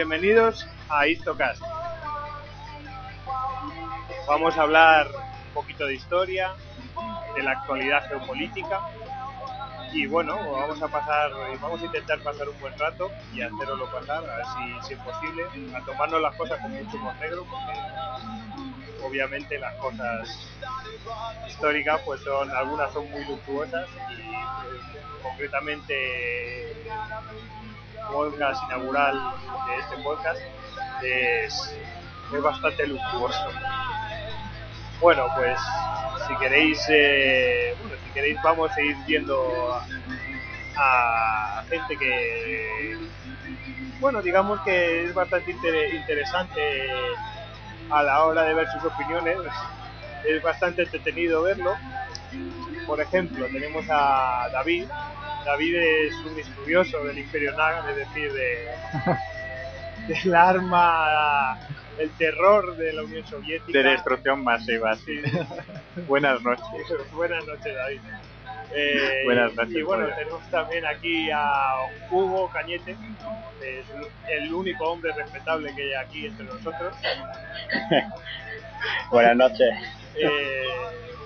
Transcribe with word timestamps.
Bienvenidos 0.00 0.66
a 0.88 1.06
Histocast. 1.06 1.60
Vamos 4.26 4.56
a 4.56 4.62
hablar 4.62 5.08
un 5.08 5.52
poquito 5.52 5.84
de 5.84 5.92
historia, 5.92 6.54
de 7.36 7.42
la 7.42 7.50
actualidad 7.50 8.08
geopolítica 8.08 8.80
y 9.92 10.06
bueno, 10.06 10.38
vamos 10.52 10.82
a 10.82 10.88
pasar, 10.88 11.32
vamos 11.60 11.82
a 11.82 11.84
intentar 11.84 12.18
pasar 12.20 12.48
un 12.48 12.58
buen 12.60 12.78
rato 12.78 13.10
y 13.34 13.42
hacerlo 13.42 13.90
pasar, 13.92 14.24
a 14.24 14.36
ver 14.36 14.46
si, 14.86 14.94
es 14.94 15.00
posible, 15.00 15.44
a 15.76 15.84
tomarnos 15.84 16.22
las 16.22 16.34
cosas 16.34 16.58
con 16.62 16.72
mucho 16.72 16.96
más 16.96 17.20
negro 17.20 17.44
porque 17.50 17.78
obviamente 19.04 19.58
las 19.58 19.74
cosas 19.74 20.50
históricas 21.46 22.00
pues 22.06 22.22
son 22.22 22.50
algunas 22.52 22.90
son 22.94 23.10
muy 23.10 23.22
luctuosas 23.26 23.86
y 24.08 24.14
eh, 24.14 25.02
concretamente 25.22 26.74
podcast 28.12 28.62
inaugural 28.64 29.14
de 29.66 29.76
este 29.78 29.96
podcast 30.02 30.40
es, 31.02 31.76
bastante 32.42 32.86
luctuoso. 32.86 33.46
Bueno 35.00 35.26
pues 35.36 35.58
si 36.28 36.36
queréis 36.36 36.84
eh, 36.88 37.74
bueno, 37.80 37.96
si 38.04 38.10
queréis 38.10 38.38
vamos 38.42 38.70
a 38.70 38.80
ir 38.80 38.96
viendo 39.06 39.80
a, 40.76 41.62
gente 41.68 41.96
que 41.96 42.98
bueno 44.00 44.22
digamos 44.22 44.60
que 44.60 45.04
es 45.04 45.14
bastante 45.14 45.50
inter- 45.50 45.94
interesante 45.94 46.60
a 47.90 48.02
la 48.02 48.24
hora 48.24 48.42
de 48.42 48.54
ver 48.54 48.68
sus 48.70 48.84
opiniones. 48.84 49.38
Es 50.24 50.42
bastante 50.42 50.82
entretenido 50.82 51.42
verlo. 51.42 51.74
Por 52.86 53.00
ejemplo 53.00 53.46
tenemos 53.46 53.84
a 53.90 54.48
David 54.52 54.86
David 55.44 55.74
es 55.76 56.14
un 56.16 56.38
estudioso 56.38 57.04
del 57.04 57.18
Imperio 57.18 57.56
Naga 57.56 57.90
es 57.90 57.96
decir 57.96 58.32
de 58.32 58.68
del 60.14 60.34
arma 60.34 61.58
el 61.98 62.10
terror 62.12 62.76
de 62.76 62.92
la 62.94 63.02
Unión 63.02 63.26
Soviética 63.26 63.78
De 63.78 63.84
destrucción 63.84 64.42
masiva, 64.42 64.94
sí. 64.96 65.20
Buenas 66.08 66.40
noches. 66.42 66.64
Buenas 67.12 67.44
noches, 67.46 67.74
David. 67.74 68.00
Eh, 68.72 69.22
Buenas 69.24 69.54
noches, 69.54 69.74
Y 69.76 69.82
bueno, 69.82 70.06
tenemos 70.16 70.48
también 70.50 70.86
aquí 70.86 71.28
a 71.30 71.74
Hugo 72.10 72.48
Cañete, 72.50 72.92
es 73.62 73.84
el 74.28 74.54
único 74.54 74.84
hombre 74.84 75.12
respetable 75.12 75.74
que 75.74 75.82
hay 75.82 75.94
aquí 75.94 76.26
entre 76.26 76.46
nosotros, 76.46 76.94
Buenas 79.10 79.36
noches. 79.36 79.74
eh, 80.14 80.68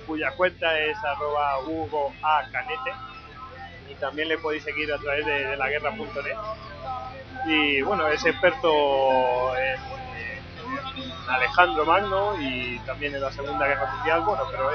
cuya 0.07 0.31
cuenta 0.33 0.79
es 0.81 0.97
arroba 1.05 1.59
Hugo 1.61 2.13
A. 2.23 2.49
Canete. 2.51 2.91
Y 3.91 3.95
también 3.95 4.29
le 4.29 4.39
podéis 4.39 4.65
seguir 4.65 4.93
a 4.93 4.99
través 4.99 5.27
de, 5.27 5.47
de 5.47 5.57
laguerra.net. 5.57 6.37
Y 7.47 7.83
bueno, 7.83 8.09
es 8.09 8.25
experto 8.25 9.55
en, 9.57 9.75
en 11.03 11.29
Alejandro 11.29 11.85
Magno 11.85 12.41
y 12.41 12.79
también 12.81 13.15
en 13.15 13.21
la 13.21 13.33
Segunda 13.33 13.67
Guerra 13.67 13.95
Mundial. 13.95 14.21
Bueno, 14.23 14.45
pero 14.51 14.71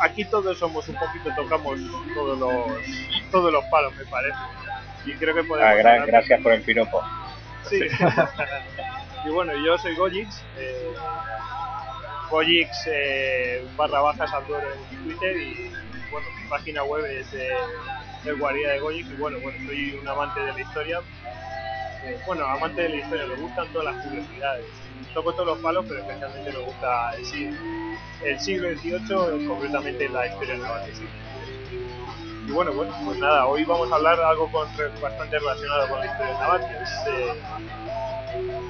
aquí 0.00 0.24
todos 0.24 0.58
somos 0.58 0.88
un 0.88 0.96
poquito, 0.96 1.30
tocamos 1.34 1.78
todos 2.14 2.38
los, 2.38 3.30
todos 3.30 3.52
los 3.52 3.64
palos, 3.66 3.94
me 3.96 4.04
parece. 4.06 4.38
Y 5.06 5.12
creo 5.14 5.34
que 5.34 5.44
podemos. 5.44 5.84
Ah, 5.84 6.04
gracias 6.06 6.40
por 6.40 6.52
el 6.52 6.62
piropo. 6.62 7.02
Sí. 7.68 7.80
y 9.26 9.28
bueno, 9.30 9.52
yo 9.64 9.78
soy 9.78 9.94
Gojix. 9.94 10.42
Eh, 10.58 10.92
Gojix 12.30 12.70
eh, 12.86 13.66
barra 13.76 14.00
baja 14.00 14.26
Sandor 14.26 14.62
en 14.90 15.04
Twitter 15.04 15.36
y 15.36 15.70
bueno, 16.10 16.26
mi 16.40 16.48
página 16.48 16.84
web 16.84 17.04
es 17.06 17.32
eh, 17.34 17.50
el 18.24 18.36
Guarida 18.36 18.72
de 18.72 18.80
Gojix 18.80 19.10
y 19.10 19.14
bueno, 19.14 19.38
bueno, 19.40 19.58
soy 19.66 19.98
un 20.00 20.08
amante 20.08 20.40
de 20.40 20.52
la 20.52 20.60
historia. 20.60 21.00
Eh, 22.04 22.18
bueno, 22.26 22.44
amante 22.46 22.82
de 22.82 22.88
la 22.90 22.96
historia, 22.96 23.26
me 23.26 23.36
gustan 23.36 23.66
todas 23.72 23.94
las 23.94 24.06
curiosidades. 24.06 24.66
Toco 25.14 25.32
todos 25.32 25.46
los 25.46 25.58
palos, 25.58 25.84
pero 25.88 26.00
especialmente 26.00 26.52
me 26.52 26.64
gusta 26.64 27.12
el 27.16 27.26
siglo, 27.26 27.58
el 28.24 28.40
siglo 28.40 28.68
XVIII, 28.78 29.46
concretamente 29.46 30.08
la 30.08 30.26
historia 30.26 30.56
naval 30.56 30.86
del. 30.86 31.08
Y 32.46 32.52
bueno, 32.52 32.72
bueno, 32.72 32.92
pues 33.04 33.18
nada, 33.18 33.46
hoy 33.46 33.64
vamos 33.64 33.90
a 33.92 33.96
hablar 33.96 34.20
algo 34.20 34.50
con, 34.50 34.68
bastante 35.00 35.38
relacionado 35.38 35.88
con 35.88 36.00
la 36.00 36.06
historia 36.06 36.32
naval, 36.34 36.60
que 36.60 36.82
es, 36.82 36.90
eh, 37.06 37.34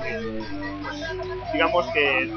eh, 0.05 0.43
pues, 0.83 1.53
digamos 1.53 1.87
que 1.93 2.31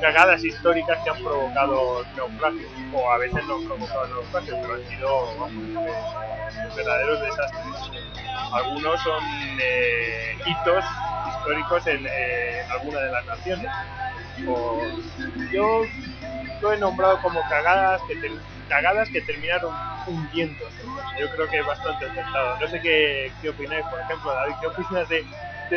cagadas 0.00 0.44
históricas 0.44 0.98
que 1.04 1.10
han 1.10 1.22
provocado 1.22 2.04
naufragios, 2.16 2.70
o 2.92 3.10
a 3.10 3.18
veces 3.18 3.44
no 3.46 3.56
han 3.56 3.64
provocado 3.64 4.06
naufragios, 4.08 4.58
pero 4.62 4.74
han 4.74 4.88
sido 4.88 5.38
vamos, 5.38 6.74
verdaderos 6.76 7.20
desastres. 7.20 7.90
Algunos 8.52 9.00
son 9.02 9.22
eh, 9.60 10.36
hitos 10.46 10.84
históricos 11.28 11.86
en 11.86 12.06
eh, 12.06 12.62
alguna 12.70 13.00
de 13.00 13.10
las 13.12 13.26
naciones. 13.26 13.70
O, 14.46 14.80
yo 15.52 15.82
lo 16.62 16.72
he 16.72 16.78
nombrado 16.78 17.20
como 17.20 17.40
cagadas 17.48 18.00
que, 18.08 18.16
ter- 18.16 18.40
cagadas 18.68 19.08
que 19.10 19.20
terminaron 19.22 19.74
hundiéndose. 20.06 20.82
Yo 21.18 21.30
creo 21.34 21.48
que 21.48 21.58
es 21.58 21.66
bastante 21.66 22.06
acertado. 22.06 22.58
No 22.60 22.68
sé 22.68 22.80
qué, 22.80 23.32
qué 23.42 23.50
opináis, 23.50 23.84
por 23.86 24.00
ejemplo, 24.00 24.32
David, 24.32 24.54
¿qué 24.60 24.66
opinas 24.68 25.08
de, 25.08 25.26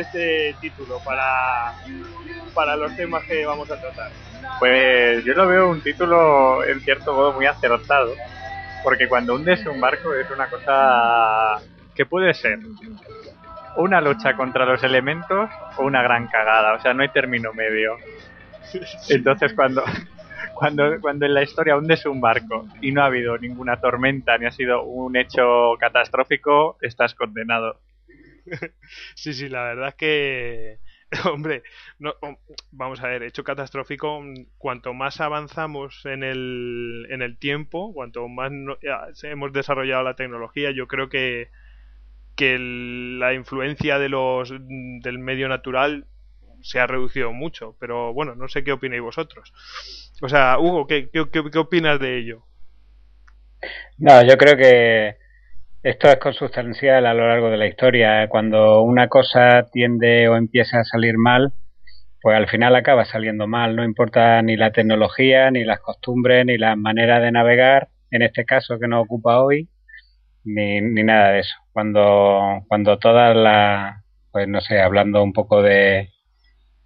este 0.00 0.54
título 0.60 0.98
para, 1.04 1.74
para 2.54 2.76
los 2.76 2.94
temas 2.96 3.24
que 3.24 3.44
vamos 3.44 3.70
a 3.70 3.80
tratar? 3.80 4.10
Pues 4.58 5.24
yo 5.24 5.34
lo 5.34 5.46
veo 5.46 5.70
un 5.70 5.80
título 5.80 6.64
en 6.64 6.80
cierto 6.80 7.12
modo 7.12 7.32
muy 7.32 7.46
acertado, 7.46 8.12
porque 8.82 9.08
cuando 9.08 9.34
hundes 9.34 9.64
un 9.66 9.80
barco 9.80 10.14
es 10.14 10.30
una 10.30 10.48
cosa 10.48 11.62
que 11.94 12.06
puede 12.06 12.34
ser 12.34 12.58
una 13.76 14.00
lucha 14.00 14.34
contra 14.34 14.66
los 14.66 14.82
elementos 14.82 15.50
o 15.76 15.84
una 15.84 16.02
gran 16.02 16.26
cagada, 16.28 16.74
o 16.74 16.80
sea, 16.80 16.94
no 16.94 17.02
hay 17.02 17.08
término 17.08 17.52
medio. 17.52 17.96
Entonces 19.08 19.52
cuando 19.54 19.82
cuando 20.54 21.00
cuando 21.00 21.26
en 21.26 21.34
la 21.34 21.42
historia 21.42 21.76
hundes 21.76 22.04
un 22.06 22.20
barco 22.20 22.66
y 22.80 22.92
no 22.92 23.02
ha 23.02 23.06
habido 23.06 23.36
ninguna 23.38 23.80
tormenta 23.80 24.36
ni 24.38 24.46
ha 24.46 24.50
sido 24.50 24.82
un 24.84 25.16
hecho 25.16 25.74
catastrófico, 25.78 26.76
estás 26.80 27.14
condenado. 27.14 27.78
Sí, 29.14 29.34
sí, 29.34 29.48
la 29.48 29.62
verdad 29.64 29.88
es 29.88 29.94
que, 29.96 30.80
hombre, 31.32 31.62
vamos 32.70 33.00
a 33.00 33.08
ver, 33.08 33.22
hecho 33.22 33.44
catastrófico, 33.44 34.22
cuanto 34.58 34.94
más 34.94 35.20
avanzamos 35.20 36.04
en 36.06 36.22
el, 36.24 37.06
en 37.10 37.22
el 37.22 37.38
tiempo, 37.38 37.92
cuanto 37.92 38.28
más 38.28 38.52
hemos 39.22 39.52
desarrollado 39.52 40.02
la 40.02 40.16
tecnología, 40.16 40.70
yo 40.72 40.86
creo 40.88 41.08
que, 41.08 41.50
que 42.36 42.58
la 42.60 43.34
influencia 43.34 43.98
de 43.98 44.08
los, 44.10 44.50
del 44.52 45.18
medio 45.20 45.48
natural 45.48 46.06
se 46.62 46.80
ha 46.80 46.86
reducido 46.88 47.32
mucho, 47.32 47.76
pero 47.80 48.12
bueno, 48.14 48.34
no 48.36 48.48
sé 48.48 48.64
qué 48.64 48.72
opináis 48.72 49.02
vosotros. 49.02 49.52
O 50.22 50.28
sea, 50.30 50.58
Hugo, 50.60 50.86
¿qué, 50.86 51.10
qué, 51.10 51.30
qué- 51.30 51.50
qué 51.52 51.58
opinas 51.58 52.00
de 52.00 52.18
ello? 52.18 52.44
No, 53.98 54.22
yo 54.26 54.36
creo 54.36 54.56
que 54.56 55.16
esto 55.82 56.08
es 56.08 56.16
consustancial 56.16 57.06
a 57.06 57.14
lo 57.14 57.26
largo 57.26 57.50
de 57.50 57.56
la 57.56 57.66
historia. 57.66 58.28
Cuando 58.28 58.82
una 58.82 59.08
cosa 59.08 59.68
tiende 59.72 60.28
o 60.28 60.36
empieza 60.36 60.80
a 60.80 60.84
salir 60.84 61.18
mal, 61.18 61.52
pues 62.20 62.36
al 62.36 62.48
final 62.48 62.76
acaba 62.76 63.04
saliendo 63.04 63.48
mal. 63.48 63.74
No 63.74 63.84
importa 63.84 64.40
ni 64.42 64.56
la 64.56 64.70
tecnología, 64.70 65.50
ni 65.50 65.64
las 65.64 65.80
costumbres, 65.80 66.46
ni 66.46 66.56
las 66.56 66.76
maneras 66.76 67.20
de 67.22 67.32
navegar, 67.32 67.88
en 68.10 68.22
este 68.22 68.44
caso 68.44 68.78
que 68.78 68.86
nos 68.86 69.04
ocupa 69.04 69.42
hoy, 69.42 69.70
ni, 70.44 70.80
ni 70.80 71.02
nada 71.02 71.30
de 71.32 71.40
eso. 71.40 71.56
Cuando, 71.72 72.62
cuando 72.68 72.98
todas 72.98 73.36
las, 73.36 74.04
pues 74.30 74.46
no 74.48 74.60
sé, 74.60 74.80
hablando 74.80 75.22
un 75.22 75.32
poco 75.32 75.62
de, 75.62 76.10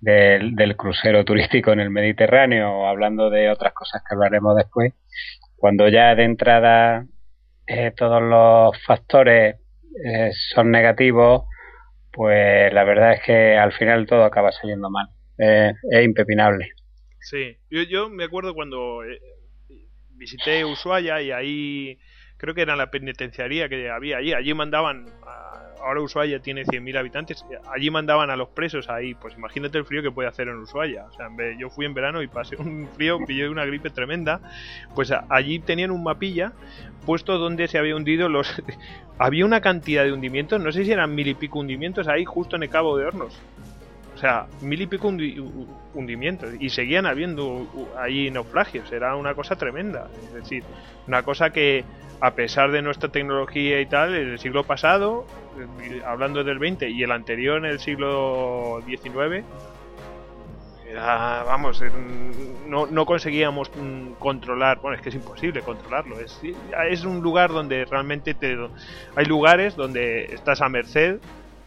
del, 0.01 0.57
del 0.57 0.77
crucero 0.77 1.25
turístico 1.25 1.73
en 1.73 1.81
el 1.81 1.91
Mediterráneo 1.91 2.71
o 2.73 2.87
hablando 2.87 3.29
de 3.29 3.51
otras 3.51 3.75
cosas 3.75 4.03
que 4.09 4.15
hablaremos 4.15 4.57
después, 4.57 4.95
cuando 5.57 5.89
ya 5.89 6.15
de 6.15 6.25
entrada 6.25 7.07
eh, 7.67 7.93
todos 7.97 8.23
los 8.23 8.83
factores 8.85 9.57
eh, 10.05 10.31
son 10.55 10.71
negativos, 10.71 11.45
pues 12.13 12.73
la 12.73 12.85
verdad 12.85 13.15
es 13.15 13.23
que 13.23 13.57
al 13.57 13.73
final 13.73 14.07
todo 14.07 14.25
acaba 14.25 14.53
saliendo 14.53 14.91
mal. 14.91 15.07
Eh, 15.39 15.73
es 15.91 16.05
impepinable. 16.05 16.71
Sí, 17.21 17.59
yo, 17.69 18.09
me 18.09 18.25
acuerdo 18.25 18.55
cuando 18.55 19.05
eh, 19.05 19.21
visité 20.11 20.65
Ushuaia 20.65 21.21
y 21.21 21.31
ahí 21.31 21.99
creo 22.37 22.55
que 22.55 22.63
era 22.63 22.77
la 22.77 22.91
penitenciaría 22.91 23.69
que 23.69 23.91
había 23.91 24.19
allí. 24.19 24.33
Allí 24.33 24.55
mandaban, 24.55 25.07
ahora 25.83 26.01
Ushuaia 26.01 26.41
tiene 26.41 26.65
100.000 26.65 26.99
habitantes, 26.99 27.45
allí 27.73 27.91
mandaban 27.91 28.31
a 28.31 28.37
los 28.37 28.49
presos 28.49 28.89
ahí. 28.89 29.15
Pues 29.15 29.35
imagínate 29.35 29.79
el 29.79 29.85
frío 29.85 30.03
que 30.03 30.11
puede 30.11 30.29
hacer 30.29 30.49
en 30.49 30.57
Ushuaia. 30.57 31.07
O 31.07 31.13
sea, 31.13 31.29
yo 31.59 31.71
fui 31.71 31.87
en 31.87 31.95
verano 31.95 32.23
y 32.23 32.29
pasé 32.29 32.57
un 32.57 32.89
frío, 32.95 33.19
pillé 33.27 33.49
una 33.49 33.65
gripe 33.65 33.91
tremenda. 33.91 34.41
Pues 34.95 35.13
allí 35.29 35.59
tenían 35.59 35.91
un 35.91 36.03
mapilla 36.03 36.53
puesto 37.05 37.39
donde 37.39 37.69
se 37.69 37.79
había 37.79 37.97
hundido 37.97 38.29
los... 38.29 38.63
había 39.19 39.47
una 39.47 39.61
cantidad 39.61 40.05
de 40.05 40.13
hundimientos, 40.13 40.61
no 40.61 40.73
sé 40.73 40.85
si 40.85 40.93
eran 40.93 41.15
mil 41.15 41.29
y 41.29 41.35
pico 41.35 41.61
hundimientos 41.61 42.09
ahí 42.09 42.25
justo 42.25 42.57
en 42.57 42.65
el 42.65 42.69
Cabo 42.69 42.99
de 42.99 43.07
Hornos. 43.07 43.41
O 44.17 44.19
sea, 44.19 44.47
mil 44.63 44.81
y 44.81 44.87
pico 44.87 45.13
hundimientos. 45.93 46.55
Y 46.59 46.71
seguían 46.71 47.05
habiendo 47.05 47.67
ahí 47.99 48.31
naufragios. 48.31 48.91
Era 48.91 49.15
una 49.15 49.35
cosa 49.35 49.57
tremenda. 49.57 50.09
Es 50.29 50.33
decir, 50.33 50.65
una 51.07 51.23
cosa 51.23 51.51
que, 51.51 51.85
a 52.21 52.31
pesar 52.33 52.73
de 52.73 52.81
nuestra 52.81 53.11
tecnología 53.11 53.79
y 53.79 53.85
tal, 53.85 54.15
en 54.15 54.31
el 54.31 54.39
siglo 54.39 54.65
pasado, 54.65 55.27
eh, 55.83 56.01
hablando 56.07 56.43
del 56.45 56.59
20 56.59 56.89
y 56.89 57.03
el 57.03 57.13
anterior 57.13 57.59
en 57.59 57.67
el 57.67 57.79
siglo 57.79 58.83
19, 58.87 59.45
vamos, 60.95 61.83
no, 62.67 62.87
no 62.87 63.07
conseguíamos 63.07 63.71
mm, 63.77 64.13
controlar, 64.19 64.81
bueno, 64.81 64.97
es 64.97 65.03
que 65.03 65.11
es 65.11 65.15
imposible 65.15 65.61
controlarlo, 65.61 66.19
es, 66.21 66.41
es 66.89 67.05
un 67.05 67.21
lugar 67.21 67.51
donde 67.51 67.85
realmente 67.85 68.35
te, 68.35 68.57
hay 69.15 69.25
lugares 69.27 69.77
donde 69.77 70.25
estás 70.25 70.61
a 70.61 70.69
merced 70.69 71.19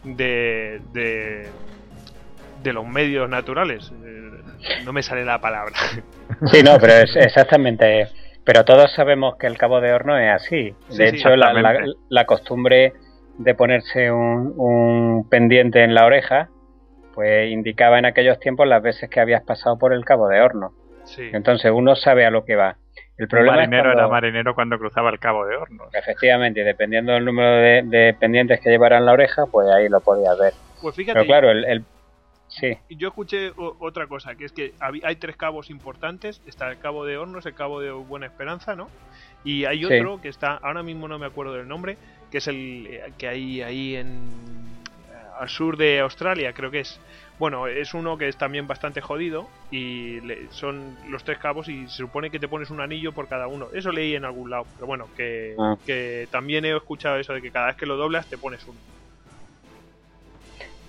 de, 0.04 0.80
de, 0.92 1.48
los 2.64 2.86
medios 2.86 3.28
naturales, 3.28 3.92
eh, 4.04 4.30
no 4.84 4.92
me 4.92 5.02
sale 5.02 5.24
la 5.24 5.40
palabra. 5.40 5.74
Sí, 6.46 6.62
no, 6.62 6.78
pero 6.78 6.94
es 6.94 7.16
exactamente, 7.16 8.08
pero 8.44 8.64
todos 8.64 8.92
sabemos 8.92 9.36
que 9.36 9.46
el 9.46 9.58
cabo 9.58 9.80
de 9.80 9.92
horno 9.92 10.18
es 10.18 10.30
así, 10.30 10.74
de 10.96 11.08
hecho 11.08 11.36
la, 11.36 11.52
la, 12.08 12.24
costumbre 12.24 12.92
de 13.38 13.54
ponerse 13.54 14.10
un, 14.10 14.54
un 14.56 15.28
pendiente 15.28 15.82
en 15.82 15.94
la 15.94 16.06
oreja, 16.06 16.48
pues 17.14 17.50
indicaba 17.50 17.98
en 17.98 18.06
aquellos 18.06 18.38
tiempos 18.38 18.66
las 18.66 18.82
veces 18.82 19.10
que 19.10 19.20
habías 19.20 19.42
pasado 19.42 19.78
por 19.78 19.92
el 19.92 20.04
cabo 20.04 20.28
de 20.28 20.40
horno. 20.40 20.72
Entonces 21.18 21.70
uno 21.74 21.96
sabe 21.96 22.24
a 22.24 22.30
lo 22.30 22.44
que 22.44 22.56
va. 22.56 22.76
El 23.16 23.28
problema 23.28 23.56
marinero 23.56 23.92
era 23.92 24.08
marinero 24.08 24.54
cuando 24.54 24.78
cruzaba 24.78 25.10
el 25.10 25.18
cabo 25.18 25.44
de 25.44 25.56
horno. 25.56 25.84
Efectivamente, 25.92 26.60
y 26.60 26.64
dependiendo 26.64 27.12
del 27.12 27.24
número 27.24 27.56
de, 27.56 28.16
pendientes 28.18 28.60
que 28.60 28.70
llevaran 28.70 29.04
la 29.04 29.12
oreja, 29.12 29.44
pues 29.50 29.68
ahí 29.68 29.88
lo 29.88 30.00
podías 30.00 30.38
ver. 30.38 30.54
Pues 30.80 30.96
fíjate, 30.96 31.18
Pero 31.18 31.26
claro, 31.26 31.50
el, 31.50 31.84
Sí. 32.50 32.76
Yo 32.90 33.08
escuché 33.08 33.52
otra 33.56 34.06
cosa, 34.06 34.34
que 34.34 34.44
es 34.44 34.52
que 34.52 34.74
hay 34.80 35.16
tres 35.16 35.36
cabos 35.36 35.70
importantes. 35.70 36.42
Está 36.46 36.70
el 36.70 36.78
cabo 36.78 37.06
de 37.06 37.16
Hornos, 37.16 37.46
el 37.46 37.54
cabo 37.54 37.80
de 37.80 37.90
Buena 37.92 38.26
Esperanza, 38.26 38.74
¿no? 38.74 38.88
Y 39.44 39.64
hay 39.64 39.84
otro 39.84 40.20
que 40.20 40.28
está, 40.28 40.56
ahora 40.56 40.82
mismo 40.82 41.08
no 41.08 41.18
me 41.18 41.26
acuerdo 41.26 41.54
del 41.54 41.68
nombre, 41.68 41.96
que 42.30 42.38
es 42.38 42.48
el 42.48 42.86
eh, 42.90 43.12
que 43.16 43.28
hay 43.28 43.62
ahí 43.62 43.96
en 43.96 44.20
al 45.38 45.48
sur 45.48 45.78
de 45.78 46.00
Australia, 46.00 46.52
creo 46.52 46.70
que 46.70 46.80
es. 46.80 47.00
Bueno, 47.38 47.66
es 47.66 47.94
uno 47.94 48.18
que 48.18 48.28
es 48.28 48.36
también 48.36 48.66
bastante 48.66 49.00
jodido 49.00 49.48
y 49.70 50.18
son 50.50 50.98
los 51.08 51.24
tres 51.24 51.38
cabos 51.38 51.68
y 51.68 51.88
se 51.88 51.96
supone 51.96 52.28
que 52.28 52.38
te 52.38 52.48
pones 52.48 52.68
un 52.68 52.82
anillo 52.82 53.12
por 53.12 53.28
cada 53.28 53.46
uno. 53.46 53.68
Eso 53.72 53.90
leí 53.90 54.14
en 54.14 54.26
algún 54.26 54.50
lado, 54.50 54.66
pero 54.74 54.86
bueno, 54.86 55.08
que, 55.16 55.54
ah. 55.58 55.76
que 55.86 56.28
también 56.30 56.66
he 56.66 56.76
escuchado 56.76 57.16
eso 57.16 57.32
de 57.32 57.40
que 57.40 57.50
cada 57.50 57.68
vez 57.68 57.76
que 57.76 57.86
lo 57.86 57.96
doblas 57.96 58.26
te 58.26 58.36
pones 58.36 58.62
uno. 58.68 58.78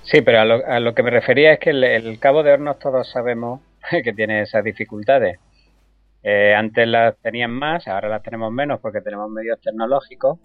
Sí, 0.03 0.21
pero 0.21 0.39
a 0.41 0.79
lo, 0.79 0.93
que 0.95 1.03
me 1.03 1.11
refería 1.11 1.53
es 1.53 1.59
que 1.59 1.69
el, 1.69 2.19
cabo 2.19 2.43
de 2.43 2.51
hornos 2.51 2.79
todos 2.79 3.09
sabemos 3.11 3.61
que 4.03 4.13
tiene 4.13 4.41
esas 4.41 4.63
dificultades. 4.63 5.39
Eh, 6.23 6.53
antes 6.55 6.87
las 6.87 7.17
tenían 7.21 7.51
más, 7.51 7.87
ahora 7.87 8.09
las 8.09 8.21
tenemos 8.21 8.51
menos 8.51 8.79
porque 8.79 9.01
tenemos 9.01 9.29
medios 9.29 9.59
tecnológicos 9.61 10.39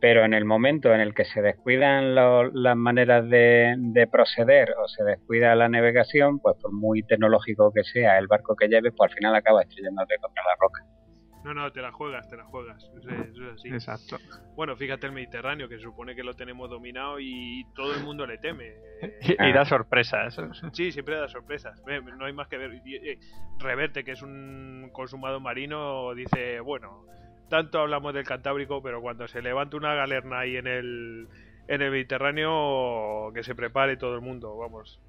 pero 0.00 0.24
en 0.24 0.34
el 0.34 0.44
momento 0.44 0.92
en 0.94 1.00
el 1.00 1.14
que 1.14 1.26
se 1.26 1.42
descuidan 1.42 2.14
las 2.14 2.76
maneras 2.76 3.28
de, 3.28 4.08
proceder 4.10 4.70
o 4.82 4.88
se 4.88 5.04
descuida 5.04 5.54
la 5.54 5.68
navegación, 5.68 6.38
pues 6.40 6.56
por 6.60 6.72
muy 6.72 7.02
tecnológico 7.02 7.70
que 7.72 7.84
sea 7.84 8.18
el 8.18 8.26
barco 8.26 8.56
que 8.56 8.68
lleves, 8.68 8.94
pues 8.96 9.10
al 9.10 9.16
final 9.16 9.34
acaba 9.34 9.62
estrellándote 9.62 10.16
contra 10.20 10.42
la 10.42 10.56
roca. 10.58 10.99
No, 11.44 11.54
no, 11.54 11.72
te 11.72 11.80
la 11.80 11.90
juegas, 11.90 12.28
te 12.28 12.36
la 12.36 12.44
juegas. 12.44 12.90
Eso 12.98 13.10
es, 13.10 13.54
así. 13.54 13.68
Exacto. 13.68 14.18
Bueno, 14.56 14.76
fíjate 14.76 15.06
el 15.06 15.12
Mediterráneo, 15.12 15.68
que 15.68 15.76
se 15.76 15.82
supone 15.82 16.14
que 16.14 16.22
lo 16.22 16.34
tenemos 16.34 16.68
dominado 16.68 17.18
y 17.18 17.64
todo 17.74 17.94
el 17.94 18.04
mundo 18.04 18.26
le 18.26 18.38
teme. 18.38 18.74
y, 19.22 19.52
da 19.52 19.64
sorpresas. 19.64 20.36
Sí, 20.72 20.92
siempre 20.92 21.16
da 21.16 21.28
sorpresas. 21.28 21.82
No 22.18 22.24
hay 22.26 22.32
más 22.32 22.48
que 22.48 22.58
ver. 22.58 22.72
Eh, 22.84 23.18
Reverte, 23.58 24.04
que 24.04 24.12
es 24.12 24.22
un 24.22 24.90
consumado 24.92 25.40
marino, 25.40 26.14
dice, 26.14 26.60
bueno, 26.60 27.04
tanto 27.48 27.80
hablamos 27.80 28.14
del 28.14 28.24
Cantábrico, 28.24 28.82
pero 28.82 29.00
cuando 29.00 29.26
se 29.26 29.42
levanta 29.42 29.76
una 29.76 29.94
galerna 29.94 30.40
ahí 30.40 30.56
en 30.56 30.66
el, 30.66 31.28
en 31.68 31.82
el 31.82 31.90
Mediterráneo, 31.90 33.32
que 33.34 33.42
se 33.42 33.54
prepare 33.54 33.96
todo 33.96 34.14
el 34.14 34.20
mundo, 34.20 34.56
vamos. 34.56 35.00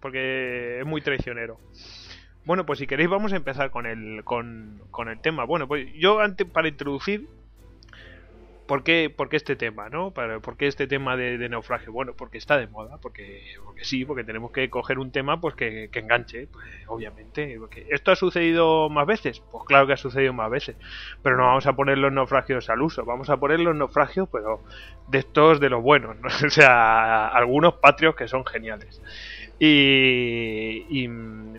Porque 0.00 0.80
es 0.80 0.86
muy 0.86 1.00
traicionero. 1.00 1.58
Bueno, 2.46 2.64
pues 2.64 2.78
si 2.78 2.86
queréis 2.86 3.10
vamos 3.10 3.34
a 3.34 3.36
empezar 3.36 3.70
con 3.70 3.84
el, 3.84 4.24
con, 4.24 4.80
con 4.90 5.08
el 5.08 5.20
tema. 5.20 5.44
Bueno, 5.44 5.68
pues 5.68 5.92
yo 5.94 6.20
antes, 6.20 6.46
para 6.48 6.68
introducir, 6.68 7.28
¿Por 8.66 8.82
qué, 8.82 9.14
este 9.30 9.54
tema, 9.54 9.88
no? 9.88 10.12
¿Por 10.12 10.56
qué 10.56 10.66
este 10.66 10.88
tema 10.88 11.16
de, 11.16 11.48
naufragio? 11.48 11.92
Bueno, 11.92 12.14
porque 12.14 12.36
está 12.36 12.56
de 12.58 12.66
moda, 12.66 12.98
porque, 13.00 13.44
porque 13.64 13.84
sí, 13.84 14.04
porque 14.04 14.24
tenemos 14.24 14.50
que 14.50 14.68
coger 14.70 14.98
un 14.98 15.12
tema 15.12 15.40
pues 15.40 15.54
que, 15.54 15.88
enganche, 15.92 16.48
pues, 16.48 16.66
obviamente. 16.88 17.58
¿Esto 17.90 18.10
ha 18.10 18.16
sucedido 18.16 18.88
más 18.88 19.06
veces? 19.06 19.40
Pues 19.52 19.62
claro 19.64 19.86
que 19.86 19.92
ha 19.92 19.96
sucedido 19.96 20.32
más 20.32 20.50
veces, 20.50 20.76
pero 21.22 21.36
no 21.36 21.44
vamos 21.44 21.66
a 21.66 21.74
poner 21.74 21.98
los 21.98 22.12
naufragios 22.12 22.68
al 22.68 22.82
uso, 22.82 23.04
vamos 23.04 23.30
a 23.30 23.36
poner 23.36 23.60
los 23.60 23.76
naufragios, 23.76 24.28
pero 24.32 24.64
de 25.08 25.18
estos 25.18 25.60
de 25.60 25.70
los 25.70 25.82
buenos, 25.82 26.16
o 26.44 26.50
sea, 26.50 27.28
algunos 27.28 27.74
patrios 27.74 28.16
que 28.16 28.26
son 28.26 28.44
geniales. 28.44 29.00
Y, 29.58 31.06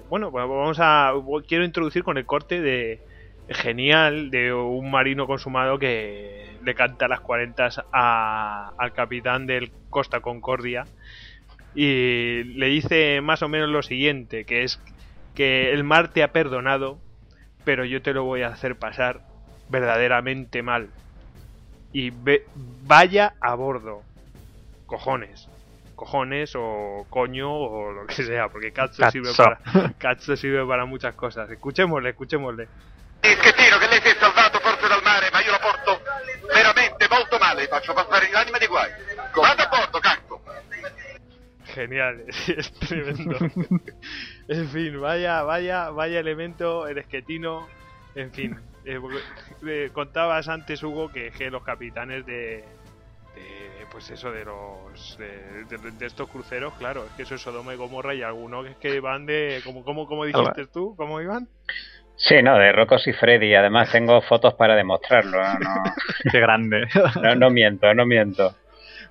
bueno, 0.10 0.32
vamos 0.32 0.78
a 0.80 1.14
quiero 1.48 1.64
introducir 1.66 2.04
con 2.04 2.18
el 2.18 2.26
corte 2.26 2.62
de 2.62 3.02
genial 3.50 4.30
de 4.30 4.54
un 4.54 4.92
marino 4.92 5.26
consumado 5.26 5.80
que 5.80 6.58
le 6.64 6.76
canta 6.76 7.08
las 7.08 7.22
40 7.22 7.70
al 7.92 8.94
capitán 8.94 9.48
del 9.48 9.72
Costa 9.90 10.20
Concordia 10.20 10.86
y 11.74 12.44
le 12.44 12.68
dice 12.68 13.22
más 13.22 13.42
o 13.42 13.50
menos 13.50 13.70
lo 13.70 13.84
siguiente, 13.84 14.46
que 14.46 14.64
es 14.64 14.80
que 15.36 15.72
el 15.72 15.84
mar 15.84 16.08
te 16.10 16.24
ha 16.24 16.32
perdonado, 16.32 16.98
pero 17.64 17.86
yo 17.86 18.02
te 18.02 18.14
lo 18.14 18.24
voy 18.24 18.42
a 18.42 18.48
hacer 18.48 18.76
pasar 18.76 19.22
verdaderamente 19.70 20.64
mal. 20.64 20.90
Y 21.94 22.12
vaya 22.86 23.36
a 23.40 23.54
bordo. 23.54 24.02
Cojones. 24.88 25.48
Cojones 25.98 26.54
o 26.56 27.08
coño 27.10 27.50
o 27.50 27.92
lo 27.92 28.06
que 28.06 28.22
sea, 28.22 28.50
porque 28.50 28.72
Katsu, 28.72 29.02
sirve 29.10 29.34
para 29.36 29.60
Katsu 29.98 30.38
sirve 30.38 30.64
para 30.64 30.86
muchas 30.86 31.16
cosas. 31.16 31.50
Escuchémosle, 31.50 32.10
escuchémosle. 32.10 32.68
che 33.20 33.54
tiro 33.54 33.78
che 33.80 33.88
lei 33.88 34.00
si 34.00 34.10
è 34.10 34.16
salvato 34.20 34.60
forse 34.60 34.88
dal 34.88 35.02
mare, 35.04 35.30
ma 35.34 35.42
io 35.42 35.52
lo 35.52 35.60
porto 35.60 36.00
veramente 36.54 37.08
molto 37.10 37.40
male, 37.40 37.66
faccio 37.66 37.94
passare 37.94 38.30
l'anima 38.30 38.60
di 38.60 38.68
guai. 38.68 38.92
Vado 39.34 39.62
a 39.64 39.68
bordo, 39.68 40.00
cacco. 40.00 40.42
Genial, 41.74 42.24
es 42.30 42.72
tremendo. 42.74 43.38
en 44.48 44.70
fin, 44.70 45.00
vaya, 45.02 45.42
vaya, 45.42 45.90
vaya 45.90 46.20
elemento, 46.20 46.88
el 46.88 47.00
esquetino, 47.00 47.68
en 48.14 48.32
fin. 48.32 48.60
Eh, 48.86 49.02
eh, 49.66 49.90
contabas 49.92 50.48
antes, 50.48 50.84
Hugo, 50.84 51.12
que, 51.12 51.32
que 51.32 51.50
los 51.50 51.64
capitanes 51.64 52.24
de, 52.28 52.64
de, 53.38 53.86
pues 53.92 54.10
eso 54.10 54.32
de 54.32 54.46
los 54.46 55.18
de, 55.18 56.06
estos 56.06 56.30
cruceros 56.30 56.74
claro 56.76 57.06
es 57.06 57.12
que 57.14 57.24
eso 57.24 57.36
es 57.36 57.42
Sodoma 57.42 57.74
y 57.74 57.78
Gomorra 57.78 58.14
y 58.14 58.22
algunos 58.22 58.68
que 58.78 59.00
van 59.00 59.26
de 59.26 59.62
como 59.64 59.84
como 59.84 60.08
como 60.08 60.26
dijiste 60.26 60.68
tú 60.68 60.96
cómo 60.98 61.22
iban 61.22 61.48
Sí, 62.20 62.42
no, 62.42 62.58
de 62.58 62.72
Rocos 62.72 63.08
y 63.08 63.14
Freddy. 63.14 63.54
Además 63.54 63.92
tengo 63.92 64.20
fotos 64.22 64.56
para 64.56 64.76
demostrarlo. 64.76 65.38
Qué 66.32 66.40
grande. 66.40 66.88
No, 67.38 67.52
miento, 67.52 67.94
no 67.94 68.08
miento. 68.08 68.56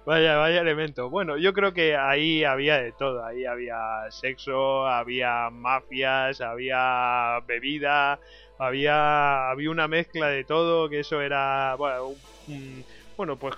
Vaya, 0.04 0.36
vaya 0.36 0.60
elemento. 0.60 1.08
Bueno, 1.08 1.36
yo 1.36 1.52
creo 1.52 1.72
que 1.72 1.96
ahí 1.96 2.42
había 2.42 2.78
de 2.78 2.90
todo. 2.90 3.24
Ahí 3.24 3.44
había 3.44 3.76
sexo, 4.10 4.88
había 4.88 5.50
mafias, 5.50 6.40
había 6.40 7.38
bebida, 7.46 8.18
había, 8.58 9.50
había 9.50 9.70
una 9.70 9.86
mezcla 9.86 10.26
de 10.26 10.42
todo. 10.42 10.88
Que 10.88 11.00
eso 11.00 11.20
era, 11.20 11.76
bueno, 11.76 12.14
bueno 13.16 13.36
pues 13.36 13.54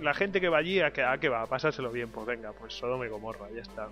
la 0.00 0.14
gente 0.14 0.40
que 0.40 0.48
va 0.48 0.58
allí, 0.58 0.80
¿a 0.80 0.90
qué, 0.92 1.02
¿a 1.02 1.18
qué 1.18 1.28
va? 1.28 1.42
A 1.42 1.46
pasárselo 1.46 1.90
bien. 1.90 2.10
Pues 2.10 2.26
venga, 2.26 2.52
pues 2.58 2.74
Sodoma 2.74 3.06
y 3.06 3.08
Gomorra, 3.08 3.46
ya 3.54 3.62
está. 3.62 3.88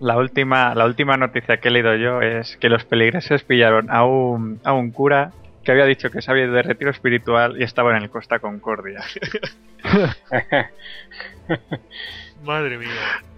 La 0.00 0.16
última, 0.16 0.74
la 0.74 0.84
última 0.84 1.16
noticia 1.16 1.58
que 1.58 1.68
he 1.68 1.70
leído 1.70 1.94
yo 1.96 2.20
es 2.20 2.56
que 2.56 2.68
los 2.68 2.84
peligreses 2.84 3.44
pillaron 3.44 3.90
a 3.90 4.04
un, 4.04 4.60
a 4.64 4.72
un 4.72 4.90
cura 4.90 5.32
que 5.62 5.72
había 5.72 5.84
dicho 5.84 6.10
que 6.10 6.22
sabía 6.22 6.46
de 6.48 6.62
retiro 6.62 6.90
espiritual 6.90 7.60
y 7.60 7.64
estaba 7.64 7.96
en 7.96 8.02
el 8.02 8.10
Costa 8.10 8.40
Concordia. 8.40 9.00
Madre 12.44 12.78
mía. 12.78 12.88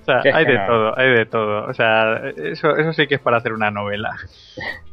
O 0.03 0.05
sea, 0.05 0.23
hay 0.35 0.45
de 0.45 0.59
todo, 0.67 0.99
hay 0.99 1.11
de 1.11 1.27
todo. 1.27 1.67
O 1.67 1.75
sea, 1.75 2.29
eso, 2.37 2.77
eso 2.77 2.93
sí 2.93 3.07
que 3.07 3.17
es 3.17 3.21
para 3.21 3.39
hacer 3.39 3.53
una 3.53 3.71
novela. 3.71 4.17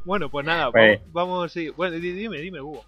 Bueno, 0.06 0.30
pues 0.30 0.46
nada, 0.46 0.72
pues 0.72 1.02
vamos, 1.12 1.52
sí. 1.52 1.70
Bueno, 1.70 1.98
dime, 1.98 2.38
dime, 2.40 2.62
Hugo. 2.62 2.84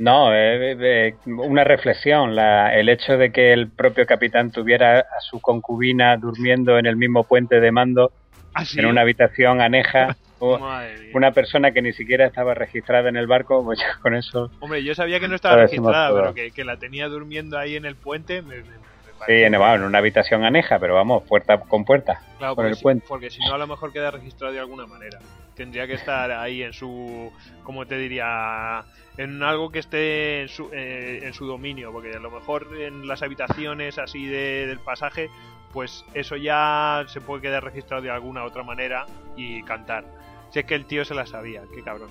No, 0.00 0.34
eh, 0.34 0.78
eh, 0.80 1.14
una 1.26 1.62
reflexión, 1.62 2.34
la, 2.34 2.74
el 2.74 2.88
hecho 2.88 3.18
de 3.18 3.30
que 3.30 3.52
el 3.52 3.68
propio 3.68 4.06
capitán 4.06 4.50
tuviera 4.50 5.00
a 5.00 5.20
su 5.20 5.42
concubina 5.42 6.16
durmiendo 6.16 6.78
en 6.78 6.86
el 6.86 6.96
mismo 6.96 7.24
puente 7.24 7.60
de 7.60 7.70
mando, 7.70 8.10
¿Ah, 8.54 8.64
en 8.78 8.86
una 8.86 9.02
habitación 9.02 9.60
aneja, 9.60 10.16
una 11.12 11.32
persona 11.32 11.72
que 11.72 11.82
ni 11.82 11.92
siquiera 11.92 12.24
estaba 12.24 12.54
registrada 12.54 13.10
en 13.10 13.16
el 13.16 13.26
barco, 13.26 13.62
pues 13.62 13.78
con 14.00 14.14
eso... 14.14 14.50
Hombre, 14.60 14.82
yo 14.82 14.94
sabía 14.94 15.20
que 15.20 15.28
no 15.28 15.34
estaba 15.34 15.56
registrada, 15.56 16.32
pero 16.32 16.50
que, 16.50 16.64
la 16.64 16.78
tenía 16.78 17.06
durmiendo 17.08 17.58
ahí 17.58 17.76
en 17.76 17.84
el 17.84 17.96
puente, 17.96 18.40
me, 18.40 18.62
Sí, 19.26 19.32
en, 19.32 19.54
en 19.54 19.82
una 19.82 19.98
habitación 19.98 20.44
aneja, 20.44 20.78
pero 20.78 20.94
vamos, 20.94 21.24
puerta 21.24 21.60
con 21.60 21.84
puerta. 21.84 22.22
Claro, 22.38 22.56
por 22.56 22.64
el 22.64 22.74
si, 22.74 22.82
puente. 22.82 23.04
porque 23.06 23.28
si 23.28 23.40
no 23.40 23.52
a 23.52 23.58
lo 23.58 23.66
mejor 23.66 23.92
queda 23.92 24.10
registrado 24.10 24.54
de 24.54 24.60
alguna 24.60 24.86
manera. 24.86 25.18
Tendría 25.56 25.86
que 25.86 25.94
estar 25.94 26.30
ahí 26.30 26.62
en 26.62 26.72
su, 26.72 27.32
¿cómo 27.64 27.86
te 27.86 27.96
diría? 27.98 28.82
En 29.16 29.42
algo 29.42 29.70
que 29.70 29.80
esté 29.80 30.42
en 30.42 30.48
su, 30.48 30.70
eh, 30.72 31.20
en 31.22 31.34
su 31.34 31.46
dominio, 31.46 31.92
porque 31.92 32.14
a 32.14 32.20
lo 32.20 32.30
mejor 32.30 32.68
en 32.78 33.06
las 33.06 33.22
habitaciones 33.22 33.98
así 33.98 34.26
de- 34.26 34.66
del 34.66 34.78
pasaje, 34.80 35.28
pues 35.72 36.04
eso 36.14 36.36
ya 36.36 37.04
se 37.08 37.20
puede 37.20 37.42
quedar 37.42 37.62
registrado 37.62 38.02
de 38.02 38.10
alguna 38.10 38.44
otra 38.44 38.62
manera 38.62 39.06
y 39.36 39.62
cantar. 39.64 40.04
Si 40.50 40.58
es 40.60 40.64
que 40.64 40.74
el 40.74 40.86
tío 40.86 41.04
se 41.04 41.14
la 41.14 41.26
sabía, 41.26 41.62
qué 41.74 41.82
cabrón. 41.82 42.08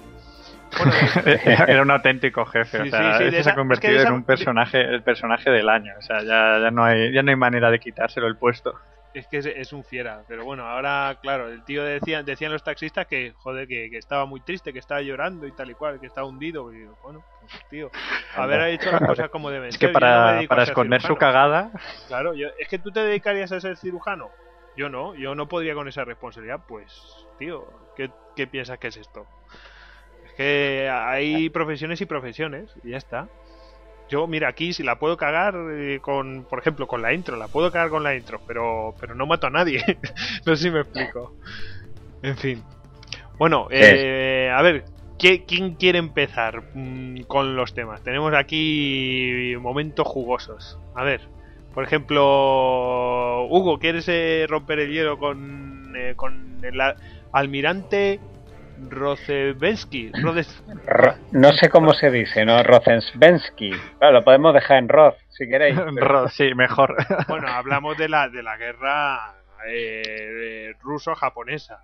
Bueno, 0.78 0.94
Era 1.68 1.82
un 1.82 1.92
auténtico 1.92 2.46
jefe, 2.46 2.82
o 2.82 2.84
Sí, 2.86 2.92
sea, 2.92 3.18
sí, 3.18 3.44
se 3.44 3.50
ha 3.50 3.56
convertido 3.56 3.94
es 3.94 3.98
que 3.98 4.04
de 4.04 4.08
en 4.08 4.14
un 4.14 4.24
personaje, 4.24 4.82
el 4.82 5.02
personaje 5.04 5.50
del 5.50 5.68
año, 5.68 5.94
o 5.98 6.02
sea, 6.02 6.20
ya, 6.24 6.60
ya 6.62 6.72
no 6.72 6.86
hay, 6.86 7.12
ya 7.12 7.24
no 7.24 7.32
hay 7.32 7.36
manera 7.36 7.72
de 7.72 7.80
quitárselo 7.80 8.28
el 8.28 8.38
puesto. 8.38 8.76
Es 9.14 9.28
que 9.28 9.38
es, 9.38 9.46
es 9.46 9.74
un 9.74 9.84
fiera, 9.84 10.24
pero 10.28 10.46
bueno, 10.46 10.68
ahora, 10.68 11.18
claro, 11.22 11.50
el 11.50 11.64
tío 11.64 11.84
decía, 11.84 12.22
decían 12.22 12.52
los 12.52 12.64
taxistas 12.64 13.08
que, 13.08 13.34
joder, 13.38 13.68
que, 13.68 13.90
que 13.90 13.98
estaba 13.98 14.26
muy 14.26 14.42
triste, 14.42 14.72
que 14.72 14.80
estaba 14.80 15.02
llorando 15.02 15.48
y 15.48 15.52
tal 15.52 15.72
y 15.72 15.74
cual, 15.74 16.00
que 16.00 16.08
estaba 16.08 16.28
hundido. 16.28 16.72
Y 16.72 16.80
digo, 16.80 16.98
bueno, 17.02 17.24
pues 17.40 17.52
tío, 17.70 17.92
haber 18.36 18.62
hecho 18.70 18.92
las 18.92 19.02
cosas 19.02 19.30
como 19.30 19.50
deben 19.50 19.70
Es 19.70 19.78
que 19.78 19.88
ser. 19.88 19.94
No 19.94 20.00
me 20.00 20.02
para, 20.02 20.48
para 20.48 20.64
esconder 20.64 21.02
su 21.02 21.16
cagada, 21.16 21.72
Claro, 22.08 22.34
yo, 22.34 22.50
es 22.58 22.68
que 22.68 22.80
tú 22.80 22.92
te 22.92 23.02
dedicarías 23.02 23.52
a 23.52 23.60
ser 23.60 23.78
cirujano. 23.78 24.30
Yo 24.78 24.90
no, 24.90 25.16
yo 25.16 25.36
no 25.36 25.48
podría 25.48 25.74
con 25.74 25.88
esa 25.88 26.06
responsabilidad. 26.06 26.62
Pues, 26.68 27.28
tío, 27.38 27.68
¿qué, 27.96 28.12
qué 28.36 28.48
piensas 28.48 28.78
que 28.78 28.88
es 28.88 28.98
esto? 28.98 29.26
Es 30.26 30.34
que 30.34 30.90
hay 30.90 31.50
profesiones 31.50 32.00
y 32.02 32.06
profesiones, 32.06 32.74
y 32.84 32.92
ya 32.92 32.98
está. 32.98 33.28
Yo, 34.10 34.26
mira, 34.28 34.48
aquí 34.50 34.74
si 34.74 34.84
la 34.84 34.98
puedo 34.98 35.18
cagar 35.18 35.56
eh, 35.72 36.00
con, 36.02 36.46
por 36.50 36.60
ejemplo, 36.60 36.88
con 36.88 37.02
la 37.02 37.14
intro, 37.14 37.38
la 37.38 37.48
puedo 37.48 37.72
cagar 37.72 37.90
con 37.90 38.04
la 38.04 38.16
intro, 38.16 38.42
pero, 38.48 38.96
pero 39.00 39.14
no 39.16 39.26
mato 39.28 39.48
a 39.48 39.52
nadie. 39.52 39.84
no 40.46 40.56
sé 40.56 40.64
si 40.64 40.72
me 40.72 40.82
explico. 40.82 41.34
En 42.22 42.36
fin. 42.38 42.64
Bueno, 43.38 43.68
eh, 43.72 44.52
a 44.54 44.62
ver, 44.62 44.84
¿qué- 45.18 45.46
¿quién 45.46 45.76
quiere 45.76 46.00
empezar 46.00 46.64
mm, 46.74 47.22
con 47.28 47.56
los 47.56 47.74
temas? 47.74 48.02
Tenemos 48.04 48.34
aquí 48.34 49.54
momentos 49.60 50.08
jugosos. 50.08 50.78
A 50.96 51.04
ver, 51.04 51.22
por 51.74 51.84
ejemplo, 51.84 53.46
Hugo, 53.48 53.80
¿quieres 53.80 54.08
eh, 54.10 54.46
romper 54.50 54.80
el 54.80 54.92
hielo 54.92 55.18
con, 55.18 55.94
eh, 55.96 56.14
con 56.16 56.60
el 56.64 56.82
almirante 57.32 58.20
Rozebensky? 58.88 60.12
Rodes- 60.14 60.64
Ro- 60.86 61.16
no 61.32 61.52
sé 61.54 61.70
cómo 61.70 61.94
se 61.94 62.10
dice, 62.12 62.46
¿no? 62.46 62.62
Claro, 64.00 64.14
lo 64.14 64.24
podemos 64.24 64.54
dejar 64.54 64.78
en 64.78 64.90
Roz, 64.90 65.16
si 65.30 65.48
queréis. 65.48 65.78
pero- 65.96 66.28
sí, 66.30 66.54
mejor. 66.56 66.96
Bueno, 67.28 67.48
hablamos 67.50 67.98
de 67.98 68.10
la, 68.10 68.30
de 68.30 68.44
la 68.44 68.58
guerra 68.58 69.36
eh, 69.68 70.74
ruso-japonesa. 70.82 71.80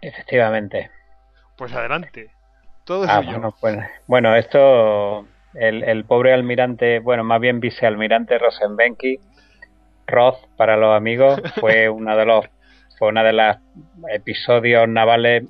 Efectivamente. 0.00 0.90
Pues 1.56 1.72
adelante. 1.74 2.30
Todo 2.84 3.04
Ah, 3.08 3.20
bueno, 3.20 3.54
pues, 3.60 3.78
bueno, 4.06 4.34
esto, 4.34 5.26
el, 5.54 5.84
el 5.84 6.04
pobre 6.04 6.32
almirante, 6.32 6.98
bueno, 6.98 7.22
más 7.24 7.40
bien 7.40 7.60
vicealmirante 7.60 8.38
Rosenbenki, 8.38 9.18
Roth 10.06 10.38
para 10.56 10.76
los 10.76 10.96
amigos, 10.96 11.40
fue 11.60 11.88
uno 11.90 12.16
de 12.16 12.24
los, 12.24 12.46
fue 12.98 13.08
una 13.08 13.22
de 13.22 13.32
las 13.34 13.58
episodios 14.12 14.88
navales, 14.88 15.44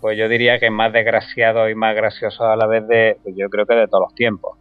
pues 0.00 0.18
yo 0.18 0.28
diría 0.28 0.58
que 0.58 0.70
más 0.70 0.92
desgraciados 0.92 1.70
y 1.70 1.74
más 1.74 1.94
graciosos 1.94 2.40
a 2.40 2.56
la 2.56 2.66
vez 2.66 2.86
de, 2.86 3.16
pues 3.22 3.34
yo 3.36 3.48
creo 3.48 3.66
que 3.66 3.74
de 3.74 3.88
todos 3.88 4.04
los 4.08 4.14
tiempos. 4.14 4.58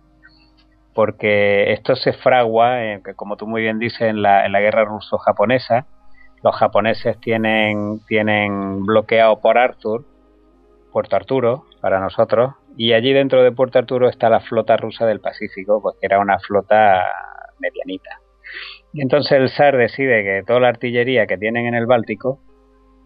Porque 0.93 1.71
esto 1.73 1.95
se 1.95 2.13
fragua, 2.13 2.83
eh, 2.83 3.01
que 3.03 3.13
como 3.13 3.37
tú 3.37 3.47
muy 3.47 3.61
bien 3.61 3.79
dices, 3.79 4.01
en 4.01 4.21
la, 4.21 4.45
en 4.45 4.51
la 4.51 4.59
guerra 4.59 4.85
ruso-japonesa. 4.85 5.87
Los 6.43 6.55
japoneses 6.55 7.19
tienen, 7.19 7.99
tienen 8.07 8.83
bloqueado 8.83 9.39
por 9.39 9.57
Arthur, 9.57 10.05
Puerto 10.91 11.15
Arturo 11.15 11.65
para 11.81 11.99
nosotros 11.99 12.53
y 12.77 12.93
allí 12.93 13.13
dentro 13.13 13.43
de 13.43 13.51
Puerto 13.51 13.79
Arturo 13.79 14.09
está 14.09 14.29
la 14.29 14.39
flota 14.39 14.77
rusa 14.77 15.05
del 15.05 15.19
Pacífico, 15.19 15.81
pues 15.81 15.95
que 15.99 16.05
era 16.05 16.19
una 16.19 16.39
flota 16.39 17.05
medianita. 17.59 18.19
Y 18.93 19.01
entonces 19.01 19.33
el 19.33 19.49
zar 19.49 19.77
decide 19.77 20.23
que 20.23 20.43
toda 20.45 20.59
la 20.59 20.69
artillería 20.69 21.27
que 21.27 21.37
tienen 21.37 21.67
en 21.67 21.75
el 21.75 21.85
Báltico 21.85 22.39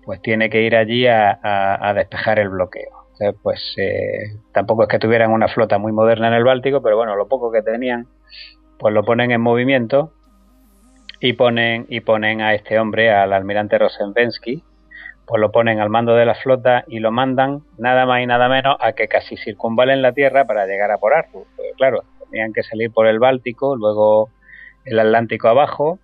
pues 0.05 0.21
tiene 0.21 0.49
que 0.49 0.61
ir 0.61 0.75
allí 0.75 1.07
a, 1.07 1.93
despejar 1.95 2.39
el 2.39 2.49
bloqueo. 2.49 3.07
Entonces, 3.13 3.39
pues 3.41 3.75
eh, 3.77 4.39
tampoco 4.53 4.83
es 4.83 4.89
que 4.89 4.99
tuvieran 4.99 5.31
una 5.31 5.47
flota 5.47 5.77
muy 5.77 5.91
moderna 5.91 6.27
en 6.27 6.33
el 6.33 6.43
Báltico, 6.43 6.81
pero 6.81 6.97
bueno, 6.97 7.15
lo 7.15 7.27
poco 7.27 7.51
que 7.51 7.61
tenían 7.61 8.07
pues 8.77 8.93
lo 8.93 9.03
ponen 9.03 9.31
en 9.31 9.41
movimiento 9.41 10.11
y 11.19 11.33
ponen 11.33 11.85
y 11.89 12.01
ponen 12.01 12.41
a 12.41 12.53
este 12.53 12.77
hombre, 12.77 13.11
al 13.11 13.33
almirante 13.33 13.77
Rosenbensky, 13.77 14.63
pues 15.25 15.41
lo 15.41 15.51
ponen 15.51 15.79
al 15.79 15.89
mando 15.89 16.13
de 16.13 16.25
la 16.25 16.35
flota 16.35 16.83
y 16.87 16.99
lo 16.99 17.11
mandan 17.11 17.63
nada 17.77 18.05
más 18.05 18.21
y 18.21 18.27
nada 18.27 18.49
menos 18.49 18.75
a 18.79 18.93
que 18.93 19.07
casi 19.07 19.37
circunvalen 19.37 20.01
la 20.01 20.11
Tierra 20.11 20.45
para 20.45 20.65
llegar 20.65 20.91
a 20.91 20.97
por 20.97 21.13
Arthur. 21.13 21.45
Porque, 21.55 21.71
claro, 21.77 22.03
tenían 22.29 22.53
que 22.53 22.63
salir 22.63 22.91
por 22.91 23.07
el 23.07 23.19
Báltico, 23.19 23.75
luego 23.75 24.29
el 24.83 24.99
Atlántico 24.99 25.47
abajo, 25.47 25.99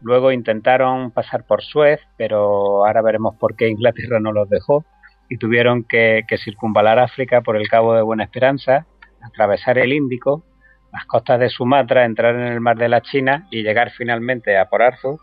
luego 0.00 0.32
intentaron 0.32 1.10
pasar 1.10 1.44
por 1.46 1.62
Suez, 1.62 2.00
pero 2.16 2.86
ahora 2.86 3.02
veremos 3.02 3.36
por 3.36 3.56
qué 3.56 3.68
Inglaterra 3.68 4.20
no 4.20 4.32
los 4.32 4.48
dejó 4.48 4.84
y 5.28 5.38
tuvieron 5.38 5.84
que, 5.84 6.24
circunvalar 6.42 6.98
África 6.98 7.42
por 7.42 7.56
el 7.56 7.68
Cabo 7.68 7.94
de 7.94 8.02
Buena 8.02 8.24
Esperanza, 8.24 8.86
atravesar 9.22 9.78
el 9.78 9.92
Índico, 9.92 10.44
las 10.92 11.04
costas 11.04 11.40
de 11.40 11.50
Sumatra, 11.50 12.04
entrar 12.04 12.34
en 12.34 12.46
el 12.46 12.60
mar 12.60 12.78
de 12.78 12.88
la 12.88 13.02
China 13.02 13.46
y 13.50 13.62
llegar 13.62 13.90
finalmente 13.90 14.56
a 14.56 14.68
por 14.68 14.82
Arthur 14.82 15.18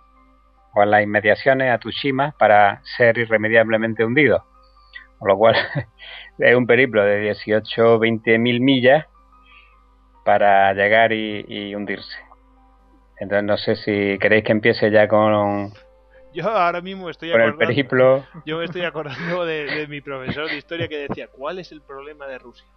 o 0.76 0.82
a 0.82 0.86
las 0.86 1.02
inmediaciones 1.02 1.72
a 1.72 1.80
Tsushima 1.80 2.36
para 2.38 2.82
ser 2.98 3.18
irremediablemente 3.18 4.06
hundido. 4.06 4.46
Con 5.18 5.30
lo 5.30 5.38
cual 5.38 5.56
es 6.38 6.56
un 6.56 6.68
periplo 6.68 7.04
de 7.04 7.20
18 7.22 7.98
20 7.98 8.38
mil 8.38 8.62
millas 8.62 9.06
para 10.24 10.74
llegar 10.74 11.14
y 11.14 11.74
hundirse. 11.74 12.26
Entonces 13.18 13.44
no 13.46 13.58
sé 13.58 13.76
si 13.78 14.18
queréis 14.20 14.44
que 14.44 14.52
empiece 14.52 14.92
ya 14.92 15.08
con, 15.08 15.74
Yo 16.34 16.50
ahora 16.50 16.82
mismo 16.82 17.10
estoy 17.10 17.32
con 17.32 17.42
el 17.42 17.52
acordando, 17.52 17.58
periplo. 17.58 18.28
yo 18.46 18.58
me 18.58 18.66
estoy 18.66 18.84
acordando 18.84 19.46
de, 19.46 19.70
de 19.70 19.88
mi 19.88 20.02
profesor 20.02 20.50
de 20.50 20.58
historia 20.58 20.88
que 20.88 20.98
decía, 20.98 21.28
¿cuál 21.30 21.60
es 21.60 21.72
el 21.72 21.82
problema 21.82 22.28
de 22.28 22.40
Rusia? 22.40 22.68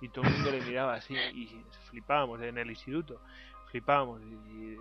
Y 0.00 0.10
todo 0.10 0.24
el 0.26 0.30
mundo 0.32 0.50
le 0.50 0.60
miraba 0.62 0.94
así 0.94 1.14
y 1.32 1.64
flipábamos 1.90 2.40
en 2.42 2.58
el 2.58 2.70
instituto, 2.70 3.20
flipábamos 3.66 4.22
y, 4.22 4.26
y 4.34 4.76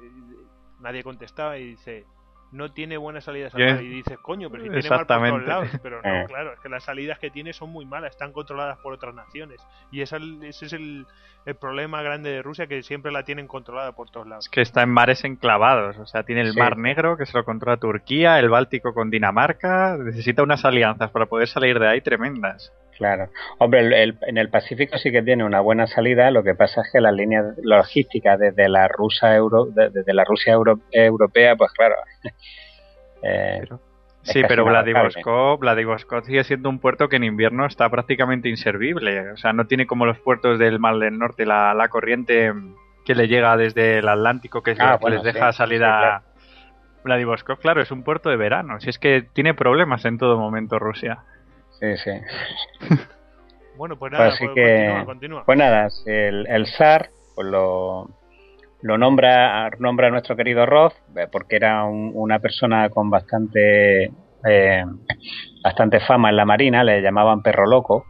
nadie 0.79 1.03
contestaba 1.03 1.57
y 1.57 1.65
dice, 1.71 2.05
no 2.51 2.71
tiene 2.71 2.97
buenas 2.97 3.25
salidas 3.25 3.53
al 3.55 3.61
mar. 3.73 3.81
Y 3.83 3.87
dices, 3.89 4.17
coño, 4.19 4.49
pero 4.49 4.63
si 4.63 4.69
tiene 4.69 4.89
mar 4.89 4.99
por 4.99 5.07
todos 5.07 5.21
Exactamente. 5.21 5.47
lados. 5.49 5.79
Pero 5.83 6.01
no, 6.01 6.09
Eh. 6.09 6.25
claro, 6.27 6.53
es 6.53 6.59
que 6.59 6.69
las 6.69 6.83
salidas 6.83 7.19
que 7.19 7.29
tiene 7.29 7.51
son 7.53 7.69
muy 7.71 7.85
malas, 7.85 8.11
están 8.11 8.31
controladas 8.31 8.77
por 8.79 8.93
otras 8.93 9.13
naciones. 9.13 9.59
Y 9.91 10.01
esa- 10.01 10.17
ese 10.43 10.65
es 10.67 10.73
el, 10.73 11.05
el 11.45 11.55
problema 11.55 12.01
grande 12.01 12.29
de 12.29 12.41
Rusia, 12.41 12.67
que 12.67 12.83
siempre 12.83 13.11
la 13.11 13.23
tienen 13.23 13.47
controlada 13.47 13.91
por 13.93 14.09
todos 14.09 14.27
lados. 14.27 14.45
Es 14.45 14.49
que 14.49 14.61
está 14.61 14.81
en 14.83 14.89
mares 14.89 15.23
enclavados, 15.23 15.97
o 15.97 16.05
sea, 16.05 16.23
tiene 16.23 16.41
el 16.41 16.53
Sí. 16.53 16.59
Mar 16.59 16.77
Negro 16.77 17.17
que 17.17 17.25
se 17.25 17.37
lo 17.37 17.43
controla 17.43 17.77
Turquía, 17.77 18.39
el 18.39 18.49
Báltico 18.49 18.93
con 18.93 19.09
Dinamarca, 19.09 19.97
necesita 19.97 20.43
unas 20.43 20.63
alianzas 20.65 21.11
para 21.11 21.25
poder 21.25 21.47
salir 21.47 21.79
de 21.79 21.87
ahí 21.89 22.01
tremendas. 22.01 22.71
Claro. 22.97 23.29
Hombre, 23.59 23.81
el- 23.81 23.93
el- 23.93 24.17
en 24.25 24.37
el 24.37 24.49
Pacífico 24.49 24.97
sí 24.97 25.11
que 25.11 25.21
tiene 25.21 25.43
una 25.43 25.59
buena 25.59 25.85
salida, 25.87 26.31
lo 26.31 26.43
que 26.43 26.55
pasa 26.55 26.81
es 26.81 26.91
que 26.91 26.99
las 26.99 27.13
líneas 27.13 27.45
logísticas 27.61 28.39
desde 28.39 28.67
la 28.69 28.87
Rusia 28.87 29.35
euro, 29.35 29.65
de- 29.65 29.89
desde 29.91 30.13
la 30.13 30.23
Rusia 30.23 30.53
euro- 30.53 30.79
europea, 30.91 31.55
pues 31.55 31.71
claro. 31.73 31.95
eh, 33.23 33.57
Pero- 33.61 33.79
Sí, 34.23 34.41
pero. 34.45 34.65
Vladivostok, 34.65 35.61
Vladivostok 35.61 36.25
sigue 36.25 36.43
siendo 36.43 36.67
un 36.69 36.79
puerto 36.79 37.07
que 37.07 37.15
en 37.15 37.23
invierno 37.23 37.65
está 37.65 37.89
prácticamente 37.89 38.49
inservible. 38.49 39.31
O 39.31 39.37
sea, 39.37 39.53
no 39.53 39.67
tiene 39.67 39.87
como 39.87 40.05
los 40.05 40.19
puertos 40.19 40.59
del 40.59 40.79
Mar 40.79 40.97
del 40.97 41.17
Norte 41.17 41.45
la, 41.45 41.73
la 41.73 41.87
corriente 41.87 42.51
que 43.05 43.15
le 43.15 43.29
llega 43.29 43.55
desde 43.55 43.99
el 43.99 44.09
Atlántico, 44.09 44.61
que, 44.63 44.71
es 44.71 44.79
Ah, 44.81 44.97
que 44.97 45.01
bueno, 45.03 45.15
les 45.23 45.33
deja 45.33 45.53
sí, 45.53 45.57
salir 45.59 45.77
sí, 45.77 45.85
claro. 45.85 46.23
Vladivostok. 47.05 47.61
Claro, 47.61 47.81
es 47.81 47.89
un 47.89 48.03
puerto 48.03 48.29
de 48.29 48.35
verano. 48.35 48.81
Si 48.81 48.89
es 48.89 48.99
que 48.99 49.21
tiene 49.21 49.53
problemas 49.53 50.03
en 50.03 50.17
todo 50.17 50.37
momento 50.37 50.77
Rusia. 50.77 51.19
Sí, 51.79 51.97
sí. 51.97 52.11
Bueno, 53.77 53.97
pues 53.97 54.11
nada, 54.11 54.27
Así 54.29 54.45
pues 54.45 54.55
que- 54.55 54.75
continúa, 54.85 55.05
continúa. 55.05 55.43
Pues 55.45 55.57
nada, 55.57 55.87
el, 56.05 56.47
el 56.47 56.65
zar 56.67 57.09
pues 57.35 57.47
lo, 57.47 58.09
lo 58.81 58.97
nombra, 58.97 59.69
nombra 59.79 60.07
a 60.07 60.11
nuestro 60.11 60.35
querido 60.35 60.65
Roth, 60.65 60.93
eh, 61.15 61.27
porque 61.31 61.55
era 61.57 61.83
un- 61.83 62.11
una 62.15 62.39
persona 62.39 62.89
con 62.89 63.09
bastante, 63.11 64.05
eh, 64.49 64.83
bastante 65.63 65.99
fama 65.99 66.29
en 66.31 66.37
la 66.37 66.45
marina, 66.45 66.83
le 66.83 67.01
llamaban 67.01 67.43
perro 67.43 67.67
loco, 67.67 68.05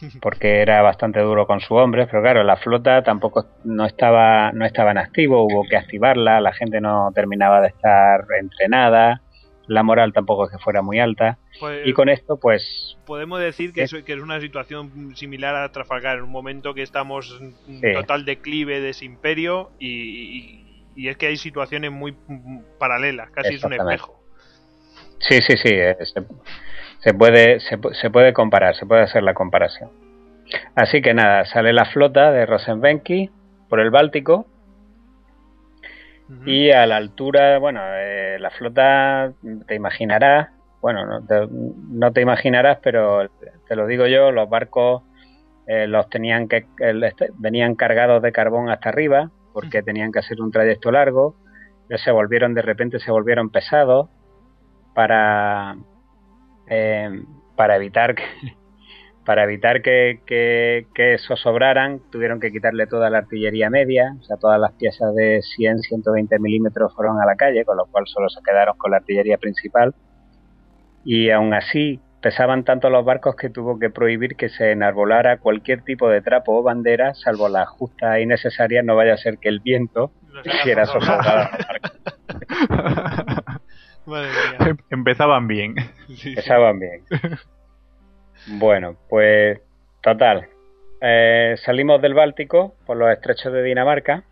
porque 0.22 0.62
era 0.62 0.80
bastante 0.82 1.18
duro 1.20 1.46
con 1.48 1.58
su 1.60 1.74
hombre, 1.74 2.06
pero 2.06 2.22
claro, 2.22 2.44
la 2.44 2.56
flota 2.56 3.02
tampoco 3.02 3.44
no 3.64 3.84
estaba, 3.84 4.52
no 4.52 4.64
estaba 4.64 4.92
en 4.92 4.98
activo, 4.98 5.42
hubo 5.42 5.64
que 5.68 5.76
activarla, 5.76 6.40
la 6.40 6.52
gente 6.52 6.80
no 6.80 7.10
terminaba 7.12 7.60
de 7.60 7.68
estar 7.68 8.20
entrenada, 8.40 9.20
la 9.72 9.82
moral 9.82 10.12
tampoco 10.12 10.44
es 10.46 10.52
que 10.52 10.58
fuera 10.58 10.82
muy 10.82 10.98
alta, 11.00 11.38
Pues, 11.60 11.86
y 11.86 11.92
con 11.92 12.08
esto 12.08 12.38
pues 12.40 12.96
podemos 13.06 13.40
decir 13.40 13.72
que, 13.72 13.82
es, 13.82 13.92
que 14.04 14.12
es 14.12 14.20
una 14.20 14.40
situación 14.40 15.14
similar 15.16 15.54
a 15.56 15.70
Trafalgar, 15.72 16.18
en 16.18 16.24
un 16.24 16.30
momento 16.30 16.74
que 16.74 16.82
estamos 16.82 17.38
en 17.40 17.80
Sí. 17.80 17.92
total 17.92 18.24
declive 18.24 18.80
de 18.80 18.90
ese 18.90 19.04
imperio 19.04 19.70
y, 19.78 19.88
y- 19.88 20.62
y 20.94 21.08
es 21.08 21.16
que 21.16 21.26
hay 21.28 21.36
situaciones 21.36 21.90
muy 21.90 22.14
paralelas, 22.78 23.30
casi 23.30 23.54
es 23.54 23.64
un 23.64 23.72
espejo. 23.72 24.22
Sí, 25.20 25.40
sí, 25.40 25.56
sí, 25.56 25.70
eh, 25.72 25.96
se, 27.00 27.14
puede, 27.14 27.60
se, 27.60 27.78
se, 27.92 28.10
puede 28.10 28.32
comparar, 28.32 28.74
se 28.76 28.84
puede 28.86 29.02
hacer 29.02 29.22
la 29.22 29.34
comparación. 29.34 29.90
Así 30.74 31.00
que 31.00 31.14
nada, 31.14 31.44
sale 31.46 31.72
la 31.72 31.86
flota 31.86 32.30
de 32.30 32.44
Rosenbenki 32.44 33.30
por 33.70 33.80
el 33.80 33.90
Báltico 33.90 34.46
y 36.44 36.70
a 36.70 36.86
la 36.86 36.96
altura, 36.96 37.58
bueno, 37.58 37.80
eh, 37.84 38.36
la 38.38 38.50
flota, 38.50 39.32
te 39.66 39.74
imaginarás, 39.74 40.50
bueno, 40.80 41.06
no 41.06 41.24
te, 41.24 41.46
no 41.50 42.12
te, 42.12 42.20
imaginarás, 42.20 42.78
pero 42.82 43.28
te 43.68 43.76
lo 43.76 43.86
digo 43.86 44.06
yo, 44.06 44.32
los 44.32 44.48
barcos 44.48 45.02
eh, 45.66 45.86
los 45.86 46.08
tenían 46.08 46.48
que, 46.48 46.66
este, 46.78 47.30
venían 47.38 47.74
cargados 47.74 48.22
de 48.22 48.32
carbón 48.32 48.68
hasta 48.68 48.88
arriba, 48.88 49.30
porque 49.52 49.82
tenían 49.82 50.10
que 50.10 50.18
hacer 50.18 50.40
un 50.40 50.50
trayecto 50.50 50.90
largo, 50.90 51.36
se 51.96 52.10
volvieron, 52.10 52.54
de 52.54 52.62
repente 52.62 52.98
se 52.98 53.10
volvieron 53.10 53.50
pesados 53.50 54.08
para, 54.94 55.76
eh, 56.68 57.22
para 57.56 57.76
evitar 57.76 58.14
que, 58.14 58.24
para 59.24 59.44
evitar 59.44 59.82
que, 59.82 60.20
que, 60.26 61.14
eso 61.14 61.36
sobraran, 61.36 62.00
tuvieron 62.10 62.40
que 62.40 62.50
quitarle 62.50 62.86
toda 62.86 63.10
la 63.10 63.18
artillería 63.18 63.70
media, 63.70 64.16
o 64.20 64.24
sea, 64.24 64.36
todas 64.36 64.60
las 64.60 64.72
piezas 64.72 65.14
de 65.14 65.40
100, 65.42 65.80
120 65.80 66.38
milímetros 66.38 66.94
fueron 66.94 67.20
a 67.20 67.26
la 67.26 67.36
calle, 67.36 67.64
con 67.64 67.76
lo 67.76 67.86
cual 67.86 68.04
solo 68.06 68.28
se 68.28 68.42
quedaron 68.42 68.76
con 68.76 68.90
la 68.90 68.98
artillería 68.98 69.38
principal. 69.38 69.94
Y 71.04 71.30
aún 71.30 71.54
así, 71.54 72.00
pesaban 72.20 72.64
tanto 72.64 72.90
los 72.90 73.04
barcos 73.04 73.36
que 73.36 73.50
tuvo 73.50 73.78
que 73.78 73.90
prohibir 73.90 74.36
que 74.36 74.48
se 74.48 74.72
enarbolara 74.72 75.38
cualquier 75.38 75.82
tipo 75.82 76.08
de 76.08 76.20
trapo 76.20 76.58
o 76.58 76.62
bandera, 76.62 77.14
salvo 77.14 77.48
las 77.48 77.68
justas 77.68 78.20
y 78.20 78.26
necesarias, 78.26 78.84
no 78.84 78.96
vaya 78.96 79.14
a 79.14 79.18
ser 79.18 79.38
que 79.38 79.48
el 79.48 79.60
viento 79.60 80.12
hiciera 80.44 80.86
sofocada 80.86 81.50
Empezaban 84.90 85.46
bien. 85.46 85.76
Empezaban 86.08 86.80
bien. 86.80 87.04
Bueno, 88.46 88.96
pues 89.08 89.60
total. 90.02 90.48
Eh, 91.00 91.56
salimos 91.64 92.00
del 92.00 92.14
Báltico 92.14 92.76
por 92.86 92.96
los 92.96 93.10
estrechos 93.10 93.52
de 93.52 93.62
Dinamarca 93.62 94.24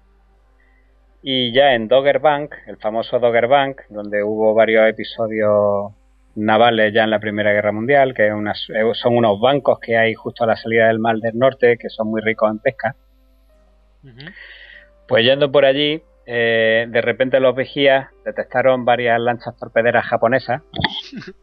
y 1.23 1.53
ya 1.53 1.75
en 1.75 1.89
Doggerbank, 1.89 2.55
el 2.67 2.77
famoso 2.79 3.19
Doggerbank, 3.19 3.83
donde 3.89 4.23
hubo 4.23 4.55
varios 4.55 4.89
episodios 4.89 5.93
navales 6.35 6.93
ya 6.95 7.05
en 7.05 7.11
la 7.11 7.19
Primera 7.19 7.53
Guerra 7.53 7.73
Mundial, 7.73 8.15
que 8.15 8.29
eh, 8.29 8.91
son 8.95 9.17
unos 9.17 9.41
bancos 9.41 9.79
que 9.81 9.97
hay 9.97 10.15
justo 10.15 10.45
a 10.45 10.47
la 10.47 10.57
salida 10.57 10.87
del 10.87 10.99
Mar 10.99 11.17
del 11.17 11.37
Norte, 11.37 11.77
que 11.77 11.91
son 11.91 12.09
muy 12.09 12.21
ricos 12.23 12.51
en 12.51 12.59
pesca. 12.59 12.95
Pues 15.09 15.25
yendo 15.25 15.51
por 15.53 15.65
allí, 15.65 16.03
eh, 16.25 16.87
de 16.89 17.01
repente 17.03 17.41
los 17.41 17.55
vigías 17.55 18.09
detectaron 18.25 18.85
varias 18.85 19.21
lanchas 19.21 19.57
torpederas 19.59 20.07
japonesas. 20.07 20.63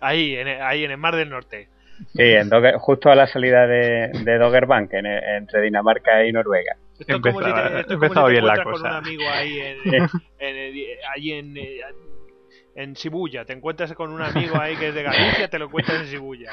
ahí, 0.00 0.36
en, 0.36 0.62
ahí 0.62 0.84
en 0.84 0.92
el 0.92 0.98
Mar 0.98 1.16
del 1.16 1.30
Norte. 1.30 1.68
Sí, 2.14 2.22
en 2.22 2.50
justo 2.78 3.10
a 3.10 3.14
la 3.14 3.26
salida 3.26 3.66
de, 3.66 4.10
de 4.12 4.38
Doggerbank, 4.38 4.92
entre 4.92 5.60
Dinamarca 5.62 6.24
y 6.24 6.32
Noruega. 6.32 6.76
Esto 6.98 7.16
es 7.16 7.22
como 7.22 7.42
si 7.42 7.52
te, 7.52 7.80
esto 7.80 7.98
como 7.98 8.26
bien 8.26 8.46
la 8.46 8.62
cosa. 8.62 8.70
con 8.70 8.80
un 8.80 8.96
amigo 8.96 9.22
ahí 9.32 9.58
en, 9.60 9.94
en, 9.94 11.56
eh, 11.56 11.80
en 12.76 12.94
Shibuya. 12.94 13.44
Te 13.44 13.52
encuentras 13.52 13.92
con 13.94 14.12
un 14.12 14.22
amigo 14.22 14.60
ahí 14.60 14.76
que 14.76 14.88
es 14.88 14.94
de 14.94 15.02
Galicia, 15.02 15.48
te 15.48 15.58
lo 15.58 15.70
cuentas 15.70 15.96
en 15.96 16.06
Shibuya. 16.06 16.50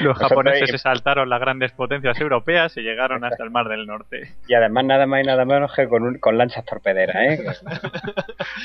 Los 0.00 0.18
japoneses 0.18 0.70
se 0.70 0.78
saltaron 0.78 1.28
las 1.30 1.40
grandes 1.40 1.72
potencias 1.72 2.20
europeas 2.20 2.76
y 2.76 2.82
llegaron 2.82 3.24
hasta 3.24 3.44
el 3.44 3.50
Mar 3.50 3.68
del 3.68 3.86
Norte. 3.86 4.34
Y 4.48 4.54
además 4.54 4.84
nada 4.84 5.06
más 5.06 5.22
y 5.22 5.26
nada 5.26 5.44
menos 5.44 5.72
que 5.74 5.88
con, 5.88 6.18
con 6.18 6.36
lanchas 6.36 6.64
torpederas, 6.64 7.16
¿eh? 7.16 7.38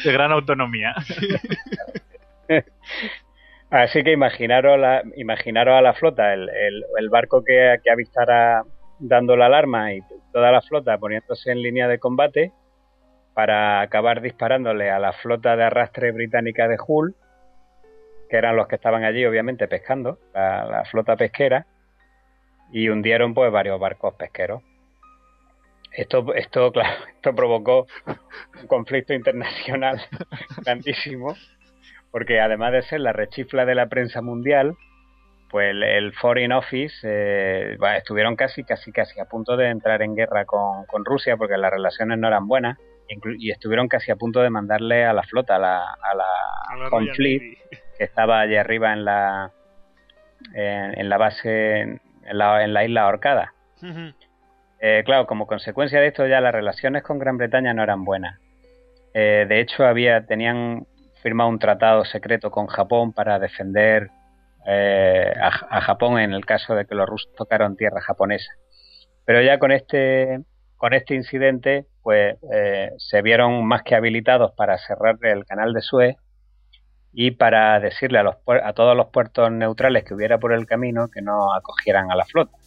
De 0.04 0.12
gran 0.12 0.32
autonomía. 0.32 0.96
Así 3.72 4.04
que 4.04 4.12
imaginaros, 4.12 4.78
la, 4.78 5.02
imaginaros 5.16 5.76
a 5.76 5.82
la 5.82 5.94
flota, 5.94 6.34
el, 6.34 6.50
el, 6.50 7.10
barco 7.10 7.42
que, 7.42 7.78
que 7.82 7.90
avistara 7.90 8.66
dando 9.00 9.38
la 9.38 9.46
alarma 9.46 9.94
y 9.94 10.02
toda 10.34 10.52
la 10.52 10.62
flota 10.62 10.98
poniéndose 10.98 11.52
en 11.52 11.62
línea 11.62 11.88
de 11.88 11.98
combate 11.98 12.52
para 13.34 13.80
acabar 13.80 14.20
disparándole 14.20 14.92
a 14.92 15.00
la 15.00 15.14
flota 15.14 15.56
de 15.56 15.64
arrastre 15.64 16.12
británica 16.12 16.68
de 16.68 16.76
Hull, 16.86 17.16
que 18.30 18.36
eran 18.36 18.58
los 18.58 18.68
que 18.68 18.76
estaban 18.76 19.06
allí 19.06 19.26
obviamente 19.26 19.70
pescando, 19.70 20.20
la, 20.34 20.66
la 20.66 20.84
flota 20.84 21.16
pesquera, 21.16 21.66
y 22.74 22.90
hundieron 22.90 23.34
pues 23.34 23.54
varios 23.54 23.80
barcos 23.80 24.16
pesqueros. 24.16 24.62
Esto, 25.94 26.34
esto, 26.34 26.74
claro, 26.74 27.06
esto 27.16 27.34
provocó 27.34 27.88
un 28.60 28.68
conflicto 28.68 29.14
internacional 29.14 30.02
grandísimo 30.66 31.36
porque 32.12 32.40
además 32.40 32.74
de 32.74 32.82
ser 32.84 33.00
la 33.00 33.14
rechifla 33.14 33.66
de 33.66 33.76
la 33.76 33.88
prensa 33.88 34.22
mundial, 34.22 34.76
pues 35.50 35.76
el, 35.76 36.14
Foreign 36.14 36.54
Office 36.54 36.96
eh, 37.04 37.78
estuvieron 37.98 38.36
casi, 38.36 38.64
casi, 38.64 38.92
casi 38.92 39.20
a 39.20 39.26
punto 39.26 39.58
de 39.58 39.68
entrar 39.68 40.02
en 40.02 40.16
guerra 40.16 40.46
con, 40.46 41.06
Rusia 41.06 41.36
porque 41.38 41.58
las 41.58 41.72
relaciones 41.72 42.18
no 42.18 42.28
eran 42.28 42.48
buenas 42.48 42.78
y 43.38 43.52
estuvieron 43.52 43.90
casi 43.90 44.12
a 44.12 44.16
punto 44.16 44.42
de 44.42 44.50
mandarle 44.50 45.04
a 45.04 45.12
la 45.12 45.24
flota, 45.24 45.58
a 45.58 45.60
la, 45.60 45.80
a 45.80 46.16
la, 46.16 46.90
que 47.18 48.04
estaba 48.04 48.40
allí 48.40 48.56
arriba 48.56 48.94
en 48.94 49.04
la, 49.04 49.52
en, 50.54 51.10
la 51.10 51.18
base, 51.18 51.82
en 51.82 52.00
la, 52.24 52.64
en 52.64 52.74
la 52.74 52.86
isla 52.86 53.08
Orcada. 53.08 53.54
Eh, 54.80 55.04
claro, 55.06 55.28
como 55.28 55.46
consecuencia 55.46 56.00
de 56.00 56.08
esto 56.08 56.26
ya 56.26 56.42
las 56.42 56.54
relaciones 56.54 57.04
con 57.04 57.20
Gran 57.20 57.38
Bretaña 57.38 57.74
no 57.74 57.84
eran 57.84 58.04
buenas. 58.04 58.40
Eh, 59.14 59.46
de 59.48 59.60
hecho, 59.60 59.86
había, 59.86 60.26
tenían 60.26 60.88
firmado 61.22 61.50
un 61.50 61.60
tratado 61.60 62.06
secreto 62.06 62.52
con 62.52 62.68
Japón 62.68 63.14
para 63.14 63.40
defender 63.40 64.10
eh, 64.68 65.34
a, 65.42 65.82
Japón 65.82 66.20
en 66.20 66.34
el 66.34 66.46
caso 66.46 66.76
de 66.76 66.86
que 66.86 66.96
los 66.96 67.08
rusos 67.08 67.34
tocaron 67.36 67.76
tierra 67.76 68.02
japonesa. 68.02 68.52
Pero 69.26 69.42
ya 69.42 69.60
con 69.60 69.72
este 69.72 70.42
con 70.78 70.94
este 70.96 71.14
incidente, 71.14 71.86
pues 72.02 72.38
eh, 72.52 72.90
se 72.98 73.22
vieron 73.22 73.64
más 73.66 73.84
que 73.84 73.94
habilitados 73.94 74.52
para 74.54 74.80
cerrar 74.80 75.18
el 75.22 75.46
canal 75.46 75.74
de 75.74 75.82
Suez 75.82 76.16
y 77.14 77.32
para 77.32 77.80
decirle 77.80 78.18
a, 78.18 78.24
los, 78.24 78.38
a 78.64 78.74
todos 78.74 78.98
los 78.98 79.08
puertos 79.08 79.52
neutrales 79.52 80.04
que 80.04 80.16
hubiera 80.16 80.40
por 80.40 80.54
el 80.54 80.66
camino 80.66 81.10
que 81.10 81.22
no 81.22 81.54
acogieran 81.54 82.10
a 82.10 82.16
la 82.16 82.26
flota. 82.26 82.58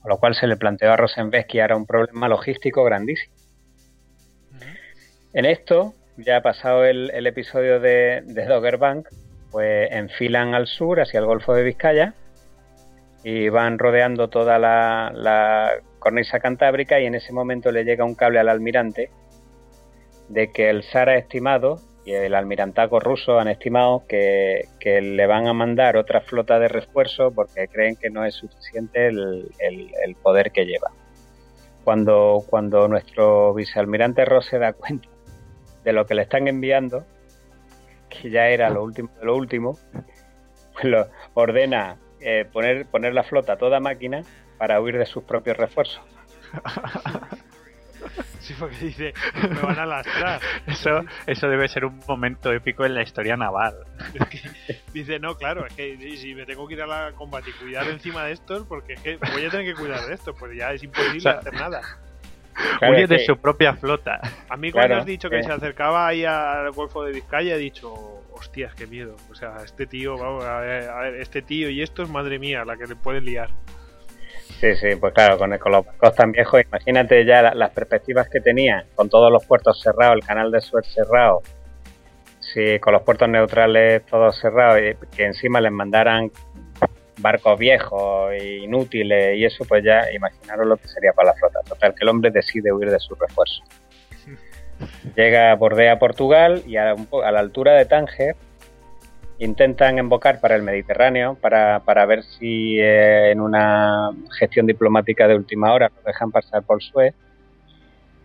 Con 0.00 0.08
lo 0.08 0.18
cual 0.18 0.34
se 0.34 0.48
le 0.48 0.56
planteó 0.56 0.92
a 0.92 0.96
Rosenbeck 0.96 1.46
que 1.46 1.58
era 1.58 1.76
un 1.76 1.86
problema 1.86 2.28
logístico 2.28 2.82
grandísimo. 2.82 3.34
En 5.32 5.44
esto, 5.44 5.94
ya 6.16 6.38
ha 6.38 6.42
pasado 6.42 6.84
el, 6.84 7.26
episodio 7.26 7.80
de, 7.80 8.22
de 8.24 8.46
Doggerbank, 8.46 9.08
pues 9.50 9.88
enfilan 9.92 10.54
al 10.54 10.66
sur 10.66 11.00
hacia 11.00 11.20
el 11.20 11.26
Golfo 11.26 11.54
de 11.54 11.62
Vizcaya 11.62 12.14
y 13.22 13.48
van 13.48 13.78
rodeando 13.78 14.28
toda 14.28 14.58
la, 14.58 15.72
cornisa 15.98 16.38
cantábrica 16.38 17.00
y 17.00 17.06
en 17.06 17.16
ese 17.16 17.32
momento 17.32 17.72
le 17.72 17.84
llega 17.84 18.04
un 18.04 18.14
cable 18.14 18.38
al 18.38 18.48
almirante 18.48 19.10
de 20.28 20.52
que 20.52 20.70
el 20.70 20.84
SAR 20.84 21.08
ha 21.08 21.16
estimado 21.16 21.80
y 22.04 22.12
el 22.12 22.36
almirantaco 22.36 23.00
ruso 23.00 23.40
han 23.40 23.48
estimado 23.48 24.04
que, 24.06 24.68
le 24.84 25.26
van 25.26 25.48
a 25.48 25.52
mandar 25.52 25.96
otra 25.96 26.20
flota 26.20 26.60
de 26.60 26.68
refuerzo 26.68 27.32
porque 27.32 27.66
creen 27.66 27.96
que 27.96 28.10
no 28.10 28.24
es 28.24 28.34
suficiente 28.34 29.08
el, 29.08 29.50
el, 29.58 30.14
poder 30.22 30.52
que 30.52 30.64
lleva. 30.64 30.92
Cuando, 31.82 32.44
cuando 32.48 32.86
nuestro 32.86 33.52
vicealmirante 33.54 34.24
Ross 34.24 34.46
se 34.46 34.60
da 34.60 34.72
cuenta 34.72 35.08
de 35.86 35.92
lo 35.92 36.04
que 36.04 36.14
le 36.14 36.22
están 36.22 36.48
enviando, 36.48 37.06
que 38.10 38.28
ya 38.28 38.48
era 38.48 38.68
lo 38.70 38.82
último 38.82 39.08
de 39.20 39.24
lo 39.24 39.36
último, 39.36 39.78
pues 40.72 40.84
lo 40.84 41.06
ordena 41.34 41.96
eh, 42.20 42.44
poner, 42.52 42.86
poner 42.86 43.14
la 43.14 43.22
flota 43.22 43.52
a 43.52 43.56
toda 43.56 43.78
máquina 43.78 44.22
para 44.58 44.80
huir 44.80 44.98
de 44.98 45.06
sus 45.06 45.22
propios 45.22 45.56
refuerzos. 45.56 46.02
Sí, 48.40 48.54
porque 48.56 48.76
dice, 48.76 49.12
me 49.34 49.60
van 49.60 49.76
a 49.76 49.86
lastrar. 49.86 50.40
Eso, 50.68 51.04
eso 51.26 51.48
debe 51.48 51.66
ser 51.66 51.84
un 51.84 52.00
momento 52.06 52.52
épico 52.52 52.84
en 52.84 52.94
la 52.94 53.02
historia 53.02 53.36
naval. 53.36 53.74
dice, 54.92 55.18
no, 55.18 55.34
claro, 55.36 55.66
es 55.66 55.74
que 55.74 55.98
si 56.16 56.32
me 56.32 56.46
tengo 56.46 56.68
que 56.68 56.74
ir 56.74 56.82
a 56.82 56.86
la 56.86 57.12
combate 57.16 57.50
y 57.50 57.52
cuidar 57.54 57.88
encima 57.88 58.22
de 58.22 58.34
estos, 58.34 58.64
porque 58.68 58.92
es 58.92 59.00
que 59.00 59.16
voy 59.32 59.44
a 59.44 59.50
tener 59.50 59.66
que 59.66 59.74
cuidar 59.74 60.06
de 60.06 60.14
esto, 60.14 60.32
pues 60.32 60.56
ya 60.56 60.70
es 60.72 60.84
imposible 60.84 61.28
hacer 61.28 61.54
nada. 61.54 61.80
Huye 62.82 63.06
de 63.06 63.24
su 63.24 63.36
propia 63.38 63.74
flota. 63.74 64.20
A 64.48 64.56
mí 64.56 64.72
cuando 64.72 64.96
has 64.96 65.06
dicho 65.06 65.28
que 65.28 65.42
se 65.42 65.52
acercaba 65.52 66.06
ahí 66.06 66.24
al 66.24 66.70
Golfo 66.72 67.04
de 67.04 67.12
Vizcaya 67.12 67.54
he 67.54 67.58
dicho, 67.58 67.92
hostias, 68.32 68.74
qué 68.74 68.86
miedo. 68.86 69.16
O 69.30 69.34
sea, 69.34 69.56
este 69.64 69.86
tío, 69.86 70.16
vamos 70.16 70.44
a 70.44 70.60
ver, 70.60 71.14
este 71.20 71.42
tío 71.42 71.68
y 71.70 71.82
esto 71.82 72.02
es 72.02 72.08
madre 72.08 72.38
mía, 72.38 72.64
la 72.64 72.76
que 72.76 72.86
le 72.86 72.96
pueden 72.96 73.24
liar. 73.24 73.50
Sí, 74.60 74.74
sí, 74.76 74.96
pues 74.98 75.12
claro, 75.12 75.36
con, 75.36 75.56
con 75.58 75.72
los 75.72 75.84
barcos 75.84 76.14
tan 76.14 76.32
viejos, 76.32 76.62
imagínate 76.62 77.26
ya 77.26 77.54
las 77.54 77.70
perspectivas 77.72 78.28
que 78.28 78.40
tenía, 78.40 78.86
con 78.94 79.10
todos 79.10 79.30
los 79.30 79.44
puertos 79.44 79.80
cerrados, 79.82 80.14
el 80.16 80.26
canal 80.26 80.50
de 80.50 80.62
Suez 80.62 80.86
cerrado, 80.86 81.42
si 82.40 82.78
con 82.78 82.94
los 82.94 83.02
puertos 83.02 83.28
neutrales 83.28 84.06
todos 84.06 84.38
cerrados, 84.40 84.80
y 84.80 85.16
que 85.16 85.24
encima 85.24 85.60
les 85.60 85.72
mandaran 85.72 86.30
barcos 87.18 87.58
viejos 87.58 88.32
e 88.32 88.58
inútiles 88.58 89.36
y 89.36 89.44
eso, 89.44 89.64
pues 89.66 89.84
ya 89.84 90.10
imaginaros 90.12 90.66
lo 90.66 90.76
que 90.76 90.88
sería 90.88 91.12
para 91.12 91.30
la 91.30 91.34
flota. 91.34 91.60
Total, 91.66 91.94
que 91.94 92.04
el 92.04 92.08
hombre 92.08 92.30
decide 92.30 92.72
huir 92.72 92.90
de 92.90 92.98
su 92.98 93.14
refuerzo. 93.14 93.62
llega, 95.16 95.54
bordea 95.54 95.98
Portugal 95.98 96.62
y 96.66 96.76
a, 96.76 96.92
a 96.92 97.32
la 97.32 97.40
altura 97.40 97.74
de 97.74 97.86
Tánger 97.86 98.36
intentan 99.38 99.98
embocar 99.98 100.40
para 100.40 100.56
el 100.56 100.62
Mediterráneo 100.62 101.36
para, 101.40 101.80
para 101.80 102.06
ver 102.06 102.22
si 102.22 102.78
eh, 102.78 103.30
en 103.30 103.40
una 103.40 104.10
gestión 104.38 104.66
diplomática 104.66 105.28
de 105.28 105.36
última 105.36 105.72
hora 105.72 105.90
nos 105.94 106.04
dejan 106.04 106.30
pasar 106.30 106.62
por 106.62 106.82
Suez. 106.82 107.14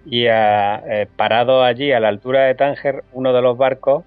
Y 0.05 0.25
eh, 0.27 1.07
parado 1.15 1.63
allí 1.63 1.91
a 1.91 1.99
la 1.99 2.07
altura 2.07 2.45
de 2.45 2.55
Tánger, 2.55 3.03
uno 3.11 3.33
de 3.33 3.41
los 3.41 3.55
barcos 3.57 4.03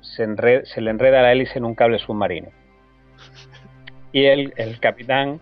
se, 0.00 0.26
se 0.66 0.80
le 0.80 0.90
enreda 0.90 1.22
la 1.22 1.32
hélice 1.32 1.58
en 1.58 1.64
un 1.64 1.74
cable 1.74 1.98
submarino. 1.98 2.48
Y 4.12 4.26
el, 4.26 4.52
el 4.56 4.80
capitán 4.80 5.40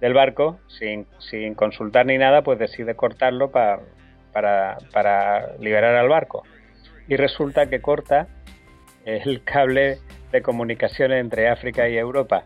del 0.00 0.14
barco, 0.14 0.60
sin, 0.68 1.06
sin, 1.18 1.54
consultar 1.54 2.06
ni 2.06 2.18
nada, 2.18 2.42
pues 2.42 2.58
decide 2.58 2.94
cortarlo 2.94 3.50
para, 3.50 3.80
para 4.32 5.56
liberar 5.58 5.94
al 5.94 6.08
barco. 6.08 6.42
Y 7.08 7.16
resulta 7.16 7.66
que 7.68 7.80
corta 7.80 8.28
el 9.04 9.42
cable 9.44 9.98
de 10.30 10.42
comunicaciones 10.42 11.20
entre 11.20 11.48
África 11.48 11.88
y 11.88 11.96
Europa. 11.96 12.44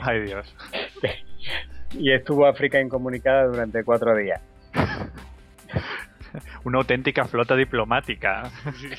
Ay 0.00 0.20
Dios. 0.20 0.54
y 1.92 2.12
estuvo 2.12 2.46
África 2.46 2.80
incomunicada 2.80 3.44
durante 3.46 3.84
cuatro 3.84 4.16
días. 4.16 4.40
Una 6.64 6.78
auténtica 6.78 7.24
flota 7.24 7.56
diplomática. 7.56 8.50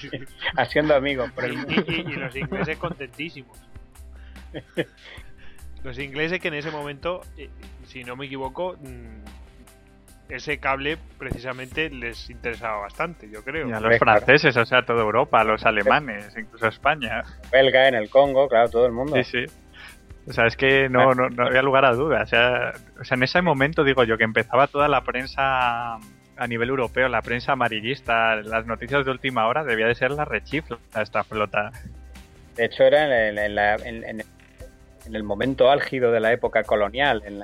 Haciendo 0.58 0.96
amigos 0.96 1.32
por 1.32 1.46
el 1.46 1.54
y, 1.54 2.12
y, 2.12 2.16
los 2.16 2.36
ingleses 2.36 2.78
contentísimos. 2.78 3.58
Los 5.84 5.98
ingleses 5.98 6.40
que 6.40 6.50
en 6.50 6.56
ese 6.56 6.72
momento, 6.72 7.22
eh, 7.38 7.50
si 7.86 8.04
no 8.04 8.16
me 8.16 8.26
equivoco, 8.28 8.78
mm, 8.80 9.22
ese 10.30 10.60
cable 10.60 10.98
precisamente 11.18 11.90
les 11.90 12.30
interesaba 12.30 12.82
bastante, 12.82 13.30
yo 13.30 13.44
creo. 13.44 13.68
Y 13.68 13.74
a 13.74 13.80
los 13.80 13.98
franceses, 13.98 14.56
o 14.56 14.66
sea, 14.66 14.86
toda 14.86 15.02
Europa, 15.02 15.42
a 15.42 15.44
los 15.44 15.66
alemanes, 15.66 16.34
incluso 16.38 16.66
a 16.66 16.70
España. 16.70 17.24
Belga, 17.52 17.88
en 17.88 17.96
el 17.96 18.10
Congo, 18.10 18.48
claro, 18.48 18.70
todo 18.70 18.86
el 18.86 18.94
mundo. 18.94 19.16
Sí, 19.18 19.24
sí. 19.24 19.54
O 20.28 20.34
sea, 20.34 20.46
es 20.46 20.56
que 20.56 20.88
no, 20.88 21.14
no, 21.16 21.30
no 21.30 21.48
había 21.48 21.62
lugar 21.62 21.84
a 21.84 21.94
dudas. 21.94 22.24
O 22.24 22.28
sea, 22.28 22.74
o 23.00 23.04
sea, 23.04 23.16
en 23.16 23.24
ese 23.24 23.42
momento, 23.42 23.84
digo 23.84 24.04
yo, 24.04 24.18
que 24.18 24.24
empezaba 24.24 24.68
toda 24.68 24.88
la 24.88 25.02
prensa 25.04 25.96
a 25.96 26.48
nivel 26.48 26.70
europeo, 26.70 27.08
la 27.10 27.22
prensa 27.22 27.54
amarillista, 27.54 28.36
las 28.36 28.66
noticias 28.66 29.04
de 29.04 29.12
última 29.12 29.48
hora, 29.48 29.64
debía 29.64 29.88
de 29.88 29.96
ser 29.96 30.12
la 30.12 30.26
rechifla 30.26 30.78
esta 30.96 31.24
flota. 31.24 31.72
De 32.56 32.66
hecho, 32.66 32.84
era 32.84 33.28
en, 33.28 33.38
en, 33.38 33.56
la, 33.56 33.76
en, 33.76 34.04
en 34.04 34.24
el 35.16 35.24
momento 35.24 35.70
álgido 35.70 36.12
de 36.12 36.20
la 36.20 36.32
época 36.32 36.64
colonial, 36.64 37.24
en 37.26 37.40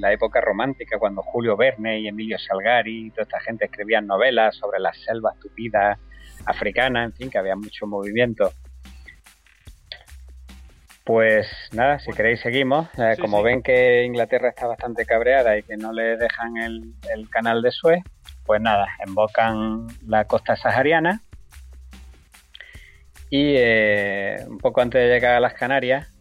la, 0.00 0.12
época 0.12 0.40
romántica, 0.40 0.98
cuando 0.98 1.22
Julio 1.22 1.56
Verne 1.56 2.00
y 2.00 2.08
Emilio 2.08 2.38
Salgari 2.38 3.06
y 3.06 3.10
toda 3.10 3.22
esta 3.22 3.40
gente 3.40 3.66
escribían 3.66 4.06
novelas 4.06 4.56
sobre 4.56 4.80
las 4.80 4.96
selvas 4.98 5.38
tupidas 5.40 5.98
africanas, 6.46 7.06
en 7.06 7.12
fin, 7.12 7.30
que 7.30 7.38
había 7.38 7.56
mucho 7.56 7.86
movimiento. 7.86 8.52
Pues 11.04 11.48
nada, 11.72 11.98
si 11.98 12.12
queréis 12.12 12.40
seguimos. 12.40 12.88
Eh, 12.98 13.16
como 13.20 13.42
ven 13.42 13.62
que 13.62 14.04
Inglaterra 14.04 14.50
está 14.50 14.66
bastante 14.66 15.04
cabreada 15.06 15.58
y 15.58 15.62
que 15.62 15.76
no 15.76 15.92
le 15.92 16.16
dejan 16.16 16.56
el, 16.58 17.28
canal 17.30 17.62
de 17.62 17.72
Suez, 17.72 18.02
pues 18.44 18.60
nada, 18.60 18.86
embocan 19.04 19.88
la 20.06 20.26
costa 20.26 20.56
sahariana 20.56 21.22
y 23.30 23.54
eh, 23.56 24.44
un 24.48 24.58
poco 24.58 24.80
antes 24.80 25.00
de 25.00 25.08
llegar 25.08 25.34
a 25.34 25.40
las 25.40 25.54
Canarias, 25.54 26.12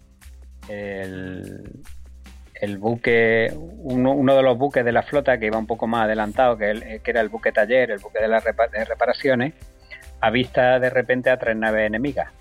el, 0.69 2.77
buque, 2.77 3.51
uno, 3.55 4.35
de 4.35 4.43
los 4.43 4.57
buques 4.57 4.85
de 4.85 4.91
la 4.91 5.03
flota 5.03 5.37
que 5.37 5.47
iba 5.47 5.57
un 5.57 5.67
poco 5.67 5.87
más 5.87 6.03
adelantado, 6.03 6.57
que, 6.57 7.01
era 7.03 7.21
el 7.21 7.29
buque 7.29 7.51
taller, 7.51 7.91
el 7.91 7.99
buque 7.99 8.19
de 8.19 8.27
las 8.27 8.43
reparaciones, 8.43 9.53
avista 10.21 10.79
de 10.79 10.89
repente 10.89 11.29
a 11.29 11.37
tres 11.37 11.55
naves 11.55 11.87
enemigas, 11.87 12.31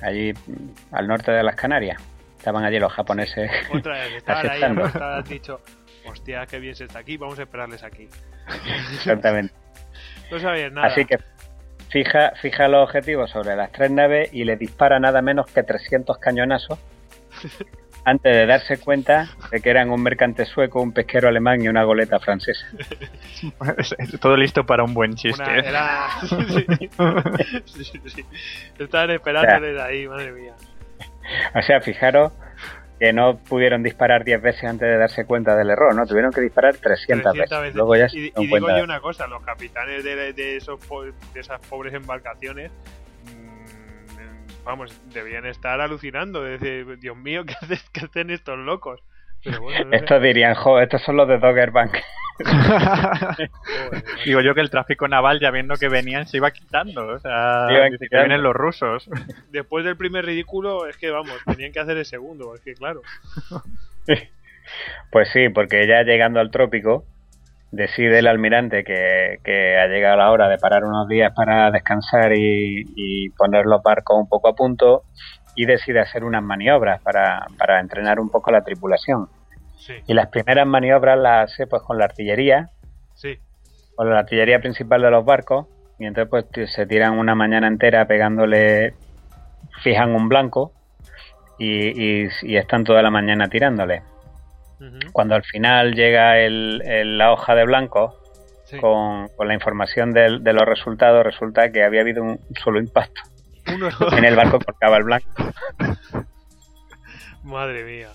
allí 0.00 0.32
mm, 0.32 0.92
al 0.92 1.08
norte 1.08 1.32
de 1.32 1.42
las 1.42 1.56
Canarias. 1.56 2.00
Estaban 2.38 2.64
allí 2.64 2.78
los 2.78 2.92
japoneses. 2.92 3.50
Otra 3.72 4.00
vez, 4.00 4.12
estaban 4.16 4.50
ahí, 4.50 5.22
dicho, 5.26 5.60
hostia, 6.06 6.46
qué 6.46 6.58
bien 6.58 6.74
se 6.74 6.84
está 6.84 6.98
aquí, 6.98 7.16
vamos 7.16 7.38
a 7.38 7.42
esperarles 7.42 7.82
aquí. 7.82 8.08
Exactamente. 8.92 9.54
no 10.30 10.38
sabías 10.38 10.70
nada. 10.70 10.88
Así 10.88 11.06
que 11.06 11.18
fija, 11.88 12.32
fija 12.42 12.68
los 12.68 12.84
objetivos 12.84 13.30
sobre 13.30 13.56
las 13.56 13.72
tres 13.72 13.90
naves 13.90 14.28
y 14.32 14.44
le 14.44 14.56
dispara 14.56 15.00
nada 15.00 15.22
menos 15.22 15.46
que 15.46 15.62
300 15.62 16.18
cañonazos 16.18 16.78
antes 18.04 18.36
de 18.36 18.46
darse 18.46 18.78
cuenta 18.78 19.28
de 19.50 19.60
que 19.60 19.70
eran 19.70 19.90
un 19.90 20.02
mercante 20.02 20.44
sueco, 20.44 20.82
un 20.82 20.92
pesquero 20.92 21.28
alemán 21.28 21.62
y 21.62 21.68
una 21.68 21.84
goleta 21.84 22.18
francesa. 22.18 22.66
Todo 24.20 24.36
listo 24.36 24.66
para 24.66 24.84
un 24.84 24.92
buen 24.92 25.14
chiste. 25.14 25.42
Estaban 28.78 29.10
esperándoles 29.10 29.80
ahí, 29.80 30.06
madre 30.06 30.32
mía. 30.32 30.54
O 31.54 31.62
sea, 31.62 31.80
fijaros 31.80 32.32
que 33.00 33.12
no 33.12 33.38
pudieron 33.38 33.82
disparar 33.82 34.24
10 34.24 34.40
veces 34.40 34.64
antes 34.64 34.88
de 34.88 34.96
darse 34.96 35.24
cuenta 35.24 35.56
del 35.56 35.70
error, 35.70 35.94
¿no? 35.94 36.06
Tuvieron 36.06 36.30
que 36.30 36.42
disparar 36.42 36.76
300, 36.76 37.32
veces. 37.36 37.74
Luego 37.74 37.96
ya 37.96 38.06
y, 38.12 38.32
y 38.36 38.46
digo 38.46 38.68
yo 38.68 38.84
una 38.84 39.00
cosa, 39.00 39.26
los 39.26 39.42
capitanes 39.42 40.04
de, 40.04 40.32
de, 40.32 40.56
esos, 40.56 40.78
de 41.32 41.40
esas 41.40 41.60
pobres 41.66 41.92
embarcaciones 41.94 42.70
vamos, 44.64 45.00
debían 45.12 45.46
estar 45.46 45.80
alucinando. 45.80 46.42
Decir, 46.42 46.98
Dios 46.98 47.16
mío, 47.16 47.44
¿qué, 47.44 47.54
hacen 48.04 48.30
estos 48.30 48.58
locos? 48.58 49.00
estos 49.92 50.22
dirían, 50.22 50.54
jo, 50.54 50.80
estos 50.80 51.02
son 51.02 51.16
los 51.16 51.28
de 51.28 51.38
Dogger 51.38 51.70
Bank. 51.70 51.98
Digo 54.24 54.40
yo 54.40 54.54
que 54.54 54.60
el 54.60 54.70
tráfico 54.70 55.06
naval, 55.06 55.38
ya 55.38 55.50
viendo 55.50 55.76
que 55.76 55.88
venían, 55.88 56.26
se 56.26 56.38
iba 56.38 56.50
quitando. 56.50 57.06
O 57.06 57.18
sea, 57.18 57.68
que 57.68 58.08
vienen 58.10 58.42
los 58.42 58.54
rusos. 58.54 59.08
Después 59.50 59.84
del 59.84 59.96
primer 59.96 60.24
ridículo, 60.24 60.86
es 60.86 60.96
que 60.96 61.10
vamos, 61.10 61.36
tenían 61.44 61.72
que 61.72 61.80
hacer 61.80 61.96
el 61.96 62.06
segundo, 62.06 62.54
es 62.54 62.60
que 62.60 62.74
claro. 62.74 63.02
Pues 65.10 65.28
sí, 65.28 65.50
porque 65.50 65.86
ya 65.86 66.04
llegando 66.04 66.40
al 66.40 66.50
trópico, 66.50 67.04
decide 67.74 68.20
el 68.20 68.28
almirante 68.28 68.84
que, 68.84 69.78
ha 69.78 69.86
llegado 69.86 70.16
la 70.16 70.30
hora 70.30 70.48
de 70.48 70.58
parar 70.58 70.84
unos 70.84 71.08
días 71.08 71.32
para 71.34 71.70
descansar 71.70 72.32
y, 72.36 73.28
poner 73.36 73.66
los 73.66 73.82
barcos 73.82 74.16
un 74.18 74.28
poco 74.28 74.48
a 74.48 74.54
punto 74.54 75.02
y 75.56 75.66
decide 75.66 76.00
hacer 76.00 76.24
unas 76.24 76.42
maniobras 76.42 77.02
para, 77.02 77.46
entrenar 77.80 78.20
un 78.20 78.30
poco 78.30 78.50
la 78.50 78.62
tripulación. 78.62 79.28
Y 80.06 80.14
las 80.14 80.28
primeras 80.28 80.66
maniobras 80.66 81.18
las 81.18 81.52
hace 81.52 81.66
pues 81.66 81.82
con 81.82 81.98
la 81.98 82.06
artillería, 82.06 82.70
con 83.96 84.10
la 84.10 84.20
artillería 84.20 84.60
principal 84.60 85.02
de 85.02 85.10
los 85.10 85.24
barcos 85.24 85.66
y 85.98 86.06
entonces 86.06 86.30
pues 86.30 86.70
se 86.70 86.86
tiran 86.86 87.18
una 87.18 87.34
mañana 87.34 87.68
entera 87.68 88.06
pegándole, 88.06 88.94
fijan 89.82 90.14
un 90.14 90.28
blanco 90.28 90.72
y, 91.58 92.26
y 92.26 92.56
están 92.56 92.84
toda 92.84 93.02
la 93.02 93.10
mañana 93.10 93.48
tirándole 93.48 94.02
cuando 95.12 95.34
al 95.34 95.44
final 95.44 95.94
llega 95.94 96.38
el, 96.38 97.18
la 97.18 97.32
hoja 97.32 97.54
de 97.54 97.64
blanco 97.64 98.20
con, 98.80 99.28
la 99.46 99.54
información 99.54 100.12
de 100.12 100.52
los 100.52 100.64
resultados, 100.64 101.24
resulta 101.24 101.70
que 101.70 101.84
había 101.84 102.00
habido 102.00 102.22
un 102.22 102.40
solo 102.62 102.80
impacto 102.80 103.22
en 104.16 104.24
el 104.24 104.36
barco 104.36 104.58
que 104.58 104.66
portaba 104.66 104.96
el 104.96 105.04
blanco. 105.04 105.28
Madre 107.42 107.84
mía. 107.84 108.08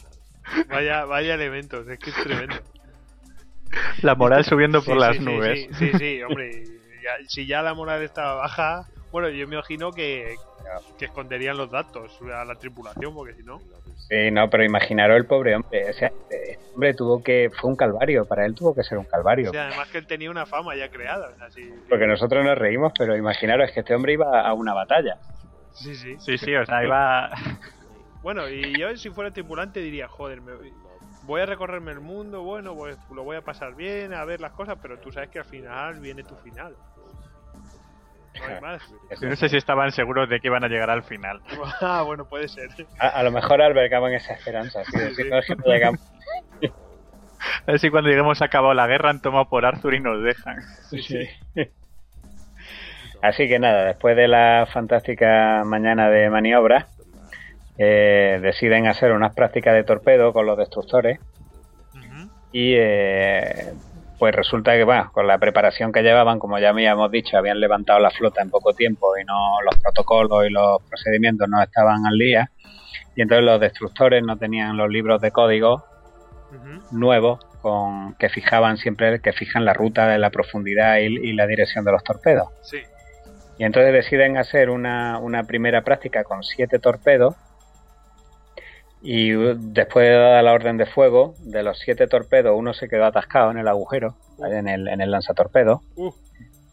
Vaya, 0.69 1.05
vaya 1.05 1.35
elementos, 1.35 1.87
es 1.87 1.99
que 1.99 2.09
es 2.09 2.15
tremendo. 2.23 2.55
La 4.01 4.15
moral 4.15 4.43
subiendo 4.49 4.83
por 4.83 4.97
las 4.97 5.19
nubes. 5.19 5.67
Sí, 5.77 5.91
sí, 5.97 6.23
hombre. 6.23 6.63
si 7.27 7.45
ya 7.45 7.61
la 7.61 7.73
moral 7.73 8.01
estaba 8.01 8.35
baja, 8.35 8.87
bueno, 9.11 9.29
yo 9.29 9.47
me 9.47 9.55
imagino 9.55 9.91
que, 9.91 10.35
que 10.97 11.05
esconderían 11.05 11.57
los 11.57 11.71
datos 11.71 12.17
a 12.21 12.45
la 12.45 12.55
tripulación, 12.55 13.13
porque 13.13 13.33
si 13.33 13.43
no. 13.43 13.59
Sí, 13.95 14.31
no, 14.31 14.49
pero 14.49 14.63
imaginaros 14.63 15.17
el 15.17 15.25
pobre 15.25 15.55
hombre. 15.55 15.89
O 15.89 15.93
sea, 15.93 16.11
este 16.29 16.59
hombre 16.73 16.93
tuvo 16.93 17.23
que. 17.23 17.49
Fue 17.59 17.69
un 17.69 17.75
calvario, 17.75 18.25
para 18.25 18.45
él 18.45 18.55
tuvo 18.55 18.73
que 18.75 18.83
ser 18.83 18.97
un 18.97 19.05
calvario. 19.05 19.49
O 19.49 19.53
sea, 19.53 19.67
además 19.67 19.89
que 19.89 19.99
él 19.99 20.07
tenía 20.07 20.31
una 20.31 20.45
fama 20.45 20.75
ya 20.75 20.89
creada. 20.89 21.35
Porque 21.87 22.07
nosotros 22.07 22.43
nos 22.43 22.57
reímos, 22.57 22.91
pero 22.97 23.15
imaginaros 23.15 23.71
que 23.71 23.81
este 23.81 23.95
hombre 23.95 24.13
iba 24.13 24.41
a 24.41 24.53
una 24.53 24.73
batalla. 24.73 25.17
Sí, 25.71 25.95
sí. 25.95 26.15
Sí, 26.19 26.37
sí, 26.37 26.55
o 26.55 26.65
sea, 26.65 26.83
iba. 26.83 27.31
Bueno, 28.21 28.49
y 28.49 28.77
yo 28.77 28.95
si 28.97 29.09
fuera 29.11 29.31
tripulante 29.31 29.79
diría, 29.79 30.09
joder, 30.09 30.41
voy 31.23 31.41
a 31.41 31.45
recorrerme 31.45 31.93
el 31.93 32.01
mundo, 32.01 32.43
bueno, 32.43 32.75
pues 32.75 32.97
lo 33.15 33.23
voy 33.23 33.37
a 33.37 33.41
pasar 33.41 33.75
bien, 33.75 34.13
a 34.13 34.25
ver 34.25 34.41
las 34.41 34.51
cosas, 34.51 34.77
pero 34.81 34.99
tú 34.99 35.09
sabes 35.09 35.29
que 35.29 35.39
al 35.39 35.45
final 35.45 36.01
viene 36.01 36.23
tu 36.23 36.35
final. 36.35 36.75
No 39.21 39.35
sé 39.35 39.49
si 39.49 39.57
estaban 39.57 39.91
seguros 39.91 40.29
de 40.29 40.39
que 40.39 40.47
iban 40.47 40.63
a 40.63 40.67
llegar 40.67 40.89
al 40.89 41.03
final. 41.03 41.41
Ah, 41.81 42.03
bueno, 42.03 42.25
puede 42.25 42.47
ser. 42.47 42.69
A, 42.99 43.23
lo 43.23 43.31
mejor 43.31 43.61
albergaban 43.61 44.13
esa 44.13 44.33
esperanza. 44.33 44.81
A 47.65 47.71
ver 47.71 47.79
si 47.79 47.89
cuando 47.89 48.09
lleguemos 48.09 48.41
a 48.41 48.45
acabado 48.45 48.73
la 48.73 48.85
guerra 48.85 49.11
han 49.11 49.21
tomado 49.21 49.47
por 49.47 49.65
Arthur 49.65 49.93
y 49.93 50.01
nos 50.01 50.21
dejan. 50.21 50.57
Así 53.21 53.47
que 53.47 53.59
nada, 53.59 53.85
después 53.85 54.17
de 54.17 54.27
la 54.27 54.67
fantástica 54.71 55.63
mañana 55.65 56.09
de 56.09 56.29
maniobra, 56.29 56.87
eh, 57.77 58.39
deciden 58.41 58.87
hacer 58.87 59.13
unas 59.13 59.33
prácticas 59.33 59.73
de 59.73 59.85
torpedo 59.85 60.33
con 60.33 60.45
los 60.45 60.57
destructores 60.57 61.19
y 62.51 62.73
eh, 62.75 63.73
pues 64.19 64.35
resulta 64.35 64.73
que, 64.73 64.83
bueno, 64.83 65.09
con 65.13 65.25
la 65.25 65.37
preparación 65.37 65.93
que 65.93 66.03
llevaban, 66.03 66.39
como 66.39 66.59
ya 66.59 66.69
habíamos 66.69 67.09
dicho, 67.09 67.37
habían 67.37 67.59
levantado 67.59 67.99
la 67.99 68.11
flota 68.11 68.41
en 68.41 68.49
poco 68.49 68.73
tiempo 68.73 69.17
y 69.17 69.23
no 69.23 69.61
los 69.63 69.75
protocolos 69.81 70.45
y 70.45 70.49
los 70.49 70.81
procedimientos 70.83 71.47
no 71.47 71.63
estaban 71.63 72.05
al 72.05 72.17
día. 72.17 72.51
Y 73.15 73.21
entonces 73.21 73.45
los 73.45 73.59
destructores 73.61 74.21
no 74.23 74.37
tenían 74.37 74.75
los 74.75 74.89
libros 74.89 75.21
de 75.21 75.31
código 75.31 75.85
nuevos 76.91 77.39
con 77.61 78.15
que 78.15 78.29
fijaban 78.29 78.77
siempre 78.77 79.19
que 79.21 79.33
fijan 79.33 79.65
la 79.65 79.73
ruta 79.73 80.07
de 80.07 80.17
la 80.17 80.31
profundidad 80.31 80.97
y, 80.97 81.33
la 81.33 81.47
dirección 81.47 81.85
de 81.85 81.91
los 81.91 82.03
torpedos. 82.03 82.49
Sí. 82.63 82.79
Y 83.57 83.63
entonces 83.63 83.93
deciden 83.93 84.37
hacer 84.37 84.69
una, 84.69 85.19
una 85.19 85.43
primera 85.43 85.83
práctica 85.83 86.23
con 86.23 86.43
siete 86.43 86.79
torpedos 86.79 87.35
y 89.01 89.31
después 89.31 90.07
de 90.07 90.13
dar 90.13 90.43
la 90.43 90.53
orden 90.53 90.77
de 90.77 90.85
fuego, 90.85 91.35
de 91.39 91.63
los 91.63 91.79
siete 91.79 92.07
torpedos, 92.07 92.53
uno 92.57 92.73
se 92.73 92.89
quedó 92.89 93.05
atascado 93.05 93.51
en 93.51 93.57
el 93.57 93.67
agujero, 93.67 94.15
en 94.39 94.67
el, 94.67 94.87
en 94.89 94.99
el 94.99 95.11
lanzatorpedo. 95.11 95.81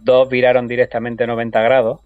Dos 0.01 0.29
viraron 0.29 0.67
directamente 0.67 1.27
90 1.27 1.61
grados. 1.63 2.01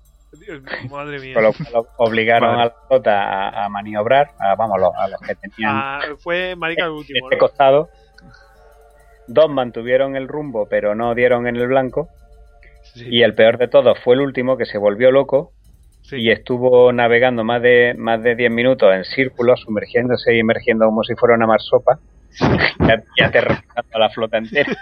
madre 0.91 1.21
mía. 1.21 1.35
Con 1.35 1.45
lo 1.45 1.53
cual 1.53 1.87
obligaron 1.97 2.61
a 2.61 2.65
la 2.67 2.75
flota 2.87 3.65
a, 3.65 3.69
maniobrar, 3.71 4.33
a, 4.39 4.55
vamos, 4.57 4.79
a 4.97 5.09
los, 5.09 5.21
que 5.21 5.35
tenían. 5.37 5.75
Ah, 5.75 6.01
fue 6.19 6.55
marica 6.55 6.85
el 6.85 6.91
último. 6.91 7.27
Este 7.27 7.39
costado. 7.39 7.89
Dos 9.27 9.49
mantuvieron 9.49 10.17
el 10.17 10.29
rumbo, 10.29 10.67
pero 10.69 10.95
no 10.95 11.15
dieron 11.15 11.47
en 11.47 11.57
el 11.57 11.67
blanco. 11.69 12.09
Y 12.95 13.23
el 13.23 13.35
peor 13.35 13.57
de 13.59 13.69
todos 13.69 13.99
fue 14.01 14.15
el 14.15 14.21
último 14.21 14.57
que 14.57 14.67
se 14.67 14.77
volvió 14.77 15.13
loco 15.13 15.53
y 16.13 16.31
estuvo 16.31 16.93
navegando 16.93 17.45
más 17.45 17.63
de 17.63 17.95
más 17.97 18.23
de 18.23 18.35
10 18.35 18.51
minutos 18.51 18.95
en 18.95 19.05
círculo, 19.05 19.57
sumergiéndose 19.57 20.35
y 20.35 20.41
emergiendo 20.41 20.87
como 20.87 21.05
si 21.05 21.15
fuera 21.15 21.37
una 21.37 21.47
marsopa 21.47 21.99
y, 23.17 23.23
aterrorizando 23.23 23.91
a 23.93 23.99
la 23.99 24.11
flota 24.11 24.39
entera. 24.39 24.73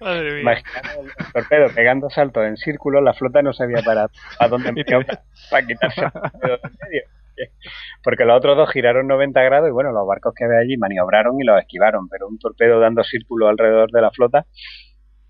Madre 0.00 0.42
mía. 0.42 0.62
el 0.96 1.32
torpedo 1.32 1.74
pegando 1.74 2.08
saltos 2.08 2.44
en 2.44 2.56
círculo, 2.56 3.00
la 3.00 3.14
flota 3.14 3.42
no 3.42 3.52
sabía 3.52 3.82
para, 3.82 4.08
a 4.38 4.48
dónde 4.48 4.72
para, 4.84 5.04
para 5.50 5.66
quitarse 5.66 6.02
el 6.02 6.12
torpedo 6.12 6.58
de 6.62 6.70
medio. 6.84 7.02
Porque 8.02 8.24
los 8.24 8.36
otros 8.36 8.56
dos 8.56 8.70
giraron 8.70 9.06
90 9.06 9.40
grados 9.42 9.68
y 9.68 9.72
bueno, 9.72 9.92
los 9.92 10.06
barcos 10.06 10.34
que 10.36 10.44
había 10.44 10.58
allí 10.58 10.76
maniobraron 10.76 11.40
y 11.40 11.44
los 11.44 11.58
esquivaron, 11.58 12.08
pero 12.08 12.28
un 12.28 12.38
torpedo 12.38 12.80
dando 12.80 13.02
círculo 13.04 13.48
alrededor 13.48 13.90
de 13.90 14.00
la 14.00 14.10
flota. 14.10 14.46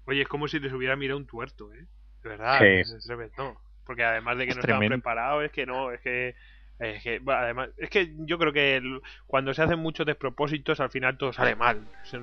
Oye, 0.07 0.22
es 0.22 0.28
como 0.28 0.48
si 0.48 0.59
les 0.59 0.72
hubiera 0.72 0.96
mirado 0.96 1.18
un 1.18 1.26
tuerto, 1.26 1.72
¿eh? 1.72 1.87
De 2.22 2.31
verdad, 2.31 2.61
sí. 2.61 2.83
Porque 3.85 4.04
además 4.04 4.37
de 4.37 4.46
que 4.46 4.54
no 4.54 4.61
estaban 4.61 4.87
preparados, 4.87 5.44
es 5.44 5.52
que 5.52 5.66
no, 5.66 5.92
es 5.92 6.00
que 6.00 6.35
es 6.78 7.02
que, 7.02 7.20
además, 7.26 7.70
es 7.76 7.90
que 7.90 8.12
yo 8.18 8.38
creo 8.38 8.52
que 8.52 8.81
cuando 9.26 9.52
se 9.52 9.62
hacen 9.62 9.81
muchos 9.81 10.07
despropósitos, 10.07 10.78
al 10.78 10.90
final 10.90 11.18
todo 11.18 11.33
sale 11.33 11.57
mal. 11.57 11.81
sí, 12.04 12.18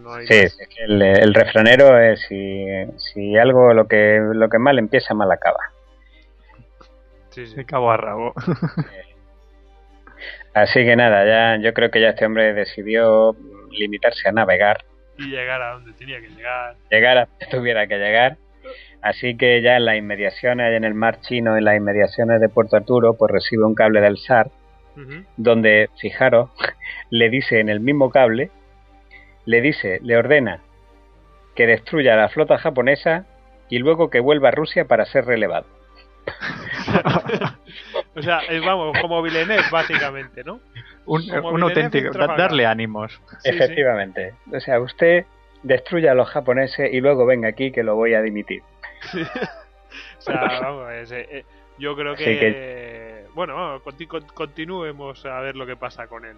el, 0.77 1.33
refranero 1.33 1.99
es 1.99 2.21
si, 2.21 2.65
si 2.97 3.37
algo 3.37 3.73
lo 3.73 3.87
que 3.87 4.21
lo 4.21 4.47
que 4.47 4.57
mal 4.57 4.79
empieza, 4.79 5.13
mal 5.13 5.31
acaba. 5.31 5.59
Sí, 7.31 7.47
sí. 7.47 7.65
Cabo 7.65 7.91
a 7.91 7.97
rabo. 7.97 8.33
Así 10.53 10.85
que 10.85 10.95
nada, 10.95 11.25
ya 11.25 11.61
yo 11.61 11.73
creo 11.73 11.91
que 11.91 11.99
ya 11.99 12.11
este 12.11 12.25
hombre 12.25 12.53
decidió 12.53 13.35
limitarse 13.71 14.29
a 14.29 14.31
navegar. 14.31 14.85
Y 15.17 15.25
llegar 15.25 15.61
a 15.61 15.73
donde 15.73 15.91
tenía 15.93 16.21
que 16.21 16.29
llegar. 16.29 16.77
Llegar 16.89 17.17
a 17.17 17.25
donde 17.25 17.45
tuviera 17.47 17.87
que 17.87 17.97
llegar. 17.97 18.37
Así 19.01 19.37
que 19.37 19.61
ya 19.61 19.77
en 19.77 19.85
las 19.85 19.97
inmediaciones, 19.97 20.75
en 20.75 20.83
el 20.83 20.93
mar 20.93 21.21
chino, 21.21 21.57
en 21.57 21.65
las 21.65 21.77
inmediaciones 21.77 22.41
de 22.41 22.49
Puerto 22.49 22.75
Arturo, 22.75 23.15
pues 23.15 23.31
recibe 23.31 23.63
un 23.63 23.75
cable 23.75 24.01
del 24.01 24.17
SAR, 24.17 24.49
donde, 25.37 25.89
fijaros, 25.99 26.49
le 27.09 27.29
dice 27.29 27.59
en 27.59 27.69
el 27.69 27.79
mismo 27.79 28.09
cable, 28.09 28.49
le 29.45 29.61
dice, 29.61 29.99
le 30.01 30.17
ordena 30.17 30.61
que 31.55 31.67
destruya 31.67 32.15
la 32.15 32.29
flota 32.29 32.57
japonesa 32.57 33.25
y 33.69 33.79
luego 33.79 34.09
que 34.09 34.19
vuelva 34.19 34.49
a 34.49 34.51
Rusia 34.51 34.85
para 34.85 35.05
ser 35.05 35.25
relevado. 35.25 35.65
o 38.15 38.21
sea, 38.21 38.41
vamos, 38.65 38.97
como 38.99 39.21
Villeneuve, 39.21 39.63
básicamente, 39.71 40.43
¿no? 40.43 40.59
Un, 41.05 41.61
auténtico, 41.61 42.11
darle 42.11 42.65
ánimos. 42.65 43.21
Efectivamente. 43.43 44.33
O 44.51 44.59
sea, 44.59 44.79
usted 44.79 45.25
destruya 45.65 46.11
a 46.11 46.15
los 46.15 46.29
japoneses 46.29 46.93
y 46.93 47.01
luego 47.01 47.25
venga 47.25 47.49
aquí 47.49 47.71
que 47.71 47.83
lo 47.83 47.95
voy 47.95 48.13
a 48.13 48.21
dimitir. 48.21 48.61
o 49.13 50.21
sea, 50.21 50.59
vamos, 50.61 50.91
eh, 51.11 51.27
eh, 51.31 51.43
yo 51.77 51.95
creo 51.95 52.15
que, 52.15 53.25
bueno, 53.33 53.81
continuemos 54.33 55.25
a 55.25 55.39
ver 55.41 55.55
lo 55.55 55.65
que 55.65 55.75
pasa 55.75 56.07
con 56.07 56.25
él. 56.25 56.37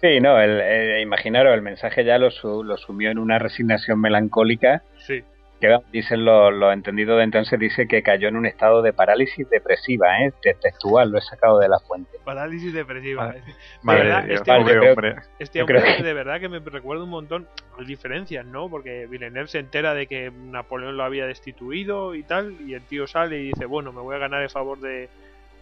Sí, 0.00 0.20
no, 0.20 0.40
el, 0.40 0.60
eh, 0.60 1.00
imaginaros, 1.00 1.54
el 1.54 1.62
mensaje 1.62 2.04
ya 2.04 2.18
lo, 2.18 2.30
lo 2.62 2.76
sumió 2.76 3.10
en 3.10 3.18
una 3.18 3.38
resignación 3.38 4.00
melancólica. 4.00 4.82
Sí 4.98 5.22
que 5.68 5.78
dicen 5.92 6.24
los 6.24 6.52
lo 6.52 6.72
entendidos 6.72 7.18
de 7.18 7.24
entonces, 7.24 7.58
dice 7.58 7.86
que 7.86 8.02
cayó 8.02 8.28
en 8.28 8.36
un 8.36 8.46
estado 8.46 8.82
de 8.82 8.92
parálisis 8.92 9.48
depresiva, 9.48 10.20
¿eh? 10.20 10.32
textual, 10.60 11.10
lo 11.10 11.18
he 11.18 11.22
sacado 11.22 11.58
de 11.58 11.68
la 11.68 11.78
fuente. 11.78 12.18
Parálisis 12.24 12.72
depresiva. 12.72 13.34
Madre, 13.82 14.34
este, 14.34 14.50
hombre, 14.52 15.16
este 15.38 15.62
hombre 15.62 16.02
de 16.02 16.14
verdad 16.14 16.40
que 16.40 16.48
me 16.48 16.58
recuerda 16.58 17.04
un 17.04 17.10
montón 17.10 17.48
diferencias, 17.86 18.44
¿no? 18.44 18.68
Porque 18.68 19.06
Villeneuve 19.06 19.48
se 19.48 19.58
entera 19.58 19.94
de 19.94 20.06
que 20.06 20.30
Napoleón 20.30 20.96
lo 20.96 21.04
había 21.04 21.26
destituido 21.26 22.14
y 22.14 22.22
tal, 22.22 22.56
y 22.66 22.74
el 22.74 22.82
tío 22.82 23.06
sale 23.06 23.40
y 23.40 23.48
dice, 23.48 23.66
bueno, 23.66 23.92
me 23.92 24.00
voy 24.00 24.16
a 24.16 24.18
ganar 24.18 24.42
el 24.42 24.50
favor 24.50 24.80
de 24.80 25.08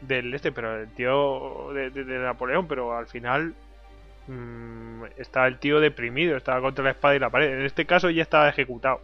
del 0.02 0.34
este, 0.34 0.50
pero 0.52 0.80
el 0.80 0.88
tío 0.88 1.72
de, 1.72 1.90
Napoleón, 2.04 2.66
pero 2.66 2.96
al 2.96 3.06
final 3.06 3.54
mmm, 4.26 5.04
está 5.16 5.46
el 5.46 5.58
tío 5.58 5.80
deprimido, 5.80 6.36
estaba 6.36 6.60
contra 6.60 6.84
la 6.84 6.90
espada 6.90 7.14
y 7.14 7.18
la 7.18 7.30
pared. 7.30 7.58
En 7.58 7.64
este 7.64 7.86
caso 7.86 8.10
ya 8.10 8.22
estaba 8.22 8.48
ejecutado. 8.48 9.00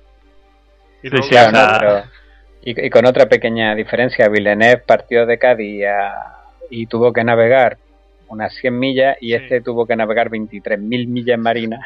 Y, 2.62 2.90
con 2.90 3.06
otra 3.06 3.26
pequeña 3.26 3.74
diferencia, 3.74 4.28
Villeneuve 4.28 4.78
partió 4.78 5.26
de 5.26 5.38
Cádiz 5.38 5.84
y 6.70 6.87
tuvo 6.87 7.12
que 7.12 7.24
navegar 7.24 7.78
unas 8.28 8.54
100 8.54 8.78
millas 8.78 9.16
y 9.20 9.34
este 9.34 9.61
tuvo 9.61 9.87
que 9.87 9.96
navegar 9.96 10.28
23.000 10.28 11.08
millas 11.08 11.38
marinas 11.38 11.80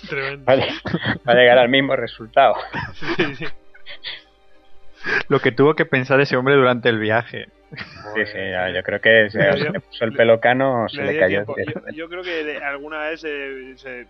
para, 0.44 0.66
para, 1.24 1.40
llegar 1.40 1.58
al 1.58 1.68
mismo 1.68 1.96
resultado. 1.96 2.54
Lo 5.28 5.40
que 5.40 5.52
tuvo 5.52 5.74
que 5.74 5.86
pensar 5.86 6.20
ese 6.20 6.36
hombre 6.36 6.54
durante 6.54 6.88
el 6.88 6.98
viaje. 6.98 7.48
Sí, 7.70 8.24
sí, 8.32 8.38
yo 8.74 8.82
creo 8.82 9.00
que 9.00 9.28
se, 9.30 9.38
le 9.38 9.80
puso 9.80 10.04
el 10.04 10.12
pelo 10.12 10.40
cano, 10.40 10.88
se 10.88 11.02
le, 11.02 11.18
cayó. 11.18 11.44
Yo, 11.94 12.08
creo 12.08 12.22
que 12.22 12.58
alguna 12.64 13.00
vez 13.00 13.20
se, 13.20 14.06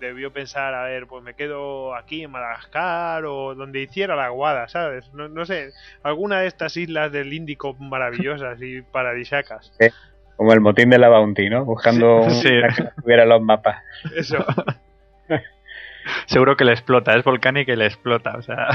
debió 0.00 0.32
pensar, 0.32 0.74
a 0.74 0.84
ver, 0.84 1.06
pues 1.06 1.22
me 1.22 1.34
quedo 1.34 1.94
aquí 1.94 2.24
en 2.24 2.32
Madagascar 2.32 3.24
o 3.24 3.54
donde 3.54 3.82
hiciera 3.82 4.16
la 4.16 4.28
guada, 4.30 4.68
¿sabes? 4.68 5.12
No, 5.14 5.28
no 5.28 5.46
sé, 5.46 5.70
alguna 6.02 6.40
de 6.40 6.48
estas 6.48 6.76
islas 6.76 7.12
del 7.12 7.32
Índico 7.32 7.74
maravillosas 7.74 8.60
y 8.60 8.82
paradisacas. 8.82 9.72
como 10.36 10.52
el 10.52 10.60
motín 10.60 10.90
de 10.90 10.98
la 10.98 11.08
Bounty, 11.08 11.48
¿no? 11.48 11.64
Buscando 11.64 12.22
un, 12.22 12.42
que 12.42 12.62
tuviera 13.00 13.24
los 13.24 13.40
mapas. 13.40 13.82
Eso. 14.16 14.44
Seguro 16.26 16.56
que 16.56 16.64
le 16.64 16.72
explota, 16.72 17.16
es 17.16 17.24
volcánico 17.24 17.72
y 17.72 17.76
le 17.76 17.86
explota, 17.86 18.36
o 18.36 18.42
sea. 18.42 18.68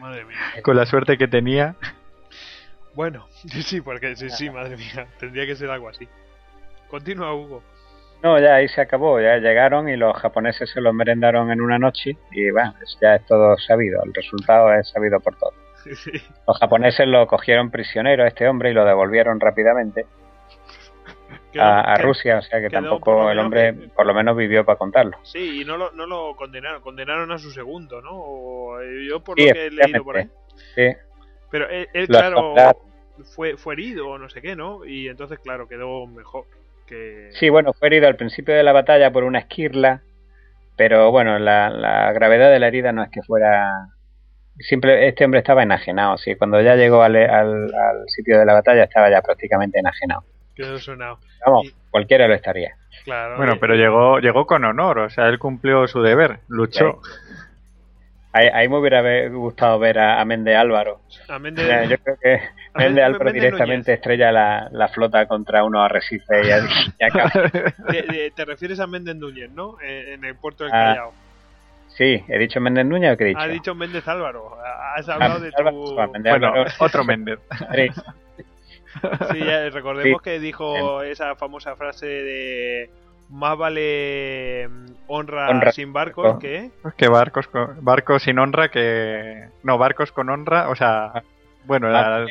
Madre 0.00 0.24
mía. 0.24 0.36
Con 0.62 0.76
la 0.76 0.86
suerte 0.86 1.16
que 1.16 1.28
tenía. 1.28 1.76
Bueno, 2.96 3.28
sí, 3.62 3.80
porque 3.82 4.16
sí, 4.16 4.30
sí, 4.30 4.50
madre 4.50 4.76
mía, 4.76 5.06
tendría 5.20 5.46
que 5.46 5.54
ser 5.54 5.70
algo 5.70 5.88
así. 5.88 6.08
Continúa, 6.88 7.34
Hugo. 7.34 7.62
No, 8.22 8.40
ya 8.40 8.54
ahí 8.54 8.66
se 8.68 8.80
acabó, 8.80 9.20
ya 9.20 9.36
llegaron 9.36 9.88
y 9.90 9.96
los 9.96 10.16
japoneses 10.16 10.70
se 10.70 10.80
los 10.80 10.94
merendaron 10.94 11.52
en 11.52 11.60
una 11.60 11.78
noche 11.78 12.16
y 12.32 12.50
bueno, 12.50 12.74
ya 13.00 13.16
es 13.16 13.26
todo 13.26 13.56
sabido, 13.58 14.02
el 14.02 14.14
resultado 14.14 14.72
es 14.72 14.88
sabido 14.88 15.20
por 15.20 15.36
todos. 15.36 15.54
Los 16.48 16.58
japoneses 16.58 17.06
lo 17.06 17.28
cogieron 17.28 17.70
prisionero 17.70 18.24
a 18.24 18.26
este 18.26 18.48
hombre 18.48 18.70
y 18.70 18.72
lo 18.72 18.84
devolvieron 18.84 19.38
rápidamente 19.38 20.06
a, 21.60 21.96
Rusia, 21.98 22.38
o 22.38 22.42
sea 22.42 22.60
que 22.60 22.70
tampoco 22.70 23.30
el 23.30 23.38
hombre 23.38 23.72
por 23.94 24.04
lo 24.04 24.14
menos 24.14 24.36
vivió 24.36 24.64
para 24.64 24.78
contarlo. 24.78 25.18
Sí, 25.22 25.60
y 25.60 25.64
no 25.64 25.76
lo, 25.76 25.92
no 25.92 26.06
lo 26.06 26.34
condenaron, 26.34 26.80
condenaron 26.80 27.30
a 27.30 27.38
su 27.38 27.52
segundo, 27.52 28.00
¿no? 28.00 28.82
yo 29.08 29.22
por 29.22 29.38
lo 29.38 29.52
que 29.52 29.66
he 29.66 29.70
leído 29.70 30.02
por 30.02 30.16
ahí. 30.16 30.28
Sí. 30.74 30.88
Pero 31.50 31.68
él, 31.68 32.08
claro, 32.08 32.54
fue, 33.24 33.56
fue 33.56 33.74
herido 33.74 34.08
o 34.08 34.18
no 34.18 34.28
sé 34.28 34.42
qué, 34.42 34.56
¿no? 34.56 34.84
Y 34.84 35.08
entonces, 35.08 35.38
claro, 35.38 35.68
quedó 35.68 36.06
mejor. 36.06 36.44
Que... 36.86 37.30
Sí, 37.32 37.48
bueno, 37.48 37.72
fue 37.72 37.88
herido 37.88 38.06
al 38.06 38.16
principio 38.16 38.54
de 38.54 38.62
la 38.62 38.72
batalla 38.72 39.10
por 39.10 39.24
una 39.24 39.40
esquirla, 39.40 40.02
pero 40.76 41.10
bueno, 41.10 41.38
la, 41.38 41.70
la 41.70 42.12
gravedad 42.12 42.50
de 42.50 42.58
la 42.58 42.68
herida 42.68 42.92
no 42.92 43.02
es 43.02 43.10
que 43.10 43.22
fuera... 43.22 43.88
Simple, 44.58 45.06
este 45.06 45.24
hombre 45.24 45.40
estaba 45.40 45.62
enajenado, 45.62 46.16
sí. 46.16 46.34
Cuando 46.34 46.60
ya 46.62 46.76
llegó 46.76 47.02
al, 47.02 47.14
al, 47.16 47.68
sitio 48.06 48.38
de 48.38 48.46
la 48.46 48.54
batalla 48.54 48.84
estaba 48.84 49.10
ya 49.10 49.20
prácticamente 49.20 49.78
enajenado. 49.78 50.24
Quedó 50.54 50.78
sonado. 50.78 51.18
Vamos, 51.44 51.74
cualquiera 51.90 52.26
lo 52.26 52.34
estaría. 52.34 52.74
Claro, 53.04 53.36
bueno, 53.36 53.58
pero 53.60 53.74
llegó, 53.74 54.18
llegó 54.18 54.46
con 54.46 54.64
honor, 54.64 55.00
o 55.00 55.10
sea, 55.10 55.26
él 55.28 55.38
cumplió 55.38 55.86
su 55.86 56.00
deber, 56.00 56.40
luchó. 56.48 57.00
Ahí, 58.36 58.68
me 58.68 58.76
hubiera 58.76 59.28
gustado 59.28 59.78
ver 59.78 59.98
a, 59.98 60.24
Mende 60.24 60.54
Álvaro. 60.54 61.00
yo 61.28 61.98
creo 61.98 62.16
que 62.20 62.40
Mende 62.74 63.02
Álvaro 63.02 63.32
directamente 63.32 63.94
estrella 63.94 64.30
la, 64.30 64.88
flota 64.92 65.26
contra 65.26 65.64
unos 65.64 65.84
arrecifes 65.84 66.46
y, 66.98 67.04
acaba. 67.04 67.30
te, 68.36 68.44
refieres 68.44 68.78
a 68.80 68.86
Méndez 68.86 69.16
Núñez, 69.16 69.50
¿no? 69.50 69.80
En 69.80 70.24
el 70.24 70.34
puerto 70.36 70.64
del 70.64 70.72
ah, 70.74 70.94
Callao. 70.94 71.12
Sí, 71.88 72.22
he 72.28 72.38
dicho 72.38 72.60
Méndez 72.60 72.84
Núñez 72.84 73.14
o 73.14 73.16
qué 73.16 73.24
he 73.24 73.28
dicho. 73.28 73.40
Ha 73.40 73.48
dicho 73.48 73.74
Méndez 73.74 74.06
Álvaro. 74.06 74.58
Has 74.96 75.08
hablado 75.08 75.40
de 75.40 75.50
Álvaro, 75.56 75.84
tu. 75.84 76.12
Méndez 76.12 76.32
Bueno, 76.32 76.46
Álvaro. 76.48 76.70
otro 76.78 77.04
Méndez. 77.04 77.38
Sí. 77.74 77.88
Sí, 79.32 79.38
ya 79.44 79.68
recordemos 79.70 80.22
Sí. 80.22 80.24
que 80.30 80.40
dijo 80.40 81.02
esa 81.02 81.34
famosa 81.36 81.76
frase 81.76 82.06
de 82.06 82.90
más 83.28 83.56
vale 83.58 84.68
mm, 84.68 84.86
honra, 85.08 85.50
Honra. 85.50 85.72
sin 85.72 85.92
barcos 85.92 86.24
Barco. 86.24 86.38
que 86.38 86.70
Que 86.96 87.08
barcos, 87.08 87.46
con, 87.48 87.84
barcos 87.84 88.22
sin 88.22 88.38
honra 88.38 88.70
que... 88.70 89.48
No, 89.62 89.78
barcos 89.78 90.12
con 90.12 90.28
honra, 90.30 90.68
o 90.68 90.76
sea... 90.76 91.22
Bueno, 91.64 91.88
la- 91.88 92.26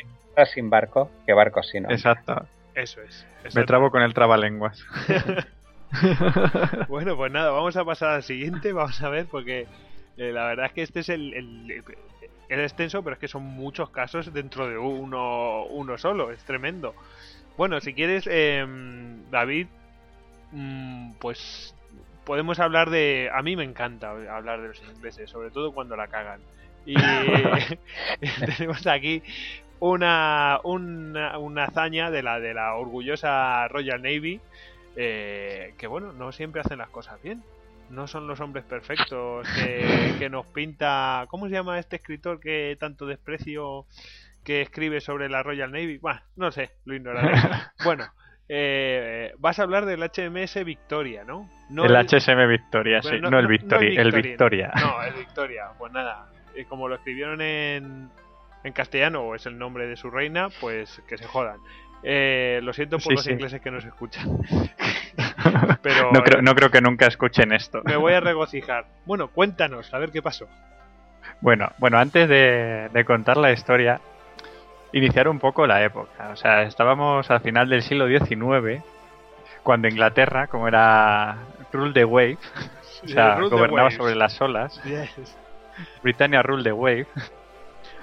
sin 0.54 0.70
barco 0.70 1.10
que 1.26 1.34
barco 1.34 1.64
sin 1.64 1.84
honra. 1.86 1.96
exacto. 1.96 2.46
eso 2.74 3.02
es. 3.02 3.26
Me 3.56 3.64
trabo 3.64 3.90
con 3.92 4.02
el 4.02 4.14
trabalenguas. 4.14 4.84
Bueno, 6.90 7.16
pues 7.16 7.32
nada, 7.32 7.52
vamos 7.52 7.78
a 7.78 7.86
pasar 7.86 8.10
al 8.10 8.24
siguiente, 8.24 8.74
vamos 8.74 9.02
a 9.02 9.10
ver, 9.10 9.28
porque 9.28 9.68
eh, 10.18 10.32
la 10.32 10.48
verdad 10.48 10.66
es 10.68 10.72
que 10.74 10.82
este 10.82 11.00
es 11.02 11.10
el, 11.10 11.34
el, 11.34 11.84
el 12.50 12.60
extenso, 12.60 13.02
pero 13.04 13.14
es 13.14 13.20
que 13.20 13.28
son 13.28 13.44
muchos 13.44 13.90
casos 13.92 14.34
dentro 14.34 14.68
de 14.68 14.78
uno, 14.78 15.64
uno 15.66 15.98
solo, 15.98 16.32
es 16.32 16.44
tremendo. 16.44 16.94
Bueno, 17.58 17.80
si 17.80 17.94
quieres, 17.94 18.28
em, 18.30 19.30
David, 19.32 19.68
pues 21.20 21.76
podemos 22.26 22.60
hablar 22.60 22.90
de... 22.90 23.30
A 23.34 23.42
mí 23.42 23.56
me 23.56 23.64
encanta 23.64 24.12
hablar 24.12 24.62
de 24.62 24.70
los 24.70 24.82
ingleses, 24.84 25.30
sobre 25.30 25.52
todo 25.52 25.72
cuando 25.72 25.96
la 25.96 26.08
cagan. 26.08 26.42
Y 26.86 26.96
tenemos 28.58 28.86
aquí 28.88 29.24
una, 29.80 30.60
una, 30.64 31.38
una 31.38 31.64
hazaña 31.66 32.12
de 32.12 32.24
la, 32.24 32.40
de 32.40 32.54
la 32.54 32.76
orgullosa 32.76 33.68
Royal 33.70 34.02
Navy, 34.02 34.42
eh, 34.96 35.74
que 35.78 35.88
bueno, 35.88 36.12
no 36.14 36.32
siempre 36.32 36.62
hacen 36.62 36.80
las 36.80 36.90
cosas 36.90 37.22
bien. 37.22 37.44
No 37.90 38.08
son 38.08 38.28
los 38.28 38.40
hombres 38.40 38.66
perfectos 38.66 39.48
que, 39.56 40.16
que 40.18 40.30
nos 40.30 40.48
pinta... 40.48 41.26
¿Cómo 41.30 41.48
se 41.48 41.54
llama 41.54 41.78
este 41.78 41.98
escritor 41.98 42.40
que 42.40 42.76
tanto 42.80 43.06
desprecio 43.06 43.86
que 44.44 44.62
escribe 44.62 45.02
sobre 45.02 45.30
la 45.30 45.44
Royal 45.44 45.72
Navy? 45.72 46.00
Bueno, 46.00 46.20
no 46.36 46.52
sé, 46.52 46.72
lo 46.86 46.96
ignoraré. 46.96 47.38
bueno, 47.84 48.08
eh, 48.48 49.34
vas 49.40 49.60
a 49.60 49.64
hablar 49.64 49.86
del 49.86 50.02
HMS 50.04 50.64
Victoria, 50.64 51.24
¿no? 51.24 51.50
no 51.70 51.86
el 51.86 51.96
HSM 51.96 52.48
Victoria, 52.48 53.02
sí. 53.02 53.20
No, 53.20 53.40
el 53.40 53.48
Victoria, 53.48 54.02
el 54.02 54.12
Victoria. 54.12 54.72
No, 54.80 55.02
el 55.04 55.14
Victoria. 55.14 55.66
Pues 55.78 55.92
nada, 55.92 56.28
eh, 56.56 56.66
como 56.66 56.88
lo 56.88 56.96
escribieron 56.96 57.42
en, 57.42 58.10
en 58.64 58.74
castellano, 58.74 59.22
o 59.22 59.36
es 59.36 59.46
el 59.46 59.58
nombre 59.58 59.88
de 59.88 59.96
su 59.98 60.10
reina, 60.12 60.50
pues 60.62 61.02
que 61.08 61.18
se 61.18 61.26
jodan. 61.26 61.58
Eh, 62.04 62.60
lo 62.62 62.72
siento 62.74 62.98
por 62.98 63.04
Sí, 63.04 63.14
los 63.16 63.24
sí. 63.24 63.32
ingleses 63.32 63.62
que 63.62 63.72
nos 63.72 63.84
escuchan. 63.84 64.28
Pero 65.82 66.12
no, 66.12 66.22
creo, 66.24 66.40
eh, 66.40 66.44
no 66.44 66.54
creo 66.56 66.70
que 66.70 66.82
nunca 66.82 67.08
escuchen 67.08 67.52
esto. 67.52 67.82
me 67.84 67.96
voy 67.96 68.14
a 68.14 68.20
regocijar. 68.20 68.86
Bueno, 69.06 69.30
cuéntanos, 69.30 69.92
a 69.94 69.98
ver 69.98 70.12
qué 70.12 70.22
pasó. 70.22 70.48
Bueno, 71.42 71.70
bueno, 71.80 71.98
antes 71.98 72.30
de, 72.30 72.90
de 72.94 73.06
contar 73.06 73.38
la 73.38 73.52
historia, 73.52 74.00
iniciar 74.96 75.28
un 75.28 75.40
poco 75.40 75.68
la 75.68 75.84
época. 75.84 76.30
O 76.32 76.36
sea, 76.36 76.64
estábamos 76.64 77.30
al 77.30 77.42
final 77.42 77.70
del 77.70 77.82
siglo 77.84 78.08
XIX, 78.08 78.82
cuando 79.64 79.88
Inglaterra, 79.88 80.48
como 80.48 80.68
era 80.68 81.38
rule 81.72 81.94
the 81.94 82.06
wave, 82.06 82.38
o 83.04 83.08
sea, 83.08 83.40
gobernaba 83.40 83.92
sobre 83.92 84.16
las 84.16 84.40
olas, 84.42 84.82
Yes. 84.84 85.38
Britannia 86.02 86.42
rule 86.42 86.64
the 86.64 86.72
wave, 86.72 87.08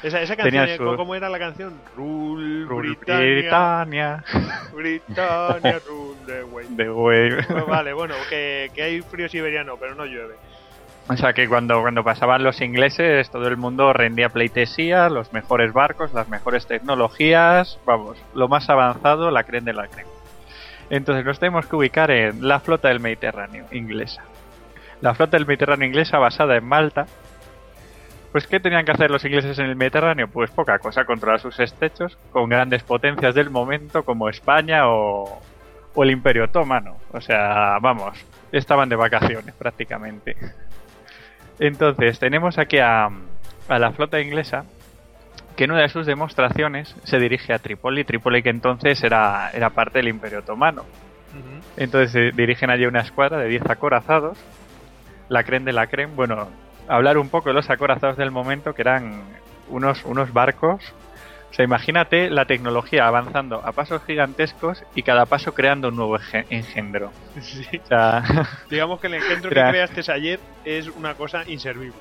Esa, 0.03 0.37
canción, 0.37 0.69
su- 0.77 0.97
¿cómo 0.97 1.15
era 1.15 1.29
la 1.31 1.39
canción? 1.39 1.81
Rule, 1.97 2.67
rule 2.67 2.89
Britannia, 2.89 3.33
Britannia, 3.33 4.25
Britannia, 4.75 5.81
rule 5.89 6.17
the 6.77 6.91
wave. 6.91 7.45
Pues 7.49 7.67
vale, 7.67 7.93
bueno, 7.95 8.15
que, 8.29 8.71
que 8.75 8.83
hay 8.83 9.01
frío 9.01 9.29
siberiano, 9.29 9.77
pero 9.79 9.95
no 9.95 10.05
llueve. 10.05 10.35
O 11.09 11.17
sea 11.17 11.33
que 11.33 11.49
cuando, 11.49 11.81
cuando 11.81 12.05
pasaban 12.05 12.45
los 12.45 12.61
ingleses, 12.61 13.29
todo 13.31 13.49
el 13.49 13.57
mundo 13.57 13.93
rendía 13.93 14.29
pleitesía, 14.29 15.09
los 15.09 15.33
mejores 15.33 15.73
barcos, 15.73 16.15
las 16.15 16.29
mejores 16.29 16.67
tecnologías, 16.67 17.79
vamos, 17.85 18.17
lo 18.35 18.49
más 18.49 18.71
avanzado, 18.71 19.31
la 19.31 19.43
creen 19.43 19.65
de 19.65 19.73
la 19.73 19.89
creen. 19.89 20.07
Entonces 20.91 21.25
nos 21.25 21.39
tenemos 21.39 21.67
que 21.67 21.77
ubicar 21.77 22.11
en 22.11 22.47
la 22.47 22.61
flota 22.61 22.89
del 22.89 23.01
Mediterráneo 23.01 23.67
inglesa. 23.73 24.23
La 25.01 25.15
flota 25.15 25.37
del 25.37 25.47
Mediterráneo 25.47 25.89
inglesa 25.89 26.19
basada 26.19 26.57
en 26.57 26.65
Malta. 26.65 27.07
Pues 28.31 28.47
¿qué 28.47 28.61
tenían 28.61 28.85
que 28.85 28.93
hacer 28.93 29.11
los 29.11 29.25
ingleses 29.25 29.59
en 29.59 29.67
el 29.67 29.77
Mediterráneo? 29.77 30.29
Pues 30.29 30.51
poca 30.51 30.79
cosa, 30.79 31.05
controlar 31.05 31.41
sus 31.41 31.59
estrechos 31.61 32.17
con 32.31 32.49
grandes 32.49 32.83
potencias 32.85 33.35
del 33.35 33.51
momento 33.51 34.05
como 34.05 34.29
España 34.29 34.89
o, 34.89 35.43
o 35.95 36.03
el 36.03 36.11
Imperio 36.11 36.45
Otomano. 36.45 36.97
O 37.13 37.21
sea, 37.21 37.79
vamos, 37.81 38.25
estaban 38.53 38.89
de 38.89 38.97
vacaciones 38.97 39.55
prácticamente. 39.55 40.37
Entonces, 41.63 42.19
tenemos 42.19 42.59
aquí 42.59 42.79
a, 42.79 43.09
a 43.69 43.79
la 43.79 43.93
flota 43.93 44.21
inglesa 44.21 44.65
que 45.55 45.63
en 45.63 45.71
una 45.71 45.83
de 45.83 45.89
sus 45.91 46.07
demostraciones 46.07 46.97
se 47.05 47.21
dirige 47.21 47.53
a 47.53 47.61
Trípoli. 47.61 48.03
Trípoli 48.03 48.43
que 48.43 48.51
entonces 48.51 49.01
era, 49.05 49.49
era 49.53 49.71
parte 49.71 50.01
del 50.01 50.09
Imperio 50.09 50.41
Otomano. 50.41 50.85
Entonces 51.77 52.11
se 52.11 52.33
dirigen 52.33 52.71
allí 52.71 52.85
una 52.85 53.01
escuadra 53.01 53.39
de 53.39 53.49
10 53.49 53.71
acorazados, 53.71 54.37
la 55.29 55.45
creen 55.45 55.65
de 55.65 55.73
la 55.73 55.87
creen. 55.87 56.17
Bueno, 56.17 56.49
hablar 56.89 57.17
un 57.17 57.29
poco 57.29 57.51
de 57.51 57.55
los 57.55 57.71
acorazados 57.71 58.17
del 58.17 58.33
momento, 58.33 58.75
que 58.75 58.83
eran 58.83 59.23
unos, 59.69 60.05
unos 60.05 60.33
barcos. 60.33 60.93
O 61.53 61.55
sea, 61.55 61.67
imagínate 61.67 62.31
la 62.31 62.47
tecnología 62.47 63.07
avanzando 63.07 63.61
a 63.63 63.73
pasos 63.73 64.03
gigantescos 64.07 64.83
y 64.95 65.03
cada 65.03 65.27
paso 65.27 65.53
creando 65.53 65.89
un 65.89 65.97
nuevo 65.97 66.19
enge- 66.19 66.47
engendro. 66.49 67.13
Sí. 67.43 67.79
O 67.85 67.87
sea, 67.87 68.23
Digamos 68.71 68.99
que 69.01 69.09
el 69.09 69.15
engendro 69.15 69.51
que 69.51 69.57
creaste 69.63 70.11
ayer 70.11 70.41
es 70.65 70.89
una 70.89 71.15
cosa 71.15 71.43
inservible. 71.47 71.93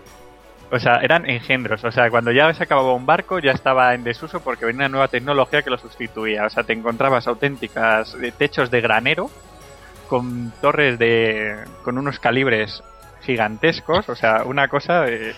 O 0.72 0.80
sea, 0.80 1.02
eran 1.02 1.30
engendros. 1.30 1.84
O 1.84 1.92
sea, 1.92 2.10
cuando 2.10 2.32
ya 2.32 2.54
se 2.54 2.64
acababa 2.64 2.94
un 2.94 3.06
barco 3.06 3.40
ya 3.40 3.52
estaba 3.52 3.94
en 3.94 4.06
desuso 4.06 4.40
porque 4.40 4.64
venía 4.66 4.86
una 4.86 4.90
nueva 4.90 5.08
tecnología 5.10 5.62
que 5.64 5.70
lo 5.70 5.78
sustituía. 5.78 6.46
O 6.46 6.50
sea, 6.50 6.64
te 6.64 6.72
encontrabas 6.72 7.28
auténticas 7.28 8.16
eh, 8.24 8.32
techos 8.32 8.72
de 8.72 8.80
granero 8.80 9.30
con 10.08 10.54
torres 10.62 10.98
de... 10.98 11.58
con 11.84 11.98
unos 11.98 12.20
calibres 12.20 12.82
gigantescos. 13.22 14.08
O 14.08 14.16
sea, 14.16 14.44
una 14.46 14.70
cosa 14.70 15.10
eh, 15.10 15.36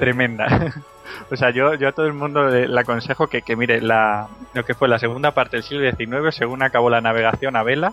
tremenda. 0.00 0.72
o 1.30 1.36
sea, 1.36 1.50
yo, 1.50 1.74
yo 1.74 1.88
a 1.88 1.92
todo 1.92 2.06
el 2.06 2.12
mundo 2.12 2.48
le, 2.48 2.80
aconsejo 2.80 3.26
que, 3.26 3.42
que 3.42 3.56
mire 3.56 3.80
la, 3.80 4.28
lo 4.54 4.64
que 4.64 4.74
fue 4.74 4.88
la 4.88 4.98
segunda 4.98 5.32
parte 5.32 5.56
del 5.56 5.64
siglo 5.64 5.90
XIX, 5.90 6.34
según 6.34 6.62
acabó 6.62 6.90
la 6.90 7.00
navegación 7.00 7.56
a 7.56 7.62
vela 7.62 7.92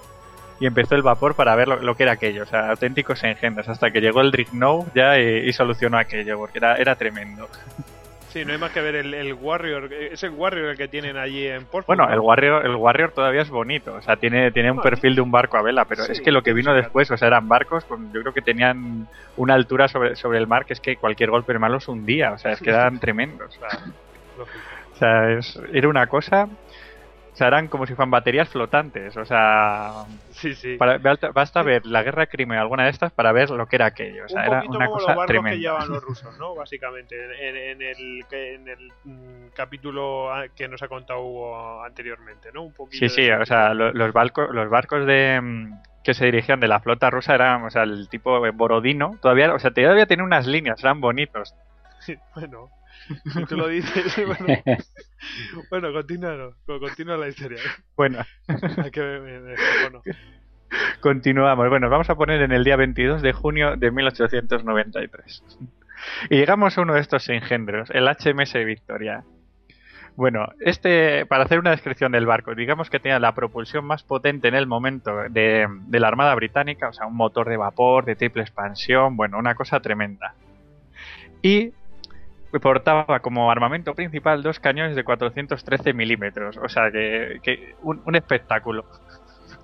y 0.59 0.67
empezó 0.67 0.95
el 0.95 1.01
vapor 1.01 1.33
para 1.33 1.55
ver 1.55 1.67
lo, 1.67 1.95
que 1.95 2.03
era 2.03 2.11
aquello. 2.13 2.43
O 2.43 2.45
sea, 2.45 2.69
auténticos 2.69 3.23
engendros. 3.23 3.67
Hasta 3.67 3.89
que 3.89 3.99
llegó 3.99 4.21
el 4.21 4.31
Dreadnought 4.31 4.93
ya 4.93 5.17
y, 5.17 5.49
y 5.49 5.53
solucionó 5.53 5.97
aquello, 5.97 6.37
porque 6.37 6.59
era, 6.59 6.75
era 6.75 6.95
tremendo. 6.95 7.49
Sí, 8.31 8.45
no 8.45 8.53
hay 8.53 8.57
más 8.57 8.71
que 8.71 8.81
ver 8.81 8.95
el, 8.95 9.13
el 9.13 9.33
Warrior. 9.33 9.91
Es 9.93 10.23
el 10.23 10.29
Warrior 10.31 10.69
el 10.69 10.77
que 10.77 10.87
tienen 10.87 11.17
allí 11.17 11.45
en 11.47 11.65
Portsmouth. 11.65 11.85
Bueno, 11.87 12.05
¿no? 12.07 12.13
el 12.13 12.19
Warrior, 12.19 12.65
el 12.65 12.75
Warrior 12.75 13.11
todavía 13.11 13.41
es 13.41 13.49
bonito, 13.49 13.93
o 13.95 14.01
sea, 14.01 14.15
tiene, 14.15 14.51
tiene 14.51 14.71
un 14.71 14.81
perfil 14.81 15.15
de 15.15 15.21
un 15.21 15.31
barco 15.31 15.57
a 15.57 15.61
vela, 15.61 15.85
pero 15.85 16.03
Sí, 16.03 16.13
es 16.13 16.21
que 16.21 16.31
lo 16.31 16.41
que 16.41 16.53
vino 16.53 16.73
después, 16.73 17.11
o 17.11 17.17
sea, 17.17 17.27
eran 17.27 17.47
barcos, 17.47 17.83
con, 17.85 18.11
yo 18.13 18.21
creo 18.21 18.33
que 18.33 18.41
tenían 18.41 19.07
una 19.35 19.53
altura 19.53 19.87
sobre, 19.87 20.15
sobre 20.15 20.37
el 20.37 20.47
mar 20.47 20.65
que 20.65 20.73
es 20.73 20.79
que 20.79 20.95
cualquier 20.97 21.29
golpe 21.29 21.57
malo 21.59 21.75
los 21.75 21.87
hundía, 21.87 22.31
o 22.33 22.37
sea, 22.37 22.53
es 22.53 22.61
que 22.61 22.69
eran 22.71 22.99
tremendos. 22.99 23.57
Claro, 23.57 23.79
lógico. 24.37 24.59
O 24.93 24.95
sea, 24.95 25.31
es- 25.31 25.59
era 25.73 25.87
una 25.89 26.07
cosa, 26.07 26.47
o 27.33 27.35
sea, 27.35 27.47
eran 27.47 27.69
como 27.69 27.85
si 27.87 27.95
fueran 27.95 28.11
baterías 28.11 28.49
flotantes, 28.49 29.15
o 29.15 29.23
sea, 29.25 30.05
Sí, 30.31 30.53
sí. 30.53 30.75
para- 30.77 30.97
basta- 31.33 31.63
ver 31.63 31.85
la 31.85 32.03
guerra 32.03 32.21
de 32.23 32.27
Crimea 32.27 32.59
alguna 32.61 32.83
de 32.83 32.89
estas 32.89 33.11
para 33.13 33.31
ver 33.31 33.49
lo 33.51 33.65
que 33.67 33.77
era 33.77 33.85
aquello, 33.87 34.25
o 34.25 34.27
sea, 34.29 34.41
un 34.41 34.47
era 34.47 34.63
una 34.67 34.85
como 34.87 34.91
cosa 34.99 35.15
los 35.15 35.25
tremenda. 35.25 35.51
que 35.55 35.59
llevan 35.61 35.89
los 35.89 36.03
rusos, 36.03 36.37
¿no? 36.37 36.55
Básicamente, 36.55 37.15
en, 37.49 37.55
en 37.55 37.81
el, 37.81 38.25
en 38.31 38.67
el 38.67 38.91
mm, 39.05 39.47
capítulo 39.55 40.33
a- 40.33 40.49
que 40.49 40.67
nos 40.67 40.81
ha 40.83 40.87
contado 40.89 41.21
Hugo 41.21 41.83
anteriormente, 41.83 42.51
¿no? 42.53 42.63
Un 42.63 42.73
poquito 42.73 43.07
Sí, 43.07 43.09
sí, 43.09 43.31
o 43.31 43.45
sea, 43.45 43.73
lo- 43.73 43.93
los, 43.93 44.11
barcos, 44.13 44.49
los 44.51 44.69
barcos 44.69 45.05
de 45.05 45.39
mm, 45.41 45.81
que 46.03 46.13
se 46.13 46.25
dirigían 46.25 46.59
de 46.59 46.67
la 46.67 46.79
flota 46.81 47.09
rusa 47.09 47.35
eran, 47.35 47.63
o 47.63 47.69
sea, 47.69 47.83
el 47.83 48.09
tipo 48.09 48.41
de 48.43 48.49
Borodino, 48.51 49.17
todavía, 49.21 49.53
o 49.53 49.59
sea, 49.59 49.71
todavía 49.71 50.05
tiene 50.07 50.23
unas 50.23 50.47
líneas, 50.47 50.83
eran 50.83 50.99
bonitos. 50.99 51.55
Bueno, 52.35 52.71
tú 53.49 53.57
lo 53.57 53.67
dices, 53.67 54.15
bueno, 54.25 54.45
bueno 55.69 55.93
continúa, 55.93 56.35
no, 56.35 56.51
co- 56.65 56.79
continúa 56.79 57.17
la 57.17 57.27
historia. 57.27 57.59
Bueno, 57.95 58.19
Hay 58.83 58.91
que 58.91 59.01
me 59.01 59.39
descojono. 59.39 60.01
continuamos. 61.01 61.69
Bueno, 61.69 61.89
vamos 61.89 62.09
a 62.09 62.15
poner 62.15 62.41
en 62.41 62.51
el 62.51 62.63
día 62.63 62.75
22 62.75 63.21
de 63.21 63.33
junio 63.33 63.75
de 63.77 63.91
1893. 63.91 65.43
Y 66.29 66.37
llegamos 66.37 66.77
a 66.77 66.81
uno 66.81 66.93
de 66.95 67.01
estos 67.01 67.27
engendros, 67.29 67.89
el 67.91 68.07
HMS 68.07 68.53
Victoria. 68.65 69.23
Bueno, 70.15 70.47
este, 70.59 71.25
para 71.25 71.45
hacer 71.45 71.57
una 71.59 71.71
descripción 71.71 72.11
del 72.11 72.25
barco, 72.25 72.53
digamos 72.53 72.89
que 72.89 72.99
tenía 72.99 73.17
la 73.19 73.33
propulsión 73.33 73.85
más 73.85 74.03
potente 74.03 74.49
en 74.49 74.55
el 74.55 74.67
momento 74.67 75.15
de, 75.29 75.67
de 75.87 75.99
la 75.99 76.07
Armada 76.09 76.35
Británica, 76.35 76.89
o 76.89 76.93
sea, 76.93 77.05
un 77.07 77.15
motor 77.15 77.47
de 77.47 77.55
vapor 77.55 78.03
de 78.03 78.15
triple 78.17 78.41
expansión, 78.41 79.15
bueno, 79.15 79.37
una 79.39 79.55
cosa 79.55 79.79
tremenda. 79.79 80.33
Y 81.41 81.71
portaba 82.59 83.19
como 83.21 83.49
armamento 83.51 83.93
principal 83.95 84.43
dos 84.43 84.59
cañones 84.59 84.95
de 84.95 85.03
413 85.03 85.93
milímetros, 85.93 86.57
o 86.57 86.67
sea, 86.67 86.91
que, 86.91 87.39
que 87.41 87.75
un, 87.81 88.01
un 88.05 88.15
espectáculo. 88.15 88.85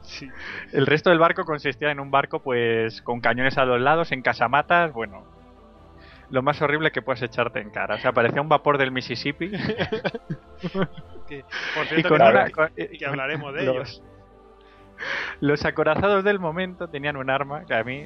Sí. 0.03 0.29
El 0.71 0.85
resto 0.85 1.09
del 1.09 1.19
barco 1.19 1.43
consistía 1.43 1.91
en 1.91 1.99
un 1.99 2.09
barco, 2.11 2.39
pues, 2.41 3.01
con 3.01 3.19
cañones 3.19 3.57
a 3.57 3.65
los 3.65 3.81
lados, 3.81 4.11
en 4.13 4.21
casamatas, 4.21 4.93
bueno. 4.93 5.25
lo 6.29 6.41
más 6.41 6.61
horrible 6.61 6.91
que 6.91 7.01
puedes 7.01 7.21
echarte 7.21 7.59
en 7.59 7.69
cara. 7.71 7.95
O 7.95 7.97
sea, 7.99 8.13
parecía 8.13 8.41
un 8.41 8.47
vapor 8.49 8.77
del 8.77 8.91
Mississippi. 8.91 9.51
Que, 11.27 11.43
por 11.75 11.85
cierto, 11.87 11.99
y 11.99 12.03
con 12.03 12.17
que, 12.19 12.23
una- 12.23 12.49
con- 12.51 12.69
que 12.73 13.05
hablaremos 13.05 13.53
de 13.53 13.63
los- 13.65 13.75
ellos. 13.75 14.03
Los 15.41 15.65
acorazados 15.65 16.23
del 16.23 16.39
momento 16.39 16.87
tenían 16.87 17.17
un 17.17 17.29
arma 17.29 17.65
que 17.65 17.75
a 17.75 17.83
mí, 17.83 18.05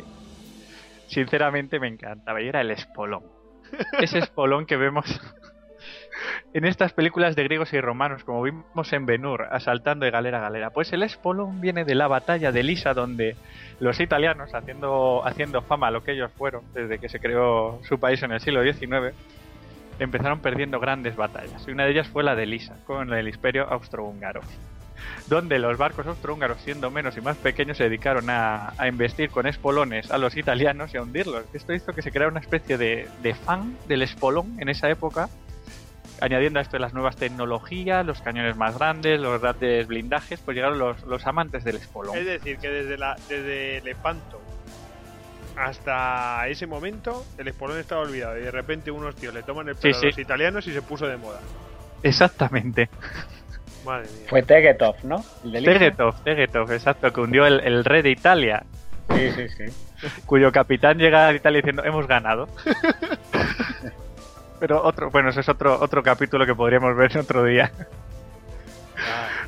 sinceramente, 1.08 1.80
me 1.80 1.88
encantaba 1.88 2.42
y 2.42 2.48
era 2.48 2.62
el 2.62 2.72
espolón. 2.72 3.24
Ese 4.00 4.20
espolón 4.20 4.66
que 4.66 4.78
vemos 4.78 5.06
en 6.54 6.66
estas 6.66 6.94
películas 6.94 7.36
de 7.36 7.44
griegos 7.44 7.74
y 7.74 7.82
romanos, 7.82 8.24
como 8.24 8.42
vimos 8.44 8.94
en 8.94 9.06
Benur, 9.06 9.48
asaltando 9.52 10.06
de 10.06 10.12
galera 10.12 10.40
a 10.40 10.42
galera. 10.42 10.70
Pues 10.70 10.92
el 10.94 11.04
espolón 11.04 11.62
viene 11.62 11.86
de 11.86 11.96
la 11.96 12.08
batalla 12.08 12.52
de 12.52 12.64
Lisa, 12.64 12.94
donde 12.94 13.36
los 13.80 14.00
italianos, 14.00 14.54
haciendo, 14.54 15.26
haciendo 15.26 15.62
fama 15.62 15.92
lo 15.92 16.04
que 16.04 16.14
ellos 16.14 16.32
fueron 16.38 16.64
desde 16.74 17.00
que 17.00 17.10
se 17.10 17.20
creó 17.20 17.80
su 17.84 18.00
país 18.00 18.22
en 18.24 18.32
el 18.32 18.40
siglo 18.40 18.64
XIX, 18.64 19.16
empezaron 20.00 20.40
perdiendo 20.40 20.80
grandes 20.80 21.16
batallas. 21.16 21.68
Y 21.68 21.72
una 21.72 21.86
de 21.86 21.92
ellas 21.92 22.08
fue 22.08 22.24
la 22.24 22.36
de 22.36 22.46
Lisa, 22.46 22.78
con 22.86 23.14
el 23.14 23.28
imperio 23.28 23.68
austrohúngaro 23.70 24.42
donde 25.28 25.60
los 25.60 25.78
barcos 25.78 26.06
austrohúngaros, 26.08 26.62
siendo 26.62 26.92
menos 26.92 27.16
y 27.18 27.22
más 27.22 27.38
pequeños, 27.38 27.78
se 27.78 27.84
dedicaron 27.86 28.30
a, 28.30 28.74
a 28.78 28.88
investir 28.88 29.30
con 29.30 29.48
espolones 29.48 30.12
a 30.12 30.18
los 30.18 30.36
italianos 30.36 30.94
y 30.94 30.98
a 30.98 31.02
hundirlos. 31.04 31.44
Esto 31.54 31.74
hizo 31.74 31.94
que 31.94 32.02
se 32.02 32.12
creara 32.12 32.32
una 32.32 32.40
especie 32.42 32.78
de, 32.78 33.08
de 33.22 33.34
fan 33.34 33.78
del 33.88 34.02
espolón 34.02 34.56
en 34.60 34.70
esa 34.70 34.90
época, 34.90 35.30
añadiendo 36.20 36.60
a 36.60 36.62
esto 36.62 36.78
las 36.80 36.94
nuevas 36.94 37.16
tecnologías, 37.16 38.06
los 38.06 38.22
cañones 38.22 38.56
más 38.58 38.78
grandes, 38.78 39.20
los 39.20 39.42
grandes 39.42 39.88
blindajes, 39.88 40.40
pues 40.42 40.56
llegaron 40.56 40.78
los, 40.78 41.02
los 41.04 41.26
amantes 41.26 41.64
del 41.64 41.78
espolón. 41.78 42.18
Es 42.18 42.26
decir, 42.26 42.58
que 42.58 42.70
desde, 42.70 42.98
la, 42.98 43.16
desde 43.30 43.82
Lepanto 43.82 44.40
hasta 45.58 46.48
ese 46.48 46.66
momento 46.66 47.26
el 47.38 47.48
espolón 47.48 47.78
estaba 47.78 48.02
olvidado 48.02 48.38
y 48.38 48.42
de 48.42 48.52
repente 48.52 48.90
unos 48.90 49.16
tíos 49.16 49.34
le 49.34 49.44
toman 49.44 49.68
el 49.68 49.76
pelo 49.76 49.94
Sí, 49.94 50.00
a 50.04 50.06
los 50.08 50.16
sí. 50.16 50.22
italianos 50.22 50.66
y 50.68 50.74
se 50.74 50.82
puso 50.82 51.08
de 51.08 51.18
moda. 51.18 51.40
Exactamente. 52.04 52.90
Madre 53.86 54.08
mía. 54.08 54.28
Fue 54.30 54.44
Tegetov, 54.44 54.96
¿no? 55.04 55.24
Tegetov, 55.44 56.24
Tegetov, 56.24 56.72
exacto, 56.72 57.12
que 57.12 57.22
hundió 57.22 57.46
el, 57.46 57.60
el 57.62 57.84
rey 57.86 58.02
de 58.02 58.12
Italia, 58.12 58.64
Sí, 59.10 59.32
sí, 59.32 59.50
sí. 59.50 60.22
cuyo 60.26 60.52
capitán 60.52 60.98
llega 60.98 61.28
a 61.28 61.34
Italia 61.34 61.58
diciendo 61.58 61.84
hemos 61.84 62.08
ganado. 62.08 62.48
Pero 64.60 64.84
otro, 64.84 65.10
bueno, 65.10 65.30
eso 65.30 65.40
es 65.40 65.50
otro, 65.50 65.80
otro 65.82 66.04
capítulo 66.04 66.46
que 66.46 66.54
podríamos 66.56 66.96
ver 66.96 67.18
otro 67.18 67.44
día. 67.44 67.72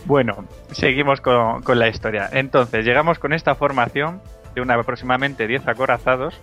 Bueno, 0.06 0.46
seguimos 0.72 1.22
con, 1.22 1.62
con 1.62 1.78
la 1.78 1.88
historia. 1.88 2.30
Entonces, 2.32 2.84
llegamos 2.84 3.20
con 3.20 3.32
esta 3.32 3.54
formación 3.56 4.22
de 4.56 4.62
una 4.62 4.74
aproximadamente 4.74 5.48
10 5.48 5.68
acorazados, 5.68 6.40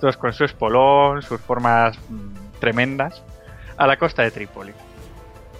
todos 0.00 0.16
con 0.16 0.32
su 0.32 0.44
espolón, 0.44 1.22
sus 1.22 1.40
formas 1.40 1.98
mm, 2.08 2.58
tremendas, 2.58 3.22
a 3.76 3.86
la 3.86 3.96
costa 3.98 4.22
de 4.22 4.30
Trípoli. 4.30 4.72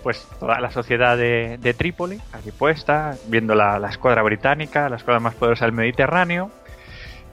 Pues 0.06 0.24
toda 0.38 0.60
la 0.60 0.70
sociedad 0.70 1.16
de, 1.16 1.58
de 1.58 1.74
Trípoli, 1.74 2.20
aquí 2.32 2.52
puesta, 2.52 3.16
viendo 3.26 3.56
la, 3.56 3.80
la 3.80 3.88
escuadra 3.88 4.22
británica, 4.22 4.88
la 4.88 4.98
escuadra 4.98 5.18
más 5.18 5.34
poderosa 5.34 5.64
del 5.64 5.74
Mediterráneo. 5.74 6.52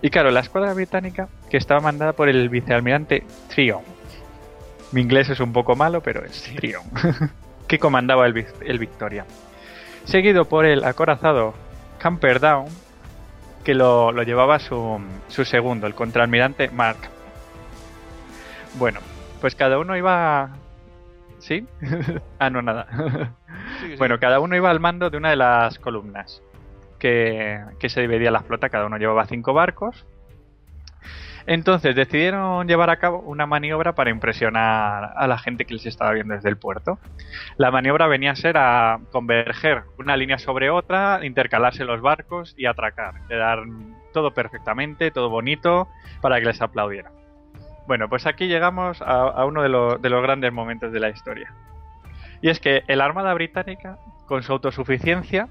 Y 0.01 0.09
claro, 0.09 0.32
la 0.32 0.39
escuadra 0.39 0.74
británica 0.74 1.30
que 1.51 1.57
estaba 1.57 1.82
mandada 1.82 2.13
por 2.13 2.30
el 2.30 2.49
vicealmirante 2.49 3.26
Trion. 3.49 3.84
Mi 4.91 5.01
inglés 5.01 5.30
es 5.30 5.39
un 5.39 5.53
poco 5.53 5.76
malo, 5.76 6.01
pero 6.01 6.26
es 6.26 6.41
Trion. 6.55 6.82
que 7.67 7.78
comandaba 7.78 8.26
el, 8.26 8.43
el 8.61 8.80
Victoria 8.80 9.28
seguido 10.05 10.45
por 10.45 10.65
el 10.65 10.84
acorazado 10.84 11.53
Camperdown, 11.99 12.65
que 13.63 13.76
lo, 13.76 14.11
lo 14.11 14.24
llevaba 14.24 14.57
su, 14.57 14.99
su 15.28 15.45
segundo, 15.45 15.86
el 15.86 15.93
contraalmirante 15.93 16.71
Mark. 16.71 16.97
Bueno, 18.80 18.99
pues 19.41 19.53
cada 19.53 19.78
uno 19.78 19.95
iba... 19.95 20.62
¿Sí? 21.43 21.67
ah, 22.39 22.49
no, 22.49 22.61
nada. 22.61 22.87
Sí, 23.81 23.91
sí. 23.91 23.95
bueno, 23.97 24.17
cada 24.17 24.39
uno 24.39 24.55
iba 24.55 24.71
al 24.71 24.79
mando 24.79 25.09
de 25.09 25.17
una 25.17 25.29
de 25.29 25.35
las 25.35 25.77
columnas 25.77 26.41
que, 26.99 27.61
que 27.79 27.89
se 27.89 27.99
dividía 27.99 28.31
la 28.31 28.43
flota, 28.43 28.69
cada 28.69 28.85
uno 28.85 28.97
llevaba 28.97 29.25
cinco 29.25 29.53
barcos. 29.53 30.05
Entonces 31.45 31.97
decidieron 31.97 32.65
llevar 32.65 32.89
a 32.89 32.95
cabo 32.95 33.19
una 33.19 33.45
maniobra 33.45 33.93
para 33.93 34.09
impresionar 34.09 35.11
a 35.17 35.27
la 35.27 35.37
gente 35.37 35.65
que 35.65 35.73
les 35.73 35.85
estaba 35.85 36.13
viendo 36.13 36.33
desde 36.33 36.47
el 36.47 36.55
puerto. 36.55 36.97
La 37.57 37.71
maniobra 37.71 38.07
venía 38.07 38.31
a 38.31 38.35
ser 38.37 38.55
a 38.57 39.01
converger 39.11 39.83
una 39.99 40.15
línea 40.15 40.39
sobre 40.39 40.69
otra, 40.69 41.19
intercalarse 41.23 41.83
los 41.83 41.99
barcos 41.99 42.55
y 42.57 42.67
atracar. 42.67 43.15
Quedar 43.27 43.63
todo 44.13 44.33
perfectamente, 44.33 45.11
todo 45.11 45.29
bonito, 45.29 45.89
para 46.21 46.39
que 46.39 46.45
les 46.45 46.61
aplaudieran. 46.61 47.22
Bueno, 47.86 48.07
pues 48.09 48.25
aquí 48.25 48.47
llegamos 48.47 49.01
a, 49.01 49.21
a 49.23 49.45
uno 49.45 49.61
de, 49.61 49.69
los- 49.69 50.01
de 50.01 50.09
los 50.09 50.21
grandes 50.21 50.51
momentos 50.53 50.91
de 50.91 50.99
la 50.99 51.09
historia. 51.09 51.53
Y 52.41 52.49
es 52.49 52.59
que 52.59 52.84
la 52.88 53.05
Armada 53.05 53.34
Británica, 53.34 53.97
con 54.25 54.43
su 54.43 54.51
autosuficiencia, 54.53 55.47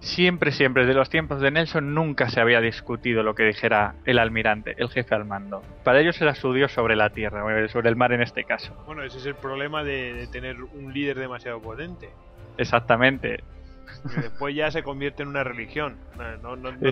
siempre, 0.00 0.50
siempre, 0.50 0.82
desde 0.84 0.94
los 0.98 1.10
tiempos 1.10 1.40
de 1.40 1.50
Nelson, 1.50 1.94
nunca 1.94 2.28
se 2.28 2.40
había 2.40 2.60
discutido 2.60 3.22
lo 3.22 3.34
que 3.34 3.44
dijera 3.44 3.94
el 4.04 4.18
almirante, 4.18 4.74
el 4.78 4.88
jefe 4.88 5.14
al 5.14 5.24
mando. 5.24 5.62
Para 5.84 6.00
ellos 6.00 6.20
era 6.20 6.34
su 6.34 6.52
dios 6.52 6.72
sobre 6.72 6.96
la 6.96 7.10
tierra, 7.10 7.44
eh, 7.64 7.68
sobre 7.68 7.88
el 7.88 7.96
mar 7.96 8.12
en 8.12 8.22
este 8.22 8.44
caso. 8.44 8.74
Bueno, 8.86 9.02
ese 9.04 9.18
es 9.18 9.26
el 9.26 9.34
problema 9.36 9.84
de, 9.84 10.12
de 10.14 10.26
tener 10.26 10.56
un 10.62 10.92
líder 10.92 11.18
demasiado 11.18 11.60
potente. 11.60 12.10
Exactamente. 12.58 13.44
Que 14.14 14.20
después 14.22 14.54
ya 14.54 14.70
se 14.70 14.82
convierte 14.82 15.22
en 15.22 15.28
una 15.28 15.44
religión. 15.44 15.96
No, 16.42 16.56
no- 16.56 16.72
no- 16.72 16.90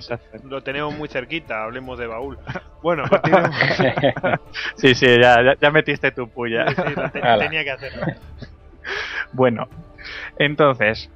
lo 0.49 0.63
tenemos 0.63 0.95
muy 0.97 1.09
cerquita, 1.09 1.65
hablemos 1.65 1.99
de 1.99 2.07
baúl. 2.07 2.39
Bueno. 2.83 3.05
Sí, 4.77 4.95
sí, 4.95 5.07
ya, 5.21 5.71
metiste 5.71 6.11
tu 6.13 6.31
puya. 6.31 6.67
Sí, 6.69 6.75
sí, 6.77 6.95
lo 6.97 7.11
te- 7.11 7.21
Ala. 7.21 7.45
tenía 7.45 7.63
que 7.65 7.71
hacerlo. 7.73 8.07
Bueno, 9.33 9.69
entonces, 10.39 11.11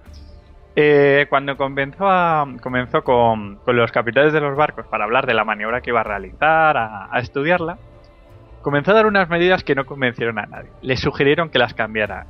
eh, 0.77 1.27
cuando 1.31 1.57
comenzó, 1.57 2.07
a- 2.09 2.47
comenzó 2.61 3.03
con, 3.03 3.57
con 3.59 3.77
los 3.77 3.91
capitanes 3.93 4.33
de 4.33 4.41
los 4.41 4.57
barcos 4.57 4.87
para 4.89 5.05
hablar 5.05 5.27
de 5.27 5.35
la 5.35 5.45
maniobra 5.45 5.81
que 5.81 5.91
iba 5.91 6.01
a 6.01 6.05
realizar, 6.05 6.77
a, 6.77 7.09
a 7.11 7.19
estudiarla, 7.21 7.79
comenzó 8.63 8.91
a 8.91 8.95
dar 8.95 9.07
unas 9.07 9.29
medidas 9.31 9.65
que 9.65 9.75
no 9.75 9.87
convencieron 9.87 10.39
a 10.39 10.47
nadie. 10.47 10.71
Le 10.83 10.97
sugirieron 10.97 11.49
que 11.49 11.59
las 11.59 11.75
cambiara. 11.75 12.27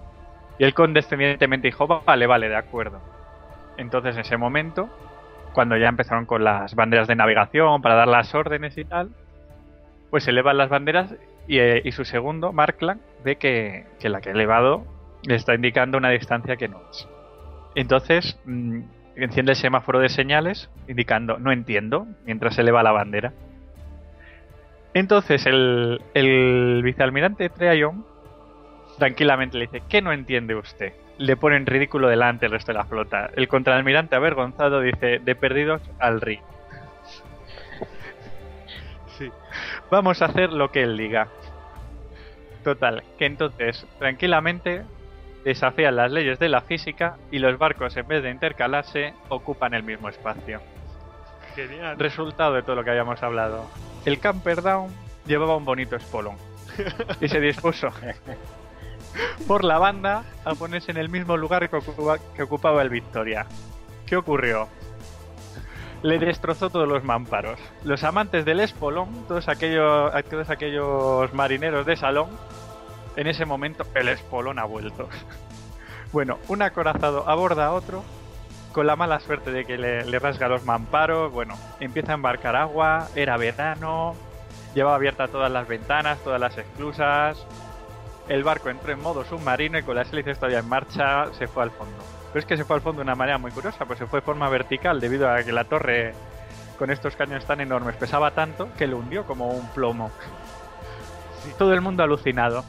Y 0.58 0.64
él 0.64 0.74
condescendientemente 0.74 1.66
dijo, 1.68 1.86
vale, 2.06 2.26
vale, 2.26 2.48
de 2.48 2.56
acuerdo. 2.56 3.00
Entonces, 3.76 4.14
en 4.14 4.20
ese 4.22 4.36
momento, 4.36 4.88
cuando 5.52 5.76
ya 5.76 5.88
empezaron 5.88 6.26
con 6.26 6.44
las 6.44 6.74
banderas 6.74 7.08
de 7.08 7.16
navegación 7.16 7.82
para 7.82 7.94
dar 7.94 8.08
las 8.08 8.34
órdenes 8.34 8.76
y 8.76 8.84
tal, 8.84 9.10
pues 10.10 10.28
elevan 10.28 10.58
las 10.58 10.68
banderas 10.68 11.14
y, 11.48 11.58
eh, 11.58 11.82
y 11.84 11.92
su 11.92 12.04
segundo, 12.04 12.52
Markland, 12.52 13.00
ve 13.24 13.36
que, 13.36 13.86
la 14.02 14.20
que 14.20 14.30
ha 14.30 14.32
elevado 14.32 14.84
le 15.26 15.34
está 15.34 15.54
indicando 15.54 15.98
una 15.98 16.10
distancia 16.10 16.56
que 16.56 16.68
no 16.68 16.82
es. 16.90 17.08
Entonces, 17.74 18.38
mm, 18.44 18.80
enciende 19.16 19.52
el 19.52 19.56
semáforo 19.56 20.00
de 20.00 20.08
señales 20.08 20.70
indicando 20.88 21.38
no 21.38 21.52
entiendo 21.52 22.06
mientras 22.24 22.58
eleva 22.58 22.82
la 22.82 22.92
bandera. 22.92 23.32
Entonces, 24.92 25.46
el, 25.46 26.00
el 26.14 26.82
vicealmirante 26.84 27.48
Treayon 27.48 28.04
tranquilamente 28.98 29.58
le 29.58 29.66
dice: 29.66 29.82
¿Qué 29.88 30.02
no 30.02 30.12
entiende 30.12 30.54
usted? 30.54 30.92
Le 31.18 31.36
pone 31.36 31.56
en 31.56 31.66
ridículo 31.66 32.08
delante 32.08 32.46
el 32.46 32.52
resto 32.52 32.72
de 32.72 32.78
la 32.78 32.84
flota. 32.84 33.30
El 33.36 33.48
contraalmirante 33.48 34.16
avergonzado 34.16 34.80
dice: 34.80 35.20
De 35.20 35.34
perdidos 35.34 35.82
al 35.98 36.20
río. 36.20 36.40
Sí. 39.16 39.30
Vamos 39.92 40.22
a 40.22 40.24
hacer 40.24 40.52
lo 40.52 40.72
que 40.72 40.82
él 40.82 40.96
diga. 40.96 41.28
Total, 42.64 43.04
que 43.16 43.26
entonces 43.26 43.86
tranquilamente 44.00 44.82
desafían 45.44 45.94
las 45.94 46.10
leyes 46.10 46.38
de 46.38 46.48
la 46.48 46.62
física 46.62 47.16
y 47.30 47.38
los 47.38 47.58
barcos 47.58 47.96
en 47.96 48.08
vez 48.08 48.22
de 48.22 48.30
intercalarse 48.30 49.14
ocupan 49.28 49.74
el 49.74 49.82
mismo 49.82 50.08
espacio. 50.08 50.60
Genial. 51.54 51.98
Resultado 51.98 52.54
de 52.54 52.62
todo 52.62 52.74
lo 52.74 52.82
que 52.82 52.90
habíamos 52.90 53.22
hablado. 53.22 53.70
El 54.04 54.18
Camperdown 54.18 54.92
llevaba 55.26 55.56
un 55.56 55.64
bonito 55.64 55.94
espolón 55.94 56.36
y 57.20 57.28
se 57.28 57.40
dispuso 57.40 57.88
por 59.46 59.64
la 59.64 59.78
banda 59.78 60.24
a 60.44 60.54
ponerse 60.54 60.90
en 60.90 60.96
el 60.96 61.08
mismo 61.08 61.36
lugar 61.36 61.68
que 61.68 62.42
ocupaba 62.42 62.82
el 62.82 62.88
Victoria. 62.88 63.46
¿Qué 64.06 64.16
ocurrió? 64.16 64.68
Le 66.02 66.18
destrozó 66.18 66.68
todos 66.68 66.86
los 66.86 67.02
mamparos. 67.02 67.58
Los 67.82 68.04
amantes 68.04 68.44
del 68.44 68.60
espolón, 68.60 69.26
todos 69.26 69.48
aquellos, 69.48 70.12
todos 70.28 70.50
aquellos 70.50 71.32
marineros 71.32 71.86
de 71.86 71.96
salón, 71.96 72.28
en 73.16 73.26
ese 73.26 73.46
momento 73.46 73.86
el 73.94 74.08
espolón 74.08 74.58
ha 74.58 74.64
vuelto. 74.64 75.08
Bueno, 76.12 76.38
un 76.48 76.62
acorazado 76.62 77.28
aborda 77.28 77.66
a 77.66 77.72
otro 77.72 78.04
con 78.72 78.86
la 78.86 78.96
mala 78.96 79.18
suerte 79.20 79.50
de 79.50 79.64
que 79.64 79.78
le, 79.78 80.04
le 80.04 80.18
rasga 80.18 80.46
los 80.46 80.64
mamparos. 80.64 81.32
Bueno, 81.32 81.58
empieza 81.80 82.12
a 82.12 82.14
embarcar 82.14 82.54
agua, 82.54 83.08
era 83.14 83.36
verano, 83.36 84.14
llevaba 84.74 84.96
abiertas 84.96 85.30
todas 85.30 85.50
las 85.50 85.66
ventanas, 85.66 86.18
todas 86.22 86.40
las 86.40 86.56
esclusas. 86.58 87.44
El 88.28 88.42
barco 88.42 88.70
entró 88.70 88.92
en 88.92 89.00
modo 89.00 89.24
submarino 89.24 89.78
y 89.78 89.82
con 89.82 89.96
las 89.96 90.12
hélices 90.12 90.38
todavía 90.38 90.60
en 90.60 90.68
marcha 90.68 91.32
se 91.34 91.46
fue 91.46 91.62
al 91.62 91.70
fondo. 91.70 92.02
Pero 92.32 92.40
es 92.40 92.46
que 92.46 92.56
se 92.56 92.64
fue 92.64 92.76
al 92.76 92.82
fondo 92.82 93.00
de 93.00 93.04
una 93.04 93.14
manera 93.14 93.38
muy 93.38 93.50
curiosa, 93.50 93.84
pues 93.84 93.98
se 93.98 94.06
fue 94.06 94.20
de 94.20 94.24
forma 94.24 94.48
vertical 94.48 95.00
debido 95.00 95.30
a 95.30 95.42
que 95.42 95.52
la 95.52 95.64
torre 95.64 96.14
con 96.78 96.90
estos 96.90 97.14
cañones 97.16 97.44
tan 97.44 97.60
enormes 97.60 97.96
pesaba 97.96 98.32
tanto 98.32 98.68
que 98.76 98.86
lo 98.86 98.98
hundió 98.98 99.24
como 99.24 99.48
un 99.48 99.68
plomo. 99.68 100.10
todo 101.58 101.72
el 101.74 101.80
mundo 101.80 102.02
alucinado. 102.02 102.64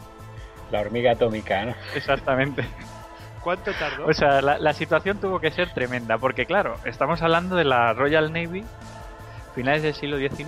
La 0.72 0.82
hormiga 0.82 1.12
atómica, 1.12 1.66
¿no? 1.66 1.76
Exactamente. 1.96 2.66
¿Cuánto 3.42 3.72
tardó? 3.74 4.08
O 4.08 4.14
sea, 4.14 4.42
la, 4.42 4.58
la 4.58 4.74
situación 4.74 5.20
tuvo 5.20 5.40
que 5.40 5.52
ser 5.52 5.72
tremenda, 5.74 6.18
porque 6.18 6.46
claro, 6.46 6.78
estamos 6.84 7.22
hablando 7.22 7.56
de 7.56 7.64
la 7.64 7.94
Royal 7.94 8.34
Navy, 8.34 8.66
finales 9.54 9.84
del 9.84 9.94
siglo 9.94 10.18
XIX, 10.18 10.48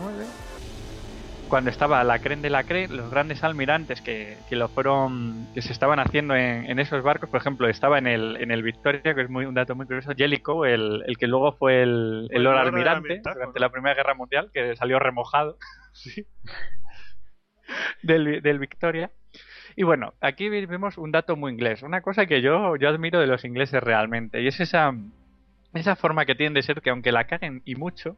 cuando 1.47 1.69
estaba 1.69 2.03
la 2.03 2.19
creen 2.19 2.41
de 2.41 2.49
la 2.49 2.63
creen, 2.63 2.95
los 2.95 3.09
grandes 3.09 3.43
almirantes 3.43 4.01
que, 4.01 4.37
que 4.49 4.55
lo 4.55 4.67
fueron, 4.67 5.47
que 5.53 5.61
se 5.61 5.71
estaban 5.71 5.99
haciendo 5.99 6.35
en, 6.35 6.69
en 6.69 6.79
esos 6.79 7.03
barcos, 7.03 7.29
por 7.29 7.39
ejemplo, 7.39 7.67
estaba 7.67 7.97
en 7.97 8.07
el, 8.07 8.37
en 8.37 8.51
el 8.51 8.63
Victoria, 8.63 9.13
que 9.15 9.21
es 9.21 9.29
muy, 9.29 9.45
un 9.45 9.53
dato 9.53 9.75
muy 9.75 9.85
curioso, 9.85 10.11
Jellicoe, 10.15 10.73
el, 10.73 11.03
el 11.07 11.17
que 11.17 11.27
luego 11.27 11.53
fue 11.53 11.83
el, 11.83 12.27
el 12.31 12.43
Lord 12.43 12.57
Almirante 12.57 13.21
durante 13.23 13.59
¿no? 13.59 13.65
la 13.65 13.69
Primera 13.69 13.95
Guerra 13.95 14.13
Mundial, 14.13 14.49
que 14.53 14.75
salió 14.75 14.99
remojado 14.99 15.57
del, 18.03 18.41
del 18.41 18.59
Victoria. 18.59 19.11
Y 19.75 19.83
bueno, 19.83 20.13
aquí 20.21 20.49
vemos 20.49 20.97
un 20.97 21.11
dato 21.11 21.35
muy 21.35 21.51
inglés, 21.51 21.83
una 21.83 22.01
cosa 22.01 22.25
que 22.25 22.41
yo, 22.41 22.75
yo 22.77 22.89
admiro 22.89 23.19
de 23.19 23.27
los 23.27 23.45
ingleses 23.45 23.81
realmente, 23.81 24.41
y 24.41 24.47
es 24.47 24.59
esa, 24.59 24.91
esa 25.73 25.95
forma 25.95 26.25
que 26.25 26.35
tienen 26.35 26.55
de 26.55 26.63
ser 26.63 26.81
que 26.81 26.89
aunque 26.89 27.11
la 27.11 27.25
caguen 27.25 27.61
y 27.63 27.75
mucho, 27.75 28.17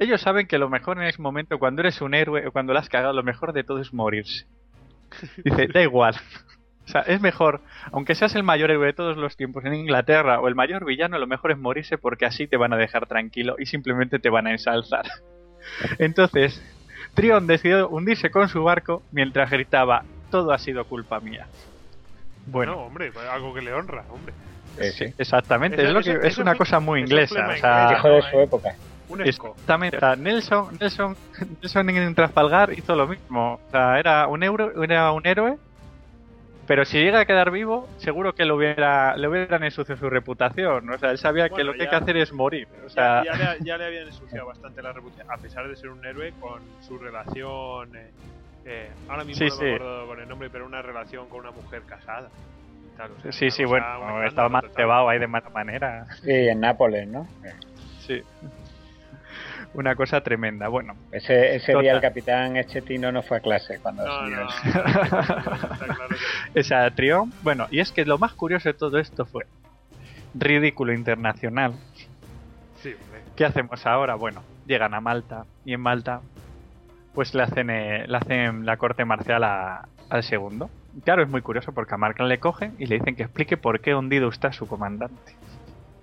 ellos 0.00 0.22
saben 0.22 0.46
que 0.46 0.58
lo 0.58 0.70
mejor 0.70 0.96
en 0.96 1.04
ese 1.04 1.20
momento, 1.20 1.58
cuando 1.58 1.82
eres 1.82 2.00
un 2.00 2.14
héroe 2.14 2.46
o 2.46 2.52
cuando 2.52 2.72
la 2.72 2.80
has 2.80 2.88
cagado, 2.88 3.12
lo 3.12 3.22
mejor 3.22 3.52
de 3.52 3.64
todo 3.64 3.80
es 3.80 3.92
morirse. 3.92 4.46
Dice, 5.44 5.68
da 5.68 5.82
igual. 5.82 6.14
O 6.86 6.88
sea, 6.90 7.02
es 7.02 7.20
mejor, 7.20 7.60
aunque 7.92 8.14
seas 8.14 8.34
el 8.34 8.42
mayor 8.42 8.70
héroe 8.70 8.86
de 8.86 8.92
todos 8.94 9.18
los 9.18 9.36
tiempos 9.36 9.64
en 9.66 9.74
Inglaterra 9.74 10.40
o 10.40 10.48
el 10.48 10.54
mayor 10.54 10.86
villano, 10.86 11.18
lo 11.18 11.26
mejor 11.26 11.52
es 11.52 11.58
morirse 11.58 11.98
porque 11.98 12.24
así 12.24 12.48
te 12.48 12.56
van 12.56 12.72
a 12.72 12.76
dejar 12.76 13.06
tranquilo 13.06 13.56
y 13.58 13.66
simplemente 13.66 14.18
te 14.18 14.30
van 14.30 14.46
a 14.46 14.52
ensalzar. 14.52 15.04
Entonces, 15.98 16.62
Trion 17.14 17.46
decidió 17.46 17.88
hundirse 17.90 18.30
con 18.30 18.48
su 18.48 18.64
barco 18.64 19.02
mientras 19.12 19.50
gritaba, 19.50 20.04
todo 20.30 20.50
ha 20.52 20.58
sido 20.58 20.84
culpa 20.86 21.20
mía. 21.20 21.46
Bueno, 22.46 22.74
Bueno, 22.74 22.86
hombre, 22.86 23.12
algo 23.30 23.52
que 23.52 23.60
le 23.60 23.74
honra, 23.74 24.04
hombre. 24.08 24.32
Sí, 24.80 24.92
sí. 24.92 25.14
exactamente, 25.18 25.84
es, 25.84 25.90
lo 25.90 26.00
que, 26.00 26.26
es 26.26 26.38
una 26.38 26.54
cosa 26.54 26.80
muy 26.80 27.00
inglesa. 27.00 27.34
O 27.34 27.42
inglés, 27.42 27.60
sea, 27.60 27.92
Hijo 27.92 28.08
de 28.08 28.22
su 28.22 28.40
época. 28.40 28.70
Un 29.10 29.26
esco. 29.26 29.48
Exactamente. 29.50 29.96
O 29.96 30.00
sea, 30.00 30.16
Nelson, 30.16 30.78
Nelson, 30.80 31.16
Nelson 31.62 31.90
en 31.90 32.14
Trafalgar 32.14 32.72
hizo 32.72 32.94
lo 32.96 33.06
mismo. 33.06 33.60
O 33.66 33.70
sea, 33.70 33.98
era 33.98 34.26
un 34.28 34.42
euro, 34.42 34.82
era 34.82 35.12
un 35.12 35.26
héroe, 35.26 35.56
pero 36.66 36.84
si 36.84 36.98
llega 36.98 37.20
a 37.20 37.24
quedar 37.24 37.50
vivo, 37.50 37.88
seguro 37.98 38.32
que 38.34 38.44
lo 38.44 38.54
hubiera, 38.56 39.16
le 39.16 39.26
hubieran 39.26 39.64
ensuciado 39.64 39.98
su 40.00 40.08
reputación. 40.08 40.88
O 40.88 40.98
sea, 40.98 41.10
él 41.10 41.18
sabía 41.18 41.48
que 41.48 41.64
lo 41.64 41.74
que 41.74 41.82
hay 41.82 41.88
que 41.88 41.96
hacer 41.96 42.16
es 42.16 42.32
morir. 42.32 42.68
O 42.86 42.88
sea, 42.88 43.24
ya, 43.24 43.36
ya 43.36 43.54
le, 43.54 43.64
ya 43.64 43.76
le 43.76 43.86
habían 43.86 44.06
ensuciado 44.06 44.46
bastante 44.46 44.80
la 44.80 44.92
reputación, 44.92 45.30
a 45.30 45.36
pesar 45.36 45.68
de 45.68 45.74
ser 45.76 45.90
un 45.90 46.04
héroe 46.04 46.32
con 46.40 46.62
su 46.80 46.96
relación. 46.98 47.96
eh, 47.96 48.10
eh, 48.66 48.90
ahora 49.08 49.24
mismo 49.24 49.38
Sí, 49.38 49.46
no 49.46 49.56
sí. 49.56 49.64
me 49.64 49.74
acuerdo 49.74 50.06
con 50.06 50.20
el 50.20 50.28
nombre, 50.28 50.50
pero 50.50 50.66
una 50.66 50.82
relación 50.82 51.28
con 51.28 51.40
una 51.40 51.50
mujer 51.50 51.82
casada. 51.86 52.28
y 52.86 52.96
tal, 52.96 53.10
o 53.18 53.20
sea, 53.22 53.32
sí, 53.32 53.50
sí, 53.50 53.64
bueno, 53.64 54.22
estaba 54.24 54.48
más 54.50 54.64
cebado 54.76 55.08
ahí 55.08 55.18
de 55.18 55.26
mala 55.26 55.48
manera. 55.48 56.06
Sí, 56.22 56.30
en 56.30 56.60
Nápoles, 56.60 57.08
¿no? 57.08 57.26
Sí. 58.06 58.22
Una 59.72 59.94
cosa 59.94 60.20
tremenda. 60.20 60.66
Bueno, 60.68 60.94
Ese, 61.12 61.54
ese 61.54 61.74
día 61.76 61.92
el 61.92 62.00
capitán 62.00 62.56
Echettino 62.56 63.12
no 63.12 63.22
fue 63.22 63.36
a 63.36 63.40
clase 63.40 63.78
cuando 63.80 64.04
No, 64.04 64.28
no, 64.28 64.48
claro 64.72 66.08
que 66.54 66.54
esa 66.60 66.90
Trión. 66.90 67.32
Bueno, 67.42 67.68
y 67.70 67.78
es 67.80 67.92
que 67.92 68.04
lo 68.04 68.18
más 68.18 68.32
curioso 68.34 68.68
de 68.68 68.74
todo 68.74 68.98
esto 68.98 69.24
fue 69.26 69.46
ridículo 70.34 70.92
internacional. 70.92 71.74
sí, 72.82 72.88
hombre. 72.94 73.20
¿Qué 73.36 73.44
hacemos 73.44 73.86
ahora? 73.86 74.16
Bueno, 74.16 74.42
llegan 74.66 74.92
a 74.94 75.00
Malta 75.00 75.44
y 75.64 75.72
en 75.74 75.80
Malta 75.80 76.20
pues 77.14 77.34
le 77.34 77.42
hacen, 77.42 77.70
eh, 77.70 78.06
le 78.06 78.16
hacen 78.16 78.64
la 78.66 78.76
corte 78.76 79.04
marcial 79.04 79.42
a- 79.44 79.88
al 80.08 80.22
segundo. 80.24 80.68
Claro, 81.04 81.22
es 81.22 81.28
muy 81.28 81.42
curioso 81.42 81.72
porque 81.72 81.94
a 81.94 81.96
Markland 81.98 82.28
le 82.28 82.38
cogen 82.38 82.74
y 82.78 82.86
le 82.86 82.96
dicen 82.98 83.14
que 83.16 83.22
explique 83.22 83.56
por 83.56 83.80
qué 83.80 83.94
hundido 83.94 84.28
está 84.28 84.52
su 84.52 84.66
comandante. 84.66 85.34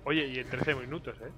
Oye, 0.04 0.26
y 0.26 0.38
en 0.38 0.48
13 0.48 0.74
minutos, 0.74 1.16
¿eh? 1.20 1.28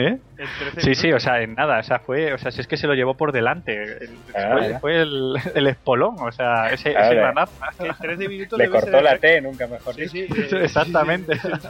¿Eh? 0.00 0.16
En 0.38 0.46
13 0.72 0.80
Sí, 0.80 0.94
sí, 0.94 1.12
o 1.12 1.18
sea, 1.18 1.42
en 1.42 1.54
nada, 1.56 1.80
o 1.80 1.82
sea, 1.82 1.98
fue, 1.98 2.32
o 2.32 2.38
sea, 2.38 2.52
si 2.52 2.60
es 2.60 2.68
que 2.68 2.76
se 2.76 2.86
lo 2.86 2.94
llevó 2.94 3.14
por 3.16 3.32
delante, 3.32 3.82
el- 4.04 4.10
Claro, 4.32 4.78
fue, 4.78 5.00
el, 5.02 5.34
el 5.56 5.66
espolón, 5.66 6.14
o 6.20 6.30
sea, 6.30 6.70
ese, 6.70 6.92
Claro, 6.92 7.06
ese 7.06 7.14
ya. 7.16 7.20
granazo. 7.22 7.52
Que 7.80 7.86
en 7.88 7.94
13 7.96 8.28
minutos 8.28 8.58
Le 8.60 8.70
cortó 8.70 9.00
la 9.00 9.12
el- 9.14 9.20
T, 9.20 9.40
nunca 9.40 9.66
mejor 9.66 9.96
Sí, 9.96 10.02
dicho. 10.02 10.34
sí, 10.36 10.54
eh, 10.54 10.64
Exactamente. 10.64 11.34
sí, 11.34 11.48
sí. 11.60 11.68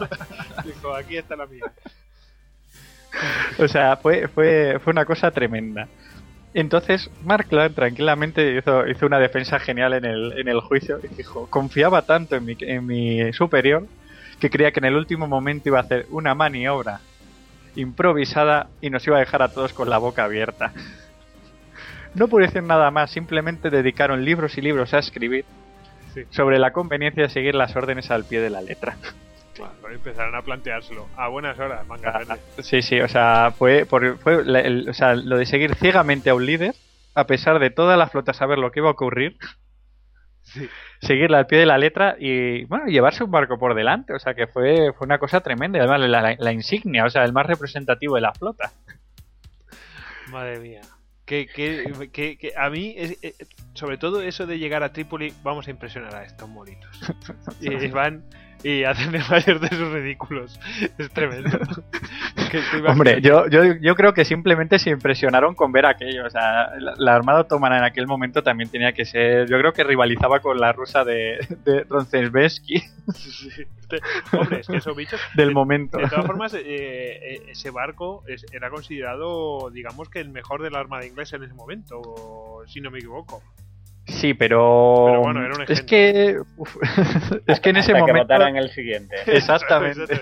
Dijo, 0.66 0.94
aquí 0.94 1.16
está 1.16 1.36
la 1.36 1.46
mía. 1.46 1.64
O 3.58 3.66
sea, 3.66 3.96
fue, 3.96 4.28
fue, 4.28 4.78
fue 4.84 4.90
una 4.92 5.06
cosa 5.06 5.30
tremenda. 5.30 5.88
Entonces, 6.54 7.10
Markland 7.24 7.74
tranquilamente 7.74 8.56
hizo, 8.58 8.86
hizo 8.86 9.06
una 9.06 9.18
defensa 9.18 9.58
genial 9.58 9.94
en 9.94 10.04
el, 10.04 10.38
en 10.38 10.48
el 10.48 10.60
juicio 10.60 10.98
y 11.02 11.08
dijo, 11.14 11.46
confiaba 11.48 12.02
tanto 12.02 12.36
en 12.36 12.44
mi, 12.44 12.56
en 12.60 12.86
mi 12.86 13.32
superior 13.32 13.86
que 14.38 14.50
creía 14.50 14.70
que 14.70 14.80
en 14.80 14.86
el 14.86 14.96
último 14.96 15.26
momento 15.26 15.68
iba 15.70 15.78
a 15.78 15.82
hacer 15.82 16.06
una 16.10 16.34
maniobra 16.34 17.00
improvisada 17.78 18.68
y 18.80 18.90
nos 18.90 19.06
iba 19.06 19.16
a 19.16 19.20
dejar 19.20 19.42
a 19.42 19.48
todos 19.48 19.72
con 19.72 19.88
la 19.88 19.98
boca 19.98 20.24
abierta. 20.24 20.72
No 22.14 22.28
pude 22.28 22.46
decir 22.46 22.62
nada 22.62 22.90
más, 22.90 23.10
simplemente 23.10 23.70
dedicaron 23.70 24.24
libros 24.24 24.56
y 24.58 24.62
libros 24.62 24.94
a 24.94 24.98
escribir 24.98 25.44
Sí. 26.14 26.22
sobre 26.30 26.58
la 26.58 26.72
conveniencia 26.72 27.24
de 27.24 27.28
seguir 27.28 27.54
las 27.54 27.76
órdenes 27.76 28.10
al 28.10 28.24
pie 28.24 28.40
de 28.40 28.50
la 28.50 28.62
letra. 28.62 28.96
Claro, 29.54 29.72
empezaron 29.92 30.34
a 30.34 30.42
planteárselo. 30.42 31.06
A 31.16 31.28
buenas 31.28 31.58
horas, 31.58 31.86
manga 31.86 32.20
Ah. 32.28 32.36
Sí, 32.62 32.80
sí, 32.80 33.00
o 33.00 33.08
sea, 33.08 33.52
fue, 33.56 33.84
por, 33.86 34.18
fue 34.18 34.44
la- 34.44 34.60
el- 34.60 34.88
o 34.88 34.94
sea, 34.94 35.14
lo 35.14 35.36
de 35.36 35.44
seguir 35.46 35.74
ciegamente 35.74 36.30
a 36.30 36.34
un 36.34 36.46
líder, 36.46 36.74
a 37.14 37.24
pesar 37.24 37.58
de 37.58 37.70
toda 37.70 37.96
la 37.96 38.08
flota 38.08 38.32
saber 38.32 38.58
lo 38.58 38.70
que 38.72 38.80
iba 38.80 38.88
a 38.88 38.92
ocurrir, 38.92 39.36
Sí. 40.52 40.68
seguirle 41.00 41.36
al 41.36 41.46
pie 41.46 41.58
de 41.58 41.66
la 41.66 41.76
letra 41.78 42.16
y, 42.18 42.64
bueno, 42.64 42.86
llevarse 42.86 43.22
un 43.24 43.30
barco 43.30 43.58
por 43.58 43.74
delante, 43.74 44.14
o 44.14 44.18
sea, 44.18 44.34
que 44.34 44.46
fue, 44.46 44.92
fue 44.96 45.04
una 45.06 45.18
cosa 45.18 45.40
tremenda, 45.40 45.78
y 45.78 45.80
además 45.82 46.00
la, 46.08 46.22
la- 46.22 46.36
la 46.38 46.52
insignia, 46.52 47.04
o 47.04 47.10
sea, 47.10 47.24
el 47.24 47.32
más 47.32 47.46
representativo 47.46 48.14
de 48.14 48.22
la 48.22 48.32
flota. 48.32 48.72
Madre 50.30 50.58
mía. 50.60 50.80
Que, 51.24 51.46
que, 51.46 52.08
que, 52.12 52.38
que 52.38 52.52
a 52.56 52.70
mí, 52.70 52.94
es, 52.96 53.22
eh, 53.22 53.34
sobre 53.74 53.98
todo 53.98 54.22
eso 54.22 54.46
de 54.46 54.58
llegar 54.58 54.82
a 54.82 54.92
Trípoli, 54.92 55.32
vamos 55.42 55.68
a 55.68 55.70
impresionar 55.70 56.14
a 56.14 56.24
estos 56.24 56.48
monitos. 56.48 56.90
Y 57.60 57.88
van 57.88 58.24
y 58.64 58.84
hacen 58.84 59.14
el 59.14 59.22
mayor 59.30 59.60
de 59.60 59.68
sus 59.68 59.92
ridículos. 59.92 60.58
Es 60.98 61.10
tremendo. 61.10 61.58
Hombre, 62.88 63.20
yo, 63.20 63.46
yo, 63.48 63.62
yo 63.80 63.94
creo 63.94 64.14
que 64.14 64.24
simplemente 64.24 64.78
se 64.78 64.90
impresionaron 64.90 65.54
con 65.54 65.70
ver 65.70 65.86
aquello, 65.86 66.24
o 66.26 66.30
sea, 66.30 66.70
la, 66.78 66.94
la 66.96 67.14
Armada 67.14 67.40
Otomana 67.40 67.78
en 67.78 67.84
aquel 67.84 68.06
momento 68.06 68.42
también 68.42 68.70
tenía 68.70 68.92
que 68.92 69.04
ser, 69.04 69.48
yo 69.48 69.58
creo 69.58 69.72
que 69.72 69.84
rivalizaba 69.84 70.40
con 70.40 70.58
la 70.58 70.72
rusa 70.72 71.04
de, 71.04 71.38
de 71.64 71.84
Sí. 73.14 73.48
Te- 73.88 74.00
Hombre, 74.36 74.60
es 74.60 74.66
que 74.66 74.76
esos 74.78 74.96
bichos. 74.96 75.20
del 75.34 75.48
de- 75.48 75.54
momento. 75.54 75.98
De 75.98 76.08
todas 76.08 76.26
formas, 76.26 76.54
eh, 76.54 76.60
eh, 76.64 77.42
ese 77.48 77.70
barco 77.70 78.22
es- 78.26 78.44
era 78.52 78.70
considerado, 78.70 79.70
digamos 79.70 80.08
que 80.08 80.20
el 80.20 80.30
mejor 80.30 80.62
de 80.62 80.70
la 80.70 80.78
Armada 80.80 81.06
inglesa 81.06 81.36
en 81.36 81.44
ese 81.44 81.54
momento, 81.54 82.00
si 82.66 82.80
no 82.80 82.90
me 82.90 82.98
equivoco. 82.98 83.42
Sí, 84.08 84.34
pero, 84.34 85.04
Pero 85.06 85.20
bueno, 85.20 85.44
era 85.44 85.54
un 85.54 85.62
es 85.68 85.82
que 85.82 86.38
uf, 86.56 86.76
es 87.46 87.60
que 87.60 87.70
en 87.70 87.76
ese 87.76 87.92
Hasta 87.92 88.06
que 88.06 88.12
momento 88.12 88.24
votaran 88.24 88.56
el 88.56 88.70
siguiente. 88.70 89.16
exactamente. 89.26 90.18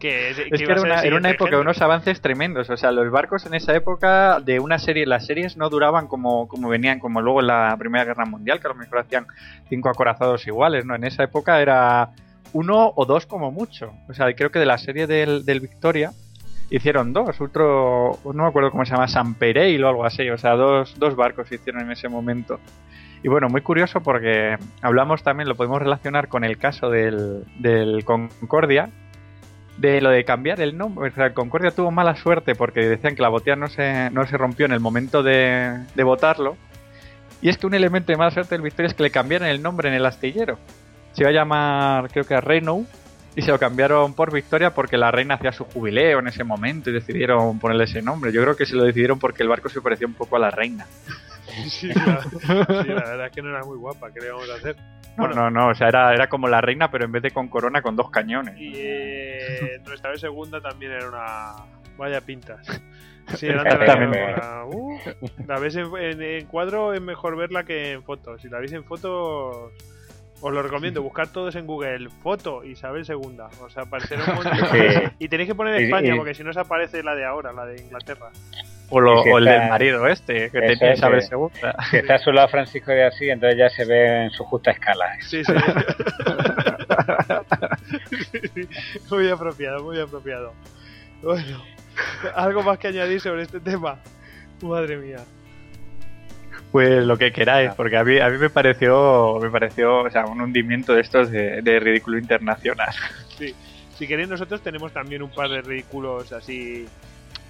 Que, 0.00 0.32
que 0.34 0.42
Es 0.42 0.58
que 0.58 0.62
iba 0.62 0.74
a 0.74 0.76
era 0.76 0.80
ser 0.80 0.90
una, 0.90 1.00
era 1.02 1.16
una 1.16 1.30
época 1.30 1.56
de 1.56 1.62
unos 1.62 1.80
avances 1.80 2.20
tremendos. 2.20 2.68
O 2.70 2.76
sea, 2.76 2.90
los 2.92 3.10
barcos 3.10 3.46
en 3.46 3.54
esa 3.54 3.74
época 3.74 4.40
de 4.40 4.60
una 4.60 4.78
serie, 4.78 5.06
las 5.06 5.26
series 5.26 5.56
no 5.56 5.70
duraban 5.70 6.08
como, 6.08 6.48
como 6.48 6.68
venían, 6.68 6.98
como 6.98 7.20
luego 7.20 7.40
en 7.40 7.48
la 7.48 7.76
Primera 7.78 8.04
Guerra 8.04 8.24
Mundial, 8.24 8.60
que 8.60 8.66
a 8.66 8.70
lo 8.70 8.76
mejor 8.76 8.98
hacían 8.98 9.26
cinco 9.68 9.88
acorazados 9.88 10.46
iguales, 10.46 10.84
¿no? 10.84 10.94
En 10.94 11.04
esa 11.04 11.22
época 11.22 11.60
era 11.60 12.10
uno 12.52 12.92
o 12.96 13.06
dos 13.06 13.26
como 13.26 13.50
mucho. 13.50 13.92
O 14.08 14.14
sea, 14.14 14.32
creo 14.34 14.50
que 14.50 14.58
de 14.58 14.66
la 14.66 14.78
serie 14.78 15.06
del, 15.06 15.44
del 15.44 15.60
Victoria 15.60 16.12
hicieron 16.70 17.12
dos. 17.12 17.40
Otro, 17.40 18.18
no 18.24 18.42
me 18.42 18.48
acuerdo 18.48 18.70
cómo 18.70 18.84
se 18.84 18.92
llama, 18.92 19.08
San 19.08 19.34
Pereil 19.34 19.82
o 19.84 19.88
algo 19.88 20.04
así. 20.04 20.28
O 20.30 20.38
sea, 20.38 20.52
dos, 20.52 20.98
dos 20.98 21.16
barcos 21.16 21.50
hicieron 21.50 21.82
en 21.82 21.92
ese 21.92 22.08
momento. 22.08 22.60
Y 23.22 23.28
bueno, 23.28 23.48
muy 23.48 23.62
curioso 23.62 24.00
porque 24.00 24.56
hablamos 24.80 25.22
también, 25.22 25.48
lo 25.48 25.56
podemos 25.56 25.80
relacionar 25.80 26.28
con 26.28 26.44
el 26.44 26.56
caso 26.56 26.88
del, 26.88 27.44
del 27.58 28.04
Concordia, 28.04 28.90
de 29.76 30.00
lo 30.00 30.10
de 30.10 30.24
cambiar 30.24 30.60
el 30.60 30.78
nombre. 30.78 31.10
O 31.10 31.14
sea, 31.14 31.26
el 31.26 31.34
Concordia 31.34 31.72
tuvo 31.72 31.90
mala 31.90 32.14
suerte 32.16 32.54
porque 32.54 32.80
decían 32.80 33.16
que 33.16 33.22
la 33.22 33.28
botella 33.28 33.56
no 33.56 33.68
se, 33.68 34.10
no 34.10 34.26
se 34.26 34.36
rompió 34.36 34.66
en 34.66 34.72
el 34.72 34.80
momento 34.80 35.22
de, 35.22 35.84
de 35.94 36.02
botarlo. 36.04 36.56
Y 37.40 37.48
es 37.48 37.58
que 37.58 37.66
un 37.66 37.74
elemento 37.74 38.12
de 38.12 38.18
mala 38.18 38.30
suerte 38.30 38.54
del 38.54 38.62
Victoria 38.62 38.88
es 38.88 38.94
que 38.94 39.04
le 39.04 39.10
cambiaron 39.10 39.48
el 39.48 39.62
nombre 39.62 39.88
en 39.88 39.94
el 39.94 40.06
astillero. 40.06 40.58
Se 41.12 41.22
iba 41.22 41.30
a 41.30 41.32
llamar, 41.32 42.10
creo 42.10 42.24
que 42.24 42.34
a 42.34 42.40
Reino, 42.40 42.84
y 43.38 43.42
se 43.42 43.50
lo 43.52 43.58
cambiaron 43.58 44.14
por 44.14 44.32
Victoria 44.32 44.74
porque 44.74 44.96
la 44.98 45.10
reina 45.10 45.34
hacía 45.34 45.52
su 45.52 45.64
jubileo 45.64 46.18
en 46.18 46.26
ese 46.28 46.42
momento 46.42 46.90
y 46.90 46.92
decidieron 46.92 47.58
ponerle 47.60 47.84
ese 47.84 48.02
nombre. 48.02 48.32
Yo 48.32 48.42
creo 48.42 48.56
que 48.56 48.66
se 48.66 48.74
lo 48.74 48.82
decidieron 48.84 49.18
porque 49.18 49.42
el 49.44 49.48
barco 49.48 49.68
se 49.68 49.80
parecía 49.80 50.06
un 50.08 50.14
poco 50.14 50.36
a 50.36 50.38
la 50.40 50.50
reina. 50.50 50.86
Sí, 51.68 51.88
la, 51.88 52.20
sí, 52.22 52.88
la 52.88 52.94
verdad 53.04 53.26
es 53.26 53.32
que 53.32 53.42
no 53.42 53.48
era 53.48 53.64
muy 53.64 53.76
guapa. 53.78 54.12
¿Qué 54.12 54.20
le 54.20 54.30
vamos 54.30 54.48
a 54.50 54.54
hacer? 54.54 54.76
No, 55.16 55.26
Bueno. 55.26 55.34
no, 55.34 55.50
no, 55.50 55.68
o 55.70 55.74
sea, 55.74 55.88
era, 55.88 56.12
era 56.14 56.28
como 56.28 56.46
la 56.46 56.60
reina, 56.60 56.90
pero 56.90 57.04
en 57.06 57.10
vez 57.12 57.22
de 57.22 57.30
con 57.30 57.48
corona, 57.48 57.80
con 57.82 57.96
dos 57.96 58.10
cañones. 58.10 58.54
Y 58.58 58.72
eh, 58.76 59.80
nuestra 59.86 60.10
vez 60.10 60.20
segunda 60.20 60.60
también 60.60 60.92
era 60.92 61.08
una. 61.08 61.52
Vaya 61.96 62.20
pintas. 62.20 62.64
Sí, 63.36 63.46
la 63.48 63.62
Guerra. 63.64 64.66
Uh, 64.66 64.98
la 65.46 65.58
ves 65.58 65.74
en, 65.76 65.86
en- 65.96 66.22
en 66.22 66.46
cuadro 66.46 66.92
es 66.94 67.00
mejor 67.00 67.36
verla 67.36 67.64
que 67.64 67.92
en 67.92 68.02
fotos. 68.04 68.40
Si 68.42 68.48
la 68.48 68.58
veis 68.60 68.72
en 68.72 68.84
fotos, 68.84 69.72
os 70.40 70.52
lo 70.52 70.62
recomiendo. 70.62 71.02
Buscar 71.02 71.28
todos 71.28 71.54
en 71.56 71.66
Google. 71.66 72.08
Foto 72.22 72.64
Isabel 72.64 73.04
II. 73.08 73.16
O 73.60 73.70
sea, 73.70 73.82
aparecerá 73.84 74.24
un 74.28 74.34
montón. 74.36 74.56
Sí. 74.72 74.78
Y 75.18 75.28
tenéis 75.28 75.48
que 75.48 75.54
poner 75.54 75.80
España, 75.82 76.14
porque 76.16 76.34
si 76.34 76.44
no 76.44 76.50
os 76.50 76.56
aparece 76.56 77.02
la 77.02 77.14
de 77.14 77.24
ahora, 77.24 77.52
la 77.52 77.66
de 77.66 77.80
Inglaterra. 77.82 78.30
O, 78.90 79.00
lo- 79.00 79.22
si 79.22 79.28
o 79.30 79.38
el 79.38 79.46
está- 79.48 79.60
del 79.60 79.68
marido 79.68 80.06
este, 80.06 80.50
que 80.50 80.60
tenía 80.60 80.92
es, 80.92 80.98
Isabel. 80.98 81.22
II. 81.30 81.48
Si 81.90 81.96
está 81.98 82.14
a 82.14 82.18
su 82.18 82.32
lado 82.32 82.48
Francisco 82.48 82.90
de 82.90 83.04
Asís, 83.04 83.28
entonces 83.28 83.58
ya 83.58 83.68
se 83.68 83.84
ve 83.84 84.24
en 84.24 84.30
su 84.30 84.44
justa 84.44 84.70
escala. 84.70 85.04
Sí, 85.20 85.42
sí. 85.44 85.52
muy 89.10 89.28
apropiado, 89.30 89.82
muy 89.84 90.00
apropiado. 90.00 90.52
Bueno, 91.22 91.62
¿algo 92.34 92.62
más 92.62 92.78
que 92.78 92.88
añadir 92.88 93.20
sobre 93.20 93.42
este 93.42 93.60
tema? 93.60 93.98
Madre 94.62 94.96
mía. 94.96 95.18
Pues 96.70 97.04
lo 97.04 97.16
que 97.16 97.32
queráis, 97.32 97.72
porque 97.74 97.96
a 97.96 98.04
mí, 98.04 98.18
a 98.18 98.28
mí 98.28 98.36
me 98.36 98.50
pareció, 98.50 99.38
me 99.40 99.50
pareció, 99.50 100.00
o 100.00 100.10
sea, 100.10 100.26
un 100.26 100.40
hundimiento 100.40 100.92
de 100.92 101.00
estos 101.00 101.30
de, 101.30 101.62
de 101.62 101.80
ridículo 101.80 102.18
internacional. 102.18 102.92
Sí. 103.38 103.54
Si 103.96 104.06
queréis, 104.06 104.28
nosotros 104.28 104.60
tenemos 104.60 104.92
también 104.92 105.22
un 105.22 105.30
par 105.30 105.48
de 105.48 105.60
ridículos 105.60 106.30
así 106.32 106.86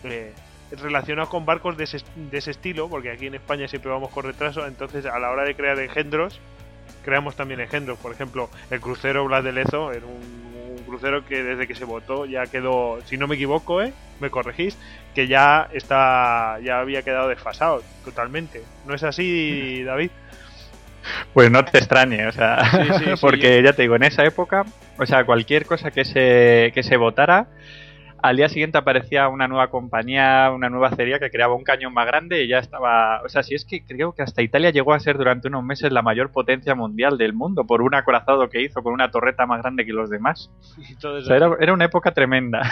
eh, 0.04 0.32
relacionados 0.80 1.28
con 1.28 1.44
barcos 1.44 1.76
de 1.76 1.84
ese, 1.84 1.98
de 2.16 2.38
ese 2.38 2.52
estilo, 2.52 2.88
porque 2.88 3.10
aquí 3.10 3.26
en 3.26 3.34
España 3.34 3.68
siempre 3.68 3.90
vamos 3.90 4.10
con 4.10 4.24
retraso, 4.24 4.66
entonces 4.66 5.04
a 5.04 5.18
la 5.18 5.30
hora 5.30 5.44
de 5.44 5.54
crear 5.54 5.78
engendros, 5.78 6.40
creamos 7.04 7.36
también 7.36 7.60
engendros. 7.60 7.98
Por 7.98 8.12
ejemplo, 8.12 8.48
el 8.70 8.80
crucero 8.80 9.24
Blas 9.26 9.44
de 9.44 9.52
Lezo 9.52 9.92
era 9.92 10.06
un 10.06 10.47
crucero 10.88 11.24
que 11.24 11.42
desde 11.42 11.66
que 11.66 11.74
se 11.74 11.84
votó 11.84 12.26
ya 12.26 12.46
quedó, 12.46 12.98
si 13.04 13.16
no 13.16 13.28
me 13.28 13.36
equivoco, 13.36 13.82
¿eh? 13.82 13.92
me 14.20 14.30
corregís, 14.30 14.76
que 15.14 15.28
ya 15.28 15.68
está 15.72 16.58
ya 16.62 16.80
había 16.80 17.02
quedado 17.02 17.28
desfasado 17.28 17.82
totalmente. 18.04 18.62
¿No 18.86 18.94
es 18.94 19.02
así, 19.04 19.82
David? 19.86 20.10
Pues 21.32 21.50
no 21.50 21.64
te 21.64 21.78
extrañe, 21.78 22.26
o 22.26 22.32
sea, 22.32 22.70
Sí, 22.70 22.78
sí, 22.98 23.04
sí, 23.04 23.10
porque 23.20 23.62
ya 23.62 23.72
te 23.72 23.82
digo, 23.82 23.96
en 23.96 24.02
esa 24.02 24.24
época, 24.24 24.64
o 24.98 25.06
sea, 25.06 25.24
cualquier 25.24 25.64
cosa 25.64 25.90
que 25.90 26.04
se, 26.04 26.72
que 26.74 26.82
se 26.82 26.96
votara, 26.96 27.46
al 28.22 28.36
día 28.36 28.48
siguiente 28.48 28.78
aparecía 28.78 29.28
una 29.28 29.48
nueva 29.48 29.70
compañía, 29.70 30.50
una 30.54 30.68
nueva 30.68 30.88
acería 30.88 31.18
que 31.18 31.30
creaba 31.30 31.54
un 31.54 31.64
cañón 31.64 31.92
más 31.94 32.06
grande 32.06 32.42
y 32.42 32.48
ya 32.48 32.58
estaba, 32.58 33.22
o 33.22 33.28
sea, 33.28 33.42
si 33.42 33.54
es 33.54 33.64
que 33.64 33.84
creo 33.84 34.12
que 34.12 34.22
hasta 34.22 34.42
Italia 34.42 34.70
llegó 34.70 34.92
a 34.92 35.00
ser 35.00 35.16
durante 35.16 35.48
unos 35.48 35.64
meses 35.64 35.92
la 35.92 36.02
mayor 36.02 36.32
potencia 36.32 36.74
mundial 36.74 37.18
del 37.18 37.32
mundo 37.32 37.64
por 37.64 37.82
un 37.82 37.94
acorazado 37.94 38.48
que 38.48 38.62
hizo 38.62 38.82
con 38.82 38.92
una 38.92 39.10
torreta 39.10 39.46
más 39.46 39.62
grande 39.62 39.86
que 39.86 39.92
los 39.92 40.10
demás. 40.10 40.50
O 41.08 41.20
sea, 41.22 41.36
era, 41.36 41.50
era 41.60 41.72
una 41.72 41.84
época 41.84 42.12
tremenda. 42.12 42.62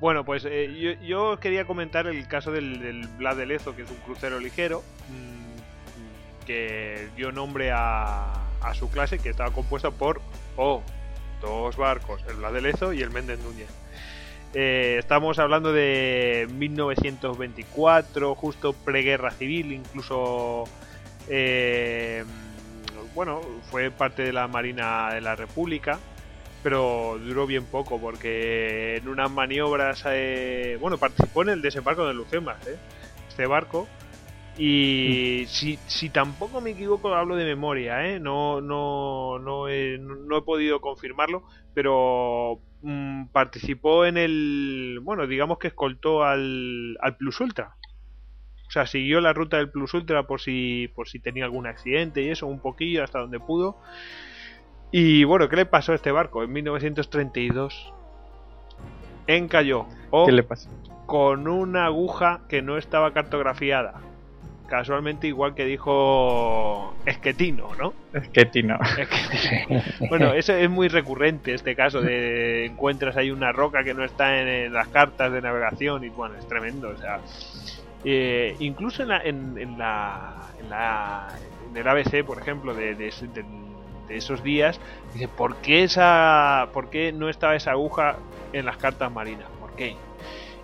Bueno, 0.00 0.24
pues 0.24 0.44
eh, 0.44 0.74
yo, 0.80 1.06
yo 1.06 1.38
quería 1.38 1.64
comentar 1.64 2.08
el 2.08 2.26
caso 2.26 2.50
del, 2.50 2.80
del 2.80 3.06
Blas 3.18 3.36
de 3.36 3.46
Lezo, 3.46 3.76
que 3.76 3.82
es 3.82 3.90
un 3.90 3.98
crucero 3.98 4.40
ligero, 4.40 4.82
mm, 5.08 6.44
que 6.46 7.08
dio 7.16 7.30
nombre 7.30 7.70
a, 7.70 8.32
a 8.60 8.74
su 8.74 8.90
clase, 8.90 9.18
que 9.18 9.28
estaba 9.28 9.52
compuesta 9.52 9.92
por 9.92 10.20
oh, 10.56 10.82
dos 11.40 11.76
barcos, 11.76 12.24
el 12.28 12.52
de 12.52 12.60
Lezo 12.60 12.92
y 12.92 13.02
el 13.02 13.10
Méndez 13.10 13.38
Núñez. 13.44 13.68
Eh, 14.54 14.96
estamos 14.98 15.38
hablando 15.38 15.72
de 15.72 16.46
1924, 16.52 18.34
justo 18.34 18.74
preguerra 18.74 19.30
civil, 19.30 19.72
incluso 19.72 20.64
eh, 21.28 22.24
bueno, 23.14 23.40
fue 23.70 23.90
parte 23.90 24.22
de 24.22 24.32
la 24.32 24.48
Marina 24.48 25.14
de 25.14 25.22
la 25.22 25.36
República, 25.36 25.98
pero 26.62 27.18
duró 27.18 27.46
bien 27.46 27.64
poco 27.64 27.98
porque 27.98 28.96
en 28.96 29.08
unas 29.08 29.30
maniobras, 29.30 30.04
eh, 30.06 30.76
bueno, 30.80 30.98
participó 30.98 31.42
en 31.42 31.48
el 31.50 31.62
desembarco 31.62 32.06
de 32.06 32.14
Lucemas, 32.14 32.66
¿eh? 32.66 32.76
este 33.28 33.46
barco. 33.46 33.88
Y 34.56 35.44
si, 35.48 35.78
si 35.86 36.10
tampoco 36.10 36.60
me 36.60 36.70
equivoco, 36.70 37.14
hablo 37.14 37.36
de 37.36 37.44
memoria, 37.44 38.06
¿eh? 38.06 38.20
no, 38.20 38.60
no, 38.60 39.38
no, 39.38 39.68
he, 39.68 39.98
no 39.98 40.36
he 40.36 40.42
podido 40.42 40.80
confirmarlo, 40.80 41.44
pero 41.72 42.60
mm, 42.82 43.28
participó 43.28 44.04
en 44.04 44.18
el, 44.18 45.00
bueno, 45.02 45.26
digamos 45.26 45.58
que 45.58 45.68
escoltó 45.68 46.22
al, 46.22 46.98
al 47.00 47.16
Plus 47.16 47.40
Ultra. 47.40 47.76
O 48.68 48.70
sea, 48.70 48.86
siguió 48.86 49.20
la 49.20 49.32
ruta 49.32 49.56
del 49.58 49.70
Plus 49.70 49.94
Ultra 49.94 50.26
por 50.26 50.40
si, 50.40 50.88
por 50.94 51.08
si 51.08 51.18
tenía 51.18 51.44
algún 51.44 51.66
accidente 51.66 52.22
y 52.22 52.28
eso, 52.28 52.46
un 52.46 52.60
poquillo 52.60 53.04
hasta 53.04 53.20
donde 53.20 53.40
pudo. 53.40 53.78
Y 54.90 55.24
bueno, 55.24 55.48
¿qué 55.48 55.56
le 55.56 55.66
pasó 55.66 55.92
a 55.92 55.94
este 55.94 56.12
barco? 56.12 56.42
En 56.42 56.52
1932 56.52 57.94
encalló 59.26 59.86
o 60.10 60.26
¿Qué 60.26 60.32
le 60.32 60.42
pasa? 60.42 60.68
con 61.06 61.48
una 61.48 61.86
aguja 61.86 62.42
que 62.48 62.62
no 62.62 62.76
estaba 62.78 63.12
cartografiada. 63.12 64.00
Casualmente 64.72 65.26
igual 65.26 65.54
que 65.54 65.66
dijo 65.66 66.94
Esquetino, 67.04 67.74
¿no? 67.78 67.92
Es 68.14 68.26
que 68.30 68.46
Tino. 68.46 68.78
Esquetino. 68.96 69.82
Bueno, 70.08 70.32
eso 70.32 70.54
es 70.54 70.70
muy 70.70 70.88
recurrente 70.88 71.52
este 71.52 71.76
caso 71.76 72.00
de 72.00 72.64
encuentras 72.64 73.18
ahí 73.18 73.30
una 73.30 73.52
roca 73.52 73.84
que 73.84 73.92
no 73.92 74.02
está 74.02 74.40
en, 74.40 74.72
las 74.72 74.88
cartas 74.88 75.30
de 75.30 75.42
navegación 75.42 76.04
y 76.04 76.08
bueno, 76.08 76.36
es 76.38 76.48
tremendo, 76.48 76.88
o 76.88 76.96
sea, 76.96 77.20
eh, 78.02 78.56
incluso 78.60 79.02
en, 79.02 79.08
la, 79.10 79.18
en, 79.22 79.58
en 79.58 79.76
la, 79.76 80.46
en 80.58 80.70
la 80.70 81.28
en 81.68 81.76
el 81.76 81.86
ABC, 81.88 82.24
por 82.24 82.38
ejemplo, 82.38 82.72
de, 82.74 82.94
de, 82.94 83.12
de- 83.34 83.44
de 84.08 84.16
esos 84.16 84.42
días, 84.42 84.80
dice, 85.12 85.28
¿por 85.28 85.56
qué 85.56 85.82
esa 85.84 86.68
por 86.72 86.88
qué 86.88 87.12
no 87.12 87.28
estaba 87.28 87.54
esa 87.56 87.72
aguja 87.72 88.16
en 88.54 88.64
las 88.64 88.78
cartas 88.78 89.12
marinas? 89.12 89.48
¿Por 89.60 89.72
qué? 89.76 89.96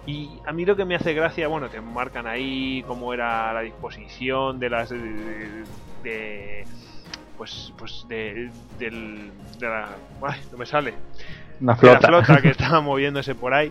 Y 0.08 0.30
a 0.46 0.52
mí 0.52 0.64
lo 0.64 0.74
que 0.74 0.84
me 0.86 0.94
hace 0.94 1.12
gracia, 1.12 1.48
bueno, 1.48 1.68
te 1.68 1.80
marcan 1.82 2.26
ahí 2.26 2.82
cómo 2.86 3.12
era 3.12 3.52
la 3.52 3.60
disposición 3.60 4.58
de 4.58 4.70
las 4.70 4.88
de, 4.88 4.98
de- 4.98 5.64
de- 6.02 6.64
pues 7.36 7.72
pues 7.78 8.04
de 8.08 8.50
del 8.78 9.30
de 9.60 9.66
la 9.68 9.90
ay, 10.22 10.40
no 10.50 10.58
me 10.58 10.66
sale 10.66 10.94
Una 11.60 11.74
de 11.74 11.86
la 11.86 12.00
flota. 12.00 12.08
flota 12.08 12.42
que 12.42 12.48
estaba 12.56 12.80
moviéndose 12.80 13.34
por 13.34 13.52
ahí. 13.54 13.70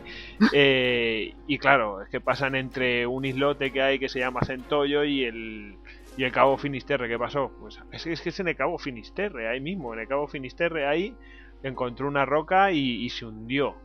Eh, 0.53 1.33
y 1.47 1.57
claro, 1.57 2.01
es 2.03 2.09
que 2.09 2.21
pasan 2.21 2.55
entre 2.55 3.05
un 3.07 3.25
islote 3.25 3.71
que 3.73 3.81
hay 3.81 3.97
que 3.99 4.07
se 4.07 4.19
llama 4.19 4.41
Centollo 4.45 5.03
y 5.03 5.23
el, 5.23 5.75
y 6.17 6.23
el 6.23 6.31
Cabo 6.31 6.57
Finisterre. 6.57 7.09
¿Qué 7.09 7.17
pasó? 7.17 7.51
Pues 7.59 7.79
es 7.91 8.03
que 8.03 8.13
es, 8.13 8.21
que 8.21 8.29
es 8.29 8.39
en 8.39 8.47
el 8.49 8.55
Cabo 8.55 8.77
Finisterre, 8.77 9.49
ahí 9.49 9.59
mismo. 9.59 9.93
En 9.93 9.99
el 10.01 10.07
Cabo 10.07 10.27
Finisterre, 10.27 10.87
ahí 10.87 11.15
encontró 11.63 12.07
una 12.07 12.25
roca 12.25 12.71
y, 12.71 13.03
y 13.03 13.09
se 13.09 13.25
hundió. 13.25 13.75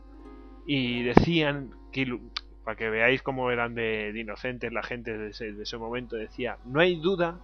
Y 0.65 1.03
decían 1.03 1.71
que. 1.91 2.17
Para 2.63 2.77
que 2.77 2.89
veáis 2.89 3.21
cómo 3.21 3.51
eran 3.51 3.75
de, 3.75 4.11
de 4.13 4.19
inocentes 4.19 4.71
la 4.71 4.83
gente 4.83 5.17
de 5.17 5.29
ese, 5.29 5.51
de 5.53 5.63
ese 5.63 5.77
momento, 5.77 6.15
decía: 6.15 6.57
No 6.65 6.79
hay 6.79 6.95
duda 6.95 7.35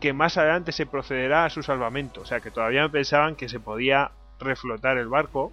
que 0.00 0.12
más 0.12 0.36
adelante 0.36 0.72
se 0.72 0.86
procederá 0.86 1.44
a 1.44 1.50
su 1.50 1.62
salvamento. 1.62 2.20
O 2.20 2.24
sea, 2.24 2.40
que 2.40 2.50
todavía 2.50 2.88
pensaban 2.88 3.36
que 3.36 3.48
se 3.48 3.60
podía 3.60 4.10
reflotar 4.38 4.98
el 4.98 5.08
barco. 5.08 5.52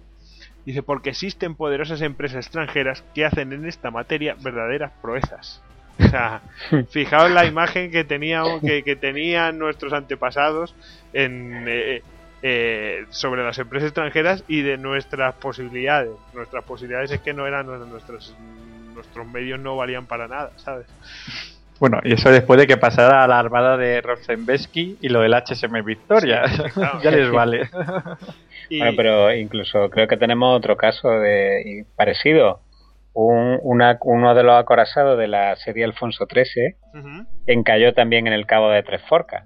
Dice, 0.64 0.82
porque 0.82 1.10
existen 1.10 1.56
poderosas 1.56 2.00
empresas 2.00 2.46
extranjeras 2.46 3.04
que 3.14 3.24
hacen 3.24 3.52
en 3.52 3.66
esta 3.66 3.90
materia 3.90 4.34
verdaderas 4.40 4.92
proezas. 5.02 5.62
O 5.98 6.08
sea, 6.08 6.42
fijaos 6.90 7.30
la 7.30 7.44
imagen 7.44 7.90
que, 7.90 8.04
teníamos, 8.04 8.60
que, 8.60 8.82
que 8.82 8.96
tenían 8.96 9.58
nuestros 9.58 9.92
antepasados 9.92 10.74
en, 11.12 11.64
eh, 11.68 12.02
eh, 12.42 13.06
sobre 13.10 13.42
las 13.42 13.58
empresas 13.58 13.88
extranjeras 13.88 14.44
y 14.48 14.62
de 14.62 14.76
nuestras 14.76 15.34
posibilidades. 15.36 16.12
Nuestras 16.32 16.64
posibilidades 16.64 17.10
es 17.10 17.20
que 17.20 17.32
no 17.32 17.46
eran 17.46 17.66
nuestros, 17.66 18.34
nuestros 18.94 19.26
medios 19.26 19.58
no 19.60 19.76
valían 19.76 20.06
para 20.06 20.28
nada, 20.28 20.52
¿sabes? 20.56 20.86
Bueno, 21.80 21.98
y 22.04 22.12
eso 22.14 22.30
después 22.30 22.58
de 22.60 22.66
que 22.66 22.76
pasara 22.76 23.24
a 23.24 23.26
la 23.28 23.38
armada 23.38 23.76
de 23.76 24.00
Rosenbesky 24.00 24.98
y 25.02 25.08
lo 25.08 25.20
del 25.20 25.34
HSM 25.34 25.84
Victoria. 25.84 26.42
claro. 26.72 27.00
ya 27.02 27.10
les 27.10 27.30
vale. 27.30 27.68
Y, 28.70 28.78
Bueno, 28.78 28.94
pero 28.96 29.34
incluso 29.34 29.90
creo 29.90 30.08
que 30.08 30.16
tenemos 30.16 30.56
otro 30.56 30.74
caso 30.78 31.10
de 31.10 31.84
parecido. 31.96 32.62
Un, 33.12 33.58
una- 33.62 33.98
uno 34.00 34.34
de 34.34 34.42
los 34.42 34.54
acorazados 34.58 35.18
de 35.18 35.28
la 35.28 35.54
serie 35.56 35.84
Alfonso 35.84 36.26
XIII 36.26 36.74
encalló 37.46 37.92
también 37.92 38.26
en 38.26 38.32
el 38.32 38.46
cabo 38.46 38.70
de 38.70 38.82
Tres 38.82 39.02
Forcas 39.06 39.44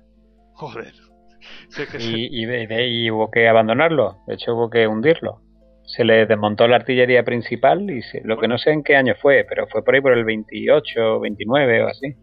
Joder. 0.55 0.93
Sí, 1.71 1.83
que 1.91 1.99
y, 1.99 2.43
y, 2.43 2.47
de- 2.47 2.67
de- 2.69 2.87
y 2.87 3.11
hubo 3.11 3.31
que 3.31 3.49
abandonarlo. 3.49 4.19
De 4.29 4.35
hecho, 4.35 4.55
hubo 4.55 4.71
que 4.71 4.87
hundirlo. 4.87 5.41
Se 5.89 6.05
le 6.05 6.27
desmontó 6.27 6.69
la 6.69 6.77
artillería 6.77 7.25
principal 7.25 7.91
y 7.91 8.03
se- 8.03 8.21
lo 8.23 8.39
que 8.39 8.47
no 8.47 8.59
sé 8.59 8.71
en 8.71 8.83
qué 8.85 8.95
año 8.97 9.15
fue, 9.21 9.45
pero 9.49 9.67
fue 9.67 9.83
por 9.83 9.95
ahí 9.95 10.01
por 10.01 10.13
el 10.13 10.25
28, 10.25 11.19
29 11.21 11.83
o 11.83 11.89
así. 11.89 12.15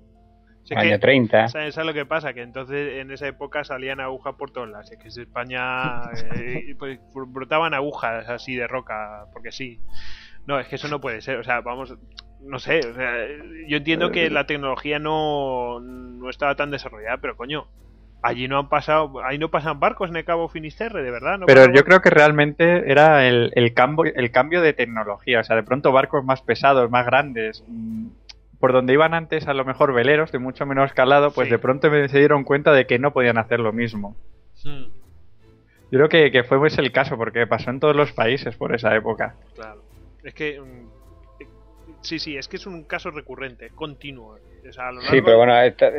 sí 0.63 0.73
año 0.75 0.91
que- 0.91 0.99
30. 0.99 1.47
¿Sabes, 1.49 1.75
sabes 1.75 1.87
lo 1.87 1.93
que 1.93 2.05
pasa? 2.05 2.33
Que 2.33 2.41
entonces 2.41 2.97
en 3.01 3.11
esa 3.11 3.27
época 3.27 3.63
salían 3.63 3.99
agujas 3.99 4.33
por 4.35 4.51
todos 4.51 4.69
lados. 4.69 4.91
Es 4.91 4.97
que 4.97 5.09
en 5.09 5.27
España 5.27 6.01
eh, 6.35 6.75
pues, 6.79 6.99
brotaban 7.27 7.73
agujas 7.73 8.27
así 8.29 8.55
de 8.55 8.67
roca, 8.67 9.25
porque 9.33 9.51
sí. 9.51 9.79
No, 10.47 10.59
es 10.59 10.67
que 10.67 10.75
eso 10.75 10.87
no 10.87 11.01
puede 11.01 11.21
ser. 11.21 11.37
O 11.39 11.43
sea, 11.43 11.61
vamos, 11.61 11.95
no 12.41 12.59
sé. 12.59 12.79
o 12.79 12.93
sea, 12.93 13.13
yo 13.67 13.77
entiendo 13.77 14.11
que 14.11 14.29
la 14.29 14.45
tecnología 14.45 14.99
no, 14.99 15.79
no 15.79 16.29
estaba 16.29 16.55
tan 16.55 16.69
desarrollada, 16.71 17.17
pero 17.17 17.35
coño, 17.35 17.67
allí 18.25 18.47
no 18.47 18.59
han 18.59 18.69
pasado, 18.69 19.23
ahí 19.23 19.37
no 19.37 19.49
pasan 19.49 19.79
barcos 19.79 20.09
en 20.09 20.15
el 20.17 20.25
Cabo 20.25 20.47
Finisterre, 20.49 21.03
de 21.03 21.11
verdad. 21.11 21.37
¿No 21.39 21.45
Pero 21.45 21.71
yo 21.71 21.83
creo 21.83 22.01
que 22.01 22.09
realmente 22.09 22.91
era 22.91 23.27
el, 23.27 23.51
el, 23.55 23.73
cambio, 23.73 24.11
el 24.15 24.31
cambio 24.31 24.61
de 24.61 24.73
tecnología. 24.73 25.39
O 25.39 25.43
sea, 25.43 25.55
de 25.55 25.63
pronto 25.63 25.91
barcos 25.91 26.23
más 26.25 26.41
pesados, 26.41 26.89
más 26.89 27.05
grandes, 27.05 27.63
mm, 27.67 28.07
por 28.59 28.73
donde 28.73 28.93
iban 28.93 29.13
antes 29.13 29.47
a 29.47 29.53
lo 29.53 29.65
mejor 29.65 29.93
veleros 29.93 30.31
de 30.31 30.39
mucho 30.39 30.65
menos 30.65 30.93
calado, 30.93 31.31
pues 31.31 31.47
Sí. 31.47 31.51
de 31.51 31.59
pronto 31.59 31.89
se 31.89 32.17
dieron 32.19 32.43
cuenta 32.43 32.71
de 32.71 32.87
que 32.87 32.99
no 32.99 33.13
podían 33.13 33.37
hacer 33.37 33.59
lo 33.59 33.71
mismo. 33.73 34.15
Hmm, 34.63 34.85
Yo 35.91 35.99
creo 35.99 36.09
que, 36.09 36.31
que 36.31 36.43
fue 36.43 36.65
ese 36.67 36.81
el 36.81 36.91
caso, 36.91 37.15
porque 37.17 37.45
pasó 37.45 37.69
en 37.69 37.79
todos 37.79 37.95
los 37.95 38.11
países 38.11 38.55
por 38.55 38.73
esa 38.73 38.95
época. 38.95 39.35
claro. 39.55 39.81
Es 40.23 40.33
que. 40.33 40.59
Sí, 42.05 42.19
sí, 42.19 42.37
es 42.37 42.47
que 42.47 42.57
es 42.57 42.65
un 42.67 42.85
caso 42.85 43.09
recurrente, 43.11 43.69
continuo. 43.75 44.35
O 44.67 44.71
sea, 44.71 44.89
Sí, 45.09 45.21
pero 45.21 45.37
bueno, 45.37 45.53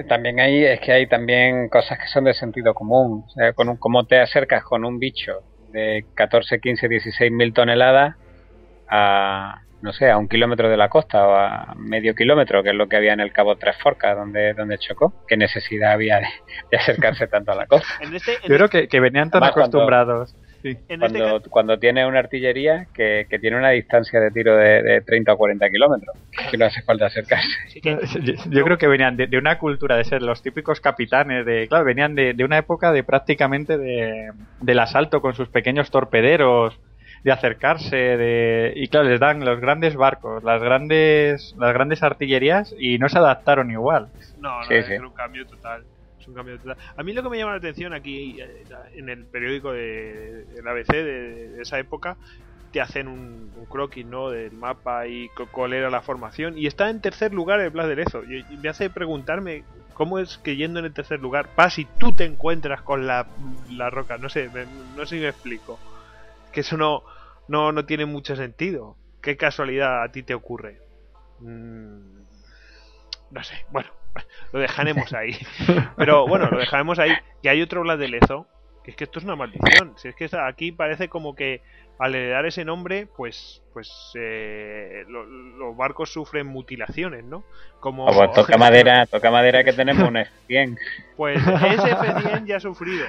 también 0.09 0.41
hay, 0.41 0.65
es 0.65 0.81
que 0.81 0.93
hay 0.93 1.07
también 1.09 1.69
cosas 1.69 1.99
que 1.99 2.07
son 2.07 2.25
de 2.25 2.35
sentido 2.35 2.75
común. 2.75 3.25
O 3.27 3.31
sea, 3.31 3.53
con 3.53 3.69
un, 3.69 3.77
cómo 3.77 4.07
te 4.07 4.21
acercas 4.21 4.63
con 4.65 4.85
un 4.85 4.99
bicho 4.99 5.33
de 5.73 6.05
14, 6.15 6.61
15, 6.61 6.89
16 6.89 7.31
mil 7.33 7.53
toneladas 7.53 8.15
a, 8.89 9.63
no 9.83 9.93
sé, 9.93 10.11
a 10.11 10.17
un 10.19 10.29
kilómetro 10.29 10.69
de 10.69 10.77
la 10.77 10.89
costa 10.89 11.27
o 11.27 11.35
a 11.35 11.75
medio 11.77 12.15
kilómetro, 12.15 12.63
que 12.63 12.71
es 12.71 12.75
lo 12.75 12.89
que 12.89 12.97
había 12.97 13.13
en 13.13 13.21
el 13.21 13.33
Cabo 13.33 13.57
Tres 13.57 13.77
Forcas, 13.83 14.17
donde, 14.17 14.55
donde 14.55 14.79
chocó. 14.79 15.13
¿Qué 15.29 15.37
necesidad 15.37 15.93
había 15.93 16.17
de, 16.21 16.27
de 16.71 16.77
acercarse 16.77 17.27
tanto 17.27 17.53
a 17.53 17.57
la 17.57 17.67
costa? 17.67 17.89
En 18.01 18.15
este, 18.15 18.35
en 18.35 18.49
Yo 18.49 18.57
creo 18.57 18.69
que, 18.69 18.89
que 18.89 19.01
venían 19.01 19.31
tan 19.31 19.43
Además, 19.43 19.55
cuando- 19.55 19.79
acostumbrados. 19.79 20.37
Sí. 20.63 20.71
en 20.89 21.03
este 21.03 21.19
Cuando, 21.19 21.41
cuando 21.51 21.79
tiene 21.79 22.07
una 22.07 22.19
artillería 22.19 22.87
que, 22.95 23.27
que 23.29 23.39
tiene 23.39 23.57
una 23.57 23.71
distancia 23.71 24.19
de 24.21 24.31
tiro 24.31 24.57
de, 24.57 24.83
de 24.83 25.01
30 25.03 25.33
o 25.33 25.37
40 25.37 25.69
kilómetros, 25.71 26.17
que 26.51 26.57
no 26.57 26.65
hace 26.67 26.83
falta 26.83 27.07
acercarse. 27.07 27.49
sí 27.69 27.81
que- 27.81 27.99
Yo, 28.23 28.35
yo 28.51 28.65
creo 28.65 28.79
que 28.79 28.89
venían 28.89 29.17
de, 29.17 29.27
de 29.27 29.39
una 29.39 29.59
cultura 29.59 29.97
de 29.97 30.05
ser 30.05 30.23
los 30.23 30.43
típicos 30.43 30.81
capitanes, 30.81 31.45
de 31.47 31.67
claro, 31.69 31.85
venían 31.85 32.15
de, 32.15 32.35
de 32.35 32.45
una 32.45 32.59
época 32.59 32.93
de 32.93 33.05
prácticamente 33.05 33.79
de, 33.79 34.31
del 34.61 34.79
asalto 34.79 35.21
con 35.21 35.35
sus 35.35 35.49
pequeños 35.49 35.91
torpederos, 35.91 36.79
de 37.23 37.33
acercarse, 37.33 37.97
de 37.97 38.73
y 38.77 38.87
claro, 38.89 39.09
les 39.09 39.19
dan 39.19 39.45
los 39.45 39.59
grandes 39.61 39.97
barcos, 39.97 40.45
las 40.45 40.63
grandes 40.63 41.55
las 41.59 41.73
grandes 41.75 42.03
artillerías 42.03 42.73
y 42.79 42.99
no 42.99 43.09
se 43.09 43.19
adaptaron 43.19 43.71
igual. 43.71 44.09
No, 44.41 44.59
no, 44.61 44.65
Sí, 44.65 44.75
es 44.75 44.87
sí. 44.87 44.93
un 44.95 45.11
cambio 45.13 45.45
total. 45.47 45.83
A 46.97 47.03
mí 47.03 47.13
lo 47.13 47.23
que 47.23 47.29
me 47.29 47.39
llama 47.39 47.53
la 47.53 47.59
atención 47.59 47.93
aquí 47.93 48.41
eh, 48.41 48.65
en 48.95 49.09
el 49.09 49.27
periódico 49.27 49.73
de, 49.73 50.45
del 50.45 50.67
ABC 50.67 50.93
de, 50.93 51.49
de 51.51 51.63
esa 51.63 51.79
época, 51.79 52.17
te 52.77 52.81
hacen 52.81 53.09
un, 53.09 53.51
croquis 53.71 54.05
¿no? 54.05 54.31
del 54.31 54.53
mapa 54.53 55.07
y 55.07 55.31
cuál 55.51 55.73
era 55.73 55.91
la 55.91 56.03
formación. 56.03 56.59
Y 56.59 56.67
está 56.67 56.91
en 56.91 57.01
tercer 57.01 57.33
lugar 57.33 57.61
el 57.61 57.71
Blas 57.71 57.89
de 57.89 57.97
Lezo. 57.97 58.23
Y, 58.25 58.45
me 58.59 58.69
hace 58.69 58.91
preguntarme 58.91 59.65
cómo 59.95 60.19
es 60.19 60.39
que 60.39 60.57
yendo 60.57 60.81
en 60.81 60.85
el 60.85 60.93
tercer 60.93 61.21
lugar, 61.21 61.49
vas 61.57 61.79
y 61.79 61.87
tú 61.99 62.13
te 62.13 62.25
encuentras 62.25 62.83
con 62.83 63.07
la, 63.07 63.29
la 63.71 63.89
roca. 63.91 64.19
No 64.19 64.29
sé, 64.29 64.51
no 64.95 65.07
sé 65.07 65.17
si 65.17 65.23
me 65.23 65.29
explico. 65.29 65.79
Que 66.53 66.61
eso 66.61 66.77
no, 66.77 67.03
no, 67.49 67.73
no 67.73 67.87
tiene 67.87 68.05
mucho 68.05 68.37
sentido. 68.37 68.97
¿Qué 69.23 69.37
casualidad 69.37 70.03
a 70.03 70.13
ti 70.13 70.23
te 70.23 70.35
ocurre? 70.35 70.81
Mm, 71.41 72.21
no 73.31 73.43
sé, 73.43 73.55
bueno, 73.71 73.89
lo 74.53 74.61
dejaremos 74.61 75.13
ahí. 75.13 75.37
Pero 75.97 76.27
bueno, 76.27 76.49
lo 76.51 76.59
dejaremos 76.59 76.99
ahí. 76.99 77.13
Que 77.43 77.49
hay 77.51 77.63
otro 77.63 77.83
Blas 77.83 77.99
de 77.99 78.09
Lezo, 78.09 78.47
que 78.85 78.91
es 78.93 78.97
que 78.97 79.05
esto 79.05 79.19
es 79.19 79.25
una 79.25 79.37
maldición. 79.37 79.95
Si 79.97 80.09
es 80.09 80.15
que 80.15 80.29
aquí 80.39 80.73
parece 80.73 81.09
como 81.09 81.35
que 81.35 81.61
al 81.99 82.15
heredar 82.15 82.45
ese 82.47 82.65
nombre, 82.65 83.07
pues 83.17 83.63
pues 83.73 84.13
eh, 84.15 85.05
lo- 85.09 85.25
los 85.25 85.77
barcos 85.77 86.11
sufren 86.13 86.47
mutilaciones, 86.47 87.25
¿no? 87.25 87.45
Como 87.81 88.07
pues 88.07 88.33
toca 88.35 88.57
madera, 88.59 89.07
toca 89.07 89.31
madera 89.31 89.65
que 89.65 89.73
tenemos 89.73 90.09
un 90.09 90.15
F100. 90.17 90.79
pues 91.17 91.39
ese 91.39 91.95
F100 91.97 92.47
ya 92.47 92.57
ha 92.57 92.61
sufrido. 92.61 93.07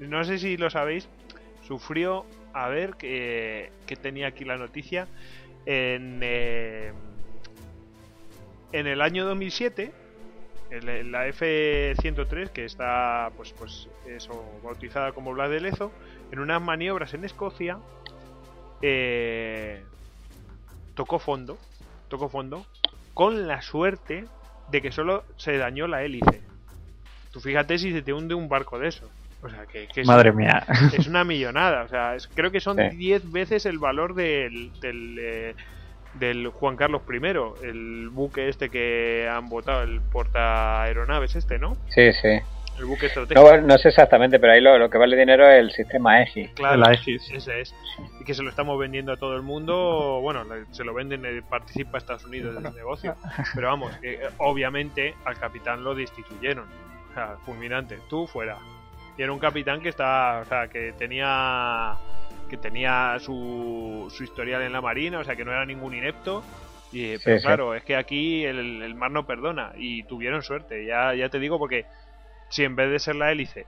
No 0.00 0.24
sé 0.24 0.38
si 0.38 0.56
lo 0.56 0.70
sabéis. 0.70 1.08
Sufrió, 1.66 2.26
a 2.52 2.68
ver, 2.68 2.94
que, 2.96 3.70
que 3.86 3.94
tenía 3.96 4.26
aquí 4.28 4.44
la 4.44 4.56
noticia. 4.56 5.06
En, 5.64 6.18
eh, 6.22 6.92
en 8.72 8.86
el 8.86 9.00
año 9.00 9.24
2007, 9.26 9.92
el- 10.70 10.88
el- 10.88 11.12
la 11.12 11.26
F-103, 11.28 12.50
que 12.50 12.64
está, 12.64 13.30
pues, 13.36 13.52
pues, 13.52 13.88
eso, 14.06 14.44
bautizada 14.64 15.12
como 15.12 15.32
Blas 15.32 15.50
de 15.50 15.60
Lezo, 15.60 15.92
en 16.30 16.38
unas 16.38 16.60
maniobras 16.62 17.12
en 17.14 17.24
Escocia, 17.24 17.78
eh, 18.80 19.82
tocó 20.94 21.18
fondo, 21.18 21.58
tocó 22.08 22.28
fondo, 22.28 22.66
con 23.14 23.46
la 23.46 23.62
suerte 23.62 24.24
de 24.70 24.82
que 24.82 24.92
solo 24.92 25.24
se 25.36 25.56
dañó 25.58 25.86
la 25.86 26.02
hélice. 26.02 26.40
Tú 27.30 27.40
fíjate 27.40 27.78
si 27.78 27.92
se 27.92 28.02
te 28.02 28.12
hunde 28.12 28.34
un 28.34 28.48
barco 28.48 28.78
de 28.78 28.88
eso. 28.88 29.10
O 29.42 29.48
sea, 29.48 29.66
que, 29.66 29.88
que 29.88 30.02
es, 30.02 30.06
Madre 30.06 30.32
mía. 30.32 30.64
es 30.96 31.06
una 31.06 31.24
millonada. 31.24 31.82
O 31.82 31.88
sea, 31.88 32.14
es- 32.14 32.28
creo 32.28 32.50
que 32.50 32.60
son 32.60 32.76
Sí. 32.76 32.96
10 32.96 33.30
veces 33.30 33.66
el 33.66 33.78
valor 33.78 34.14
del, 34.14 34.70
del, 34.80 35.18
eh, 35.20 35.54
del 36.14 36.48
Juan 36.48 36.76
Carlos 36.76 37.02
I, 37.10 37.66
el 37.66 38.08
buque 38.10 38.48
este 38.48 38.68
que 38.70 39.28
han 39.30 39.48
votado, 39.48 39.82
el 39.82 40.00
porta 40.00 40.82
aeronaves 40.82 41.34
este, 41.36 41.58
¿no? 41.58 41.76
Sí, 41.88 42.12
sí. 42.12 42.38
El 42.78 42.86
buque 42.86 43.06
estratégico. 43.06 43.56
No, 43.58 43.60
no 43.60 43.78
sé 43.78 43.88
exactamente, 43.90 44.38
pero 44.40 44.54
ahí 44.54 44.60
lo, 44.62 44.78
lo 44.78 44.88
que 44.88 44.96
vale 44.96 45.14
dinero 45.16 45.46
es 45.48 45.60
el 45.60 45.70
sistema 45.72 46.22
EGI. 46.22 46.48
Claro, 46.54 46.78
La 46.78 46.88
Aegis. 46.88 47.30
ese 47.30 47.60
es. 47.60 47.74
Y 48.18 48.24
que 48.24 48.32
se 48.32 48.42
lo 48.42 48.48
estamos 48.48 48.78
vendiendo 48.78 49.12
a 49.12 49.18
todo 49.18 49.36
el 49.36 49.42
mundo. 49.42 50.20
Bueno, 50.22 50.42
le- 50.44 50.64
se 50.74 50.82
lo 50.82 50.94
venden, 50.94 51.24
eh, 51.26 51.42
participa 51.48 51.98
Estados 51.98 52.24
Unidos 52.24 52.54
del 52.62 52.74
negocio. 52.74 53.14
Pero 53.54 53.68
vamos, 53.68 53.94
que, 53.98 54.14
eh, 54.14 54.20
obviamente 54.38 55.14
al 55.26 55.38
capitán 55.38 55.84
lo 55.84 55.94
destituyeron. 55.94 56.64
O 57.10 57.14
sea, 57.14 57.36
fulminante. 57.44 57.98
Tú 58.08 58.26
fuera. 58.26 58.56
Y 59.18 59.22
era 59.22 59.32
un 59.32 59.38
capitán 59.38 59.82
que 59.82 59.90
estaba, 59.90 60.40
o 60.40 60.44
sea, 60.46 60.68
que 60.68 60.94
tenía 60.98 61.92
que 62.52 62.58
tenía 62.58 63.16
su, 63.18 64.12
su 64.14 64.24
historial 64.24 64.60
en 64.60 64.74
la 64.74 64.82
marina, 64.82 65.20
o 65.20 65.24
sea, 65.24 65.34
que 65.34 65.42
no 65.42 65.52
era 65.52 65.64
ningún 65.64 65.94
inepto. 65.94 66.44
Y, 66.92 67.16
pero 67.24 67.38
sí. 67.38 67.46
claro, 67.46 67.74
es 67.74 67.82
que 67.82 67.96
aquí 67.96 68.44
el, 68.44 68.82
el 68.82 68.94
mar 68.94 69.10
no 69.10 69.26
perdona. 69.26 69.72
Y 69.74 70.02
tuvieron 70.02 70.42
suerte. 70.42 70.84
Ya, 70.84 71.14
ya 71.14 71.30
te 71.30 71.38
digo, 71.38 71.58
porque 71.58 71.86
si 72.50 72.62
en 72.64 72.76
vez 72.76 72.90
de 72.90 72.98
ser 72.98 73.14
la 73.14 73.32
hélice 73.32 73.64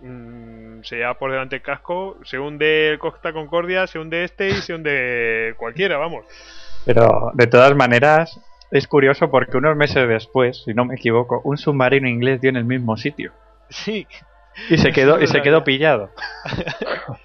mm, 0.00 0.82
se 0.82 0.96
lleva 0.96 1.14
por 1.14 1.30
delante 1.30 1.54
el 1.54 1.62
casco, 1.62 2.16
se 2.24 2.40
hunde 2.40 2.90
el 2.90 2.98
Costa 2.98 3.32
Concordia, 3.32 3.86
se 3.86 4.00
hunde 4.00 4.24
este 4.24 4.48
y 4.48 4.54
se 4.62 4.74
hunde 4.74 5.54
cualquiera, 5.56 5.96
vamos. 5.96 6.26
Pero 6.84 7.30
de 7.34 7.46
todas 7.46 7.76
maneras 7.76 8.40
es 8.72 8.88
curioso 8.88 9.30
porque 9.30 9.56
unos 9.56 9.76
meses 9.76 10.08
después, 10.08 10.64
si 10.64 10.74
no 10.74 10.84
me 10.84 10.96
equivoco, 10.96 11.40
un 11.44 11.56
submarino 11.56 12.08
inglés 12.08 12.40
dio 12.40 12.50
en 12.50 12.56
el 12.56 12.64
mismo 12.64 12.96
sitio 12.96 13.32
Sí, 13.70 14.08
y 14.70 14.78
se 14.78 14.92
quedó 14.92 15.20
y 15.20 15.26
se 15.28 15.40
quedó 15.42 15.64
pillado 15.64 16.10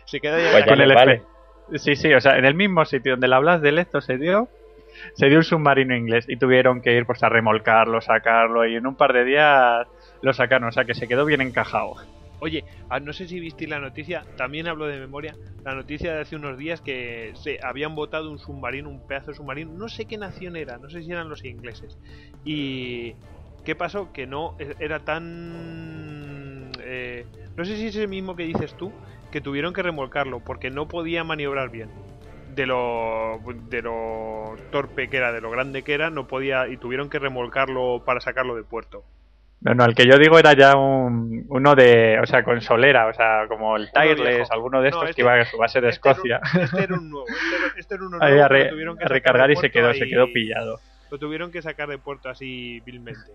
se 0.06 0.20
queda 0.20 0.40
ya 0.40 0.52
Pues 0.52 0.66
con 0.66 0.82
el 0.82 0.94
vale. 0.94 1.14
F. 1.14 1.80
Sí, 1.80 1.96
sí, 1.96 2.14
o 2.14 2.20
sea, 2.22 2.38
en 2.38 2.46
el 2.46 2.56
mismo 2.56 2.84
sitio 2.86 3.14
donde 3.14 3.28
la 3.28 3.40
Blas 3.40 3.62
de 3.62 3.72
Lezo 3.72 4.02
se 4.02 4.18
dio, 4.18 4.50
se 5.16 5.28
dio 5.28 5.38
un 5.38 5.44
submarino 5.44 5.96
inglés 5.96 6.26
y 6.28 6.38
tuvieron 6.38 6.82
que 6.82 6.94
ir 6.94 7.06
pues 7.06 7.24
a 7.24 7.30
remolcarlo, 7.30 8.02
sacarlo 8.02 8.66
y 8.68 8.76
en 8.76 8.86
un 8.86 8.96
par 8.96 9.14
de 9.14 9.24
días 9.24 9.88
lo 10.22 10.34
sacaron, 10.34 10.68
o 10.68 10.72
sea 10.72 10.86
que 10.86 10.94
se 10.94 11.08
quedó 11.08 11.26
bien 11.26 11.42
encajado. 11.42 11.94
Oye, 12.40 12.66
ah, 12.90 13.00
no 13.00 13.14
sé 13.14 13.28
si 13.30 13.40
visteis 13.40 13.70
la 13.70 13.80
noticia, 13.80 14.24
también 14.36 14.68
hablo 14.68 14.86
de 14.88 15.00
memoria, 15.00 15.34
la 15.64 15.74
noticia 15.74 16.14
de 16.14 16.22
hace 16.22 16.36
unos 16.36 16.58
días 16.58 16.82
que 16.82 17.32
se 17.36 17.58
habían 17.64 17.96
botado 17.96 18.30
un 18.30 18.38
submarino, 18.38 18.90
un 18.90 19.08
pedazo 19.08 19.32
de 19.32 19.38
submarino, 19.38 19.72
no 19.72 19.88
sé 19.88 20.04
qué 20.06 20.18
nación 20.18 20.58
era, 20.58 20.78
no 20.78 20.90
sé 20.90 21.02
si 21.02 21.12
eran 21.12 21.30
los 21.30 21.46
ingleses. 21.46 21.98
Y 22.44 23.16
¿qué 23.64 23.76
pasó? 23.76 24.12
Que 24.12 24.28
no 24.28 24.56
e- 24.60 24.76
era 24.80 25.00
tan... 25.00 26.23
eh, 26.94 27.26
no 27.56 27.66
sé 27.66 27.76
si 27.78 27.88
es 27.88 27.96
el 27.96 28.08
mismo 28.08 28.36
que 28.36 28.44
dices 28.44 28.76
tú, 28.76 28.92
que 29.32 29.42
tuvieron 29.42 29.74
que 29.74 29.82
remolcarlo 29.82 30.40
porque 30.42 30.70
no 30.70 30.88
podía 30.88 31.24
maniobrar 31.24 31.70
bien. 31.70 31.90
De 32.56 32.68
lo, 32.68 33.40
de 33.70 33.82
lo 33.82 34.56
torpe 34.72 35.10
que 35.10 35.18
era, 35.18 35.32
de 35.32 35.42
lo 35.42 35.50
grande 35.50 35.82
que 35.82 35.94
era, 35.96 36.12
no 36.12 36.28
podía 36.28 36.68
y 36.68 36.78
tuvieron 36.78 37.10
que 37.10 37.18
remolcarlo 37.18 38.04
para 38.06 38.20
sacarlo 38.22 38.56
de 38.56 38.64
puerto. 38.64 39.04
No, 39.62 39.74
no, 39.74 39.86
el 39.86 39.96
que 39.96 40.06
yo 40.06 40.18
digo 40.20 40.38
era 40.38 40.54
ya 40.54 40.76
un, 40.76 41.46
uno 41.48 41.74
de, 41.74 42.20
o 42.22 42.26
sea, 42.28 42.44
con 42.44 42.62
solera, 42.62 43.08
o 43.08 43.14
sea, 43.14 43.48
como 43.48 43.76
el 43.78 43.90
Tireless, 43.92 44.52
alguno 44.52 44.82
de 44.82 44.92
No, 44.92 44.98
estos 44.98 45.10
este- 45.12 45.16
que 45.16 45.22
iba 45.22 45.40
a 45.40 45.46
su 45.46 45.58
base 45.58 45.80
de 45.82 45.90
Este 45.90 46.10
era 46.10 46.12
Escocia. 46.12 46.42
un- 46.54 46.62
Este 46.62 46.84
era 46.84 46.94
un 46.96 47.10
nuevo, 47.10 47.26
este 47.28 47.80
este 47.80 47.96
era 47.96 48.04
uno 48.06 48.18
Ahí 48.22 48.32
nuevo 48.34 48.46
a, 48.46 48.48
re- 48.50 48.66
tuvieron 48.70 48.98
que 48.98 49.06
recargar 49.06 49.50
y 49.52 49.56
se 49.56 49.72
quedó, 49.72 49.94
se 49.94 50.06
quedó 50.08 50.28
pillado. 50.32 50.80
Lo 51.10 51.18
tuvieron 51.18 51.50
que 51.52 51.62
sacar 51.62 51.88
de 51.90 51.98
puerto 51.98 52.30
así 52.30 52.82
vilmente. 52.82 53.32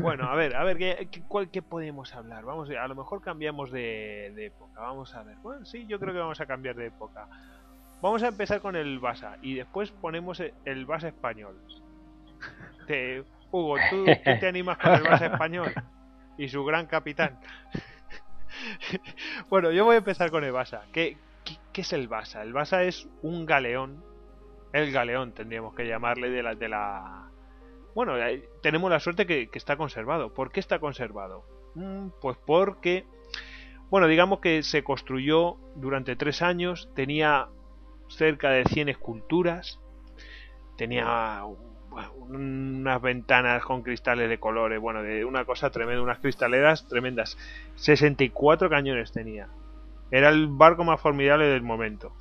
Bueno, 0.00 0.24
a 0.28 0.34
ver, 0.34 0.56
a 0.56 0.64
ver, 0.64 0.76
¿qué, 0.78 1.08
qué, 1.10 1.22
cuál- 1.26 1.50
qué 1.50 1.62
podemos 1.62 2.14
hablar? 2.14 2.44
Vamos, 2.44 2.68
a 2.70 2.88
lo 2.88 2.94
mejor 2.94 3.20
cambiamos 3.20 3.70
de, 3.70 4.32
de 4.34 4.46
época. 4.46 4.80
Vamos 4.80 5.14
a 5.14 5.22
ver. 5.22 5.36
Bueno, 5.42 5.64
sí, 5.64 5.86
yo 5.86 5.98
creo 6.00 6.12
que 6.12 6.18
vamos 6.20 6.40
a 6.40 6.46
cambiar 6.46 6.74
de 6.74 6.86
época. 6.86 7.28
Vamos 8.02 8.22
a 8.22 8.28
empezar 8.28 8.60
con 8.60 8.76
el 8.76 8.98
Basa 8.98 9.36
y 9.42 9.54
después 9.54 9.90
ponemos 9.90 10.40
e- 10.40 10.52
el 10.64 10.84
Basa 10.86 11.08
español. 11.08 11.58
Te- 12.86 13.24
Hugo, 13.50 13.76
¿tú, 13.90 14.04
tú 14.24 14.30
te 14.40 14.46
animas 14.48 14.78
con 14.78 14.92
el 14.92 15.02
Basa 15.04 15.26
español 15.26 15.72
y 16.36 16.48
su 16.48 16.64
gran 16.64 16.86
capitán? 16.86 17.38
bueno, 19.48 19.70
yo 19.70 19.84
voy 19.84 19.94
a 19.94 19.98
empezar 19.98 20.30
con 20.30 20.44
el 20.44 20.52
Basa. 20.52 20.82
¿Qué, 20.92 21.16
qué, 21.44 21.56
qué 21.72 21.80
es 21.82 21.92
el 21.92 22.08
Basa? 22.08 22.42
El 22.42 22.52
Basa 22.52 22.82
es 22.82 23.08
un 23.22 23.46
galeón. 23.46 24.02
El 24.72 24.90
galeón 24.92 25.32
tendríamos 25.32 25.74
que 25.74 25.86
llamarle 25.86 26.30
de 26.30 26.42
la, 26.42 26.54
de 26.56 26.68
la, 26.68 27.30
bueno, 27.94 28.18
eh, 28.18 28.48
tenemos 28.62 28.90
la 28.90 29.00
suerte 29.00 29.26
que, 29.26 29.48
está 29.52 29.76
conservado. 29.76 30.34
¿Por 30.34 30.50
qué 30.50 30.60
está 30.60 30.78
conservado? 30.78 31.44
Mm, 31.74 32.08
pues 32.20 32.36
porque, 32.44 33.04
bueno, 33.90 34.06
digamos 34.08 34.40
que 34.40 34.62
se 34.62 34.82
construyó 34.82 35.56
durante 35.76 36.16
tres 36.16 36.42
años, 36.42 36.90
tenía 36.94 37.48
cerca 38.08 38.50
de 38.50 38.64
100 38.64 38.88
esculturas, 38.90 39.80
tenía 40.76 41.44
unas 42.28 43.00
ventanas 43.00 43.62
con 43.64 43.82
cristales 43.82 44.28
de 44.28 44.38
colores, 44.38 44.80
bueno, 44.80 45.02
de 45.02 45.24
una 45.24 45.44
cosa 45.44 45.70
tremenda, 45.70 46.02
unas 46.02 46.18
cristaleras 46.18 46.88
tremendas. 46.88 47.38
64 47.76 48.68
cañones 48.68 49.12
tenía. 49.12 49.48
Era 50.10 50.28
el 50.28 50.48
barco 50.48 50.84
más 50.84 51.00
formidable 51.00 51.46
del 51.46 51.62
momento. 51.62 52.12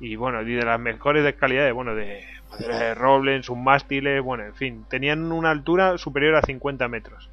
Y 0.00 0.16
bueno, 0.16 0.42
y 0.42 0.54
de 0.54 0.64
las 0.64 0.80
mejores 0.80 1.24
de 1.24 1.34
calidad, 1.34 1.72
bueno, 1.72 1.94
de, 1.94 2.24
de 2.58 2.94
roble 2.94 3.36
en 3.36 3.42
sus 3.42 3.56
mástiles, 3.56 4.22
bueno, 4.22 4.44
en 4.44 4.54
fin, 4.54 4.84
tenían 4.88 5.30
una 5.32 5.50
altura 5.50 5.98
superior 5.98 6.34
a 6.36 6.42
50 6.42 6.88
metros. 6.88 7.30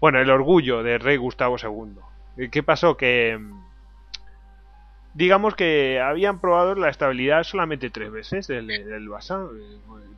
Bueno, 0.00 0.20
el 0.20 0.30
orgullo 0.30 0.82
del 0.82 1.00
rey 1.00 1.16
Gustavo 1.16 1.56
II. 1.60 2.48
¿Qué 2.50 2.62
pasó? 2.62 2.96
Que 2.96 3.38
digamos 5.14 5.56
que 5.56 6.00
habían 6.00 6.38
probado 6.40 6.76
la 6.76 6.90
estabilidad 6.90 7.42
solamente 7.42 7.90
tres 7.90 8.12
veces 8.12 8.46
del, 8.46 8.68
del 8.68 9.08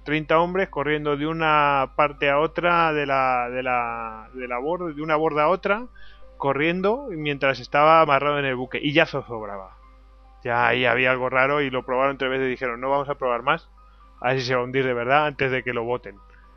30 0.05 0.39
hombres 0.39 0.69
corriendo 0.69 1.17
de 1.17 1.27
una 1.27 1.93
parte 1.97 2.29
a 2.29 2.39
otra 2.39 2.93
de 2.93 3.07
la, 3.07 3.49
de 3.49 3.63
la, 3.63 4.29
de 4.35 4.47
la 4.47 4.59
borda, 4.59 4.93
de 4.93 5.01
una 5.01 5.17
borda 5.17 5.45
a 5.45 5.49
otra, 5.49 5.87
corriendo 6.37 7.09
mientras 7.11 7.61
estaba 7.61 8.03
amarrado 8.03 8.39
en 8.39 8.45
el 8.45 8.57
buque. 8.57 8.79
Y 8.83 8.93
ya 8.93 9.07
zozobraba. 9.07 9.80
Ya 10.45 10.67
ahí 10.67 10.87
había 10.87 11.11
algo 11.11 11.29
raro 11.29 11.61
y 11.61 11.71
lo 11.71 11.85
probaron 11.85 12.19
tres 12.19 12.31
veces 12.31 12.47
y 12.47 12.51
dijeron, 12.51 12.81
no 12.81 12.91
vamos 12.91 13.09
a 13.09 13.17
probar 13.17 13.43
más. 13.43 13.69
A 14.21 14.29
ver 14.29 14.41
si 14.41 14.47
se 14.47 14.55
va 14.55 14.61
a 14.61 14.65
hundir 14.65 14.85
de 14.85 14.95
verdad 14.95 15.27
antes 15.27 15.51
de 15.51 15.63
que 15.63 15.73
lo 15.73 15.85
voten. 15.85 16.17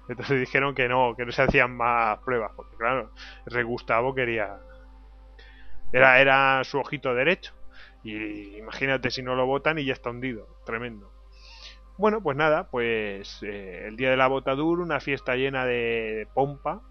Entonces 0.10 0.40
dijeron 0.40 0.76
que 0.76 0.88
no, 0.88 1.16
que 1.16 1.26
no 1.26 1.32
se 1.32 1.44
hacían 1.44 1.76
más 1.76 2.20
pruebas. 2.20 2.52
Porque 2.56 2.76
claro, 2.78 3.12
rey 3.46 3.64
Gustavo 3.64 4.14
quería... 4.14 4.58
Era, 5.92 6.20
era 6.20 6.64
su 6.64 6.80
ojito 6.80 7.14
derecho 7.14 7.54
y 8.04 8.58
imagínate 8.58 9.12
si 9.12 9.24
no 9.24 9.36
lo 9.36 9.46
votan 9.46 9.80
y 9.80 9.86
ya 9.86 9.94
está 9.94 10.10
hundido. 10.10 10.48
Tremendo. 10.66 11.12
Bueno, 11.98 12.22
pues 12.22 12.36
nada, 12.36 12.70
pues 12.70 13.40
eh, 13.44 13.86
el 13.88 13.96
día 13.96 14.10
de 14.10 14.18
la 14.18 14.28
botadura, 14.28 14.82
una 14.82 15.00
fiesta 15.00 15.36
llena 15.36 15.66
de 15.66 16.28
pompa. 16.34 16.82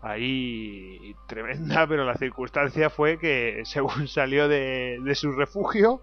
Ahí 0.00 1.16
tremenda, 1.26 1.86
pero 1.88 2.04
la 2.04 2.14
circunstancia 2.14 2.90
fue 2.90 3.18
que 3.18 3.62
según 3.64 4.08
salió 4.08 4.48
de, 4.48 5.00
su 5.14 5.32
refugio, 5.32 6.02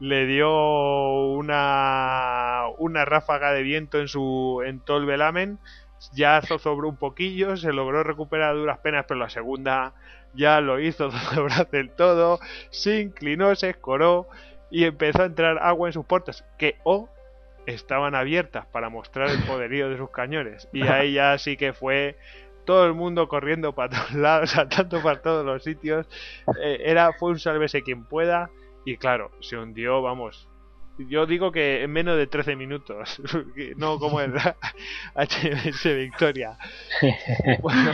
le 0.00 0.26
dio 0.26 1.28
una, 1.32 2.64
una 2.78 3.04
ráfaga 3.04 3.52
de 3.52 3.62
viento 3.62 4.00
en 4.00 4.08
su 4.08 4.62
en 4.64 4.80
todo 4.80 4.98
el 4.98 5.06
velamen, 5.06 5.58
ya 6.12 6.40
zozobró 6.42 6.88
un 6.88 6.96
poquillo, 6.96 7.56
se 7.56 7.72
logró 7.72 8.02
recuperar 8.02 8.50
a 8.50 8.58
duras 8.58 8.78
penas, 8.78 9.06
pero 9.08 9.20
la 9.20 9.30
segunda 9.30 9.94
ya 10.34 10.60
lo 10.60 10.80
hizo 10.80 11.10
todo 11.34 11.48
del 11.70 11.90
todo, 11.90 12.38
se 12.70 13.00
inclinó, 13.00 13.54
se 13.54 13.70
escoró 13.70 14.28
y 14.70 14.84
empezó 14.84 15.22
a 15.22 15.26
entrar 15.26 15.58
agua 15.58 15.88
en 15.88 15.92
sus 15.92 16.04
puertas, 16.04 16.44
que 16.58 16.76
o 16.84 17.08
estaban 17.66 18.14
abiertas 18.14 18.66
para 18.66 18.88
mostrar 18.88 19.30
el 19.30 19.42
poderío 19.44 19.88
de 19.88 19.96
sus 19.96 20.10
cañones. 20.10 20.68
Y 20.72 20.86
ahí 20.86 21.14
ya 21.14 21.38
sí 21.38 21.56
que 21.56 21.72
fue 21.72 22.18
todo 22.64 22.86
el 22.86 22.94
mundo 22.94 23.28
corriendo 23.28 23.74
para 23.74 23.90
todos 23.90 24.12
lados, 24.14 24.50
saltando 24.50 25.02
para 25.02 25.20
todos 25.20 25.44
los 25.44 25.62
sitios. 25.62 26.06
Eh, 26.62 26.82
era, 26.84 27.12
fue 27.12 27.30
un 27.30 27.38
sálvese 27.38 27.82
quien 27.82 28.04
pueda. 28.04 28.50
Y 28.84 28.96
claro, 28.96 29.30
se 29.40 29.56
hundió, 29.56 30.02
vamos. 30.02 30.48
Yo 30.98 31.26
digo 31.26 31.50
que 31.50 31.82
en 31.82 31.90
menos 31.90 32.16
de 32.16 32.26
13 32.26 32.54
minutos, 32.54 33.20
no 33.76 33.98
como 33.98 34.20
el 34.20 34.34
HMS 35.14 35.84
Victoria. 35.84 36.56
Bueno, 37.60 37.92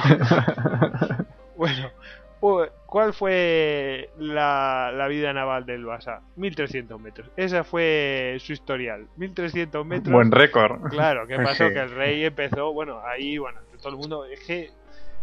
bueno 1.57 2.71
¿Cuál 2.91 3.15
fue 3.15 4.11
la, 4.19 5.07
vida 5.09 5.33
naval 5.33 5.65
del 5.65 5.85
Basa? 5.85 6.23
1300 6.35 7.01
metros. 7.01 7.31
Esa 7.37 7.63
fue 7.63 8.37
su 8.41 8.53
historial. 8.53 9.07
1300 9.17 9.87
metros. 9.87 10.13
Buen 10.13 10.33
récord. 10.33 10.83
Claro, 10.91 11.25
¿qué 11.29 11.37
pasó? 11.37 11.69
Que 11.69 11.79
el 11.79 11.91
rey 11.93 12.25
empezó, 12.25 12.73
bueno, 12.73 13.01
ahí, 13.07 13.39
bueno, 13.39 13.61
todo 13.81 13.93
el 13.93 13.99
mundo. 13.99 14.25
Es 14.25 14.41
que 14.41 14.71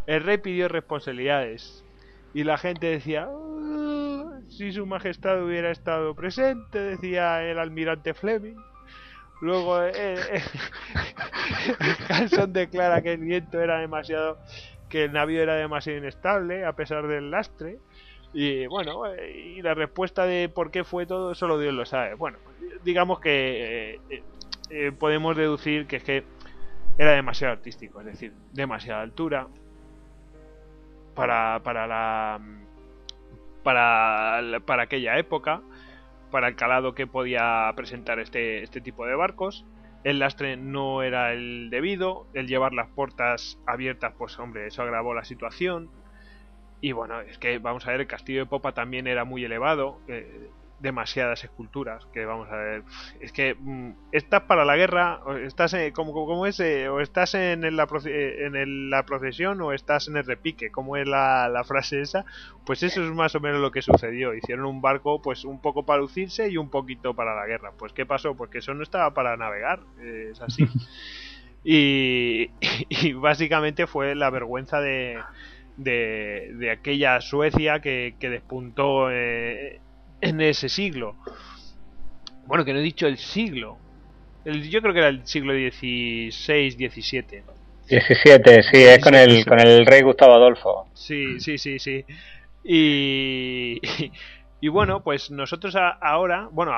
el 0.05 0.23
rey 0.23 0.37
pidió 0.37 0.67
responsabilidades. 0.67 1.83
Y 2.33 2.43
la 2.43 2.57
gente 2.57 2.87
decía, 2.87 3.27
ah, 3.29 4.39
si 4.49 4.71
su 4.71 4.85
majestad 4.85 5.43
hubiera 5.43 5.71
estado 5.71 6.13
presente, 6.15 6.79
decía 6.79 7.43
el 7.43 7.59
almirante 7.59 8.13
Fleming. 8.13 8.57
Luego, 9.41 9.83
eh, 9.83 9.93
eh, 9.95 10.41
declara 12.47 13.01
que 13.01 13.13
el 13.13 13.21
viento 13.21 13.61
era 13.61 13.79
demasiado 13.79 14.39
que 14.89 15.05
el 15.05 15.13
navío 15.13 15.41
era 15.41 15.55
demasiado 15.55 15.99
inestable 15.99 16.65
a 16.65 16.73
pesar 16.73 17.07
del 17.07 17.31
lastre. 17.31 17.79
Y 18.33 18.67
bueno, 18.67 19.03
y 19.15 19.61
la 19.61 19.73
respuesta 19.73 20.25
de 20.25 20.49
por 20.49 20.71
qué 20.71 20.83
fue 20.83 21.05
todo, 21.05 21.33
solo 21.33 21.59
Dios 21.59 21.73
lo 21.73 21.85
sabe. 21.85 22.13
Bueno, 22.15 22.37
digamos 22.83 23.19
que 23.19 23.99
eh, 24.09 24.23
eh, 24.69 24.91
podemos 24.97 25.35
deducir 25.35 25.87
que 25.87 25.97
es 25.97 26.03
que 26.03 26.23
era 26.97 27.11
demasiado 27.11 27.53
artístico, 27.53 27.99
es 28.01 28.05
decir, 28.07 28.33
demasiada 28.53 29.01
altura 29.01 29.47
para, 31.15 31.61
para 31.63 31.87
la 31.87 32.39
para, 33.63 34.41
para 34.65 34.83
aquella 34.83 35.17
época, 35.17 35.61
para 36.31 36.47
el 36.47 36.55
calado 36.55 36.95
que 36.95 37.05
podía 37.05 37.71
presentar 37.75 38.19
este, 38.19 38.63
este 38.63 38.81
tipo 38.81 39.05
de 39.05 39.15
barcos 39.15 39.65
el 40.03 40.19
lastre 40.19 40.55
no 40.55 41.03
era 41.03 41.33
el 41.33 41.69
debido, 41.69 42.27
el 42.33 42.47
llevar 42.47 42.73
las 42.73 42.87
puertas 42.87 43.59
abiertas, 43.65 44.13
pues 44.17 44.39
hombre, 44.39 44.67
eso 44.67 44.81
agravó 44.81 45.13
la 45.13 45.25
situación. 45.25 45.89
Y 46.79 46.91
bueno, 46.93 47.19
es 47.21 47.37
que 47.37 47.59
vamos 47.59 47.85
a 47.87 47.91
ver, 47.91 48.01
el 48.01 48.07
castillo 48.07 48.39
de 48.39 48.45
Popa 48.45 48.73
también 48.73 49.07
era 49.07 49.25
muy 49.25 49.43
elevado. 49.43 49.99
Eh, 50.07 50.49
demasiadas 50.79 51.43
esculturas 51.43 52.05
que 52.13 52.25
vamos 52.25 52.49
a 52.51 52.55
ver. 52.55 52.83
Es 53.19 53.31
que 53.31 53.55
mm, 53.55 53.91
estás 54.11 54.43
para 54.43 54.65
la 54.65 54.75
guerra 54.75 55.21
o 55.25 55.33
estás 55.33 55.73
en, 55.73 55.91
como, 55.91 56.13
como 56.13 56.45
es 56.45 56.59
eh, 56.59 56.87
o 56.89 56.99
estás 56.99 57.33
en, 57.33 57.61
la, 57.75 57.87
eh, 58.05 58.45
en 58.45 58.89
la 58.89 59.05
procesión 59.05 59.61
o 59.61 59.73
estás 59.73 60.07
en 60.07 60.17
el 60.17 60.25
repique 60.25 60.71
como 60.71 60.97
es 60.97 61.07
la, 61.07 61.49
la, 61.49 61.63
frase 61.63 62.01
esa 62.01 62.25
pues 62.65 62.83
eso 62.83 63.03
es 63.03 63.11
más 63.11 63.33
o 63.35 63.39
menos 63.39 63.59
lo 63.59 63.71
que 63.71 63.81
sucedió. 63.81 64.33
Hicieron 64.33 64.65
un 64.65 64.81
barco 64.81 65.21
pues 65.21 65.45
un 65.45 65.61
poco 65.61 65.85
para 65.85 66.01
lucirse 66.01 66.49
y 66.49 66.57
un 66.57 66.69
poquito 66.69 67.13
para 67.13 67.35
la 67.35 67.45
guerra. 67.45 67.71
Pues 67.77 67.93
qué 67.93 68.05
pasó 68.05 68.35
pues 68.35 68.49
que 68.49 68.59
eso 68.59 68.73
no 68.73 68.83
estaba 68.83 69.13
para 69.13 69.37
navegar 69.37 69.79
es 70.01 70.41
así. 70.41 70.67
Y, 71.69 72.51
y, 72.87 73.11
básicamente 73.13 73.87
fue 73.87 74.15
la 74.15 74.29
vergüenza 74.29 74.79
de 74.79 75.17
de, 75.77 76.51
de 76.55 76.71
aquella 76.71 77.21
Suecia 77.21 77.79
que, 77.79 78.15
que 78.19 78.29
despuntó 78.29 79.09
eh, 79.11 79.79
en 80.21 80.41
ese 80.41 80.69
siglo. 80.69 81.15
Bueno, 82.45 82.63
que 82.65 82.73
no 82.73 82.79
he 82.79 82.83
dicho 82.83 83.07
el 83.07 83.17
siglo. 83.17 83.77
El, 84.45 84.69
yo 84.69 84.81
creo 84.81 84.93
que 84.93 84.99
era 84.99 85.09
el 85.09 85.25
siglo 85.27 85.53
XVI, 85.53 86.31
XVII. 86.71 87.43
17, 87.89 88.63
sí, 88.63 88.83
es 88.83 89.03
con 89.03 89.15
el, 89.15 89.45
con 89.45 89.59
el 89.59 89.85
rey 89.85 90.01
Gustavo 90.01 90.33
Adolfo. 90.33 90.87
Sí, 90.93 91.39
sí, 91.39 91.57
sí, 91.57 91.79
sí. 91.79 92.05
Y, 92.63 93.79
y, 94.61 94.67
bueno, 94.67 95.03
pues 95.03 95.31
nosotros 95.31 95.75
ahora, 95.75 96.49
bueno, 96.51 96.73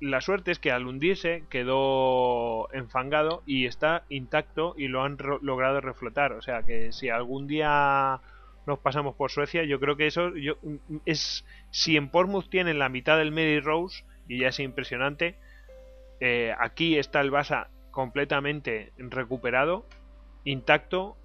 la 0.00 0.20
suerte 0.20 0.50
es 0.50 0.58
que 0.58 0.72
al 0.72 0.86
hundirse 0.86 1.44
quedó 1.50 2.72
enfangado 2.72 3.42
y 3.46 3.66
está 3.66 4.04
intacto 4.08 4.74
y 4.76 4.88
lo 4.88 5.02
han 5.02 5.16
logrado 5.42 5.80
reflotar. 5.80 6.32
O 6.32 6.42
sea 6.42 6.62
que 6.62 6.92
si 6.92 7.08
algún 7.08 7.46
día 7.46 8.20
nos 8.66 8.78
pasamos 8.78 9.14
por 9.14 9.30
Suecia, 9.30 9.64
yo 9.64 9.78
creo 9.80 9.96
que 9.96 10.06
eso 10.06 10.34
yo, 10.36 10.56
es 11.04 11.44
si 11.70 11.96
en 11.96 12.10
Portsmouth 12.10 12.48
tienen 12.48 12.78
la 12.78 12.88
mitad 12.88 13.18
del 13.18 13.30
Mary 13.30 13.60
Rose 13.60 14.04
y 14.28 14.40
ya 14.40 14.48
es 14.48 14.60
impresionante, 14.60 15.36
eh, 16.20 16.54
aquí 16.58 16.98
está 16.98 17.20
el 17.20 17.30
Basa 17.30 17.68
completamente 17.90 18.92
recuperado, 18.98 19.86
intacto 20.44 21.16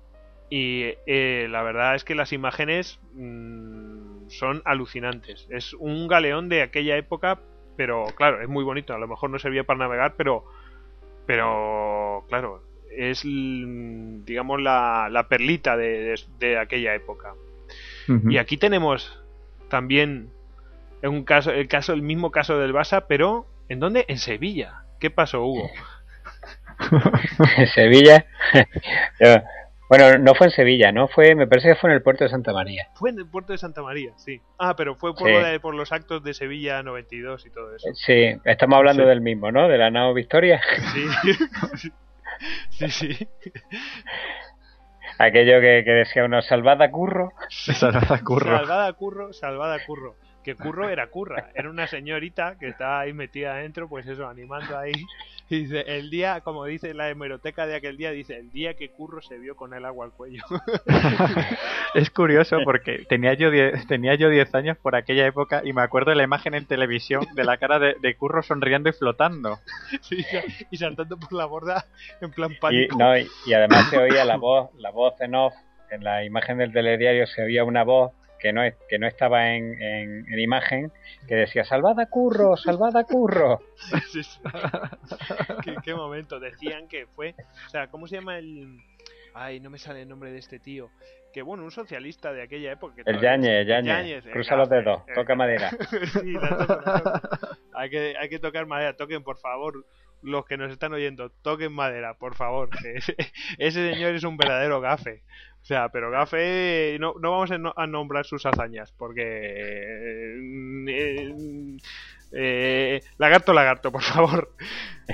y 0.50 0.96
eh, 1.06 1.48
la 1.50 1.64
verdad 1.64 1.96
es 1.96 2.04
que 2.04 2.14
las 2.14 2.34
imágenes 2.34 3.00
mm, 3.14 4.28
son 4.28 4.62
alucinantes. 4.66 5.48
Es 5.50 5.74
un 5.74 6.08
galeón 6.08 6.50
de 6.50 6.62
aquella 6.62 6.98
época, 6.98 7.39
pero 7.78 8.06
claro, 8.16 8.42
es 8.42 8.50
muy 8.50 8.64
bonito. 8.64 8.94
A 8.94 9.00
lo 9.00 9.08
mejor 9.08 9.30
no 9.30 9.39
servía 9.39 9.64
para 9.64 9.80
navegar, 9.80 10.16
pero 10.18 10.46
pero 11.26 12.26
claro, 12.28 12.62
es, 12.96 13.24
digamos, 13.24 14.62
la, 14.62 15.10
la 15.12 15.28
perlita 15.28 15.78
de, 15.78 16.16
de, 16.39 16.58
aquella 16.58 16.96
época. 16.96 17.34
Y 18.30 18.38
aquí 18.38 18.58
tenemos 18.58 19.22
también 19.70 20.30
un 21.02 21.24
caso, 21.24 21.52
el 21.52 21.68
caso, 21.68 21.94
el 21.94 22.02
mismo 22.02 22.32
caso 22.32 22.60
del 22.60 22.74
Basa, 22.74 23.08
pero 23.08 23.48
¿en 23.70 23.80
dónde? 23.80 24.06
En 24.08 24.18
Sevilla. 24.18 24.84
¿Qué 25.00 25.10
pasó, 25.10 25.44
Hugo? 25.46 25.70
en 27.58 27.68
Sevilla. 27.68 28.26
bueno, 29.89 30.18
no 30.20 30.36
fue 30.36 30.48
en 30.48 30.52
Sevilla, 30.52 30.92
¿no? 30.92 31.08
Fue, 31.08 31.36
me 31.36 31.48
parece 31.48 31.70
que 31.70 31.76
fue 31.76 31.89
en 31.89 31.96
el 31.96 32.04
puerto 32.04 32.24
de 32.24 32.30
Santa 32.30 32.54
María. 32.54 32.88
Fue 32.96 33.10
en 33.10 33.20
el 33.20 33.28
puerto 33.28 33.54
de 33.54 33.58
Santa 33.58 33.82
María, 33.82 34.12
sí. 34.18 34.42
Ah, 34.60 34.76
pero 34.76 34.96
fue 34.96 35.16
por, 35.16 35.28
de, 35.28 35.60
por 35.60 35.74
los 35.74 35.92
actos 35.92 36.24
de 36.24 36.34
Sevilla 36.34 36.84
92 36.84 37.46
y 37.46 37.50
todo 37.50 37.76
eso. 37.76 37.88
Sí, 37.94 38.36
estamos 38.46 38.78
hablando 38.78 39.06
del 39.06 39.22
mismo, 39.22 39.52
¿no? 39.52 39.68
De 39.68 39.78
la 39.78 39.89
nao 39.89 40.14
Victoria. 40.14 40.62
Sí. 40.94 41.89
sí, 42.70 42.89
sí. 42.89 43.28
Aquello 45.18 45.62
que, 45.62 45.84
decía 45.84 46.26
uno, 46.26 46.42
salvada 46.42 46.89
curro. 46.89 47.34
salvada 47.50 48.20
curro. 48.24 48.58
Salvada 48.58 48.94
curro, 48.94 49.34
salvada 49.34 49.78
curro. 49.86 50.16
Que 50.44 50.56
Curro 50.56 50.89
era 50.89 51.08
Curra, 51.08 51.52
era 51.54 51.70
una 51.70 51.88
señorita 51.88 52.58
que 52.60 52.68
estaba 52.68 53.02
ahí 53.02 53.14
metida 53.14 53.54
adentro, 53.54 53.88
pues 53.88 54.08
eso, 54.08 54.28
animando 54.28 54.78
ahí. 54.78 54.94
Y 55.50 55.64
dice, 55.64 55.84
el 55.86 56.10
día, 56.10 56.39
como 56.42 56.64
dice 56.64 56.94
la 56.94 57.10
hemeroteca 57.10 57.68
de 57.68 57.76
aquel 57.76 57.98
día, 57.98 58.12
dice, 58.12 58.38
el 58.38 58.52
día 58.52 58.76
que 58.76 58.89
Curro 58.89 59.22
se 59.22 59.38
vio 59.38 59.58
con 59.58 59.74
el 59.74 59.84
agua 59.84 60.06
al 60.06 60.12
cuello. 60.14 60.44
es 61.94 62.10
curioso 62.10 62.58
porque 62.64 63.06
tenía 63.10 63.34
yo 63.34 63.52
10 63.52 63.86
tenía 63.88 64.16
yo 64.16 64.30
10 64.30 64.56
años 64.56 64.78
por 64.78 64.96
aquella 64.96 65.28
época 65.28 65.62
y 65.66 65.74
me 65.74 65.82
acuerdo 65.82 66.12
de 66.12 66.16
la 66.16 66.24
imagen 66.24 66.54
en 66.54 66.66
televisión 66.66 67.26
de 67.34 67.44
la 67.44 67.58
cara 67.58 67.80
de, 67.80 68.16
Curro 68.16 68.44
sonriendo 68.44 68.89
y 68.89 68.94
flotando. 68.94 69.60
Sí, 70.02 70.26
y 70.70 70.78
saltando 70.78 71.18
por 71.18 71.34
la 71.34 71.46
borda 71.46 71.86
en 72.22 72.32
plan 72.32 72.52
pánico. 72.60 72.96
Y, 72.96 72.98
no, 72.98 73.18
y, 73.18 73.54
además 73.54 73.89
se 73.89 73.98
oía 73.98 74.24
la 74.24 74.38
voz, 74.38 74.70
la 74.78 74.92
voz 74.92 75.20
en 75.20 75.36
off, 75.36 75.54
en 75.89 76.04
la 76.04 76.24
imagen 76.24 76.60
del 76.60 76.72
telediario 76.72 77.28
se 77.28 77.44
oía 77.44 77.64
una 77.64 77.84
voz 77.84 78.14
que 78.42 78.52
no, 78.52 78.62
que 78.89 79.00
no 79.00 79.08
estaba 79.08 79.54
en, 79.54 79.82
en, 79.82 80.39
imagen, 80.39 80.92
que 81.28 81.36
decía, 81.36 81.64
salvad 81.64 82.00
a 82.00 82.08
Curro, 82.08 82.58
salvad 82.58 82.98
a 82.98 83.04
Curro. 83.04 83.60
¿Qué, 85.84 85.94
momento, 85.94 86.39
decían 86.39 86.88
que 86.88 87.06
fue, 87.16 87.36
o 87.68 87.70
sea, 87.70 87.88
¿cómo 87.88 88.08
se 88.08 88.16
llama 88.16 88.39
el... 88.39 88.78
Ay, 89.34 89.62
no 89.62 89.70
me 89.70 89.78
sale 89.78 90.02
el 90.02 90.10
nombre 90.10 90.32
de 90.32 90.39
este 90.39 90.60
tío. 90.60 90.89
Que 91.32 91.42
bueno, 91.42 91.64
un 91.64 91.72
socialista 91.72 92.34
de 92.34 92.42
aquella 92.42 92.74
época. 92.74 93.04
el 93.06 93.22
Yañez, 93.22 93.66
Yañez. 93.66 94.26
Cruza 94.26 94.58
los 94.58 94.70
dedos, 94.70 95.04
toca 95.16 95.36
madera. 95.36 95.70
sí, 96.22 96.34
hay, 97.74 97.89
que, 97.89 98.16
hay 98.20 98.28
que 98.28 98.39
tocar 98.39 98.66
madera. 98.66 98.98
Toquen, 98.98 99.24
por 99.24 99.38
favor, 99.38 99.86
los 100.22 100.46
que 100.46 100.58
nos 100.58 100.72
están 100.72 100.94
oyendo, 100.94 101.30
toquen 101.42 101.74
madera, 101.74 102.16
por 102.16 102.36
favor. 102.36 102.70
ese 103.58 103.94
señor 103.94 104.16
es 104.16 104.24
un 104.24 104.38
verdadero 104.38 104.82
gafe. 104.82 105.24
O 105.62 105.66
sea, 105.66 105.90
pero 105.90 106.10
Gafe 106.10 106.98
no, 107.00 107.14
no 107.20 107.32
vamos 107.32 107.52
a, 107.52 107.88
nombrar 107.88 108.26
sus 108.26 108.46
hazañas 108.46 108.92
porque... 108.98 110.40
Eh, 110.88 111.78
eh, 112.34 113.02
lagarto, 113.18 113.54
lagarto, 113.54 113.92
por 113.92 114.02
favor. 114.02 114.56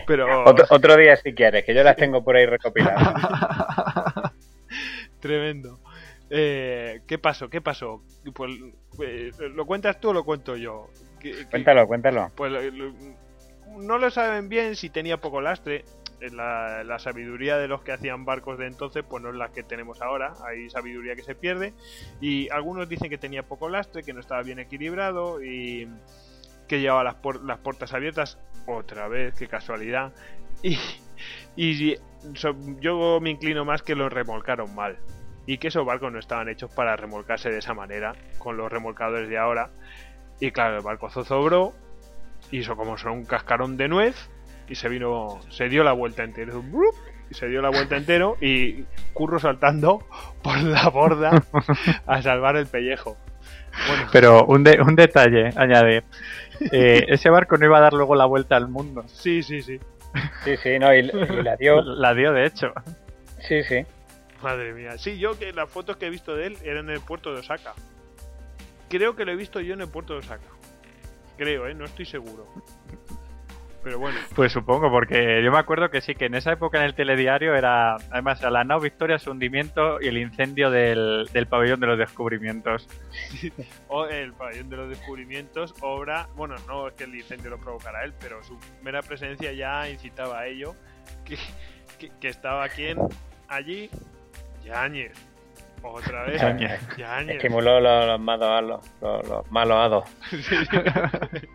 Pero... 0.05 0.45
Otro, 0.45 0.95
día 0.95 1.18
si 1.18 1.34
quieres, 1.34 1.66
que 1.66 1.76
yo 1.76 1.84
las 1.84 1.97
tengo 1.97 2.24
por 2.24 2.38
ahí 2.38 2.45
recopiladas. 2.45 3.14
Tremendo. 5.20 5.80
Eh, 6.30 7.01
¿Qué 7.08 7.18
pasó? 7.18 7.49
¿Qué 7.49 7.60
pasó? 7.60 8.01
Pues, 8.34 9.38
¿Lo 9.53 9.66
cuentas 9.66 9.99
tú 9.99 10.10
o 10.10 10.14
lo 10.14 10.24
cuento 10.24 10.55
yo? 10.55 10.89
cuéntalo, 11.49 11.88
cuéntalo. 11.88 12.32
Pues 12.36 12.53
no 13.78 13.97
lo 13.97 14.09
saben 14.11 14.49
bien 14.49 14.75
si 14.75 14.89
tenía 14.89 15.17
poco 15.17 15.41
lastre 15.41 15.86
la, 16.19 16.84
la, 16.84 16.99
sabiduría 16.99 17.57
de 17.57 17.67
los 17.67 17.82
que 17.84 17.91
hacían 17.91 18.25
barcos 18.25 18.57
de 18.57 18.67
entonces, 18.67 19.03
pues 19.07 19.21
no 19.21 19.30
es 19.30 19.36
la 19.36 19.49
que 19.49 19.63
tenemos 19.63 20.01
ahora. 20.01 20.34
Hay 20.45 20.69
sabiduría 20.69 21.15
que 21.15 21.23
se 21.23 21.36
pierde. 21.36 21.73
Y 22.19 22.49
algunos 22.49 22.89
dicen 22.89 23.09
que 23.09 23.17
tenía 23.17 23.43
poco 23.43 23.69
lastre, 23.69 24.03
que 24.03 24.13
no 24.13 24.19
estaba 24.19 24.41
bien 24.41 24.59
equilibrado 24.59 25.43
y 25.43 25.88
que 26.67 26.80
llevaba 26.80 27.03
las, 27.03 27.15
las 27.43 27.59
puertas 27.59 27.93
abiertas. 27.93 28.39
Otra 28.65 29.07
vez, 29.07 29.36
qué 29.36 29.47
casualidad. 29.47 30.13
Y, 30.63 30.78
y 31.55 31.97
yo 32.80 33.19
me 33.21 33.30
inclino 33.30 33.63
más 33.63 33.84
que 33.84 33.95
lo 33.95 34.09
remolcaron 34.09 34.73
mal. 34.73 34.97
Y 35.45 35.59
que 35.59 35.69
esos 35.69 35.86
barcos 35.86 36.11
no 36.11 36.19
estaban 36.19 36.49
hechos 36.49 36.73
para 36.73 36.95
remolcarse 36.95 37.49
de 37.49 37.59
esa 37.59 37.73
manera, 37.73 38.15
con 38.39 38.57
los 38.57 38.71
remolcadores 38.71 39.30
de 39.30 39.38
ahora. 39.38 39.69
Y 40.39 40.51
claro, 40.51 40.78
el 40.78 40.84
barco 40.84 41.09
zozobró, 41.09 41.73
hizo 42.51 42.75
como 42.75 42.97
son 42.97 43.11
un 43.11 43.25
cascarón 43.25 43.77
de 43.77 43.87
nuez 43.87 44.29
y 44.69 44.75
se 44.75 44.89
vino, 44.89 45.39
se 45.49 45.69
dio 45.69 45.83
la 45.83 45.93
vuelta 45.93 46.23
entera. 46.23 46.53
Y 47.29 47.33
se 47.33 47.47
dio 47.47 47.61
la 47.61 47.69
vuelta 47.69 47.97
entero 47.97 48.37
y 48.39 48.83
Curro 49.13 49.39
saltando 49.39 50.05
por 50.41 50.61
la 50.61 50.89
borda 50.89 51.43
a 52.07 52.21
salvar 52.21 52.55
el 52.55 52.67
pellejo. 52.67 53.17
Pero 54.11 54.45
un, 54.45 54.65
un 54.67 54.95
detalle, 54.95 55.49
añadir. 55.55 56.03
Eh, 56.71 57.05
ese 57.09 57.29
barco 57.29 57.57
no 57.57 57.65
iba 57.65 57.77
a 57.77 57.81
dar 57.81 57.93
luego 57.93 58.15
la 58.15 58.25
vuelta 58.25 58.55
al 58.55 58.67
mundo. 58.67 59.03
Sí, 59.07 59.43
sí, 59.43 59.61
sí. 59.61 59.79
Sí, 60.43 60.57
sí, 60.57 60.79
no, 60.79 60.93
y, 60.93 61.03
la 61.03 61.55
dio. 61.57 61.81
La 61.81 62.13
dio, 62.13 62.33
de 62.33 62.45
hecho. 62.45 62.73
Sí, 63.39 63.63
sí. 63.63 63.85
Madre 64.41 64.73
mía. 64.73 64.97
Sí, 64.97 65.19
yo 65.19 65.37
que 65.37 65.51
las 65.53 65.69
fotos 65.69 65.97
que 65.97 66.07
he 66.07 66.09
visto 66.09 66.35
de 66.35 66.47
él 66.47 66.57
eran 66.63 66.89
en 66.89 66.95
el 66.95 67.01
puerto 67.01 67.33
de 67.33 67.39
Osaka. 67.39 67.73
Creo 68.89 69.15
que 69.15 69.25
lo 69.25 69.31
he 69.31 69.35
visto 69.35 69.59
yo 69.59 69.73
en 69.73 69.81
el 69.81 69.89
puerto 69.89 70.13
de 70.13 70.19
Osaka. 70.19 70.47
Creo, 71.38 71.67
¿eh? 71.67 71.73
No 71.73 71.85
estoy 71.85 72.05
seguro. 72.05 72.47
Pero 73.83 73.99
bueno. 73.99 74.19
Pues 74.35 74.51
supongo, 74.51 74.89
porque 74.91 75.41
yo 75.43 75.51
me 75.51 75.59
acuerdo 75.59 75.89
que 75.89 76.01
sí, 76.01 76.13
que 76.13 76.25
en 76.25 76.35
esa 76.35 76.51
época 76.51 76.79
en 76.79 76.85
el 76.85 76.93
telediario 76.93 77.55
era, 77.55 77.95
además, 78.11 78.41
la 78.41 78.63
nao 78.63 78.81
Victoria, 78.81 79.17
su 79.17 79.31
hundimiento 79.31 80.01
y 80.01 80.07
el 80.07 80.17
incendio 80.17 80.69
del, 80.69 81.29
pabellón 81.49 81.79
de 81.79 81.88
los 81.88 81.97
descubrimientos. 81.97 82.89
o 83.88 84.05
el 84.05 84.33
pabellón 84.33 84.69
de 84.69 84.75
los 84.75 84.89
descubrimientos, 84.89 85.73
obra, 85.81 86.27
bueno, 86.35 86.55
no 86.67 86.89
es 86.89 86.95
que 86.95 87.05
el 87.05 87.15
incendio 87.15 87.51
lo 87.51 87.59
provocara 87.59 88.03
él, 88.03 88.13
pero 88.19 88.43
su 88.43 88.59
mera 88.81 89.01
presencia 89.01 89.53
ya 89.53 89.89
incitaba 89.89 90.39
a 90.39 90.47
ello, 90.47 90.75
que, 91.23 91.38
que, 92.19 92.27
estaba 92.27 92.67
quien 92.67 92.97
allí, 93.47 93.89
Yáñez. 94.65 95.13
Otra 95.82 96.23
vez. 96.25 96.41
Estimuló 97.28 97.80
los, 97.80 98.07
los 98.07 98.19
malos 98.19 98.84
los, 99.01 99.28
los 99.28 99.51
malos 99.51 99.78
hados. 99.78 100.05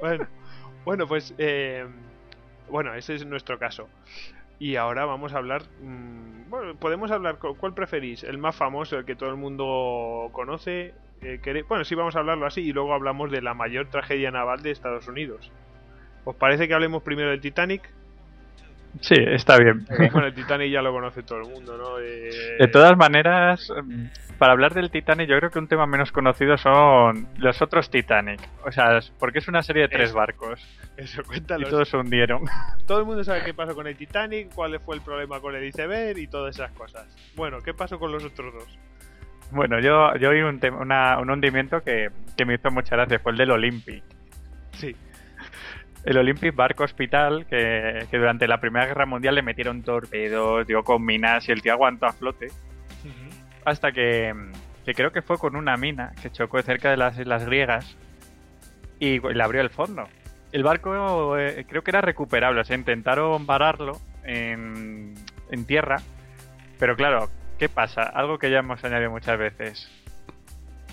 bueno. 0.00 0.26
Bueno, 0.84 1.06
pues 1.06 1.34
eh, 1.38 1.86
bueno, 2.68 2.94
ese 2.94 3.14
es 3.14 3.24
nuestro 3.26 3.58
caso. 3.58 3.88
Y 4.58 4.76
ahora 4.76 5.04
vamos 5.04 5.32
a 5.32 5.38
hablar. 5.38 5.62
Mm, 5.80 6.48
bueno, 6.50 6.74
podemos 6.76 7.10
hablar. 7.10 7.38
¿Cuál 7.38 7.74
preferís? 7.74 8.22
¿El 8.22 8.38
más 8.38 8.54
famoso, 8.54 8.98
el 8.98 9.04
que 9.04 9.16
todo 9.16 9.30
el 9.30 9.36
mundo 9.36 10.28
conoce? 10.32 10.94
Eh, 11.22 11.64
bueno, 11.68 11.84
sí, 11.84 11.94
vamos 11.94 12.16
a 12.16 12.20
hablarlo 12.20 12.46
así 12.46 12.60
y 12.60 12.72
luego 12.72 12.92
hablamos 12.92 13.30
de 13.30 13.40
la 13.40 13.54
mayor 13.54 13.88
tragedia 13.88 14.30
naval 14.30 14.62
de 14.62 14.70
Estados 14.70 15.08
Unidos. 15.08 15.50
¿Os 16.24 16.36
parece 16.36 16.68
que 16.68 16.74
hablemos 16.74 17.02
primero 17.02 17.30
del 17.30 17.40
Titanic? 17.40 17.90
Sí, 19.00 19.14
está 19.18 19.58
bien. 19.58 19.86
Bueno, 20.12 20.26
el 20.26 20.34
Titanic 20.34 20.70
ya 20.70 20.82
lo 20.82 20.92
conoce 20.92 21.22
todo 21.22 21.40
el 21.40 21.48
mundo, 21.48 21.76
¿no? 21.76 21.98
Eh, 21.98 22.56
de 22.58 22.68
todas 22.68 22.96
maneras, 22.96 23.72
para 24.38 24.52
hablar 24.52 24.74
del 24.74 24.90
Titanic, 24.90 25.28
yo 25.28 25.36
creo 25.38 25.50
que 25.50 25.58
un 25.58 25.68
tema 25.68 25.86
menos 25.86 26.12
conocido 26.12 26.56
son 26.56 27.28
los 27.38 27.60
otros 27.60 27.90
Titanic. 27.90 28.40
O 28.64 28.72
sea, 28.72 29.00
porque 29.18 29.38
es 29.40 29.48
una 29.48 29.62
serie 29.62 29.82
de 29.82 29.88
tres 29.88 30.12
barcos. 30.12 30.60
Eso, 30.96 31.22
cuéntalo. 31.24 31.66
Y 31.66 31.70
todos 31.70 31.88
se 31.88 31.96
hundieron. 31.96 32.44
Todo 32.86 33.00
el 33.00 33.04
mundo 33.04 33.24
sabe 33.24 33.42
qué 33.44 33.54
pasó 33.54 33.74
con 33.74 33.86
el 33.86 33.96
Titanic, 33.96 34.54
cuál 34.54 34.78
fue 34.80 34.96
el 34.96 35.02
problema 35.02 35.40
con 35.40 35.54
el 35.54 35.64
iceberg 35.64 36.18
y 36.18 36.26
todas 36.26 36.54
esas 36.54 36.70
cosas. 36.72 37.06
Bueno, 37.34 37.58
¿qué 37.62 37.74
pasó 37.74 37.98
con 37.98 38.12
los 38.12 38.24
otros 38.24 38.52
dos? 38.54 38.78
Bueno, 39.50 39.80
yo, 39.80 40.14
yo 40.16 40.30
oí 40.30 40.40
un, 40.40 40.60
un 40.62 41.30
hundimiento 41.30 41.82
que, 41.82 42.10
que 42.36 42.44
me 42.44 42.54
hizo 42.54 42.70
mucha 42.70 42.96
gracia, 42.96 43.18
fue 43.18 43.32
el 43.32 43.38
del 43.38 43.50
Olympic. 43.50 44.04
Sí 44.72 44.94
el 46.04 46.18
Olympic 46.18 46.54
Barco 46.54 46.84
Hospital, 46.84 47.46
que, 47.46 48.06
durante 48.12 48.46
la 48.46 48.60
Primera 48.60 48.86
Guerra 48.86 49.06
Mundial 49.06 49.34
le 49.34 49.42
metieron 49.42 49.82
torpedos, 49.82 50.66
dio 50.66 50.82
con 50.82 51.04
minas 51.04 51.48
y 51.48 51.52
el 51.52 51.62
tío 51.62 51.72
aguantó 51.72 52.06
a 52.06 52.12
flote. 52.12 52.48
Hasta 53.64 53.92
que, 53.92 54.34
creo 54.84 55.12
que 55.12 55.22
fue 55.22 55.38
con 55.38 55.56
una 55.56 55.76
mina 55.76 56.12
que 56.20 56.30
chocó 56.30 56.60
cerca 56.62 56.90
de 56.90 56.98
las 56.98 57.18
islas 57.18 57.46
griegas 57.46 57.96
y 58.98 59.18
le 59.20 59.42
abrió 59.42 59.62
el 59.62 59.70
fondo. 59.70 60.06
El 60.52 60.62
barco 60.62 61.38
eh, 61.38 61.64
creo 61.68 61.82
que 61.82 61.90
era 61.90 62.00
recuperable, 62.00 62.60
o 62.60 62.64
sea, 62.64 62.76
intentaron 62.76 63.46
vararlo 63.46 63.98
en, 64.24 65.14
en 65.50 65.64
tierra, 65.64 65.96
pero 66.78 66.96
claro, 66.96 67.30
¿qué 67.58 67.68
pasa? 67.68 68.02
Algo 68.02 68.38
que 68.38 68.50
ya 68.50 68.58
hemos 68.58 68.84
añadido 68.84 69.10
muchas 69.10 69.38
veces 69.38 70.03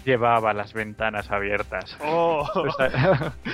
llevaba 0.04 0.54
las 0.54 0.74
ventanas 0.74 1.32
abiertas. 1.32 1.98
Oh. 2.02 2.48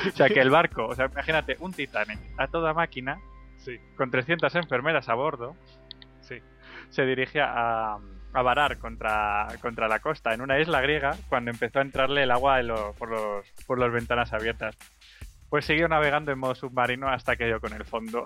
O, 0.08 0.18
sea, 0.18 0.30
que 0.30 0.40
el 0.40 0.50
barco, 0.50 0.88
o 0.88 0.96
sea, 0.96 1.06
imagínate 1.06 1.58
un 1.60 1.74
Titanic 1.74 2.20
a 2.38 2.48
toda 2.48 2.74
máquina, 2.74 3.20
sí. 3.58 3.78
con 3.96 4.10
300 4.10 4.54
enfermeras 4.56 5.10
a 5.10 5.14
bordo, 5.14 5.56
sí. 6.22 6.42
se 6.90 7.06
dirigía 7.06 7.46
a, 7.46 8.00
a 8.34 8.42
varar 8.42 8.78
contra, 8.78 9.48
contra 9.62 9.88
la 9.88 10.00
costa 10.00 10.34
en 10.34 10.42
una 10.42 10.60
isla 10.60 10.82
griega 10.82 11.16
cuando 11.30 11.52
empezó 11.52 11.80
a 11.80 11.82
entrarle 11.82 12.24
el 12.24 12.32
agua 12.32 12.60
por, 12.98 13.10
los, 13.10 13.46
por 13.66 13.80
las 13.80 13.92
ventanas 13.92 14.34
abiertas. 14.34 14.78
Pues 15.50 15.66
siguió 15.66 15.88
navegando 15.88 16.32
en 16.32 16.40
modo 16.40 16.56
submarino 16.56 17.08
hasta 17.08 17.36
que 17.36 17.46
dio 17.46 17.60
con 17.60 17.74
el 17.74 17.86
fondo. 17.86 18.26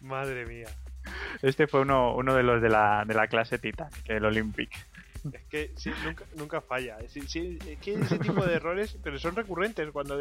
Madre 0.00 0.46
mía. 0.46 0.68
Este 1.42 1.66
fue 1.66 1.80
uno, 1.80 2.14
uno 2.14 2.34
de 2.34 2.42
los 2.42 2.62
de 2.62 2.68
la, 2.68 3.04
de 3.06 3.14
la 3.14 3.26
clase 3.26 3.58
Titanic, 3.58 4.08
el 4.08 4.24
Olympic. 4.24 4.70
Es 5.32 5.42
que 5.50 5.70
sí, 5.76 5.90
nunca, 6.36 6.60
falla. 6.60 6.98
Es, 6.98 7.12
que 7.12 7.94
ese 7.94 8.18
tipo 8.18 8.44
de 8.44 8.54
errores, 8.54 8.96
pero 9.02 9.18
son 9.18 9.36
recurrentes. 9.36 9.90
Cuando 9.90 10.18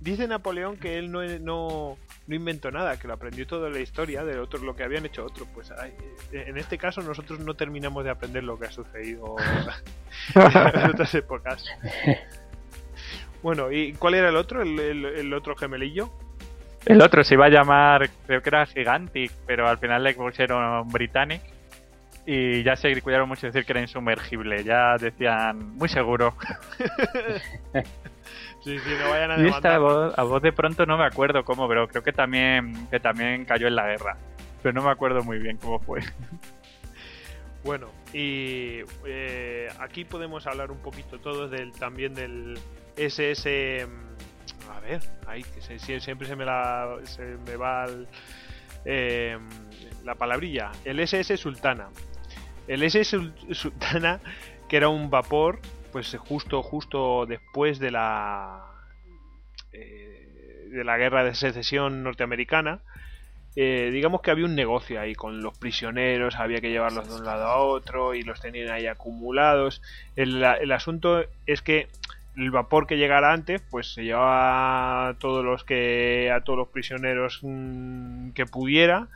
dice 0.00 0.28
Napoleón 0.28 0.76
que 0.76 0.98
él 0.98 1.10
no, 1.10 1.24
no, 1.24 1.98
no, 2.26 2.34
inventó 2.34 2.70
nada, 2.70 2.98
que 2.98 3.08
lo 3.08 3.14
aprendió 3.14 3.46
todo 3.46 3.68
la 3.68 3.80
historia 3.80 4.24
de 4.24 4.38
otros, 4.38 4.62
lo 4.62 4.76
que 4.76 4.84
habían 4.84 5.06
hecho 5.06 5.24
otros. 5.24 5.48
Pues 5.52 5.72
en 6.32 6.56
este 6.56 6.78
caso 6.78 7.02
nosotros 7.02 7.40
no 7.40 7.54
terminamos 7.54 8.04
de 8.04 8.10
aprender 8.10 8.44
lo 8.44 8.58
que 8.58 8.66
ha 8.66 8.72
sucedido 8.72 9.36
en 10.34 10.90
otras 10.90 11.14
épocas. 11.14 11.64
Bueno, 13.42 13.72
¿y 13.72 13.92
cuál 13.94 14.14
era 14.14 14.28
el 14.28 14.36
otro? 14.36 14.62
¿El, 14.62 14.78
el, 14.78 15.32
otro 15.32 15.56
gemelillo? 15.56 16.10
El 16.86 17.02
otro 17.02 17.22
se 17.24 17.34
iba 17.34 17.46
a 17.46 17.50
llamar, 17.50 18.10
creo 18.26 18.42
que 18.42 18.48
era 18.48 18.66
Gigantic, 18.66 19.32
pero 19.46 19.68
al 19.68 19.78
final 19.78 20.02
le 20.02 20.14
pusieron 20.14 20.88
Britannic 20.88 21.42
y 22.30 22.62
ya 22.62 22.76
se 22.76 23.00
cuidaron 23.00 23.26
mucho 23.26 23.42
de 23.46 23.52
decir 23.52 23.64
que 23.64 23.72
era 23.72 23.80
insumergible. 23.80 24.62
Ya 24.62 24.96
decían, 24.98 25.76
muy 25.76 25.88
seguro. 25.88 26.34
sí, 28.64 28.78
sí, 28.78 28.90
no 29.00 29.08
vayan 29.10 29.30
a 29.30 29.42
Y 29.42 29.48
esta 29.48 29.78
voz, 29.78 30.18
a 30.18 30.22
voz 30.24 30.42
de 30.42 30.52
pronto 30.52 30.84
no 30.84 30.98
me 30.98 31.04
acuerdo 31.04 31.44
cómo, 31.44 31.66
pero 31.68 31.88
creo 31.88 32.02
que 32.02 32.12
también, 32.12 32.86
que 32.90 33.00
también 33.00 33.44
cayó 33.44 33.66
en 33.68 33.76
la 33.76 33.86
guerra. 33.86 34.16
Pero 34.62 34.74
no 34.74 34.82
me 34.82 34.90
acuerdo 34.90 35.22
muy 35.22 35.38
bien 35.38 35.56
cómo 35.56 35.78
fue. 35.80 36.00
Bueno, 37.64 37.88
y 38.12 38.80
eh, 39.06 39.68
aquí 39.80 40.04
podemos 40.04 40.46
hablar 40.46 40.70
un 40.70 40.78
poquito 40.78 41.18
todos 41.20 41.50
del, 41.50 41.72
también 41.72 42.14
del 42.14 42.58
SS. 42.96 43.86
mm, 43.86 44.70
A 44.70 44.80
ver, 44.80 45.00
ahí 45.26 45.42
que 45.42 45.60
se- 45.60 46.00
siempre 46.00 46.26
se 46.26 46.36
me, 46.36 46.44
la, 46.44 46.96
se 47.04 47.22
me 47.46 47.56
va 47.56 47.84
el, 47.86 48.06
eh, 48.84 49.38
la 50.04 50.14
palabrilla. 50.14 50.70
El 50.84 51.00
SS 51.00 51.36
Sultana. 51.36 51.88
El 52.68 52.82
SS 52.82 53.16
Sul- 53.16 53.54
Sultana, 53.54 54.20
que 54.68 54.76
era 54.76 54.88
un 54.88 55.10
vapor, 55.10 55.58
pues 55.92 56.14
justo, 56.18 56.62
justo 56.62 57.26
después 57.26 57.78
de 57.78 57.90
la. 57.90 58.64
eh, 59.72 60.68
de 60.70 60.84
la 60.84 60.98
guerra 60.98 61.24
de 61.24 61.34
secesión 61.34 62.02
norteamericana. 62.02 62.80
Eh, 63.56 63.90
digamos 63.92 64.20
que 64.20 64.30
había 64.30 64.44
un 64.44 64.54
negocio 64.54 65.00
ahí 65.00 65.14
con 65.14 65.42
los 65.42 65.56
prisioneros, 65.58 66.36
había 66.36 66.60
que 66.60 66.70
llevarlos 66.70 67.08
de 67.08 67.14
un 67.16 67.24
lado 67.24 67.44
a 67.46 67.56
otro 67.56 68.14
y 68.14 68.22
los 68.22 68.40
tenían 68.40 68.70
ahí 68.70 68.86
acumulados. 68.86 69.82
El, 70.14 70.44
el 70.44 70.70
asunto 70.72 71.24
es 71.46 71.62
que 71.62 71.88
el 72.36 72.50
vapor 72.52 72.86
que 72.86 72.98
llegara 72.98 73.32
antes, 73.32 73.60
pues 73.70 73.94
se 73.94 74.04
llevaba 74.04 75.08
a 75.08 75.14
todos 75.14 75.44
los 75.44 75.64
que 75.64 76.30
a 76.32 76.42
todos 76.42 76.58
los 76.58 76.68
prisioneros 76.68 77.40
mm, 77.42 78.30
que 78.30 78.46
pudiera 78.46 79.08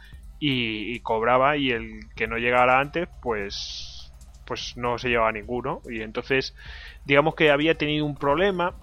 y, 0.45 0.93
y 0.97 1.01
cobraba 1.01 1.57
y 1.57 1.71
el 1.71 2.11
que 2.17 2.27
no 2.27 2.37
llegara 2.37 2.81
antes, 2.81 3.09
pues 3.21 4.13
pues 4.45 4.77
no 4.77 4.99
se 4.99 5.09
llevaba 5.09 5.31
ninguno 5.31 5.83
y 5.89 6.03
entonces 6.03 6.57
digamos 7.05 7.37
que 7.37 7.53
había 7.53 7.79
tenido 7.79 8.05
un 8.05 8.17
problema 8.17 8.75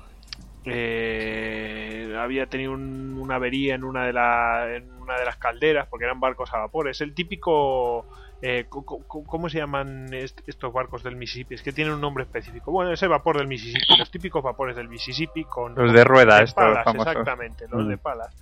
eh, 0.64 2.16
había 2.18 2.48
tenido 2.48 2.72
un- 2.72 3.18
una 3.20 3.36
avería 3.36 3.76
en 3.76 3.84
una 3.84 4.06
de 4.06 4.14
la- 4.14 4.74
en 4.76 4.90
una 5.02 5.18
de 5.18 5.26
las 5.26 5.36
calderas 5.38 5.88
porque 5.88 6.06
eran 6.06 6.20
barcos 6.22 6.54
a 6.54 6.60
vapor 6.60 6.88
es 6.90 7.02
el 7.02 7.14
típico 7.14 8.06
eh, 8.42 8.68
¿cómo 8.70 9.50
se 9.50 9.58
llaman 9.58 10.14
est- 10.14 10.40
estos 10.48 10.72
barcos 10.72 11.04
del 11.04 11.18
Mississippi? 11.18 11.56
es 11.56 11.62
que 11.62 11.74
tienen 11.74 11.94
un 11.94 12.00
nombre 12.02 12.24
específico 12.24 12.72
bueno 12.72 12.94
ese 12.94 13.08
vapor 13.08 13.38
del 13.38 13.48
Mississippi 13.48 13.98
los 13.98 14.10
típicos 14.12 14.42
vapores 14.42 14.78
del 14.78 14.88
Mississippi 14.88 15.44
con 15.44 15.76
Los 15.76 15.92
de 15.94 16.04
rueda, 16.06 16.38
de 16.38 16.44
estos 16.46 16.56
palas, 16.56 16.86
famosos. 16.86 17.12
exactamente 17.12 17.68
los 17.68 17.86
Mm. 17.86 17.90
de 17.90 17.98
palas 17.98 18.34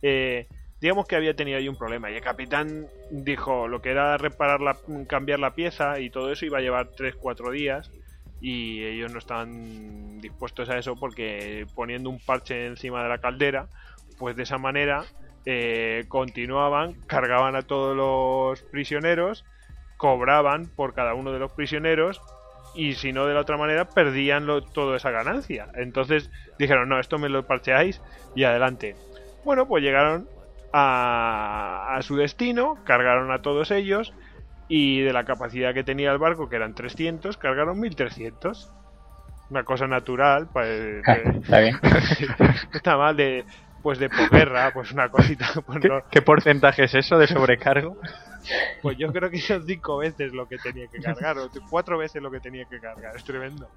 Eh, 0.00 0.48
digamos 0.84 1.06
que 1.06 1.16
había 1.16 1.34
tenido 1.36 1.58
ahí 1.58 1.68
un 1.68 1.76
problema 1.76 2.10
y 2.10 2.16
el 2.16 2.20
capitán 2.22 2.90
dijo 3.08 3.68
lo 3.68 3.80
que 3.82 3.90
era 3.90 4.18
reparar 4.18 4.60
la 4.60 4.80
cambiar 5.08 5.40
la 5.40 5.54
pieza 5.54 6.00
y 6.00 6.10
todo 6.10 6.32
eso 6.32 6.46
iba 6.46 6.58
a 6.58 6.62
llevar 6.62 6.90
3-4 6.96 7.50
días 7.50 7.92
y 8.40 8.84
ellos 8.84 9.10
no 9.10 9.18
estaban 9.18 10.20
dispuestos 10.20 10.68
a 10.70 10.78
eso 10.78 10.98
porque 10.98 11.66
poniendo 11.74 12.10
un 12.10 12.20
parche 12.20 12.66
encima 12.66 13.02
de 13.02 13.08
la 13.08 13.18
caldera 13.18 13.70
pues 14.18 14.36
de 14.36 14.42
esa 14.44 14.58
manera 14.58 15.10
eh, 15.46 16.06
continuaban 16.08 16.96
cargaban 17.06 17.56
a 17.56 17.62
todos 17.62 17.96
los 17.96 18.62
prisioneros 18.64 19.46
cobraban 19.96 20.70
por 20.74 20.94
cada 20.94 21.14
uno 21.14 21.32
de 21.32 21.38
los 21.38 21.52
prisioneros 21.52 22.24
y 22.72 22.94
si 22.94 23.12
no 23.12 23.26
de 23.26 23.34
la 23.34 23.40
otra 23.40 23.56
manera 23.56 23.92
perdían 23.92 24.46
lo- 24.46 24.64
toda 24.64 24.96
esa 24.96 25.10
ganancia. 25.12 25.70
Entonces 25.74 26.30
dijeron 26.58 26.88
no 26.88 26.98
esto 27.00 27.18
me 27.18 27.28
lo 27.28 27.46
parcheáis 27.46 28.02
y 28.34 28.44
adelante 28.44 29.00
bueno 29.42 29.68
pues 29.68 29.82
llegaron 29.84 30.28
a, 30.76 31.94
a 31.96 32.02
su 32.02 32.16
destino 32.16 32.82
cargaron 32.84 33.30
a 33.32 33.42
todos 33.42 33.70
ellos 33.70 34.12
y 34.66 35.00
de 35.02 35.12
la 35.12 35.24
capacidad 35.24 35.72
que 35.72 35.84
tenía 35.84 36.10
el 36.10 36.18
barco, 36.18 36.48
que 36.48 36.56
eran 36.56 36.74
300, 36.74 37.36
cargaron 37.36 37.78
1300. 37.78 38.72
Una 39.50 39.62
cosa 39.64 39.86
natural, 39.86 40.48
pues, 40.52 40.68
de- 41.06 41.38
Está 41.40 41.60
bien. 41.60 41.78
está 42.74 42.96
mal, 42.96 43.16
de 43.16 43.46
pues 43.82 43.98
de 43.98 44.08
posguerra, 44.08 44.72
pues 44.72 44.90
una 44.92 45.10
cosita, 45.10 45.46
pues, 45.66 45.78
¿Qué, 45.80 45.88
no- 45.88 46.00
qué 46.10 46.22
porcentaje 46.22 46.84
es 46.84 46.94
eso 46.94 47.18
de 47.18 47.26
sobrecargo? 47.26 47.96
pues 48.82 48.96
yo 48.98 49.12
creo 49.12 49.30
que 49.30 49.38
son 49.38 49.64
cinco 49.66 49.98
veces 49.98 50.32
lo 50.32 50.46
que 50.46 50.56
tenía 50.58 50.88
que 50.88 51.00
cargar, 51.00 51.38
o 51.38 51.48
cuatro 51.70 51.98
veces 51.98 52.20
lo 52.22 52.30
que 52.30 52.40
tenía 52.40 52.64
que 52.64 52.80
cargar, 52.80 53.14
es 53.16 53.24
tremendo. 53.24 53.68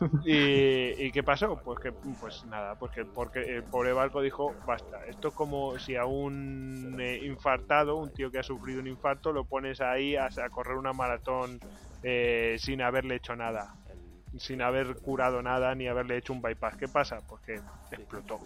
¿Y, 0.22 1.06
y 1.06 1.12
qué 1.12 1.22
pasó? 1.22 1.60
Pues 1.62 1.78
que, 1.80 1.92
pues 1.92 2.44
nada, 2.44 2.76
pues 2.76 2.90
que 2.92 3.04
porque 3.06 3.40
el 3.40 3.64
pobre 3.64 3.92
barco 3.92 4.22
dijo, 4.22 4.58
basta, 4.64 5.04
esto 5.06 5.28
es 5.28 5.34
como 5.34 5.78
si 5.78 5.96
a 5.96 6.06
un 6.06 6.96
eh, 7.00 7.20
infartado, 7.22 7.96
un 7.98 8.12
tío 8.12 8.30
que 8.30 8.38
ha 8.38 8.42
sufrido 8.42 8.80
un 8.80 8.86
infarto, 8.88 9.32
lo 9.32 9.46
pones 9.46 9.80
ahí 9.80 10.16
a, 10.16 10.26
a 10.26 10.50
correr 10.50 10.76
una 10.76 10.92
maratón 10.92 11.62
eh, 12.02 12.56
sin 12.58 12.82
haberle 12.82 13.16
hecho 13.16 13.36
nada, 13.36 13.76
sin 14.38 14.62
haber 14.62 14.98
curado 15.00 15.42
nada 15.42 15.74
ni 15.74 15.88
haberle 15.88 16.16
hecho 16.18 16.32
un 16.32 16.42
bypass. 16.42 16.76
¿Qué 16.76 16.88
pasa? 16.88 17.22
Pues 17.26 17.42
que 17.42 17.62
explotó. 17.90 18.42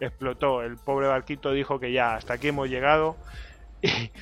Explotó. 0.00 0.62
El 0.62 0.78
pobre 0.80 1.08
barquito 1.08 1.52
dijo 1.52 1.80
que 1.80 1.92
ya, 1.92 2.16
hasta 2.16 2.34
aquí 2.34 2.48
hemos 2.48 2.68
llegado. 2.68 3.20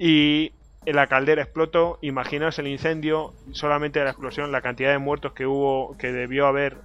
Y, 0.00 0.46
y 0.46 0.57
la 0.92 1.06
caldera 1.06 1.42
explotó. 1.42 1.98
Imaginaos 2.02 2.58
el 2.58 2.66
incendio, 2.66 3.34
solamente 3.52 3.98
de 3.98 4.06
la 4.06 4.12
explosión, 4.12 4.52
la 4.52 4.62
cantidad 4.62 4.90
de 4.90 4.98
muertos 4.98 5.32
que 5.32 5.46
hubo, 5.46 5.96
que 5.98 6.12
debió 6.12 6.46
haber 6.46 6.76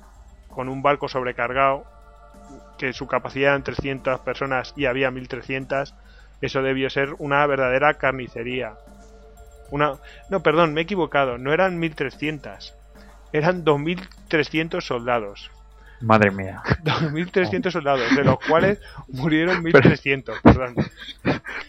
con 0.49 0.69
un 0.69 0.81
barco 0.81 1.07
sobrecargado, 1.07 1.85
que 2.77 2.93
su 2.93 3.07
capacidad 3.07 3.51
eran 3.51 3.63
300 3.63 4.19
personas 4.21 4.73
y 4.75 4.85
había 4.85 5.11
1300. 5.11 5.93
Eso 6.41 6.61
debió 6.61 6.89
ser 6.89 7.15
una 7.19 7.45
verdadera 7.47 7.95
carnicería. 7.95 8.75
Una, 9.71 9.93
no, 10.29 10.43
perdón, 10.43 10.73
me 10.73 10.81
he 10.81 10.83
equivocado. 10.83 11.37
No 11.37 11.53
eran 11.53 11.79
1300. 11.79 12.75
Eran 13.31 13.63
2300 13.63 14.85
soldados. 14.85 15.49
Madre 15.99 16.31
mía. 16.31 16.61
2.300 16.83 17.71
soldados, 17.71 18.15
de 18.15 18.23
los 18.23 18.37
cuales 18.39 18.79
murieron 19.07 19.63
1.300, 19.63 20.41
perdón. 20.41 20.75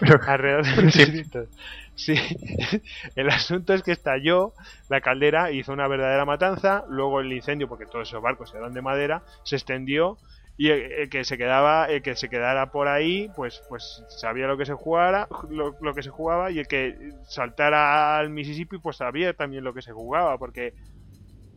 Pero, 0.01 0.21
Alrededor 0.27 0.65
de 0.67 0.91
Sí. 0.91 1.01
1.300. 1.01 1.49
Sí, 1.97 2.15
el 3.15 3.31
asunto 3.31 3.73
es 3.73 3.83
que 3.85 3.93
estalló 3.93 4.53
la 4.89 5.01
caldera, 5.01 5.53
hizo 5.53 5.73
una 5.73 5.87
verdadera 5.87 6.25
matanza, 6.25 6.85
luego 6.89 7.21
el 7.21 7.33
incendio, 7.33 7.69
porque 7.69 7.87
todos 7.87 8.09
esos 8.09 8.21
barcos 8.21 8.53
eran 8.55 8.73
de 8.73 8.83
madera, 8.83 9.23
se 9.45 9.55
extendió 9.57 10.19
y 10.57 10.71
el, 10.71 10.91
el 10.93 11.09
que 11.09 11.25
se 11.25 11.39
quedaba, 11.39 11.87
el 11.87 12.03
que 12.03 12.17
se 12.17 12.29
quedara 12.29 12.73
por 12.73 12.89
ahí, 12.89 13.31
pues, 13.37 13.63
pues 13.69 14.05
sabía 14.09 14.47
lo 14.49 14.57
que 14.57 14.67
se 14.67 14.73
jugara, 14.75 15.29
lo, 15.51 15.77
lo 15.81 15.95
que 15.95 16.03
se 16.03 16.11
jugaba 16.11 16.51
y 16.51 16.59
el 16.59 16.67
que 16.67 17.13
saltara 17.29 18.19
al 18.19 18.31
Mississippi, 18.31 18.79
pues 18.79 18.97
sabía 18.97 19.33
también 19.35 19.63
lo 19.65 19.73
que 19.73 19.83
se 19.83 19.93
jugaba, 19.93 20.37
porque 20.39 20.75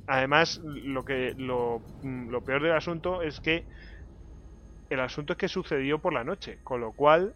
además 0.07 0.59
lo 0.63 1.05
que 1.05 1.33
lo, 1.37 1.85
mm, 2.01 2.29
lo 2.29 2.43
peor 2.43 2.63
del 2.63 2.73
asunto 2.73 3.21
es 3.21 3.39
que 3.41 3.67
el 4.89 4.99
asunto 4.99 5.33
es 5.33 5.37
que 5.39 5.47
sucedió 5.47 5.99
por 5.99 6.13
la 6.13 6.23
noche, 6.23 6.59
con 6.63 6.81
lo 6.81 6.93
cual 6.93 7.35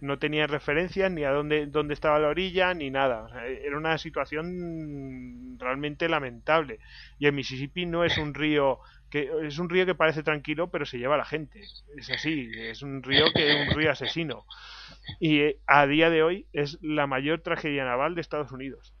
no 0.00 0.18
tenía 0.18 0.46
referencias 0.46 1.10
ni 1.12 1.24
a 1.24 1.30
dónde, 1.32 1.66
dónde 1.66 1.94
estaba 1.94 2.18
la 2.20 2.28
orilla 2.28 2.74
ni 2.74 2.90
nada. 2.90 3.24
O 3.24 3.30
sea, 3.30 3.46
era 3.46 3.78
una 3.78 3.98
situación 3.98 5.56
realmente 5.58 6.08
lamentable. 6.08 6.80
Y 7.18 7.26
el 7.26 7.34
Mississippi 7.34 7.86
no 7.86 8.04
es 8.04 8.18
un 8.18 8.34
río 8.34 8.80
que 9.10 9.30
es 9.44 9.58
un 9.58 9.70
río 9.70 9.86
que 9.86 9.94
parece 9.96 10.22
tranquilo, 10.22 10.70
pero 10.70 10.86
se 10.86 10.98
lleva 10.98 11.16
a 11.16 11.18
la 11.18 11.24
gente. 11.26 11.60
Es 11.96 12.10
así, 12.10 12.50
es 12.56 12.82
un 12.82 13.02
río 13.02 13.26
que 13.34 13.50
es 13.62 13.68
un 13.68 13.74
río 13.76 13.90
asesino. 13.92 14.46
Y 15.20 15.40
eh, 15.40 15.60
a 15.66 15.86
día 15.86 16.10
de 16.10 16.22
hoy 16.22 16.48
es 16.52 16.78
la 16.82 17.06
mayor 17.06 17.42
tragedia 17.42 17.84
naval 17.84 18.14
de 18.14 18.22
Estados 18.22 18.52
Unidos. 18.52 18.94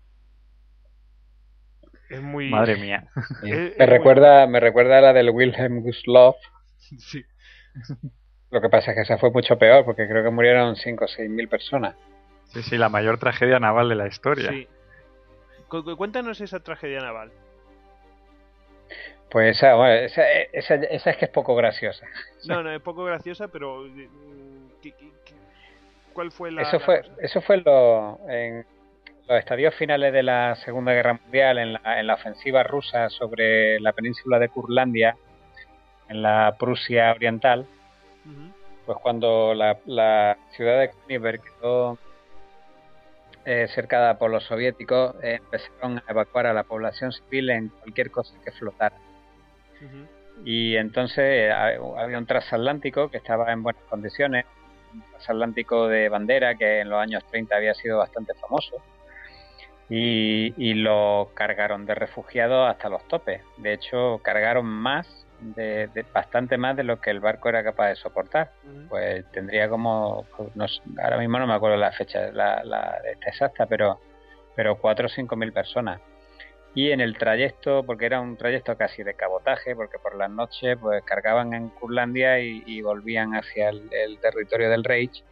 Es 2.10 2.20
muy 2.20 2.50
madre 2.50 2.76
mía. 2.76 3.04
es- 3.42 3.78
Me 3.78 3.84
es 3.84 3.88
recuerda, 3.88 4.46
me 4.46 4.60
recuerda 4.60 4.98
a 4.98 5.00
la 5.00 5.12
del 5.14 5.30
Wilhelm 5.30 5.80
Gustloff. 5.82 6.36
muy- 6.90 7.00
sí. 7.00 7.24
Lo 8.50 8.60
que 8.60 8.68
pasa 8.68 8.90
es 8.90 8.96
que 8.96 9.02
esa 9.02 9.16
fue 9.16 9.30
mucho 9.30 9.56
peor, 9.58 9.84
porque 9.84 10.08
creo 10.08 10.24
que 10.24 10.30
murieron 10.30 10.74
5 10.76 11.04
o 11.04 11.08
6 11.08 11.30
mil 11.30 11.48
personas. 11.48 11.94
Sí, 12.52 12.62
sí, 12.64 12.76
la 12.76 12.88
mayor 12.88 13.18
tragedia 13.18 13.60
naval 13.60 13.88
de 13.88 13.94
la 13.94 14.08
historia. 14.08 14.50
Sí. 14.50 14.66
Cu- 15.68 15.84
cu- 15.84 15.96
Cuéntanos 15.96 16.40
esa 16.40 16.58
tragedia 16.58 16.98
naval. 17.00 17.30
Pues 19.30 19.56
esa, 19.56 19.76
bueno, 19.76 19.94
esa, 19.94 20.28
esa, 20.52 20.74
esa 20.74 21.10
es 21.10 21.16
que 21.16 21.26
es 21.26 21.30
poco 21.30 21.54
graciosa. 21.54 22.04
No, 22.48 22.62
no, 22.64 22.72
es 22.72 22.80
poco 22.82 23.04
graciosa, 23.04 23.46
pero 23.48 23.82
mm, 23.84 24.80
¿qué- 24.82 24.92
qué- 24.92 25.12
qué- 25.24 25.34
¿cuál 26.12 26.32
fue 26.32 26.50
la 26.50 26.62
Eso 26.62 26.78
la 26.80 26.84
fue, 26.84 27.00
cosa? 27.02 27.12
eso 27.20 27.40
fue 27.42 27.56
lo- 27.58 28.18
en 28.28 28.66
los 29.30 29.38
estadios 29.38 29.74
finales 29.76 30.12
de 30.12 30.24
la 30.24 30.56
Segunda 30.56 30.92
Guerra 30.92 31.14
Mundial, 31.22 31.58
en 31.58 31.72
la, 31.74 32.00
en 32.00 32.06
la 32.08 32.14
ofensiva 32.14 32.64
rusa 32.64 33.08
sobre 33.10 33.78
la 33.78 33.92
península 33.92 34.40
de 34.40 34.48
Curlandia, 34.48 35.16
en 36.08 36.20
la 36.22 36.56
Prusia 36.58 37.12
Oriental, 37.12 37.64
pues 38.84 38.98
cuando 39.00 39.54
la, 39.54 39.78
la 39.86 40.36
ciudad 40.56 40.80
de 40.80 40.90
Königsberg 40.90 41.40
quedó 41.42 41.96
eh, 43.44 43.68
cercada 43.68 44.18
por 44.18 44.30
los 44.32 44.42
soviéticos, 44.44 45.14
eh, 45.22 45.38
empezaron 45.40 45.98
a 45.98 46.04
evacuar 46.10 46.46
a 46.46 46.52
la 46.52 46.64
población 46.64 47.12
civil 47.12 47.50
en 47.50 47.68
cualquier 47.68 48.10
cosa 48.10 48.34
que 48.44 48.50
flotara. 48.50 48.96
Y 50.44 50.76
entonces 50.76 51.18
eh, 51.24 51.50
ha- 51.52 52.02
había 52.02 52.18
un 52.18 52.26
transatlántico 52.26 53.08
que 53.10 53.18
estaba 53.18 53.52
en 53.52 53.62
buenas 53.62 53.82
condiciones, 53.84 54.44
un 54.92 55.02
transatlántico 55.12 55.86
de 55.86 56.08
bandera 56.08 56.56
que 56.56 56.80
en 56.80 56.90
los 56.90 56.98
años 57.00 57.22
30 57.30 57.54
había 57.54 57.74
sido 57.74 57.98
bastante 57.98 58.34
famoso. 58.34 58.82
Y, 59.90 60.54
y 60.56 60.74
lo 60.74 61.32
cargaron 61.34 61.84
de 61.84 61.96
refugiados 61.96 62.70
hasta 62.70 62.88
los 62.88 63.06
topes. 63.08 63.42
De 63.56 63.72
hecho, 63.72 64.20
cargaron 64.22 64.64
más, 64.64 65.26
de, 65.40 65.88
bastante 66.14 66.56
más 66.56 66.76
de 66.76 66.84
lo 66.84 67.00
que 67.00 67.10
el 67.10 67.18
barco 67.18 67.48
era 67.48 67.64
capaz 67.64 67.88
de 67.88 67.96
soportar. 67.96 68.52
Pues 68.88 69.28
tendría 69.32 69.68
como, 69.68 70.26
pues, 70.36 70.54
no, 70.54 70.66
ahora 71.02 71.18
mismo 71.18 71.40
no 71.40 71.46
me 71.48 71.54
acuerdo 71.54 71.76
la 71.76 71.90
fecha 71.90 72.30
la, 72.30 72.62
la 72.62 72.98
exacta, 73.26 73.66
pero, 73.66 74.00
pero 74.54 74.78
4 74.78 75.06
o 75.06 75.08
5 75.08 75.34
mil 75.34 75.52
personas. 75.52 76.00
Y 76.72 76.92
en 76.92 77.00
el 77.00 77.18
trayecto, 77.18 77.82
porque 77.84 78.06
era 78.06 78.20
un 78.20 78.36
trayecto 78.36 78.76
casi 78.76 79.02
de 79.02 79.14
cabotaje, 79.14 79.74
porque 79.74 79.98
por 79.98 80.14
las 80.14 80.30
noches 80.30 80.78
pues 80.80 81.02
cargaban 81.02 81.52
en 81.52 81.68
Curlandia 81.68 82.38
y, 82.38 82.80
volvían 82.80 83.32
hacia 83.34 83.70
el, 83.70 84.18
territorio 84.20 84.70
del 84.70 84.84
Reich, 84.84 85.24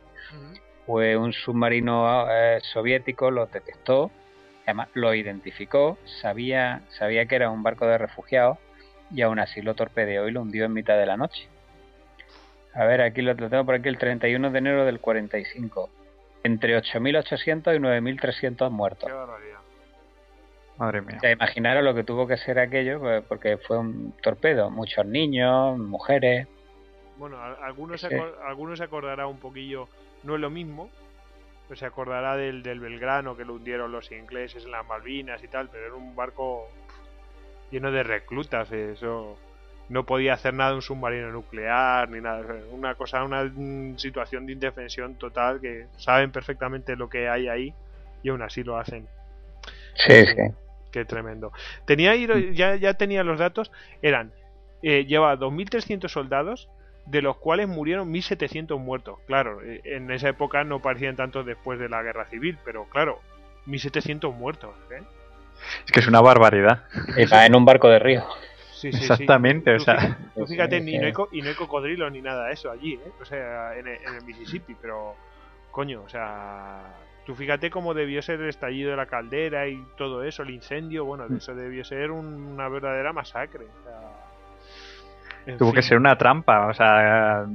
pues 0.85 1.17
un 1.17 1.33
submarino 1.33 2.27
eh, 2.29 2.59
soviético 2.61 3.31
lo 3.31 3.47
detectó 3.47 4.11
Además, 4.69 4.89
lo 4.93 5.15
identificó, 5.15 5.97
sabía, 6.21 6.83
sabía 6.91 7.25
que 7.25 7.37
era 7.37 7.49
un 7.49 7.63
barco 7.63 7.87
de 7.87 7.97
refugiados 7.97 8.59
y 9.11 9.23
aún 9.23 9.39
así 9.39 9.63
lo 9.63 9.75
torpedeó 9.75 10.29
y 10.29 10.31
lo 10.31 10.43
hundió 10.43 10.67
en 10.67 10.75
mitad 10.75 10.99
de 10.99 11.07
la 11.07 11.17
noche. 11.17 11.49
A 12.75 12.85
ver, 12.85 13.01
aquí 13.01 13.23
lo, 13.23 13.35
tengo 13.35 13.65
por 13.65 13.77
aquí 13.77 13.89
el 13.89 13.97
31 13.97 14.51
de 14.51 14.59
enero 14.59 14.85
del 14.85 15.01
45. 15.01 15.89
Entre 16.43 16.77
8.800 16.77 17.77
y 17.77 17.79
9.300 17.79 18.71
muertos. 18.71 19.09
Qué 19.09 19.15
barbaridad. 19.15 19.59
Madre 20.77 21.01
mía. 21.01 21.19
Ya 21.23 21.31
imaginaros 21.31 21.83
lo 21.83 21.95
que 21.95 22.05
tuvo 22.05 22.27
que 22.27 22.37
ser 22.37 22.59
aquello, 22.59 23.01
pues, 23.01 23.25
porque 23.27 23.57
fue 23.57 23.79
un 23.79 24.13
torpedo. 24.23 24.69
Muchos 24.69 25.07
niños, 25.07 25.79
mujeres. 25.79 26.47
Bueno, 27.17 27.43
algunos, 27.43 28.03
se, 28.03 28.23
algunos 28.47 28.77
se 28.77 28.85
acordará 28.85 29.29
un 29.29 29.39
poquillo, 29.39 29.89
no 30.25 30.35
es 30.35 30.41
lo 30.43 30.51
mismo, 30.51 30.91
pues 31.69 31.79
se 31.81 31.87
acordará 31.87 32.37
del, 32.37 32.63
del 32.63 32.81
Belgrano 32.81 33.37
que 33.37 33.45
lo 33.45 33.55
hundieron 33.55 33.93
los 33.93 34.11
ingleses 34.11 34.65
en 34.65 34.73
las 34.73 34.87
Malvinas 34.87 35.45
y 35.45 35.49
tal, 35.49 35.69
pero 35.69 35.87
era 35.87 35.95
un 35.95 36.17
barco 36.17 36.69
lleno 37.71 37.93
de 37.93 38.03
reclutas, 38.03 38.73
eso 38.73 39.39
no 39.91 40.05
podía 40.05 40.35
hacer 40.35 40.55
nada 40.55 40.75
un 40.75 40.83
submarino 40.83 41.31
nuclear 41.31 42.09
ni 42.11 42.21
nada, 42.21 42.43
una 42.73 42.95
cosa, 42.95 43.23
una 43.23 43.51
situación 43.97 44.47
de 44.47 44.53
indefensión 44.53 45.15
total 45.17 45.61
que 45.61 45.87
saben 45.97 46.33
perfectamente 46.33 46.97
lo 46.97 47.09
que 47.09 47.29
hay 47.29 47.49
ahí 47.49 47.75
y 48.23 48.31
aún 48.31 48.43
así 48.43 48.65
lo 48.65 48.79
hacen. 48.79 49.07
Sí, 49.95 50.27
sí. 50.27 50.43
Qué 50.91 51.05
tremendo. 51.05 51.53
Tenía 51.85 52.15
ya, 52.17 52.77
ya 52.77 52.95
tenía 52.95 53.23
los 53.23 53.39
datos, 53.39 53.71
eran 54.01 54.33
eh, 54.83 55.05
lleva 55.07 55.37
2.300 55.37 56.09
soldados, 56.09 56.69
de 57.11 57.23
los 57.23 57.37
cuales 57.37 57.69
murieron 57.69 58.13
1.700 58.13 58.79
muertos. 58.79 59.19
Claro, 59.27 59.63
eh, 59.63 59.81
en 59.85 60.11
esa 60.11 60.29
época 60.29 60.65
no 60.65 60.81
parecían 60.81 61.17
tantos 61.17 61.47
después 61.47 61.79
de 61.79 61.89
la 61.89 62.03
guerra 62.03 62.27
civil, 62.27 62.59
pero 62.65 62.85
claro, 62.85 63.21
1.700 63.67 64.35
muertos. 64.35 64.75
¿eh? 64.91 65.03
Es 65.87 65.93
que 65.93 66.01
es 66.01 66.07
una 66.07 66.21
barbaridad. 66.21 66.85
Y 67.17 67.25
va 67.27 67.47
en 67.47 67.57
un 67.57 67.65
barco 67.65 67.89
de 67.89 67.99
río. 67.99 68.25
Sí, 68.73 68.93
sí, 68.93 68.99
Exactamente, 68.99 69.75
o 69.75 69.81
sea. 69.81 70.19
fíjate, 70.47 70.81
ni, 70.81 70.99
no 70.99 71.07
hay, 71.07 71.13
y 71.33 71.43
no 71.43 71.49
hay 71.49 71.55
cocodrilos 71.55 72.13
ni 72.13 72.21
nada 72.21 72.47
de 72.47 72.53
eso 72.53 72.71
allí, 72.71 72.95
¿eh? 72.95 73.13
O 73.21 73.25
sea, 73.25 73.77
en 73.77 73.89
el, 73.89 74.25
Mississippi, 74.25 74.77
pero. 74.81 75.17
Coño, 75.73 76.03
o 76.03 76.09
sea. 76.09 76.95
Tú 77.27 77.35
fíjate 77.35 77.71
cómo 77.71 77.93
debió 77.93 78.23
ser 78.23 78.41
el 78.41 78.49
estallido 78.49 78.91
de 78.91 78.97
la 78.97 79.07
caldera 79.07 79.69
y 79.69 79.85
todo 79.99 80.23
eso, 80.23 80.45
el 80.45 80.51
incendio, 80.51 81.05
bueno, 81.05 81.27
eso 81.37 81.55
debió 81.55 81.85
ser 81.85 82.11
una 82.11 82.69
verdadera 82.69 83.13
masacre. 83.13 83.65
O 83.65 83.85
sea, 83.85 84.18
Tuvo 85.57 85.73
que 85.73 85.83
ser 85.83 85.97
una 85.97 86.19
trampa, 86.19 86.67
o 86.67 86.75
sea, 86.75 87.47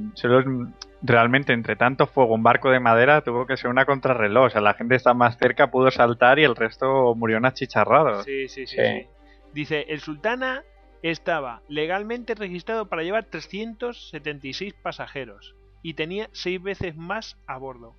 realmente 1.02 1.52
entre 1.52 1.76
tanto 1.76 2.06
fuego, 2.06 2.34
un 2.34 2.42
barco 2.42 2.70
de 2.70 2.80
madera, 2.80 3.20
tuvo 3.20 3.46
que 3.46 3.56
ser 3.56 3.70
una 3.70 3.84
contrarreloj. 3.84 4.46
O 4.46 4.50
sea, 4.50 4.60
la 4.60 4.74
gente 4.74 4.94
está 4.94 5.14
más 5.14 5.38
cerca, 5.38 5.70
pudo 5.70 5.90
saltar 5.90 6.38
y 6.38 6.44
el 6.44 6.56
resto 6.56 7.14
murió 7.14 7.36
en 7.36 7.44
achicharrado. 7.44 8.22
Sí, 8.24 8.48
sí, 8.48 8.66
sí, 8.66 8.76
sí. 8.76 9.06
Dice, 9.52 9.86
el 9.88 10.00
Sultana 10.00 10.64
estaba 11.02 11.60
legalmente 11.68 12.34
registrado 12.34 12.86
para 12.88 13.02
llevar 13.02 13.24
376 13.24 14.74
pasajeros 14.74 15.54
y 15.82 15.94
tenía 15.94 16.30
seis 16.32 16.60
veces 16.62 16.96
más 16.96 17.36
a 17.46 17.58
bordo. 17.58 17.94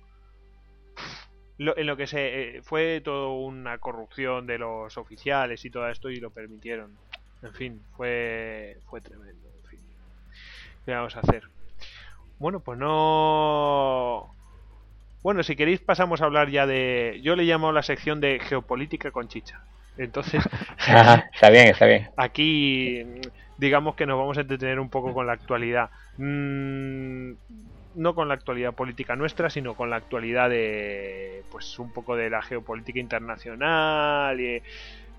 en 1.58 1.86
lo 1.86 1.96
que 1.96 2.08
se 2.08 2.56
eh, 2.56 2.62
fue 2.62 3.00
toda 3.00 3.28
una 3.28 3.78
corrupción 3.78 4.46
de 4.46 4.58
los 4.58 4.98
oficiales 4.98 5.64
y 5.64 5.70
todo 5.70 5.88
esto 5.88 6.10
y 6.10 6.16
lo 6.16 6.30
permitieron. 6.30 6.98
En 7.42 7.52
fin, 7.52 7.80
fue 7.96 8.78
fue 8.90 9.00
tremendo. 9.00 9.45
¿Qué 10.86 10.92
vamos 10.92 11.16
a 11.16 11.20
hacer? 11.20 11.42
Bueno, 12.38 12.60
pues 12.60 12.78
no... 12.78 14.32
Bueno, 15.22 15.42
si 15.42 15.56
queréis 15.56 15.80
pasamos 15.80 16.22
a 16.22 16.26
hablar 16.26 16.48
ya 16.48 16.64
de... 16.66 17.20
Yo 17.22 17.34
le 17.34 17.42
llamo 17.42 17.72
la 17.72 17.82
sección 17.82 18.20
de 18.20 18.38
geopolítica 18.38 19.10
con 19.10 19.26
chicha. 19.26 19.60
Entonces... 19.98 20.44
está 20.78 21.50
bien, 21.50 21.68
está 21.68 21.86
bien. 21.86 22.08
Aquí 22.16 23.04
digamos 23.58 23.96
que 23.96 24.06
nos 24.06 24.16
vamos 24.16 24.38
a 24.38 24.42
entretener 24.42 24.78
un 24.78 24.88
poco 24.88 25.12
con 25.12 25.26
la 25.26 25.32
actualidad. 25.32 25.90
Mm, 26.18 27.32
no 27.96 28.14
con 28.14 28.28
la 28.28 28.34
actualidad 28.34 28.74
política 28.74 29.16
nuestra, 29.16 29.50
sino 29.50 29.74
con 29.74 29.90
la 29.90 29.96
actualidad 29.96 30.50
de, 30.50 31.42
pues, 31.50 31.78
un 31.78 31.92
poco 31.92 32.14
de 32.14 32.30
la 32.30 32.42
geopolítica 32.42 33.00
internacional 33.00 34.38
y 34.40 34.62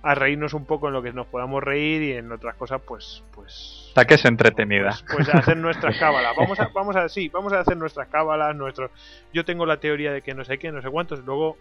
a 0.01 0.15
reírnos 0.15 0.53
un 0.53 0.65
poco 0.65 0.87
en 0.87 0.93
lo 0.93 1.01
que 1.01 1.13
nos 1.13 1.27
podamos 1.27 1.63
reír 1.63 2.01
y 2.01 2.13
en 2.13 2.31
otras 2.31 2.55
cosas, 2.55 2.81
pues, 2.85 3.23
pues 3.33 3.87
que 4.05 4.15
es 4.15 4.25
entretenida. 4.25 4.89
Pues, 4.89 5.27
pues 5.27 5.29
hacer 5.29 5.57
nuestras 5.57 5.97
cábalas. 5.99 6.35
Vamos 6.35 6.59
a, 6.59 6.69
vamos 6.73 6.95
a, 6.95 7.09
sí, 7.09 7.29
vamos 7.29 7.53
a 7.53 7.59
hacer 7.59 7.77
nuestras 7.77 8.07
cábalas, 8.09 8.55
nuestros. 8.55 8.91
Yo 9.33 9.45
tengo 9.45 9.65
la 9.65 9.77
teoría 9.77 10.11
de 10.11 10.21
que 10.21 10.33
no 10.33 10.43
sé 10.43 10.57
qué, 10.57 10.71
no 10.71 10.81
sé 10.81 10.89
cuántos. 10.89 11.23
Luego 11.25 11.57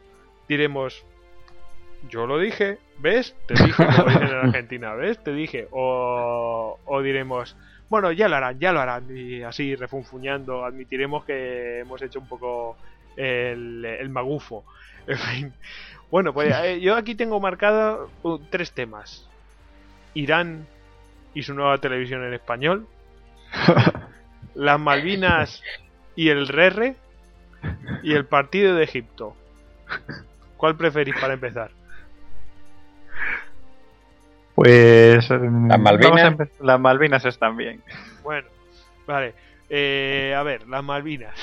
diremos, 0.49 1.05
yo 2.09 2.27
lo 2.27 2.39
dije, 2.39 2.79
¿ves? 2.99 3.35
Te 3.47 3.55
dije, 3.55 3.87
como 3.87 4.09
dicen 4.09 4.29
en 4.29 4.35
Argentina, 4.35 4.95
¿ves? 4.95 5.23
Te 5.23 5.33
dije. 5.33 5.69
O, 5.71 6.79
o 6.85 7.03
diremos, 7.03 7.57
bueno, 7.89 8.13
ya 8.13 8.29
lo 8.29 8.37
harán, 8.37 8.59
ya 8.59 8.73
lo 8.73 8.81
harán. 8.81 9.05
Y 9.17 9.43
así, 9.43 9.75
refunfuñando, 9.75 10.65
admitiremos 10.65 11.25
que 11.25 11.81
hemos 11.81 12.03
hecho 12.03 12.19
un 12.19 12.29
poco 12.29 12.77
el, 13.17 13.85
el 13.85 14.09
magufo. 14.09 14.65
En 15.07 15.19
fin. 15.19 15.53
Bueno, 16.11 16.33
pues 16.33 16.55
eh, 16.63 16.81
yo 16.81 16.95
aquí 16.97 17.15
tengo 17.15 17.41
marcado 17.41 18.11
uh, 18.23 18.39
tres 18.51 18.73
temas. 18.73 19.29
Irán 20.15 20.67
y 21.35 21.43
su 21.43 21.53
nueva 21.53 21.79
televisión 21.79 22.25
en 22.25 22.33
español, 22.33 22.87
las 24.55 24.81
Malvinas 24.81 25.63
y 26.15 26.31
el 26.31 26.49
RERRE 26.49 26.97
y 28.03 28.15
el 28.15 28.25
partido 28.25 28.75
de 28.75 28.85
Egipto. 28.85 29.37
¿Cuál 30.57 30.77
preferís 30.77 31.15
para 31.21 31.35
empezar? 31.35 31.71
Pues 34.55 35.31
mm, 35.31 35.69
las 35.69 35.79
Malvinas, 35.79 36.49
las 36.61 36.81
Malvinas 36.81 37.25
están 37.27 37.57
bien. 37.57 37.83
Bueno, 38.23 38.49
vale. 39.07 39.35
Eh, 39.69 40.35
a 40.35 40.43
ver, 40.43 40.67
las 40.67 40.83
Malvinas. 40.83 41.35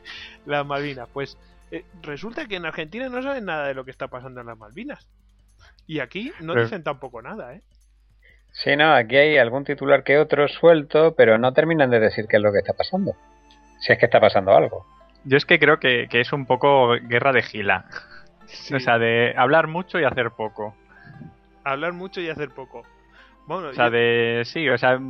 las 0.46 0.66
Malvinas. 0.66 1.08
Pues 1.12 1.38
eh, 1.70 1.84
resulta 2.02 2.46
que 2.46 2.56
en 2.56 2.66
Argentina 2.66 3.08
no 3.08 3.22
saben 3.22 3.44
nada 3.44 3.66
de 3.68 3.74
lo 3.74 3.84
que 3.84 3.90
está 3.90 4.08
pasando 4.08 4.40
en 4.40 4.46
las 4.46 4.58
Malvinas. 4.58 5.08
Y 5.86 6.00
aquí 6.00 6.32
no 6.40 6.54
dicen 6.54 6.82
tampoco 6.82 7.22
nada, 7.22 7.54
¿eh? 7.54 7.62
Sí, 8.52 8.76
no, 8.76 8.92
aquí 8.92 9.16
hay 9.16 9.38
algún 9.38 9.64
titular 9.64 10.02
que 10.04 10.18
otro 10.18 10.48
suelto, 10.48 11.14
pero 11.14 11.38
no 11.38 11.52
terminan 11.52 11.90
de 11.90 12.00
decir 12.00 12.26
qué 12.28 12.36
es 12.36 12.42
lo 12.42 12.52
que 12.52 12.58
está 12.58 12.72
pasando. 12.72 13.14
Si 13.80 13.92
es 13.92 13.98
que 13.98 14.06
está 14.06 14.20
pasando 14.20 14.52
algo. 14.52 14.86
Yo 15.24 15.36
es 15.36 15.44
que 15.44 15.58
creo 15.58 15.78
que, 15.78 16.08
es 16.10 16.32
un 16.32 16.46
poco 16.46 16.94
guerra 17.02 17.32
de 17.32 17.42
gila. 17.42 17.86
O 18.74 18.80
sea, 18.80 18.98
de 18.98 19.34
hablar 19.36 19.66
mucho 19.66 20.00
y 20.00 20.04
hacer 20.04 20.30
poco. 20.30 20.74
Hablar 21.64 21.92
mucho 21.92 22.20
y 22.20 22.28
hacer 22.28 22.50
poco. 22.50 22.82
Bueno, 23.48 23.68
o 23.68 23.72
sea, 23.72 23.88
de. 23.88 24.42
Sí, 24.44 24.68
o 24.68 24.76
sea, 24.76 25.00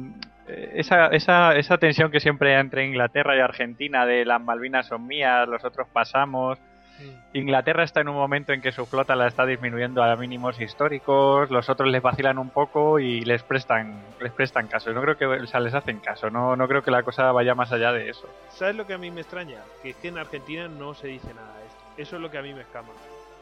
esa, 0.47 1.09
esa, 1.09 1.57
esa 1.57 1.79
tensión 1.79 2.13
que 2.13 2.21
siempre 2.21 2.55
hay 2.55 2.61
entre 2.61 2.87
Inglaterra 2.87 3.37
y 3.37 3.41
Argentina 3.41 4.07
de 4.07 4.25
las 4.25 4.41
Malvinas 4.41 4.87
son 4.87 5.07
mías, 5.07 5.49
los 5.49 5.65
otros 5.65 5.89
pasamos. 5.93 6.57
Inglaterra 7.33 7.85
está 7.85 8.01
en 8.01 8.09
un 8.09 8.17
momento 8.17 8.53
en 8.53 8.61
que 8.61 8.73
su 8.73 8.87
flota 8.87 9.15
la 9.15 9.29
está 9.29 9.45
disminuyendo 9.45 10.03
a 10.03 10.17
mínimos 10.17 10.61
históricos, 10.61 11.49
los 11.51 11.69
otros 11.69 11.89
les 11.91 12.03
vacilan 12.03 12.39
un 12.39 12.51
poco 12.51 12.99
y 12.99 13.21
les 13.21 13.43
prestan 13.43 14.03
les 14.21 14.33
prestan 14.33 14.67
caso. 14.69 14.93
No 14.93 15.03
creo 15.03 15.17
que 15.17 15.27
o 15.27 15.47
sea, 15.47 15.61
les 15.61 15.75
hacen 15.75 15.99
caso, 15.99 16.31
no, 16.31 16.57
no 16.57 16.67
creo 16.69 16.83
que 16.83 16.91
la 16.91 17.03
cosa 17.03 17.31
vaya 17.33 17.55
más 17.55 17.73
allá 17.73 17.93
de 17.93 18.09
eso. 18.09 18.29
¿Sabes 18.51 18.77
lo 18.77 18.87
que 18.87 18.95
a 18.95 18.99
mí 18.99 19.11
me 19.11 19.21
extraña? 19.21 19.59
Que 19.83 19.91
es 19.91 19.97
que 19.97 20.09
en 20.09 20.19
Argentina 20.19 20.69
no 20.69 20.95
se 20.95 21.09
dice 21.09 21.35
nada 21.35 21.57
de 21.59 21.67
esto. 21.67 21.79
Eso 21.99 22.17
es 22.17 22.23
lo 22.23 22.31
que 22.31 22.39
a 22.39 22.43
mí 22.43 22.53
me 22.53 22.63
escama. 22.63 22.89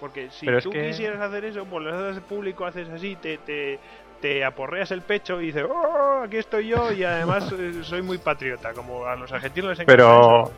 Porque 0.00 0.30
si 0.30 0.46
tú 0.62 0.70
quisieras 0.70 1.20
hacer 1.20 1.44
eso, 1.46 1.64
pues 1.64 1.82
lo 1.82 1.94
haces 1.94 2.22
público, 2.22 2.66
haces 2.66 2.88
así, 2.90 3.16
te, 3.16 3.38
te, 3.38 3.78
te 4.20 4.44
aporreas 4.44 4.90
el 4.90 5.02
pecho 5.02 5.40
y 5.40 5.46
dices, 5.46 5.64
oh, 5.68 6.22
aquí 6.24 6.36
estoy 6.36 6.68
yo 6.68 6.92
y 6.92 7.04
además 7.04 7.52
eh, 7.58 7.80
soy 7.82 8.02
muy 8.02 8.18
patriota, 8.18 8.72
como 8.72 9.06
a 9.06 9.16
los 9.16 9.32
argentinos 9.32 9.70
les 9.70 9.80
encanta 9.80 9.92
Pero... 9.92 10.52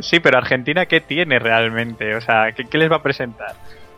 Sí, 0.00 0.20
pero 0.20 0.38
Argentina, 0.38 0.86
¿qué 0.86 1.02
tiene 1.02 1.38
realmente? 1.38 2.14
O 2.14 2.20
sea, 2.22 2.50
¿qué, 2.52 2.78
les 2.78 2.90
va 2.90 2.96
a 2.96 3.02
presentar 3.02 3.54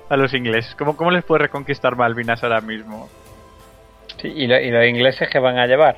a 0.08 0.16
los 0.16 0.34
ingleses? 0.34 0.74
¿Cómo, 0.74 0.96
cómo 0.96 1.12
les 1.12 1.24
puede 1.24 1.42
reconquistar 1.42 1.94
Malvinas 1.94 2.42
ahora 2.42 2.60
mismo? 2.60 3.08
Sí, 4.20 4.26
¿y, 4.26 4.48
los 4.48 4.84
ingleses 4.84 5.28
qué 5.30 5.38
van 5.38 5.56
a 5.56 5.66
llevar? 5.66 5.96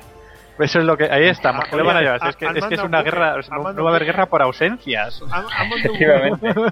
Eso 0.59 0.79
es 0.79 0.85
lo 0.85 0.95
que. 0.95 1.05
Ahí 1.05 1.25
está, 1.25 1.59
¿qué 1.67 1.75
van 1.77 1.97
a 1.97 2.01
llevar? 2.01 2.19
es, 2.27 2.35
que, 2.35 2.45
es, 2.45 2.65
que 2.65 2.75
es 2.75 2.83
una 2.83 3.01
guerra. 3.01 3.37
No, 3.49 3.83
va 3.83 3.89
a 3.89 3.95
haber 3.95 4.05
guerra 4.05 4.27
por 4.27 4.43
ausencias. 4.43 5.23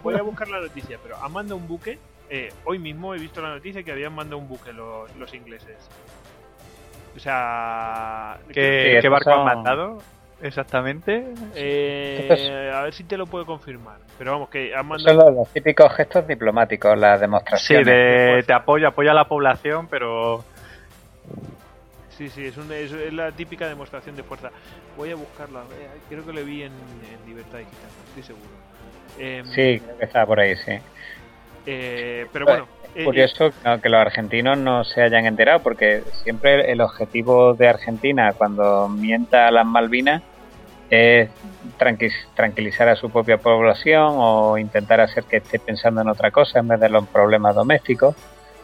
Voy 0.03 0.15
a 0.15 0.21
buscar 0.21 0.47
la 0.47 0.59
noticia, 0.59 0.99
pero 1.01 1.17
Amanda 1.17 1.55
un 1.55 1.67
buque 1.67 1.97
eh, 2.29 2.49
hoy 2.65 2.79
mismo 2.79 3.13
he 3.15 3.19
visto 3.19 3.41
la 3.41 3.49
noticia 3.49 3.83
que 3.83 3.91
habían 3.91 4.13
mandado 4.13 4.37
un 4.37 4.47
buque 4.47 4.71
los, 4.71 5.13
los 5.15 5.33
ingleses. 5.33 5.77
O 7.15 7.19
sea... 7.19 8.37
¿Qué, 8.53 9.01
barco 9.09 9.31
han 9.31 9.45
mandado? 9.45 9.97
Exactamente. 10.41 11.25
Eh, 11.55 12.71
a 12.73 12.83
ver 12.83 12.93
si 12.93 13.03
te 13.03 13.17
lo 13.17 13.25
puedo 13.25 13.45
confirmar. 13.45 13.97
Pero 14.17 14.31
vamos, 14.33 14.49
que 14.49 14.73
han 14.73 14.87
mandado. 14.87 15.21
Son 15.21 15.35
los, 15.35 15.49
típicos 15.49 15.93
gestos 15.93 16.27
diplomáticos, 16.27 16.97
las 16.97 17.19
demostraciones. 17.19 17.85
Sí, 17.85 17.91
de, 17.91 18.43
te 18.45 18.53
apoyo, 18.53 18.87
apoya 18.87 19.11
a 19.11 19.15
la 19.15 19.25
población, 19.25 19.87
pero. 19.89 20.43
Sí, 22.09 22.29
sí, 22.29 22.45
es, 22.45 22.57
es, 22.57 23.13
la 23.13 23.31
típica 23.31 23.67
demostración 23.67 24.15
de 24.15 24.23
fuerza. 24.23 24.49
Voy 24.97 25.11
a 25.11 25.15
buscarla. 25.15 25.63
Creo 26.07 26.25
que 26.25 26.33
lo 26.33 26.43
vi 26.43 26.63
en, 26.63 26.71
Libertad 27.27 27.59
Digital, 27.59 27.89
estoy 28.07 28.23
seguro. 28.23 28.49
Em, 29.17 29.45
sí, 29.47 29.79
creo 29.79 29.97
que 29.97 30.05
estaba 30.05 30.25
por 30.25 30.39
ahí, 30.39 30.55
sí. 30.55 30.73
Eh, 31.71 32.25
pero 32.33 32.45
bueno. 32.45 32.67
Es 32.95 33.05
curioso 33.05 33.45
eh, 33.45 33.79
que 33.83 33.87
los 33.87 34.01
argentinos 34.01 34.57
no 34.57 34.83
se 34.83 35.03
hayan 35.03 35.27
enterado, 35.27 35.61
porque 35.61 36.01
siempre 36.23 36.71
el 36.71 36.81
objetivo 36.81 37.53
de 37.53 37.67
Argentina 37.67 38.33
cuando 38.33 38.89
mienta 38.89 39.47
a 39.47 39.51
las 39.51 39.65
Malvinas 39.65 40.23
es 40.89 41.29
tranquilizar 42.35 42.89
a 42.89 42.95
su 42.95 43.11
propia 43.11 43.37
población 43.37 44.15
o 44.17 44.57
intentar 44.57 44.99
hacer 45.01 45.25
que 45.25 45.37
esté 45.37 45.59
pensando 45.59 46.01
en 46.01 46.09
otra 46.09 46.31
cosa 46.31 46.59
en 46.59 46.67
vez 46.67 46.79
de 46.79 46.89
los 46.89 47.07
problemas 47.07 47.53
domésticos. 47.53 48.15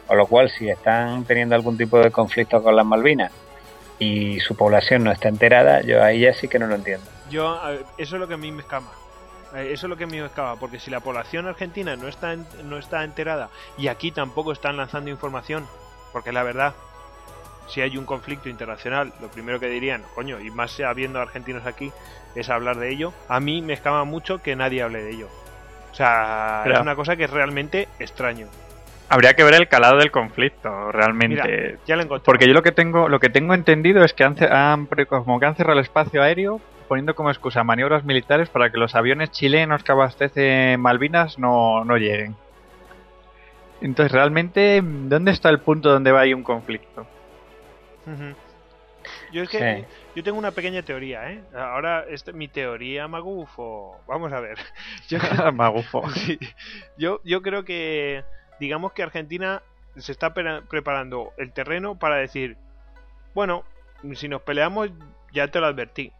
Con 0.08 0.18
lo 0.18 0.26
cual, 0.26 0.50
si 0.50 0.68
están 0.68 1.24
teniendo 1.24 1.54
algún 1.54 1.76
tipo 1.76 1.98
de 1.98 2.10
conflicto 2.10 2.62
con 2.62 2.74
las 2.74 2.84
Malvinas 2.84 3.30
y 4.00 4.40
su 4.40 4.56
población 4.56 5.04
no 5.04 5.12
está 5.12 5.28
enterada, 5.28 5.82
yo 5.82 6.02
ahí 6.02 6.20
ya 6.20 6.34
sí 6.34 6.48
que 6.48 6.58
no 6.58 6.66
lo 6.66 6.74
entiendo. 6.74 7.06
Yo, 7.30 7.60
eso 7.96 8.16
es 8.16 8.20
lo 8.20 8.26
que 8.26 8.34
a 8.34 8.38
mí 8.38 8.50
me 8.50 8.62
escama. 8.62 8.90
Eh, 9.56 9.72
eso 9.72 9.86
es 9.86 9.90
lo 9.90 9.96
que 9.96 10.06
me 10.06 10.24
escama, 10.24 10.56
porque 10.56 10.78
si 10.78 10.90
la 10.90 11.00
población 11.00 11.46
argentina 11.46 11.96
no 11.96 12.08
está, 12.08 12.36
no 12.64 12.76
está 12.76 13.04
enterada 13.04 13.48
y 13.78 13.88
aquí 13.88 14.10
tampoco 14.10 14.52
están 14.52 14.76
lanzando 14.76 15.10
información, 15.10 15.66
porque 16.12 16.30
la 16.30 16.42
verdad, 16.42 16.74
si 17.66 17.80
hay 17.80 17.96
un 17.96 18.04
conflicto 18.04 18.50
internacional, 18.50 19.12
lo 19.20 19.28
primero 19.28 19.58
que 19.58 19.68
dirían, 19.68 20.02
coño, 20.14 20.40
y 20.40 20.50
más 20.50 20.78
habiendo 20.80 21.20
argentinos 21.20 21.64
aquí, 21.66 21.90
es 22.34 22.50
hablar 22.50 22.76
de 22.76 22.90
ello. 22.90 23.14
A 23.28 23.40
mí 23.40 23.62
me 23.62 23.72
escama 23.72 24.04
mucho 24.04 24.42
que 24.42 24.54
nadie 24.56 24.82
hable 24.82 25.02
de 25.02 25.10
ello. 25.10 25.28
O 25.90 25.94
sea, 25.94 26.64
es 26.66 26.78
una 26.78 26.94
cosa 26.94 27.16
que 27.16 27.24
es 27.24 27.30
realmente 27.30 27.88
extraño. 27.98 28.48
Habría 29.08 29.34
que 29.34 29.44
ver 29.44 29.54
el 29.54 29.68
calado 29.68 29.96
del 29.98 30.10
conflicto, 30.10 30.92
realmente. 30.92 31.78
ya 31.86 31.96
lo 31.96 32.20
Porque 32.22 32.46
yo 32.46 32.52
lo 32.52 32.62
que 32.62 32.72
tengo, 32.72 33.08
lo 33.08 33.20
que 33.20 33.30
tengo 33.30 33.54
entendido 33.54 34.04
es 34.04 34.12
que 34.12 34.24
han, 34.24 34.36
han, 34.52 34.86
como 35.08 35.40
que 35.40 35.46
han 35.46 35.54
cerrado 35.54 35.78
el 35.78 35.84
espacio 35.84 36.22
aéreo 36.22 36.60
poniendo 36.86 37.14
como 37.14 37.30
excusa 37.30 37.64
maniobras 37.64 38.04
militares 38.04 38.48
para 38.48 38.70
que 38.70 38.78
los 38.78 38.94
aviones 38.94 39.30
chilenos 39.30 39.82
que 39.82 39.92
abastecen 39.92 40.80
Malvinas 40.80 41.38
no, 41.38 41.84
no 41.84 41.96
lleguen. 41.96 42.36
Entonces, 43.80 44.12
realmente, 44.12 44.80
¿dónde 44.82 45.32
está 45.32 45.50
el 45.50 45.60
punto 45.60 45.90
donde 45.90 46.12
va 46.12 46.20
ahí 46.20 46.32
un 46.32 46.42
conflicto? 46.42 47.06
Yo 49.32 49.42
es 49.42 49.48
que 49.48 49.84
yo 50.14 50.22
tengo 50.22 50.38
una 50.38 50.52
pequeña 50.52 50.82
teoría, 50.82 51.30
¿eh? 51.30 51.42
Ahora, 51.54 52.06
este, 52.08 52.32
mi 52.32 52.48
teoría 52.48 53.06
magufo. 53.06 54.00
Vamos 54.06 54.32
a 54.32 54.40
ver. 54.40 54.58
Yo, 55.08 55.18
magufo. 55.52 56.04
yo, 56.96 57.20
yo 57.22 57.42
creo 57.42 57.64
que, 57.64 58.24
digamos 58.58 58.92
que 58.92 59.02
Argentina 59.02 59.62
se 59.96 60.12
está 60.12 60.32
preparando 60.32 61.32
el 61.36 61.52
terreno 61.52 61.98
para 61.98 62.16
decir, 62.16 62.56
bueno, 63.34 63.64
si 64.14 64.28
nos 64.28 64.42
peleamos, 64.42 64.90
ya 65.32 65.48
te 65.48 65.60
lo 65.60 65.66
advertí. 65.66 66.12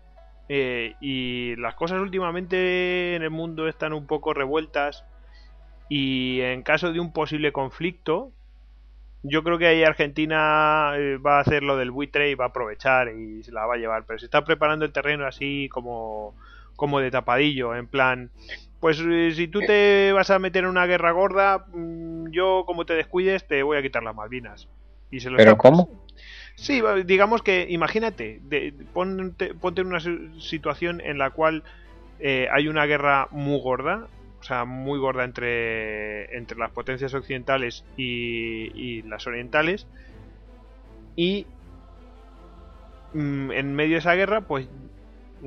Eh, 0.48 0.94
y 1.00 1.56
las 1.56 1.74
cosas 1.74 2.00
últimamente 2.00 3.16
en 3.16 3.22
el 3.22 3.30
mundo 3.30 3.68
están 3.68 3.92
un 3.92 4.06
poco 4.06 4.34
revueltas. 4.34 5.04
Y 5.88 6.40
en 6.40 6.62
caso 6.62 6.92
de 6.92 7.00
un 7.00 7.12
posible 7.12 7.52
conflicto, 7.52 8.32
yo 9.22 9.42
creo 9.42 9.58
que 9.58 9.66
ahí 9.66 9.82
Argentina 9.82 10.92
eh, 10.96 11.18
va 11.18 11.38
a 11.38 11.40
hacer 11.40 11.62
lo 11.62 11.76
del 11.76 11.90
buitre 11.90 12.30
y 12.30 12.34
va 12.34 12.46
a 12.46 12.48
aprovechar 12.48 13.08
y 13.08 13.42
se 13.42 13.52
la 13.52 13.66
va 13.66 13.74
a 13.74 13.78
llevar. 13.78 14.04
Pero 14.06 14.18
se 14.18 14.26
está 14.26 14.44
preparando 14.44 14.84
el 14.84 14.92
terreno 14.92 15.26
así 15.26 15.68
como, 15.70 16.34
como 16.76 17.00
de 17.00 17.10
tapadillo, 17.10 17.74
en 17.74 17.86
plan. 17.86 18.30
Pues 18.80 19.00
eh, 19.00 19.32
si 19.34 19.48
tú 19.48 19.60
te 19.60 20.12
vas 20.12 20.30
a 20.30 20.38
meter 20.38 20.64
en 20.64 20.70
una 20.70 20.86
guerra 20.86 21.12
gorda, 21.12 21.66
mm, 21.72 22.30
yo 22.30 22.64
como 22.66 22.86
te 22.86 22.94
descuides 22.94 23.46
te 23.46 23.62
voy 23.62 23.78
a 23.78 23.82
quitar 23.82 24.02
las 24.02 24.14
Malvinas. 24.14 24.68
Y 25.10 25.20
se 25.20 25.30
lo 25.30 25.36
¿Pero 25.36 25.56
cómo? 25.56 26.05
Sí, 26.56 26.82
digamos 27.04 27.42
que 27.42 27.66
imagínate, 27.68 28.40
de, 28.42 28.72
ponte, 28.94 29.52
en 29.80 29.86
una 29.86 30.00
situación 30.40 31.02
en 31.02 31.18
la 31.18 31.30
cual 31.30 31.62
eh, 32.18 32.48
hay 32.50 32.68
una 32.68 32.86
guerra 32.86 33.28
muy 33.30 33.60
gorda, 33.60 34.08
o 34.40 34.42
sea, 34.42 34.64
muy 34.64 34.98
gorda 34.98 35.24
entre, 35.24 36.34
entre 36.34 36.58
las 36.58 36.70
potencias 36.70 37.12
occidentales 37.12 37.84
y, 37.98 39.02
las 39.02 39.26
orientales, 39.26 39.86
y 41.14 41.46
mm, 43.12 43.52
en 43.52 43.74
medio 43.74 43.92
de 43.92 43.98
esa 43.98 44.14
guerra, 44.14 44.40
pues 44.40 44.66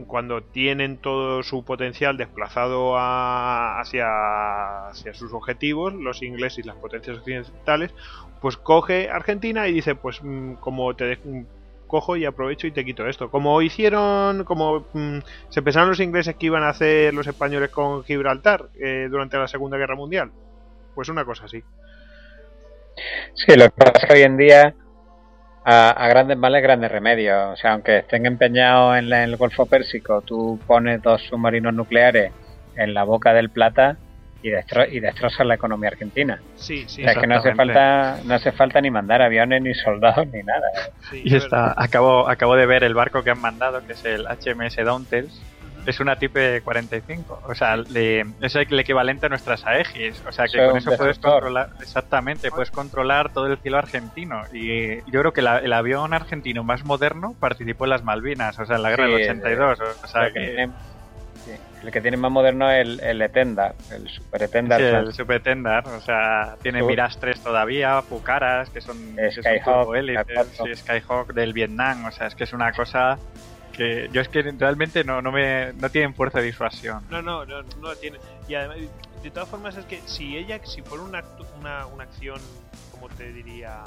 cuando 0.07 0.41
tienen 0.41 0.97
todo 0.97 1.43
su 1.43 1.63
potencial 1.63 2.17
desplazado 2.17 2.95
hacia, 2.97 4.89
hacia 4.89 5.13
sus 5.13 5.33
objetivos, 5.33 5.93
los 5.93 6.21
ingleses 6.21 6.59
y 6.59 6.67
las 6.67 6.75
potencias 6.77 7.17
occidentales, 7.17 7.93
pues 8.41 8.57
coge 8.57 9.09
Argentina 9.09 9.67
y 9.67 9.73
dice, 9.73 9.95
pues 9.95 10.21
mm, 10.21 10.55
como 10.55 10.95
te 10.95 11.17
mm, 11.23 11.43
cojo 11.87 12.15
y 12.15 12.25
aprovecho 12.25 12.67
y 12.67 12.71
te 12.71 12.85
quito 12.85 13.07
esto. 13.07 13.29
Como 13.29 13.61
hicieron, 13.61 14.43
como 14.45 14.85
mm, 14.93 15.19
se 15.49 15.61
pensaron 15.61 15.89
los 15.89 15.99
ingleses 15.99 16.35
que 16.35 16.45
iban 16.45 16.63
a 16.63 16.69
hacer 16.69 17.13
los 17.13 17.27
españoles 17.27 17.69
con 17.69 18.03
Gibraltar 18.03 18.69
eh, 18.79 19.07
durante 19.09 19.37
la 19.37 19.47
Segunda 19.47 19.77
Guerra 19.77 19.95
Mundial. 19.95 20.31
Pues 20.95 21.09
una 21.09 21.25
cosa 21.25 21.45
así. 21.45 21.63
Sí, 23.33 23.55
lo 23.55 23.65
que 23.65 23.71
pasa 23.71 24.13
hoy 24.13 24.21
en 24.21 24.37
día 24.37 24.75
a, 25.69 26.07
grandes 26.07 26.37
males, 26.37 26.63
grandes 26.63 26.91
remedios. 26.91 27.53
O 27.53 27.55
sea, 27.55 27.73
aunque 27.73 27.97
estén 27.97 28.25
empeñados 28.25 28.97
en, 28.97 29.05
en 29.05 29.21
el 29.21 29.37
Golfo 29.37 29.65
Pérsico, 29.65 30.21
tú 30.21 30.59
pones 30.65 31.01
dos 31.01 31.21
submarinos 31.23 31.73
nucleares 31.73 32.31
en 32.75 32.93
la 32.93 33.03
boca 33.03 33.33
del 33.33 33.49
Plata 33.49 33.97
y, 34.41 34.49
destro 34.49 34.85
y 34.85 34.99
destrozas 34.99 35.45
la 35.45 35.55
economía 35.55 35.89
argentina. 35.89 36.41
Sí, 36.55 36.85
sí. 36.87 37.03
O 37.03 37.05
sea, 37.05 37.19
que 37.19 37.27
no 37.27 37.35
hace 37.35 37.53
falta 37.55 38.19
no 38.23 38.33
hace 38.33 38.51
falta 38.51 38.79
ni 38.81 38.89
mandar 38.89 39.21
aviones 39.21 39.61
ni 39.61 39.73
soldados 39.73 40.27
ni 40.27 40.43
nada. 40.43 40.67
y 41.11 41.35
está, 41.35 41.73
acabo, 41.75 42.29
acabo 42.29 42.55
de 42.55 42.65
ver 42.65 42.83
el 42.83 42.93
barco 42.93 43.23
que 43.23 43.31
han 43.31 43.41
mandado, 43.41 43.85
que 43.85 43.93
es 43.93 44.05
el 44.05 44.25
HMS 44.25 44.77
Dauntels. 44.77 45.41
Es 45.89 45.99
una 45.99 46.17
Type 46.17 46.61
45, 46.61 47.41
o 47.47 47.55
sea, 47.55 47.75
es 47.75 48.55
el 48.55 48.79
equivalente 48.79 49.25
a 49.25 49.29
nuestras 49.29 49.65
Aegis, 49.65 50.23
o 50.27 50.31
sea 50.31 50.45
que 50.45 50.63
con 50.63 50.77
eso 50.77 50.95
puedes 50.95 51.17
controlar, 51.17 51.71
exactamente, 51.81 52.51
puedes 52.51 52.69
controlar 52.69 53.33
todo 53.33 53.47
el 53.47 53.57
cielo 53.57 53.77
argentino. 53.77 54.43
Y 54.53 54.97
yo 55.11 55.21
creo 55.21 55.33
que 55.33 55.41
el 55.41 55.73
avión 55.73 56.13
argentino 56.13 56.63
más 56.63 56.85
moderno 56.85 57.35
participó 57.39 57.85
en 57.85 57.89
las 57.89 58.03
Malvinas, 58.03 58.59
o 58.59 58.65
sea, 58.65 58.75
en 58.75 58.83
la 58.83 58.89
guerra 58.91 59.05
del 59.05 59.15
82, 59.15 59.79
o 60.03 60.07
sea 60.07 60.31
que 60.31 60.69
el 61.83 61.91
que 61.91 62.01
tiene 62.01 62.17
más 62.17 62.31
moderno 62.31 62.69
es 62.69 62.81
el, 62.81 62.99
el 62.99 63.21
Etendar, 63.21 63.73
el 63.91 64.07
Super 64.09 64.43
Etendar. 64.43 64.79
Sí, 64.79 64.85
el 64.85 65.13
Super 65.13 65.37
Etendar, 65.37 65.87
o 65.87 66.01
sea, 66.01 66.55
tiene 66.61 66.83
Miras 66.83 67.17
3 67.19 67.41
todavía, 67.41 68.01
Pucaras, 68.07 68.69
que 68.69 68.81
son, 68.81 68.97
Skyhawk, 69.31 69.95
Skyhawk 70.75 71.33
del 71.33 71.53
Vietnam, 71.53 72.05
o 72.05 72.11
sea, 72.11 72.27
es 72.27 72.35
que 72.35 72.43
es 72.43 72.53
una 72.53 72.73
cosa 72.73 73.17
yo 74.11 74.21
es 74.21 74.27
que 74.27 74.41
realmente 74.41 75.03
no, 75.03 75.21
no 75.21 75.31
me 75.31 75.73
no 75.73 75.89
tienen 75.89 76.13
fuerza 76.13 76.39
de 76.39 76.45
disuasión. 76.45 77.03
No, 77.09 77.21
no, 77.21 77.45
no, 77.45 77.63
no 77.63 77.95
tiene. 77.95 78.19
Y 78.47 78.55
además, 78.55 78.77
de 79.23 79.31
todas 79.31 79.49
formas 79.49 79.77
es 79.77 79.85
que 79.85 80.01
si 80.05 80.37
ella, 80.37 80.59
si 80.65 80.81
fuera 80.81 81.03
una, 81.03 81.23
una, 81.59 81.85
una 81.87 82.03
acción, 82.03 82.39
como 82.91 83.09
te 83.09 83.31
diría, 83.31 83.83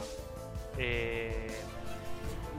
eh, 0.78 1.50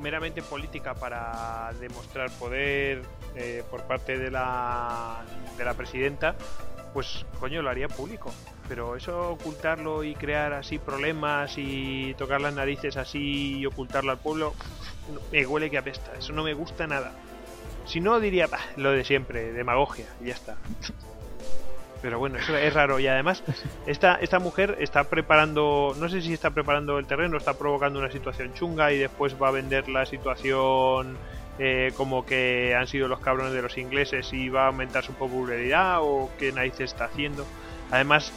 meramente 0.02 0.42
política 0.42 0.94
para 0.94 1.72
demostrar 1.80 2.30
poder 2.32 3.04
eh, 3.36 3.64
por 3.70 3.84
parte 3.84 4.18
de 4.18 4.30
la, 4.30 5.24
de 5.58 5.66
la 5.66 5.74
presidenta, 5.74 6.36
pues 6.94 7.26
coño, 7.40 7.62
lo 7.62 7.70
haría 7.70 7.88
público. 7.88 8.34
Pero 8.68 8.96
eso 8.96 9.32
ocultarlo 9.32 10.04
y 10.04 10.16
crear 10.16 10.54
así 10.54 10.78
problemas 10.78 11.58
y 11.58 12.14
tocar 12.18 12.40
las 12.40 12.54
narices 12.54 12.96
así 12.96 13.60
y 13.60 13.66
ocultarlo 13.66 14.12
al 14.12 14.20
pueblo, 14.20 14.54
me 15.32 15.46
huele 15.46 15.70
que 15.70 15.78
apesta. 15.78 16.12
Eso 16.18 16.34
no 16.34 16.44
me 16.44 16.54
gusta 16.54 16.88
nada. 16.88 17.12
Si 17.86 18.00
no, 18.00 18.20
diría 18.20 18.48
lo 18.78 18.92
de 18.92 19.04
siempre, 19.04 19.52
demagogia, 19.52 20.06
y 20.22 20.28
ya 20.28 20.34
está. 20.34 20.56
Pero 22.02 22.20
bueno, 22.20 22.38
eso 22.38 22.56
es 22.58 22.74
raro. 22.74 23.00
Y 23.00 23.08
además, 23.08 23.44
esta, 23.88 24.16
esta 24.16 24.40
mujer 24.40 24.78
está 24.80 25.06
preparando, 25.06 25.96
no 25.98 26.10
sé 26.10 26.22
si 26.22 26.34
está 26.34 26.52
preparando 26.52 27.00
el 27.00 27.06
terreno, 27.06 27.38
está 27.38 27.54
provocando 27.58 28.00
una 28.00 28.12
situación 28.12 28.54
chunga 28.54 28.92
y 28.92 28.98
después 28.98 29.42
va 29.42 29.48
a 29.50 29.52
vender 29.52 29.88
la 29.88 30.06
situación 30.06 31.18
eh, 31.60 31.94
como 31.96 32.26
que 32.26 32.76
han 32.76 32.88
sido 32.88 33.08
los 33.08 33.20
cabrones 33.20 33.54
de 33.54 33.62
los 33.62 33.78
ingleses 33.78 34.34
y 34.34 34.50
va 34.50 34.64
a 34.64 34.68
aumentar 34.68 35.04
su 35.04 35.14
popularidad 35.14 36.00
o 36.02 36.30
qué 36.38 36.52
narices 36.52 36.92
está 36.92 37.06
haciendo. 37.06 37.46
Además, 37.92 38.34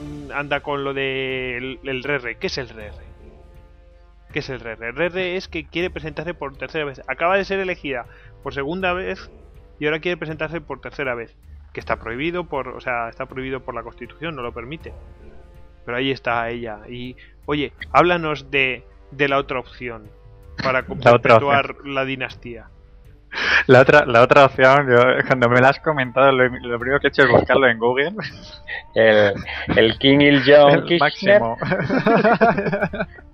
mm, 0.00 0.32
anda 0.32 0.60
con 0.60 0.84
lo 0.84 0.94
del 0.94 1.80
de 1.82 1.90
RR. 1.90 2.36
¿Qué 2.36 2.46
es 2.46 2.58
el 2.58 2.68
RR? 2.68 3.07
¿Qué 4.32 4.40
es 4.40 4.50
el 4.50 4.60
RR? 4.60 4.88
El 4.88 4.96
RR 4.96 5.36
es 5.36 5.48
que 5.48 5.66
quiere 5.66 5.90
presentarse 5.90 6.34
por 6.34 6.56
tercera 6.56 6.84
vez. 6.84 7.00
Acaba 7.08 7.36
de 7.36 7.44
ser 7.44 7.60
elegida 7.60 8.06
por 8.42 8.54
segunda 8.54 8.92
vez 8.92 9.30
y 9.78 9.86
ahora 9.86 10.00
quiere 10.00 10.16
presentarse 10.16 10.60
por 10.60 10.80
tercera 10.80 11.14
vez 11.14 11.36
que 11.72 11.80
está 11.80 11.96
prohibido 11.96 12.44
por, 12.44 12.68
o 12.68 12.80
sea, 12.80 13.08
está 13.08 13.26
prohibido 13.26 13.60
por 13.60 13.74
la 13.74 13.82
Constitución, 13.82 14.34
no 14.34 14.42
lo 14.42 14.52
permite. 14.52 14.92
Pero 15.84 15.96
ahí 15.96 16.10
está 16.10 16.48
ella. 16.50 16.80
Y, 16.88 17.16
oye, 17.46 17.72
háblanos 17.92 18.50
de, 18.50 18.84
de 19.10 19.28
la 19.28 19.38
otra 19.38 19.60
opción 19.60 20.10
para 20.62 20.82
La 20.88 21.18
perpetuar 21.18 21.76
la 21.84 22.04
dinastía. 22.04 22.68
La 23.66 23.82
otra, 23.82 24.06
la 24.06 24.22
otra 24.22 24.46
opción, 24.46 24.88
yo, 24.88 24.98
cuando 25.26 25.50
me 25.50 25.60
la 25.60 25.68
has 25.68 25.80
comentado, 25.80 26.32
lo, 26.32 26.48
lo 26.48 26.78
primero 26.78 26.98
que 26.98 27.08
he 27.08 27.10
hecho 27.10 27.24
es 27.24 27.30
buscarlo 27.30 27.68
en 27.68 27.78
Google. 27.78 28.12
El, 28.94 29.34
el 29.76 29.98
King 29.98 30.20
Il 30.20 30.42
Jong 30.44 30.72
el 30.72 30.84
Kirchner. 30.84 31.40
máximo. 31.40 31.56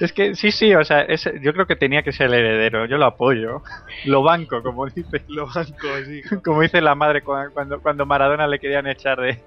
es 0.00 0.12
que 0.12 0.34
sí, 0.34 0.50
sí, 0.50 0.74
o 0.74 0.84
sea, 0.84 1.02
es- 1.02 1.30
yo 1.40 1.52
creo 1.52 1.66
que 1.66 1.76
tenía 1.76 2.02
que 2.02 2.12
ser 2.12 2.26
el 2.26 2.34
heredero. 2.34 2.86
Yo 2.86 2.98
lo 2.98 3.06
apoyo. 3.06 3.62
Lo 4.04 4.22
banco, 4.22 4.62
como 4.62 4.86
dice, 4.86 5.24
Lo 5.28 5.46
banco, 5.46 5.88
sí. 6.04 6.22
como 6.44 6.62
dice 6.62 6.80
la 6.80 6.94
madre 6.94 7.22
cua- 7.24 7.50
cuando, 7.52 7.80
cuando 7.80 8.06
Maradona 8.06 8.46
le 8.46 8.58
querían 8.58 8.86
echar 8.86 9.20
de, 9.20 9.42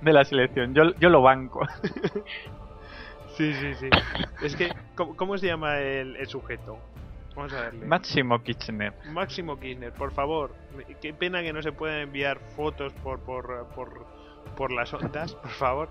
de 0.00 0.12
la 0.12 0.24
selección. 0.24 0.74
Yo, 0.74 0.94
yo 1.00 1.08
lo 1.08 1.22
banco. 1.22 1.66
Sí, 3.36 3.52
sí, 3.54 3.74
sí. 3.74 3.88
Es 4.42 4.54
que, 4.54 4.72
¿cómo, 4.94 5.16
cómo 5.16 5.36
se 5.38 5.48
llama 5.48 5.78
el, 5.80 6.14
el 6.16 6.26
sujeto? 6.28 6.78
Vamos 7.34 7.52
a 7.52 7.62
verle. 7.62 7.84
Máximo 7.84 8.40
Kirchner. 8.44 8.92
Máximo 9.06 9.58
Kirchner, 9.58 9.92
por 9.92 10.12
favor. 10.12 10.54
Qué 11.00 11.12
pena 11.12 11.42
que 11.42 11.52
no 11.52 11.60
se 11.60 11.72
puedan 11.72 11.98
enviar 12.02 12.38
fotos 12.54 12.92
por, 13.02 13.18
por, 13.24 13.66
por, 13.74 14.06
por 14.56 14.70
las 14.70 14.94
ondas, 14.94 15.34
por 15.34 15.50
favor. 15.50 15.88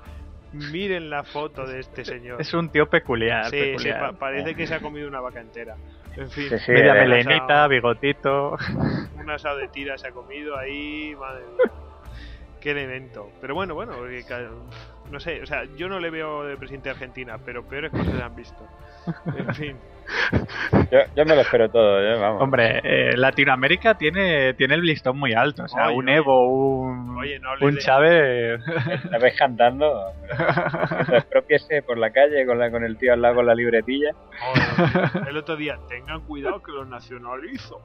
Miren 0.53 1.09
la 1.09 1.23
foto 1.23 1.65
de 1.65 1.79
este 1.79 2.05
señor. 2.05 2.39
Es 2.39 2.53
un 2.53 2.69
tío 2.69 2.87
peculiar. 2.87 3.45
Sí, 3.45 3.57
sí, 3.57 3.71
peculiar. 3.71 3.99
pa- 3.99 4.19
parece 4.19 4.55
que 4.55 4.67
se 4.67 4.75
ha 4.75 4.79
comido 4.79 5.07
una 5.07 5.19
vaca 5.19 5.41
entera. 5.41 5.75
En 6.15 6.29
fin, 6.29 6.47
Sí, 6.49 6.57
sí, 6.59 6.71
Media 6.71 6.95
eh, 6.95 7.07
melenita, 7.07 7.67
bigotito. 7.67 8.55
un 9.15 9.29
asado 9.31 9.57
de 9.57 9.67
tira 9.67 9.97
se 9.97 10.07
ha 10.07 10.11
comido 10.11 10.55
ahí, 10.57 11.15
madre 11.19 11.41
mía. 11.47 11.71
Qué 12.61 12.71
elemento. 12.71 13.29
Pero 13.41 13.55
bueno, 13.55 13.73
bueno, 13.73 13.93
no 15.11 15.19
sé, 15.19 15.41
o 15.41 15.45
sea, 15.45 15.65
yo 15.75 15.89
no 15.89 15.99
le 15.99 16.09
veo 16.11 16.43
de 16.45 16.55
presidente 16.55 16.89
de 16.89 16.91
Argentina, 16.93 17.37
pero 17.43 17.63
peores 17.63 17.91
cosas 17.91 18.15
se 18.15 18.21
han 18.21 18.35
visto. 18.35 18.65
En 19.37 19.55
fin, 19.55 19.77
Yo, 20.91 20.99
yo 21.15 21.25
me 21.25 21.35
lo 21.35 21.41
espero 21.41 21.69
todo, 21.69 22.01
yo, 22.01 22.19
vamos. 22.19 22.41
Hombre, 22.41 22.81
eh, 22.83 23.17
Latinoamérica 23.17 23.95
tiene, 23.95 24.53
tiene 24.53 24.75
el 24.75 24.81
listón 24.81 25.17
muy 25.17 25.33
alto. 25.33 25.63
O 25.63 25.67
sea, 25.67 25.87
Oye, 25.87 25.95
un 25.95 26.09
oye. 26.09 26.17
Evo, 26.17 26.47
un, 26.49 27.17
Oye, 27.17 27.39
no 27.39 27.49
un 27.61 27.77
Chávez. 27.77 28.61
La 29.09 29.17
ves 29.17 29.35
cantando, 29.37 30.11
expropiese 31.13 31.81
por 31.83 31.97
la 31.97 32.11
calle 32.11 32.45
con, 32.45 32.59
la, 32.59 32.69
con 32.71 32.83
el 32.83 32.97
tío 32.97 33.13
al 33.13 33.21
lado 33.21 33.35
con 33.35 33.45
la 33.45 33.55
libretilla. 33.55 34.11
joder, 34.39 35.27
el 35.29 35.37
otro 35.37 35.55
día, 35.55 35.77
tengan 35.89 36.21
cuidado 36.21 36.61
que 36.61 36.71
los 36.71 36.87
nacionalizo. 36.87 37.81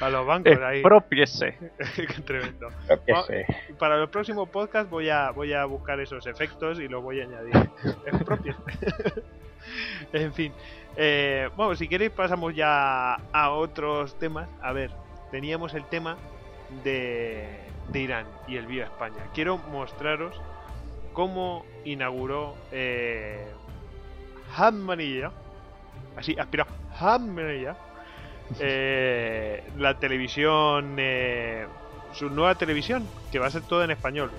A 0.00 0.08
los 0.08 0.26
bancos 0.26 0.58
ahí. 0.62 0.78
Expropiese. 0.78 1.58
Qué 1.96 2.22
tremendo. 2.22 2.68
Expropiese. 2.88 3.46
Para 3.78 3.98
los 3.98 4.08
próximos 4.08 4.48
podcasts 4.48 4.90
voy 4.90 5.10
a, 5.10 5.30
voy 5.30 5.52
a 5.52 5.64
buscar 5.66 6.00
esos 6.00 6.26
efectos 6.26 6.80
y 6.80 6.88
los 6.88 7.02
voy 7.02 7.20
a 7.20 7.24
añadir. 7.24 7.70
Es 8.06 8.24
propio. 8.24 8.56
en 10.12 10.32
fin. 10.32 10.52
Eh, 10.96 11.50
bueno, 11.56 11.76
si 11.76 11.88
queréis 11.88 12.10
pasamos 12.10 12.54
ya 12.54 13.14
a 13.14 13.50
otros 13.50 14.18
temas. 14.18 14.48
A 14.62 14.72
ver, 14.72 14.90
teníamos 15.30 15.74
el 15.74 15.84
tema 15.84 16.16
de, 16.84 17.48
de 17.88 18.00
Irán 18.00 18.26
y 18.48 18.56
el 18.56 18.66
Viva 18.66 18.86
España. 18.86 19.28
Quiero 19.34 19.58
mostraros 19.58 20.40
cómo 21.12 21.64
inauguró 21.84 22.56
eh, 22.72 23.46
Hammanilla. 24.56 25.32
Así, 26.16 26.36
aspira, 26.38 26.66
Hammanilla. 26.98 27.76
eh, 28.60 29.64
la 29.78 29.98
televisión, 29.98 30.96
eh, 30.98 31.66
su 32.12 32.30
nueva 32.30 32.54
televisión, 32.54 33.06
que 33.32 33.38
va 33.38 33.46
a 33.46 33.50
ser 33.50 33.62
todo 33.62 33.82
en 33.84 33.90
español. 33.90 34.30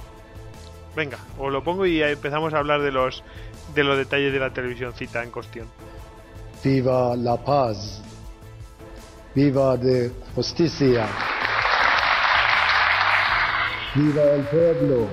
Venga, 0.95 1.17
os 1.37 1.51
lo 1.51 1.63
pongo 1.63 1.85
y 1.85 2.01
empezamos 2.01 2.53
a 2.53 2.59
hablar 2.59 2.81
de 2.81 2.91
los 2.91 3.23
de 3.77 3.83
los 3.83 3.97
detalles 3.97 4.33
de 4.33 4.39
la 4.39 4.49
televisión 4.49 4.91
cita 4.93 5.23
en 5.23 5.29
cuestión. 5.29 5.67
Viva 6.63 7.15
la 7.15 7.37
paz. 7.37 8.01
Viva 9.35 9.77
de 9.77 10.11
justicia. 10.33 11.07
Viva 13.93 14.23
el 14.23 14.41
pueblo. 14.45 15.07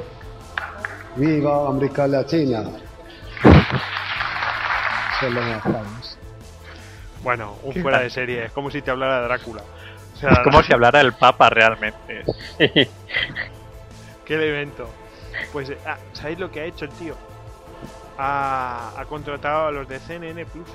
Viva 1.16 1.68
América 1.68 2.06
Latina. 2.06 2.64
Bueno, 7.22 7.58
un 7.62 7.74
fuera 7.74 8.00
de 8.00 8.08
serie, 8.10 8.46
es 8.46 8.52
como 8.52 8.70
si 8.70 8.80
te 8.80 8.90
hablara 8.90 9.20
Drácula. 9.20 9.62
O 10.14 10.16
sea, 10.16 10.30
Es 10.30 10.38
como 10.40 10.62
si 10.62 10.72
hablara 10.72 11.02
el 11.02 11.12
Papa 11.12 11.50
realmente. 11.50 12.24
qué 14.24 14.34
evento. 14.34 14.88
Pues, 15.52 15.70
ah, 15.86 15.98
¿sabéis 16.14 16.38
lo 16.38 16.50
que 16.50 16.60
ha 16.60 16.64
hecho 16.64 16.86
el 16.86 16.90
tío? 16.92 17.14
Ha, 18.18 18.92
ha 18.96 19.04
contratado 19.06 19.66
a 19.66 19.70
los 19.72 19.88
de 19.88 19.98
CNN 19.98 20.46
Plus. 20.46 20.68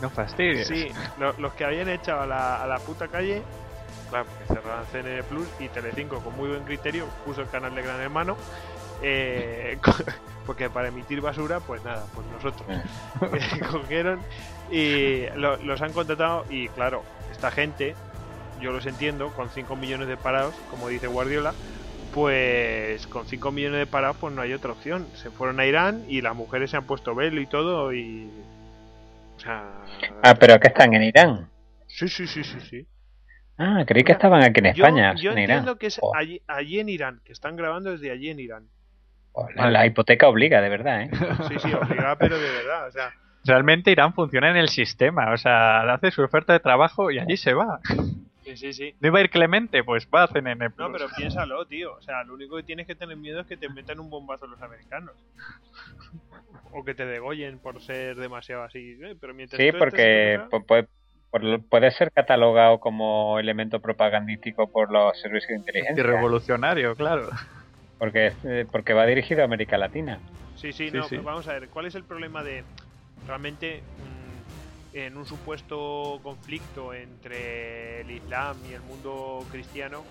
No 0.00 0.10
fastidies. 0.10 0.66
Sí, 0.66 0.92
lo- 1.18 1.32
los 1.38 1.52
que 1.54 1.64
habían 1.64 1.88
echado 1.88 2.22
a 2.22 2.26
la, 2.26 2.62
a 2.62 2.66
la 2.66 2.78
puta 2.78 3.08
calle, 3.08 3.42
claro, 4.10 4.26
porque 4.26 4.44
cerraron 4.54 4.86
CNN 4.86 5.22
Plus 5.24 5.48
y 5.58 5.68
Telecinco 5.68 6.20
con 6.20 6.36
muy 6.36 6.48
buen 6.48 6.64
criterio 6.64 7.06
puso 7.24 7.40
el 7.42 7.48
canal 7.48 7.74
de 7.74 7.82
Gran 7.82 8.00
Hermano. 8.00 8.36
eh, 9.00 9.78
porque 10.46 10.68
para 10.70 10.88
emitir 10.88 11.20
basura, 11.20 11.60
pues 11.60 11.82
nada, 11.84 12.04
pues 12.14 12.26
nosotros 12.28 12.66
Eh, 12.68 13.60
cogieron 13.70 14.20
y 14.70 15.26
lo- 15.36 15.56
los 15.58 15.80
han 15.82 15.92
contratado 15.92 16.44
y 16.50 16.68
claro, 16.68 17.04
esta 17.30 17.50
gente, 17.50 17.94
yo 18.60 18.72
los 18.72 18.84
entiendo, 18.86 19.28
con 19.30 19.50
5 19.50 19.76
millones 19.76 20.08
de 20.08 20.16
parados, 20.16 20.54
como 20.68 20.88
dice 20.88 21.06
Guardiola, 21.06 21.54
pues 22.12 23.06
con 23.08 23.26
5 23.26 23.50
millones 23.52 23.78
de 23.80 23.86
parados 23.86 24.16
pues 24.20 24.34
no 24.34 24.42
hay 24.42 24.52
otra 24.52 24.72
opción. 24.72 25.06
Se 25.14 25.30
fueron 25.30 25.58
a 25.60 25.66
Irán 25.66 26.04
y 26.08 26.20
las 26.20 26.34
mujeres 26.34 26.70
se 26.70 26.76
han 26.76 26.84
puesto 26.84 27.14
velo 27.14 27.40
y 27.40 27.46
todo 27.46 27.92
y... 27.92 28.30
O 29.36 29.40
sea... 29.40 29.64
Ah, 30.22 30.34
pero 30.38 30.58
que 30.60 30.68
están 30.68 30.94
en 30.94 31.02
Irán. 31.02 31.48
Sí, 31.86 32.08
sí, 32.08 32.26
sí, 32.26 32.44
sí, 32.44 32.60
sí. 32.60 32.86
Ah, 33.58 33.84
creí 33.86 34.02
que 34.04 34.12
estaban 34.12 34.42
aquí 34.42 34.60
en 34.60 34.72
Yo- 34.74 34.84
España, 34.84 35.14
Yo, 35.14 35.32
en 35.32 35.38
entiendo 35.38 35.62
Irán. 35.72 35.78
que 35.78 35.86
es 35.86 35.98
Oh, 36.00 36.12
allí, 36.16 36.40
allí 36.46 36.80
en 36.80 36.88
Irán, 36.88 37.20
que 37.24 37.32
están 37.32 37.56
grabando 37.56 37.90
desde 37.90 38.10
allí 38.10 38.30
en 38.30 38.40
Irán. 38.40 38.66
oh, 39.32 39.48
la, 39.54 39.70
la 39.70 39.86
hipoteca 39.86 40.28
obliga, 40.28 40.60
de 40.60 40.68
verdad, 40.68 41.02
¿eh? 41.02 41.10
Sí, 41.48 41.54
sí, 41.58 41.72
obligada, 41.72 42.16
pero 42.16 42.38
de 42.38 42.50
verdad, 42.50 42.88
o 42.88 42.90
sea... 42.92 43.12
Realmente 43.44 43.90
Irán 43.90 44.14
funciona 44.14 44.50
en 44.50 44.56
el 44.56 44.68
sistema. 44.68 45.32
O 45.32 45.36
sea, 45.36 45.92
hace 45.92 46.12
su 46.12 46.22
oferta 46.22 46.52
de 46.52 46.60
trabajo 46.60 47.10
y 47.10 47.18
allí 47.18 47.36
se 47.36 47.52
va. 47.54 47.80
Sí, 48.56 48.72
sí, 48.72 48.72
sí. 48.72 48.94
¿No 49.00 49.08
iba 49.08 49.18
a 49.18 49.22
ir 49.22 49.30
Clemente? 49.30 49.82
Pues 49.84 50.06
va 50.12 50.24
a 50.24 50.28
CNN 50.28 50.70
Plus. 50.70 50.86
No, 50.88 50.92
pero 50.92 51.06
piénsalo, 51.16 51.64
tío. 51.66 51.94
O 51.94 52.02
sea, 52.02 52.22
lo 52.24 52.34
único 52.34 52.56
que 52.56 52.62
tienes 52.62 52.86
que 52.86 52.94
tener 52.94 53.16
miedo 53.16 53.40
es 53.40 53.46
que 53.46 53.56
te 53.56 53.68
metan 53.68 54.00
un 54.00 54.10
bombazo 54.10 54.46
los 54.46 54.60
americanos. 54.60 55.14
O 56.72 56.84
que 56.84 56.94
te 56.94 57.04
degollen 57.06 57.58
por 57.58 57.80
ser 57.80 58.16
demasiado 58.16 58.62
así. 58.62 58.98
¿eh? 59.02 59.16
Pero 59.20 59.34
mientras 59.34 59.60
Sí, 59.60 59.72
porque 59.72 60.40
puede, 61.68 61.90
ser 61.92 62.10
catalogado 62.12 62.78
como 62.80 63.38
elemento 63.38 63.80
propagandístico 63.80 64.70
por 64.70 64.90
los 64.90 65.18
servicios 65.20 65.48
de 65.48 65.54
Y 65.54 65.58
inteligencia. 65.58 66.02
revolucionario, 66.02 66.94
claro. 66.94 67.28
Porque, 67.98 68.32
eh, 68.44 68.66
porque 68.70 68.92
va 68.94 69.06
dirigido 69.06 69.42
a 69.42 69.44
América 69.44 69.78
Latina. 69.78 70.18
Sí, 70.56 70.72
sí, 70.72 70.90
Sí, 70.90 70.96
no, 70.96 71.04
sí. 71.04 71.10
pero 71.10 71.22
vamos 71.22 71.48
a 71.48 71.54
ver, 71.54 71.68
¿cuál 71.68 71.86
es 71.86 71.94
el 71.94 72.04
problema 72.04 72.42
de 72.42 72.64
realmente 73.26 73.80
mm, 73.80 74.21
en 74.92 75.16
un 75.16 75.24
supuesto 75.26 76.20
conflicto 76.22 76.92
entre 76.92 78.02
el 78.02 78.10
Islam 78.10 78.56
y 78.68 78.74
el 78.74 78.82
mundo 78.82 79.44
cristiano, 79.50 80.02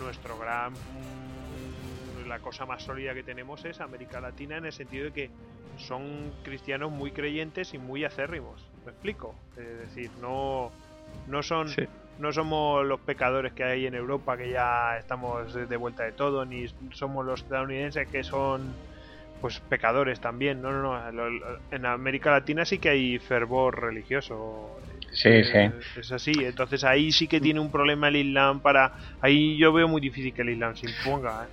nuestro 0.00 0.38
gran 0.38 0.72
mm, 0.72 2.28
la 2.28 2.38
cosa 2.38 2.66
más 2.66 2.82
sólida 2.82 3.14
que 3.14 3.22
tenemos 3.22 3.64
es 3.64 3.80
América 3.80 4.20
Latina 4.20 4.56
en 4.56 4.66
el 4.66 4.72
sentido 4.72 5.06
de 5.06 5.12
que 5.12 5.30
son 5.78 6.32
cristianos 6.44 6.90
muy 6.90 7.10
creyentes 7.10 7.74
y 7.74 7.78
muy 7.78 8.04
acérrimos. 8.04 8.68
¿Me 8.84 8.92
explico? 8.92 9.34
Es 9.56 9.78
decir, 9.78 10.10
no 10.20 10.70
no 11.26 11.42
son 11.42 11.68
Sí. 11.68 11.86
no 12.18 12.32
somos 12.32 12.84
los 12.86 13.00
pecadores 13.00 13.52
que 13.52 13.64
hay 13.64 13.86
en 13.86 13.94
Europa 13.94 14.36
que 14.36 14.50
ya 14.50 14.98
estamos 14.98 15.54
de 15.54 15.76
vuelta 15.76 16.04
de 16.04 16.12
todo, 16.12 16.44
ni 16.44 16.66
somos 16.92 17.24
los 17.24 17.40
estadounidenses 17.42 18.06
que 18.08 18.22
son 18.22 18.74
pues 19.40 19.60
pecadores 19.68 20.20
también. 20.20 20.60
No, 20.60 20.70
no, 20.72 21.12
no. 21.12 21.22
En 21.70 21.86
América 21.86 22.30
Latina 22.30 22.64
sí 22.64 22.78
que 22.78 22.90
hay 22.90 23.18
fervor 23.18 23.80
religioso. 23.80 24.76
Sí, 25.12 25.28
Eh, 25.30 25.44
sí. 25.44 26.00
Es 26.00 26.12
así. 26.12 26.32
Entonces 26.44 26.84
ahí 26.84 27.10
sí 27.12 27.26
que 27.26 27.40
tiene 27.40 27.60
un 27.60 27.70
problema 27.70 28.08
el 28.08 28.16
Islam 28.16 28.60
para. 28.60 28.92
Ahí 29.20 29.58
yo 29.58 29.72
veo 29.72 29.88
muy 29.88 30.00
difícil 30.00 30.32
que 30.34 30.42
el 30.42 30.50
Islam 30.50 30.74
se 30.76 30.86
imponga. 30.86 31.46
¿eh? 31.46 31.48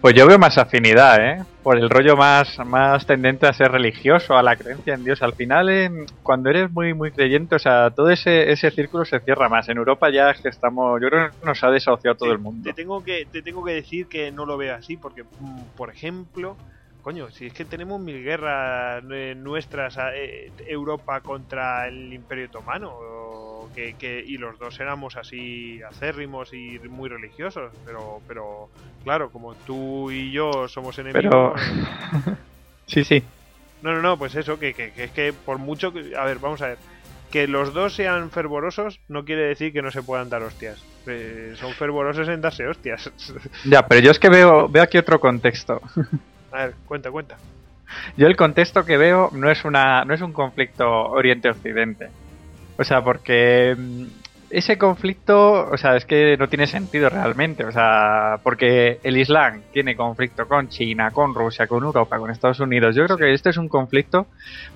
Pues 0.00 0.14
yo 0.16 0.26
veo 0.26 0.36
más 0.38 0.58
afinidad, 0.58 1.24
¿eh? 1.24 1.44
Por 1.62 1.78
el 1.78 1.88
rollo 1.88 2.16
más, 2.16 2.58
más 2.66 3.06
tendente 3.06 3.46
a 3.46 3.52
ser 3.52 3.70
religioso, 3.70 4.34
a 4.36 4.42
la 4.42 4.56
creencia 4.56 4.94
en 4.94 5.04
Dios. 5.04 5.22
Al 5.22 5.34
final, 5.34 5.68
en- 5.68 6.06
cuando 6.24 6.50
eres 6.50 6.68
muy, 6.72 6.92
muy 6.92 7.12
creyente, 7.12 7.54
o 7.54 7.58
sea, 7.60 7.90
todo 7.94 8.10
ese, 8.10 8.50
ese 8.50 8.72
círculo 8.72 9.04
se 9.04 9.20
cierra 9.20 9.48
más. 9.48 9.68
En 9.68 9.76
Europa 9.78 10.10
ya 10.10 10.30
es 10.30 10.40
que 10.42 10.48
estamos, 10.48 11.00
yo 11.00 11.08
creo 11.08 11.30
que 11.30 11.46
nos 11.46 11.62
ha 11.62 11.70
desahuciado 11.70 12.16
todo 12.16 12.30
Te- 12.30 12.34
el 12.34 12.40
mundo. 12.40 12.68
Te 12.68 12.74
tengo 12.74 13.00
que, 13.04 13.26
te 13.26 13.42
tengo 13.42 13.64
que 13.64 13.74
decir 13.74 14.08
que 14.08 14.32
no 14.32 14.44
lo 14.44 14.56
veo 14.56 14.74
así, 14.74 14.96
porque, 14.96 15.22
mm, 15.38 15.68
por 15.76 15.90
ejemplo, 15.90 16.58
coño, 17.02 17.30
si 17.30 17.46
es 17.46 17.52
que 17.52 17.64
tenemos 17.64 18.00
mil 18.00 18.22
guerras 18.22 19.02
eh, 19.10 19.34
nuestras, 19.36 19.98
eh, 20.14 20.50
Europa 20.66 21.20
contra 21.20 21.88
el 21.88 22.12
Imperio 22.12 22.46
Otomano, 22.46 23.68
que, 23.74 23.94
que 23.94 24.22
y 24.26 24.38
los 24.38 24.58
dos 24.58 24.78
éramos 24.80 25.16
así 25.16 25.82
acérrimos 25.82 26.52
y 26.52 26.78
muy 26.88 27.08
religiosos, 27.08 27.72
pero 27.84 28.20
pero 28.26 28.68
claro, 29.02 29.30
como 29.30 29.54
tú 29.54 30.10
y 30.10 30.30
yo 30.30 30.68
somos 30.68 30.98
enemigos. 30.98 31.22
Pero... 31.24 31.54
sí, 32.86 33.04
sí. 33.04 33.22
No, 33.82 33.92
no, 33.92 34.00
no, 34.00 34.16
pues 34.16 34.34
eso, 34.36 34.58
que, 34.58 34.74
que, 34.74 34.92
que 34.92 35.04
es 35.04 35.10
que 35.10 35.32
por 35.32 35.58
mucho 35.58 35.92
que... 35.92 36.16
A 36.16 36.24
ver, 36.24 36.38
vamos 36.38 36.62
a 36.62 36.68
ver. 36.68 36.78
Que 37.32 37.48
los 37.48 37.74
dos 37.74 37.94
sean 37.94 38.30
fervorosos 38.30 39.00
no 39.08 39.24
quiere 39.24 39.42
decir 39.42 39.72
que 39.72 39.82
no 39.82 39.90
se 39.90 40.02
puedan 40.02 40.30
dar 40.30 40.42
hostias. 40.42 40.82
Eh, 41.06 41.54
son 41.56 41.72
fervorosos 41.72 42.28
en 42.28 42.40
darse 42.40 42.66
hostias. 42.66 43.10
Ya, 43.64 43.86
pero 43.86 44.00
yo 44.00 44.10
es 44.12 44.18
que 44.18 44.28
veo, 44.28 44.68
veo 44.68 44.82
aquí 44.82 44.98
otro 44.98 45.18
contexto. 45.18 45.80
A 46.52 46.66
ver, 46.66 46.74
cuenta, 46.86 47.10
cuenta. 47.10 47.36
Yo 48.16 48.26
el 48.26 48.36
contexto 48.36 48.84
que 48.84 48.96
veo 48.96 49.30
no 49.32 49.50
es 49.50 49.64
una 49.64 50.04
no 50.04 50.14
es 50.14 50.20
un 50.22 50.32
conflicto 50.32 50.86
Oriente-Occidente. 50.88 52.08
O 52.78 52.84
sea, 52.84 53.02
porque 53.02 53.74
mm, 53.76 54.04
ese 54.50 54.76
conflicto, 54.78 55.68
o 55.70 55.76
sea, 55.76 55.96
es 55.96 56.04
que 56.04 56.36
no 56.38 56.48
tiene 56.48 56.66
sentido 56.66 57.08
realmente, 57.08 57.64
o 57.64 57.72
sea, 57.72 58.38
porque 58.42 58.98
el 59.02 59.16
Islam 59.16 59.62
tiene 59.72 59.96
conflicto 59.96 60.46
con 60.46 60.68
China, 60.68 61.10
con 61.10 61.34
Rusia, 61.34 61.66
con 61.66 61.82
Europa, 61.84 62.18
con 62.18 62.30
Estados 62.30 62.60
Unidos. 62.60 62.94
Yo 62.94 63.04
creo 63.06 63.16
que 63.16 63.32
este 63.32 63.50
es 63.50 63.56
un 63.56 63.68
conflicto 63.68 64.26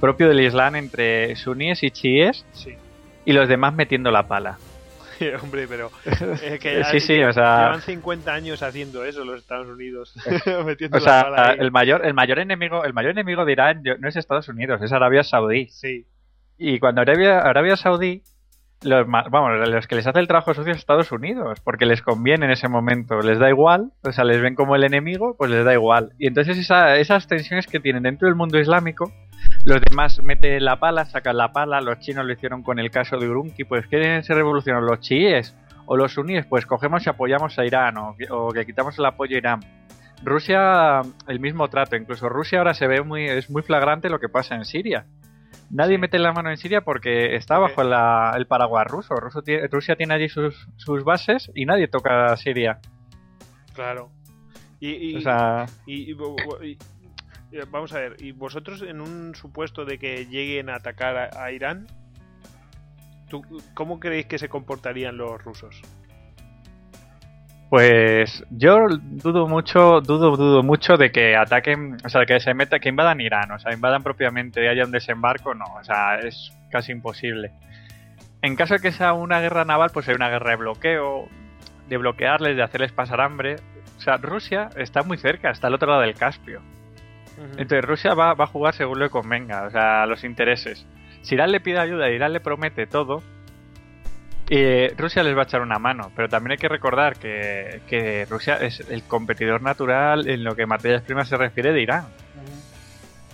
propio 0.01 0.29
del 0.29 0.41
Islam 0.41 0.77
entre 0.77 1.37
suníes 1.37 1.83
y 1.83 1.91
chiíes 1.91 2.45
Sí. 2.53 2.75
y 3.27 3.33
los 3.33 3.49
demás 3.49 3.75
metiendo 3.75 4.11
la 4.11 4.23
pala. 4.25 4.57
Hombre, 5.43 5.67
pero 5.69 5.91
es 6.05 6.59
que 6.61 6.85
Sí, 6.91 7.01
sí, 7.01 7.23
o 7.23 7.33
sea- 7.33 7.65
llevan 7.67 7.83
50 7.83 8.33
años 8.33 8.63
haciendo 8.63 9.05
eso 9.05 9.25
los 9.25 9.41
Estados 9.41 9.69
Unidos, 9.69 10.15
metiendo 10.67 10.99
O 10.99 11.01
sea, 11.01 11.55
el 11.59 11.71
mayor 11.71 12.05
el 12.07 12.15
mayor 12.15 12.39
enemigo 12.39 12.85
el 12.85 12.93
mayor 12.93 13.13
enemigo 13.13 13.45
de 13.45 13.53
Irán 13.53 13.83
no 13.99 14.09
es 14.09 14.17
Estados 14.17 14.49
Unidos, 14.49 14.81
es 14.83 14.93
Arabia 14.93 15.23
Saudí. 15.25 15.69
Sí, 15.69 16.07
Y 16.59 16.79
cuando 16.79 17.01
Arabia, 17.03 17.41
Arabia 17.41 17.77
Saudí, 17.77 18.23
los, 18.83 19.07
vamos, 19.09 19.69
los 19.69 19.87
que 19.87 19.95
les 19.97 20.07
hace 20.07 20.21
el 20.21 20.29
trabajo 20.29 20.53
sucio 20.53 20.73
es 20.73 20.79
Estados 20.79 21.11
Unidos, 21.11 21.61
porque 21.65 21.87
les 21.87 22.03
conviene 22.03 22.45
en 22.45 22.53
ese 22.53 22.69
momento, 22.69 23.21
les 23.21 23.39
da 23.39 23.49
igual, 23.49 23.91
o 24.03 24.13
sea, 24.13 24.25
les 24.25 24.41
ven 24.41 24.55
como 24.55 24.77
el 24.77 24.85
enemigo, 24.85 25.35
pues 25.37 25.51
les 25.51 25.65
da 25.65 25.73
igual. 25.73 26.11
Y 26.19 26.27
entonces 26.27 26.59
esa- 26.59 26.97
esas 26.99 27.27
tensiones 27.27 27.67
que 27.67 27.81
tienen 27.81 28.03
dentro 28.03 28.29
del 28.29 28.35
mundo 28.37 28.59
islámico, 28.59 29.11
los 29.67 29.81
demás 29.83 30.23
meten 30.23 30.65
la 30.65 30.79
pala, 30.79 31.05
sacan 31.05 31.37
la 31.37 31.53
pala, 31.53 31.81
los 31.83 31.99
chinos 31.99 32.25
lo 32.25 32.33
hicieron 32.33 32.63
con 32.63 32.79
el 32.79 32.91
caso 32.91 33.19
de 33.19 33.29
Urumqi, 33.29 33.65
pues 33.65 33.87
quieren 33.89 34.23
ser 34.25 34.37
revolucionarios 34.37 34.89
los 34.91 35.01
chiíes 35.01 35.55
o 35.87 35.97
los 35.97 36.13
suníes, 36.15 36.47
pues 36.47 36.65
cogemos 36.67 37.05
y 37.05 37.11
apoyamos 37.11 37.59
a 37.59 37.65
Irán 37.67 37.97
o, 37.99 38.15
que- 38.17 38.27
o 38.31 38.49
que 38.51 38.65
quitamos 38.65 38.99
el 38.99 39.05
apoyo 39.05 39.35
a 39.37 39.39
Irán. 39.39 39.61
Rusia, 40.25 41.03
el 41.29 41.41
mismo 41.41 41.69
trato, 41.69 41.95
incluso 41.97 42.29
Rusia 42.29 42.59
ahora 42.59 42.75
se 42.75 42.87
ve 42.87 43.03
muy, 43.03 43.25
es 43.27 43.51
muy 43.51 43.63
flagrante 43.63 44.09
lo 44.09 44.19
que 44.19 44.29
pasa 44.29 44.55
en 44.55 44.65
Siria. 44.65 45.05
Nadie 45.71 45.97
Sí. 45.97 46.01
mete 46.01 46.19
la 46.19 46.33
mano 46.33 46.49
en 46.51 46.57
Siria 46.57 46.81
porque 46.83 47.35
está 47.37 47.59
bajo 47.59 47.83
la- 47.83 48.33
el 48.37 48.47
paraguas 48.47 48.87
ruso. 48.87 49.15
Ruso 49.17 49.43
tie- 49.43 49.69
Rusia 49.71 49.97
tiene 49.97 50.15
allí 50.15 50.29
sus, 50.29 50.69
sus 50.77 51.03
bases 51.05 51.51
y 51.55 51.67
nadie 51.67 51.89
toca 51.89 52.27
a 52.27 52.37
Siria. 52.37 52.79
claro. 53.75 54.11
Y, 54.79 54.91
y, 55.13 55.17
O 55.17 55.21
sea, 55.23 55.67
y- 55.87 56.13
y- 56.13 56.79
vamos 57.71 57.93
a 57.93 58.01
ver, 58.01 58.17
¿y 58.19 58.33
vosotros 58.33 58.83
en 58.83 59.01
un 59.01 59.35
supuesto 59.35 59.85
de 59.85 59.99
que 59.99 60.27
lleguen 60.27 60.69
a 60.69 60.77
atacar 60.77 61.17
a, 61.17 61.45
a 61.45 61.53
Irán, 61.53 61.87
¿tú, 63.29 63.43
¿cómo 63.75 64.01
creéis 64.01 64.27
que 64.27 64.39
se 64.39 64.49
comportarían 64.49 65.17
los 65.17 65.43
rusos? 65.43 65.83
pues 67.69 68.45
yo 68.51 68.87
dudo 68.89 69.49
mucho, 69.49 70.01
dudo, 70.01 70.37
dudo 70.37 70.63
mucho 70.63 70.97
de 70.97 71.11
que 71.11 71.37
ataquen, 71.37 71.97
o 72.05 72.09
sea, 72.09 72.25
que 72.25 72.39
se 72.39 72.55
meta, 72.55 72.79
que 72.79 72.89
invadan 72.89 73.21
Irán, 73.21 73.51
o 73.51 73.59
sea, 73.59 73.73
invadan 73.73 74.03
propiamente 74.03 74.65
y 74.65 74.69
haya 74.69 74.85
un 74.85 74.93
desembarco, 74.93 75.53
no, 75.55 75.65
o 75.75 75.85
sea, 75.85 76.21
es 76.21 76.53
casi 76.71 76.93
imposible. 76.93 77.51
En 78.43 78.55
caso 78.55 78.75
de 78.75 78.81
que 78.81 78.93
sea 78.93 79.15
una 79.15 79.41
guerra 79.41 79.65
naval, 79.65 79.91
pues 79.93 80.09
hay 80.09 80.15
una 80.15 80.29
guerra 80.29 80.51
de 80.51 80.57
bloqueo, 80.57 81.29
de 81.89 81.97
bloquearles, 81.97 82.57
de 82.57 82.63
hacerles 82.63 82.93
pasar 82.93 83.21
hambre. 83.21 83.57
O 83.99 84.01
sea, 84.01 84.19
Rusia 84.19 84.69
está 84.77 85.03
muy 85.03 85.19
cerca, 85.19 85.51
está 85.51 85.67
al 85.67 85.75
otro 85.75 85.89
lado 85.89 86.03
del 86.03 86.15
Caspio. 86.15 86.61
Entonces 87.39 87.85
Rusia 87.85 88.15
va, 88.15 88.35
va 88.35 88.45
a 88.45 88.49
jugar 88.49 88.75
según 88.75 88.99
le 88.99 89.11
convenga, 89.11 89.65
o 89.65 89.71
sea, 89.71 90.07
los 90.07 90.25
intereses. 90.25 90.87
Si 91.23 91.35
Irán 91.35 91.53
le 91.53 91.61
pide 91.61 91.79
ayuda, 91.79 92.11
Irán 92.11 92.33
le 92.33 92.41
promete 92.41 92.87
todo, 92.87 93.23
eh, 94.49 94.95
Rusia 94.97 95.23
les 95.23 95.37
va 95.37 95.41
a 95.41 95.45
echar 95.45 95.61
una 95.61 95.79
mano. 95.79 96.11
Pero 96.15 96.29
también 96.29 96.53
hay 96.53 96.59
que 96.59 96.69
recordar 96.69 97.17
que, 97.17 97.81
que 97.89 98.27
Rusia 98.27 98.57
es 98.57 98.81
el 98.89 99.03
competidor 99.03 99.63
natural 99.63 100.29
en 100.29 100.45
lo 100.45 100.55
que 100.55 100.67
materias 100.67 101.03
primas 101.03 101.29
se 101.29 101.37
refiere 101.37 101.73
de 101.73 101.83
Irán. 101.83 102.07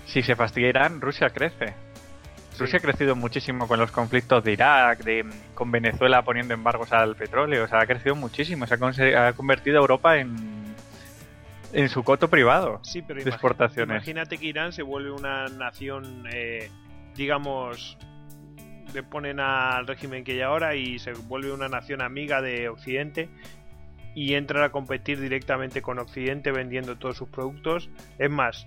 Si 0.07 0.23
se 0.23 0.37
fastidia 0.37 0.69
Irán, 0.69 1.01
Rusia 1.01 1.31
crece. 1.31 1.75
Rusia 2.59 2.79
ha 2.79 2.83
crecido 2.83 3.17
muchísimo 3.17 3.67
con 3.67 3.79
los 3.79 3.91
conflictos 3.91 4.45
de 4.45 4.53
Irak, 4.53 5.05
de, 5.05 5.25
con 5.55 5.71
Venezuela 5.71 6.23
poniendo 6.23 6.53
embargos 6.53 6.93
al 6.93 7.17
petróleo, 7.17 7.65
o 7.65 7.69
sea, 7.69 7.81
ha 7.81 7.87
crecido 7.87 8.15
muchísimo, 8.15 8.67
se 8.67 9.17
ha, 9.17 9.29
ha 9.29 9.33
convertido 9.33 9.79
a 9.79 9.81
Europa 9.81 10.19
en, 10.19 10.62
en 11.73 11.89
su 11.89 12.03
coto 12.05 12.29
privado 12.29 12.81
Sí, 12.83 13.03
pero 13.03 13.19
de 13.21 13.25
imagi- 13.27 13.35
exportaciones. 13.35 13.97
imagínate 13.97 14.39
que 14.39 14.47
Irán 14.47 14.73
se 14.73 14.83
vuelve 14.83 15.11
una 15.11 15.47
nación, 15.49 16.25
eh, 16.33 16.71
digamos, 17.17 17.97
le 18.95 19.03
ponen 19.03 19.41
al 19.41 19.87
régimen 19.87 20.23
que 20.25 20.33
hay 20.33 20.41
ahora 20.43 20.75
y 20.77 20.99
se 20.99 21.13
vuelve 21.13 21.53
una 21.53 21.69
nación 21.69 22.03
amiga 22.03 22.43
de 22.43 22.69
Occidente 22.69 23.29
y 24.15 24.35
entra 24.35 24.65
a 24.67 24.69
competir 24.71 25.19
directamente 25.21 25.81
con 25.81 25.99
Occidente 25.99 26.53
vendiendo 26.53 26.97
todos 26.97 27.17
sus 27.17 27.29
productos. 27.31 27.89
Es 28.19 28.31
más, 28.31 28.67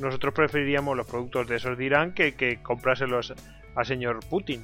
nosotros 0.00 0.32
preferiríamos 0.32 0.96
los 0.96 1.06
productos 1.06 1.46
de 1.48 1.56
esos 1.56 1.76
de 1.76 1.84
Irán 1.84 2.12
que, 2.12 2.34
que 2.34 2.62
comprárselos 2.62 3.34
al 3.74 3.84
señor 3.86 4.20
Putin 4.30 4.62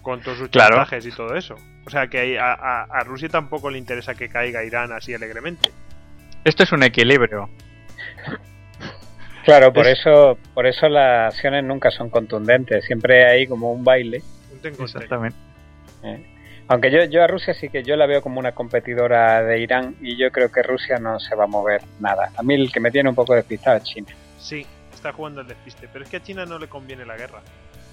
con 0.00 0.22
todos 0.22 0.38
sus 0.38 0.48
Claro. 0.48 0.76
chantajes 0.76 1.04
y 1.04 1.10
todo 1.10 1.34
eso. 1.34 1.56
O 1.86 1.90
sea 1.90 2.06
que 2.08 2.38
a, 2.38 2.52
a- 2.54 2.82
a 2.84 3.04
Rusia 3.04 3.28
tampoco 3.28 3.68
le 3.70 3.76
interesa 3.76 4.14
que 4.14 4.30
caiga 4.30 4.64
Irán 4.64 4.92
así 4.92 5.12
alegremente. 5.12 5.70
Esto 6.44 6.62
es 6.62 6.72
un 6.72 6.82
equilibrio. 6.82 7.48
Claro, 9.44 9.72
por 9.72 9.86
Es- 9.86 9.98
eso, 10.00 10.38
por 10.54 10.66
eso 10.66 10.88
las 10.88 11.34
acciones 11.34 11.64
nunca 11.64 11.90
son 11.90 12.10
contundentes. 12.10 12.84
Siempre 12.84 13.26
hay 13.26 13.46
como 13.46 13.72
un 13.72 13.82
baile. 13.84 14.22
Exactamente. 14.62 15.36
¿eh? 16.02 16.22
Aunque 16.68 16.90
yo, 16.90 17.04
yo 17.04 17.24
a 17.24 17.26
Rusia 17.26 17.52
sí 17.54 17.68
que 17.68 17.82
yo 17.82 17.96
la 17.96 18.06
veo 18.06 18.22
como 18.22 18.38
una 18.38 18.52
competidora 18.52 19.42
de 19.42 19.58
Irán 19.60 19.96
y 20.00 20.16
yo 20.16 20.30
creo 20.30 20.52
que 20.52 20.62
Rusia 20.62 20.98
no 20.98 21.18
se 21.18 21.34
va 21.34 21.44
a 21.44 21.48
mover 21.48 21.82
nada. 21.98 22.30
A 22.36 22.42
mí 22.42 22.54
el 22.54 22.70
que 22.70 22.78
me 22.80 22.90
tiene 22.90 23.08
un 23.08 23.14
poco 23.14 23.34
despistado 23.34 23.78
es 23.78 23.84
China. 23.84 24.08
Sí, 24.38 24.64
está 24.94 25.12
jugando 25.12 25.40
al 25.40 25.48
despiste, 25.48 25.88
pero 25.92 26.04
es 26.04 26.10
que 26.10 26.18
a 26.18 26.22
China 26.22 26.46
no 26.46 26.58
le 26.58 26.68
conviene 26.68 27.04
la 27.04 27.16
guerra. 27.16 27.40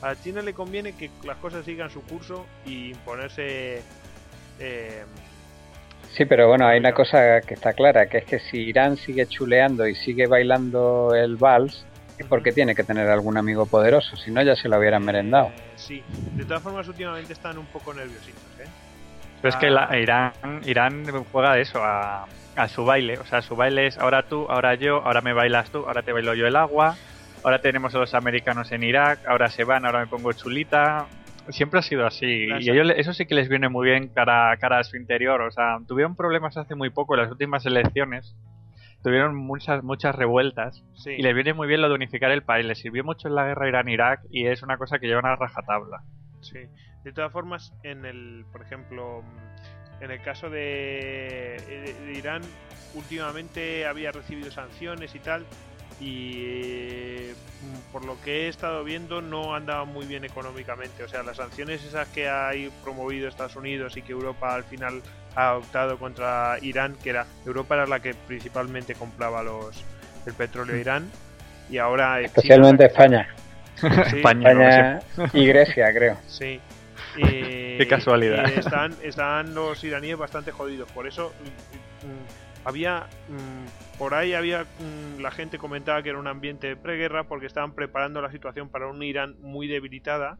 A 0.01 0.15
China 0.15 0.43
le 0.43 0.53
conviene 0.53 0.95
que 0.95 1.09
las 1.23 1.37
cosas 1.37 1.65
sigan 1.65 1.89
su 1.89 2.03
curso 2.03 2.45
y 2.65 2.89
imponerse. 2.91 3.81
eh, 4.59 5.03
Sí, 6.17 6.25
pero 6.25 6.47
bueno, 6.47 6.65
hay 6.65 6.79
una 6.79 6.93
cosa 6.93 7.41
que 7.41 7.53
está 7.53 7.73
clara, 7.73 8.07
que 8.07 8.17
es 8.17 8.25
que 8.25 8.39
si 8.39 8.57
Irán 8.57 8.97
sigue 8.97 9.27
chuleando 9.27 9.87
y 9.87 9.93
sigue 9.93 10.25
bailando 10.25 11.13
el 11.13 11.35
vals, 11.37 11.85
es 12.17 12.25
porque 12.25 12.51
tiene 12.51 12.73
que 12.73 12.83
tener 12.83 13.07
algún 13.07 13.37
amigo 13.37 13.67
poderoso, 13.67 14.17
si 14.17 14.31
no 14.31 14.41
ya 14.41 14.55
se 14.55 14.67
lo 14.67 14.79
hubieran 14.79 15.03
merendado. 15.05 15.49
eh, 15.49 15.73
sí, 15.75 16.03
de 16.35 16.43
todas 16.45 16.63
formas, 16.63 16.87
últimamente 16.87 17.33
están 17.33 17.59
un 17.59 17.67
poco 17.67 17.93
nerviositos, 17.93 18.41
¿eh? 18.59 18.67
Pero 19.43 19.49
es 19.49 19.55
que 19.57 19.69
la- 19.69 19.95
Irán, 19.99 20.31
Irán 20.65 21.05
juega 21.31 21.59
eso, 21.59 21.83
a, 21.83 22.25
a 22.55 22.67
su 22.67 22.83
baile. 22.83 23.19
O 23.19 23.25
sea, 23.25 23.43
su 23.43 23.55
baile 23.55 23.85
es 23.85 23.99
ahora 23.99 24.23
tú, 24.23 24.47
ahora 24.49 24.73
yo, 24.73 25.03
ahora 25.05 25.21
me 25.21 25.33
bailas 25.33 25.69
tú, 25.69 25.85
ahora 25.85 26.01
te 26.01 26.11
bailo 26.13 26.33
yo 26.33 26.47
el 26.47 26.55
agua, 26.55 26.95
ahora 27.43 27.61
tenemos 27.61 27.93
a 27.93 27.99
los 27.99 28.15
americanos 28.15 28.71
en 28.71 28.81
Irak, 28.81 29.19
ahora 29.27 29.51
se 29.51 29.63
van, 29.63 29.85
ahora 29.85 29.99
me 29.99 30.07
pongo 30.07 30.33
chulita. 30.33 31.05
Siempre 31.49 31.79
ha 31.79 31.83
sido 31.83 32.05
así. 32.05 32.47
Y 32.59 32.69
ellos, 32.69 32.91
eso 32.95 33.13
sí 33.13 33.25
que 33.25 33.35
les 33.35 33.49
viene 33.49 33.69
muy 33.69 33.87
bien 33.89 34.09
cara, 34.09 34.55
cara 34.57 34.79
a 34.79 34.83
su 34.83 34.97
interior. 34.97 35.41
O 35.41 35.51
sea, 35.51 35.77
tuvieron 35.87 36.15
problemas 36.15 36.57
hace 36.57 36.75
muy 36.75 36.89
poco 36.89 37.15
en 37.15 37.21
las 37.21 37.31
últimas 37.31 37.65
elecciones. 37.65 38.35
Tuvieron 39.03 39.35
muchas, 39.35 39.83
muchas 39.83 40.15
revueltas. 40.15 40.83
Sí. 40.95 41.11
Y 41.11 41.21
les 41.21 41.33
viene 41.35 41.53
muy 41.53 41.67
bien 41.67 41.81
lo 41.81 41.89
de 41.89 41.95
unificar 41.95 42.31
el 42.31 42.43
país. 42.43 42.65
Les 42.65 42.79
sirvió 42.79 43.03
mucho 43.03 43.27
en 43.27 43.35
la 43.35 43.45
guerra 43.45 43.67
Irán-Irak 43.69 44.21
y 44.29 44.47
es 44.47 44.63
una 44.63 44.77
cosa 44.77 44.99
que 44.99 45.07
llevan 45.07 45.25
a 45.25 45.35
rajatabla. 45.35 46.01
Sí. 46.41 46.59
De 47.03 47.11
todas 47.13 47.31
formas, 47.31 47.73
en 47.83 48.05
el, 48.05 48.45
por 48.51 48.61
ejemplo, 48.63 49.23
en 50.01 50.11
el 50.11 50.21
caso 50.21 50.49
de, 50.49 51.57
de- 51.67 51.93
de 52.05 52.17
Irán, 52.17 52.41
últimamente 52.95 53.85
había 53.85 54.11
recibido 54.11 54.51
sanciones 54.51 55.13
y 55.15 55.19
tal, 55.19 55.45
y 55.99 57.31
mm, 57.61 57.91
por 57.91 58.05
lo 58.05 58.19
que 58.21 58.45
he 58.45 58.47
estado 58.47 58.83
viendo 58.83 59.21
no 59.21 59.55
andaba 59.55 59.85
muy 59.85 60.05
bien 60.05 60.23
económicamente. 60.25 61.03
O 61.03 61.07
sea, 61.07 61.23
las 61.23 61.37
sanciones 61.37 61.83
esas 61.83 62.07
que 62.09 62.27
ha 62.27 62.51
promovido 62.83 63.27
Estados 63.27 63.55
Unidos 63.55 63.97
y 63.97 64.01
que 64.01 64.11
Europa 64.11 64.53
al 64.53 64.63
final 64.63 65.01
ha 65.35 65.55
optado 65.55 65.97
contra 65.97 66.57
Irán, 66.61 66.95
que 67.03 67.11
era 67.11 67.25
Europa 67.45 67.75
era 67.75 67.85
la 67.85 67.99
que 67.99 68.13
principalmente 68.13 68.95
compraba 68.95 69.43
los 69.43 69.83
el 70.25 70.33
petróleo 70.33 70.75
a 70.75 70.79
Irán, 70.79 71.11
y 71.69 71.77
ahora 71.77 72.15
China 72.15 72.25
Especialmente 72.25 72.85
España. 72.85 73.27
Sí. 73.75 73.87
España, 74.17 74.53
no 74.53 74.71
sé. 74.71 75.23
España 75.23 75.29
y 75.33 75.47
Grecia, 75.47 75.93
creo. 75.93 76.17
Sí. 76.27 76.59
Qué 77.15 77.87
casualidad. 77.89 78.45
están, 78.49 78.93
están 79.03 79.53
los 79.53 79.83
iraníes 79.83 80.17
bastante 80.17 80.51
jodidos. 80.51 80.91
Por 80.91 81.07
eso 81.07 81.33
mm, 81.39 82.07
mm, 82.07 82.46
había. 82.67 83.07
mm, 83.29 83.97
por 83.97 84.13
ahí 84.13 84.33
había. 84.33 84.63
mm, 84.63 85.21
la 85.21 85.31
gente 85.31 85.57
comentaba 85.57 86.03
que 86.03 86.09
era 86.09 86.19
un 86.19 86.27
ambiente 86.27 86.67
de 86.67 86.75
preguerra 86.75 87.23
porque 87.23 87.45
estaban 87.45 87.73
preparando 87.73 88.21
la 88.21 88.31
situación 88.31 88.69
para 88.69 88.87
un 88.87 89.01
Irán 89.01 89.37
muy 89.39 89.67
debilitada 89.67 90.37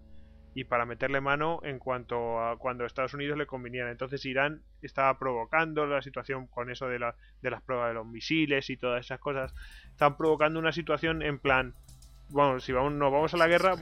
y 0.53 0.65
para 0.65 0.85
meterle 0.85 1.21
mano 1.21 1.61
en 1.63 1.79
cuanto 1.79 2.41
a 2.41 2.57
cuando 2.57 2.85
Estados 2.85 3.13
Unidos 3.13 3.37
le 3.37 3.45
conviniera. 3.45 3.91
Entonces 3.91 4.25
Irán 4.25 4.61
estaba 4.81 5.17
provocando 5.17 5.85
la 5.85 6.01
situación 6.01 6.47
con 6.47 6.69
eso 6.69 6.87
de, 6.87 6.99
la, 6.99 7.15
de 7.41 7.51
las 7.51 7.61
pruebas 7.61 7.89
de 7.89 7.93
los 7.93 8.05
misiles 8.05 8.69
y 8.69 8.75
todas 8.75 9.05
esas 9.05 9.19
cosas. 9.19 9.53
Están 9.91 10.17
provocando 10.17 10.59
una 10.59 10.73
situación 10.73 11.21
en 11.21 11.39
plan, 11.39 11.75
bueno, 12.29 12.59
si 12.59 12.73
vamos, 12.73 12.91
nos 12.93 13.11
vamos 13.11 13.33
a 13.33 13.37
la 13.37 13.47
guerra, 13.47 13.75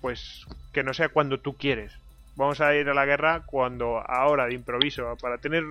pues 0.00 0.46
que 0.72 0.82
no 0.82 0.94
sea 0.94 1.10
cuando 1.10 1.40
tú 1.40 1.56
quieres. 1.56 1.98
Vamos 2.36 2.60
a 2.60 2.74
ir 2.74 2.88
a 2.88 2.94
la 2.94 3.04
guerra 3.04 3.42
cuando 3.44 3.98
ahora 3.98 4.46
de 4.46 4.54
improviso, 4.54 5.16
para 5.20 5.38
tener 5.38 5.64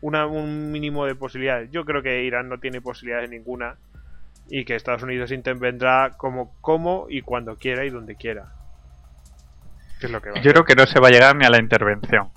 una, 0.00 0.26
un 0.26 0.70
mínimo 0.70 1.06
de 1.06 1.14
posibilidades. 1.14 1.70
Yo 1.70 1.84
creo 1.84 2.02
que 2.02 2.24
Irán 2.24 2.48
no 2.48 2.58
tiene 2.58 2.80
posibilidades 2.80 3.30
ninguna 3.30 3.76
y 4.50 4.64
que 4.64 4.74
Estados 4.74 5.02
Unidos 5.02 5.30
intervendrá 5.32 6.12
como, 6.16 6.54
como 6.60 7.06
y 7.08 7.22
cuando 7.22 7.56
quiera 7.56 7.84
y 7.84 7.90
donde 7.90 8.16
quiera. 8.16 8.52
es 10.00 10.10
lo 10.10 10.20
que 10.20 10.30
Yo 10.42 10.52
creo 10.52 10.64
que 10.64 10.74
no 10.74 10.86
se 10.86 11.00
va 11.00 11.08
a 11.08 11.10
llegar 11.10 11.36
ni 11.36 11.44
a 11.44 11.50
la 11.50 11.58
intervención. 11.58 12.30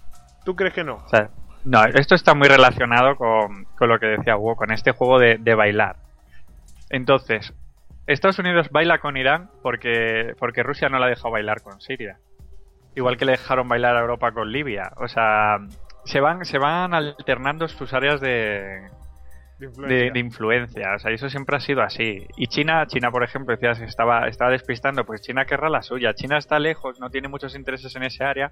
¿Tú 0.44 0.56
crees 0.56 0.74
que 0.74 0.84
no? 0.84 0.96
O 0.96 1.10
sea, 1.10 1.30
no, 1.64 1.84
esto 1.86 2.16
está 2.16 2.34
muy 2.34 2.48
relacionado 2.48 3.16
con, 3.16 3.66
con 3.78 3.90
lo 3.90 4.00
que 4.00 4.08
decía 4.08 4.38
Hugo, 4.38 4.56
con 4.56 4.72
este 4.72 4.92
juego 4.92 5.20
de, 5.20 5.38
de, 5.38 5.56
bailar. 5.56 5.98
Entonces, 6.90 7.54
Estados 8.08 8.40
Unidos 8.40 8.70
baila 8.72 8.98
con 8.98 9.16
Irán 9.16 9.50
porque, 9.62 10.34
porque 10.40 10.64
Rusia 10.64 10.90
no 10.90 11.00
la 11.00 11.06
ha 11.06 11.10
dejado 11.10 11.32
bailar 11.32 11.62
con 11.62 11.80
Siria. 11.80 12.18
Igual 12.96 13.16
que 13.16 13.26
le 13.26 13.34
dejaron 13.34 13.70
bailar 13.70 13.96
a 13.96 14.02
Europa 14.02 14.32
con 14.32 14.52
Libia. 14.52 14.92
O 14.98 15.08
sea, 15.08 15.60
se 16.06 16.20
van, 16.20 16.46
se 16.46 16.58
van 16.58 16.94
alternando 16.94 17.68
sus 17.68 17.94
áreas 17.94 18.20
de, 18.22 18.90
De 19.60 19.66
influencia. 19.68 20.06
de, 20.06 20.12
de 20.12 20.20
influencia. 20.20 20.96
O 20.96 21.00
sea, 21.00 21.12
eso 21.12 21.30
siempre 21.30 21.56
ha 21.58 21.60
sido 21.60 21.82
así. 21.82 22.26
Y 22.38 22.48
China, 22.48 22.86
China, 22.88 23.12
por 23.12 23.24
ejemplo, 23.24 23.56
decías 23.56 23.80
que 23.80 23.86
estaba, 23.86 24.28
estaba 24.28 24.52
despistando, 24.52 25.06
pues 25.06 25.22
China 25.22 25.46
querrá 25.46 25.70
la 25.70 25.82
suya. 25.82 26.14
China 26.14 26.38
está 26.38 26.60
lejos, 26.60 27.00
no 27.00 27.10
tiene 27.10 27.28
muchos 27.28 27.56
intereses 27.56 27.96
en 27.96 28.04
ese 28.04 28.24
área. 28.24 28.52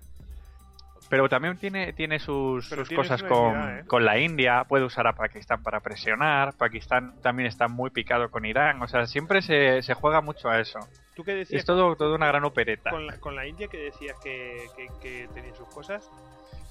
Pero 1.10 1.28
también 1.28 1.58
tiene, 1.58 1.92
tiene 1.94 2.20
sus, 2.20 2.68
sus 2.70 2.88
tiene 2.88 2.96
cosas 3.02 3.24
con, 3.24 3.80
¿eh? 3.80 3.84
con 3.88 4.06
la 4.06 4.20
India, 4.20 4.64
puede 4.70 4.86
usar 4.86 5.08
a 5.08 5.14
Pakistán 5.14 5.64
para 5.64 5.80
presionar, 5.80 6.54
Pakistán 6.56 7.20
también 7.24 7.48
está 7.48 7.68
muy 7.68 7.90
picado 7.90 8.30
con 8.30 8.46
Irán, 8.46 8.80
o 8.84 8.88
sea, 8.88 9.08
siempre 9.08 9.42
se, 9.42 9.82
se 9.82 9.96
juega 9.96 10.22
mucho 10.22 10.50
a 10.50 10.60
eso. 10.60 10.78
¿Tú 11.16 11.24
qué 11.24 11.34
decías 11.34 11.62
Es 11.62 11.66
todo, 11.66 11.96
todo 11.96 12.14
una 12.14 12.28
gran 12.28 12.44
opereta. 12.44 12.92
con, 12.92 13.08
la, 13.08 13.20
con 13.20 13.36
la 13.36 13.48
India 13.48 13.68
que 13.68 13.78
decías 13.78 14.20
que, 14.24 14.68
que, 14.78 14.88
que 15.02 15.28
tenía 15.34 15.56
sus 15.56 15.68
cosas? 15.70 16.08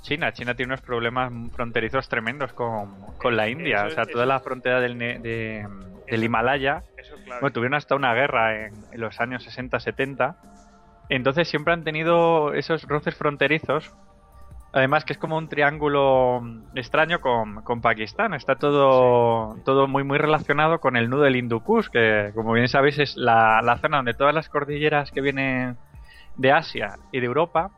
China, 0.08 0.32
China 0.32 0.54
tiene 0.54 0.72
unos 0.72 0.80
problemas 0.80 1.30
fronterizos 1.54 2.08
tremendos 2.08 2.52
con, 2.54 3.02
con 3.18 3.36
la 3.36 3.48
India, 3.48 3.78
Eso 3.80 3.86
o 3.86 3.90
sea, 3.90 4.06
toda 4.06 4.24
eso- 4.24 4.28
la 4.32 4.40
frontera 4.40 4.80
del, 4.80 4.98
de- 4.98 5.66
del 6.10 6.24
Himalaya. 6.24 6.82
Bueno, 7.40 7.52
tuvieron 7.52 7.74
hasta 7.74 7.94
una 7.94 8.14
guerra 8.14 8.66
en, 8.66 8.74
en 8.90 9.00
los 9.00 9.20
años 9.20 9.46
60-70. 9.46 10.34
Entonces 11.10 11.48
siempre 11.48 11.72
han 11.74 11.84
tenido 11.84 12.52
esos 12.54 12.82
roces 12.84 13.14
fronterizos. 13.16 13.90
Además 14.72 15.04
que 15.04 15.14
es 15.14 15.18
como 15.18 15.36
un 15.38 15.48
triángulo 15.48 16.40
mm, 16.42 16.76
extraño 16.76 17.20
con, 17.20 17.62
con 17.62 17.80
Pakistán. 17.80 18.34
Está 18.34 18.56
todo, 18.56 19.56
todo 19.64 19.88
muy 19.88 20.04
muy 20.04 20.18
relacionado 20.18 20.78
con 20.80 20.96
el 20.96 21.08
nudo 21.08 21.22
del 21.22 21.36
Hindu 21.36 21.60
Kush, 21.62 21.88
que 21.88 22.32
como 22.34 22.52
bien 22.52 22.68
sabéis 22.68 22.98
es 22.98 23.16
la, 23.16 23.60
la 23.62 23.78
zona 23.78 23.98
donde 23.98 24.14
todas 24.14 24.34
las 24.34 24.48
cordilleras 24.48 25.10
que 25.10 25.20
vienen 25.22 25.76
de 26.36 26.52
Asia 26.52 26.96
y 27.12 27.20
de 27.20 27.26
Europa 27.26 27.70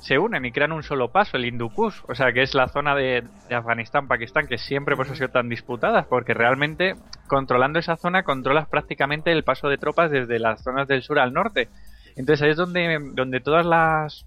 se 0.00 0.18
unen 0.18 0.44
y 0.44 0.52
crean 0.52 0.72
un 0.72 0.82
solo 0.82 1.10
paso, 1.10 1.36
el 1.36 1.44
Hindu 1.44 1.70
Kush. 1.70 2.00
O 2.08 2.14
sea 2.14 2.32
que 2.32 2.42
es 2.42 2.54
la 2.54 2.68
zona 2.68 2.94
de, 2.94 3.24
de 3.48 3.54
Afganistán, 3.54 4.08
Pakistán, 4.08 4.46
que 4.46 4.58
siempre 4.58 4.96
pues, 4.96 5.10
ha 5.10 5.14
sido 5.14 5.28
tan 5.28 5.48
disputada, 5.48 6.06
porque 6.08 6.34
realmente 6.34 6.94
controlando 7.26 7.78
esa 7.78 7.96
zona 7.96 8.22
controlas 8.22 8.68
prácticamente 8.68 9.32
el 9.32 9.44
paso 9.44 9.68
de 9.68 9.78
tropas 9.78 10.10
desde 10.10 10.38
las 10.38 10.62
zonas 10.62 10.88
del 10.88 11.02
sur 11.02 11.18
al 11.18 11.32
norte. 11.32 11.68
Entonces 12.16 12.42
ahí 12.42 12.50
es 12.50 12.56
donde, 12.56 12.98
donde 13.14 13.40
todas 13.40 13.66
las 13.66 14.26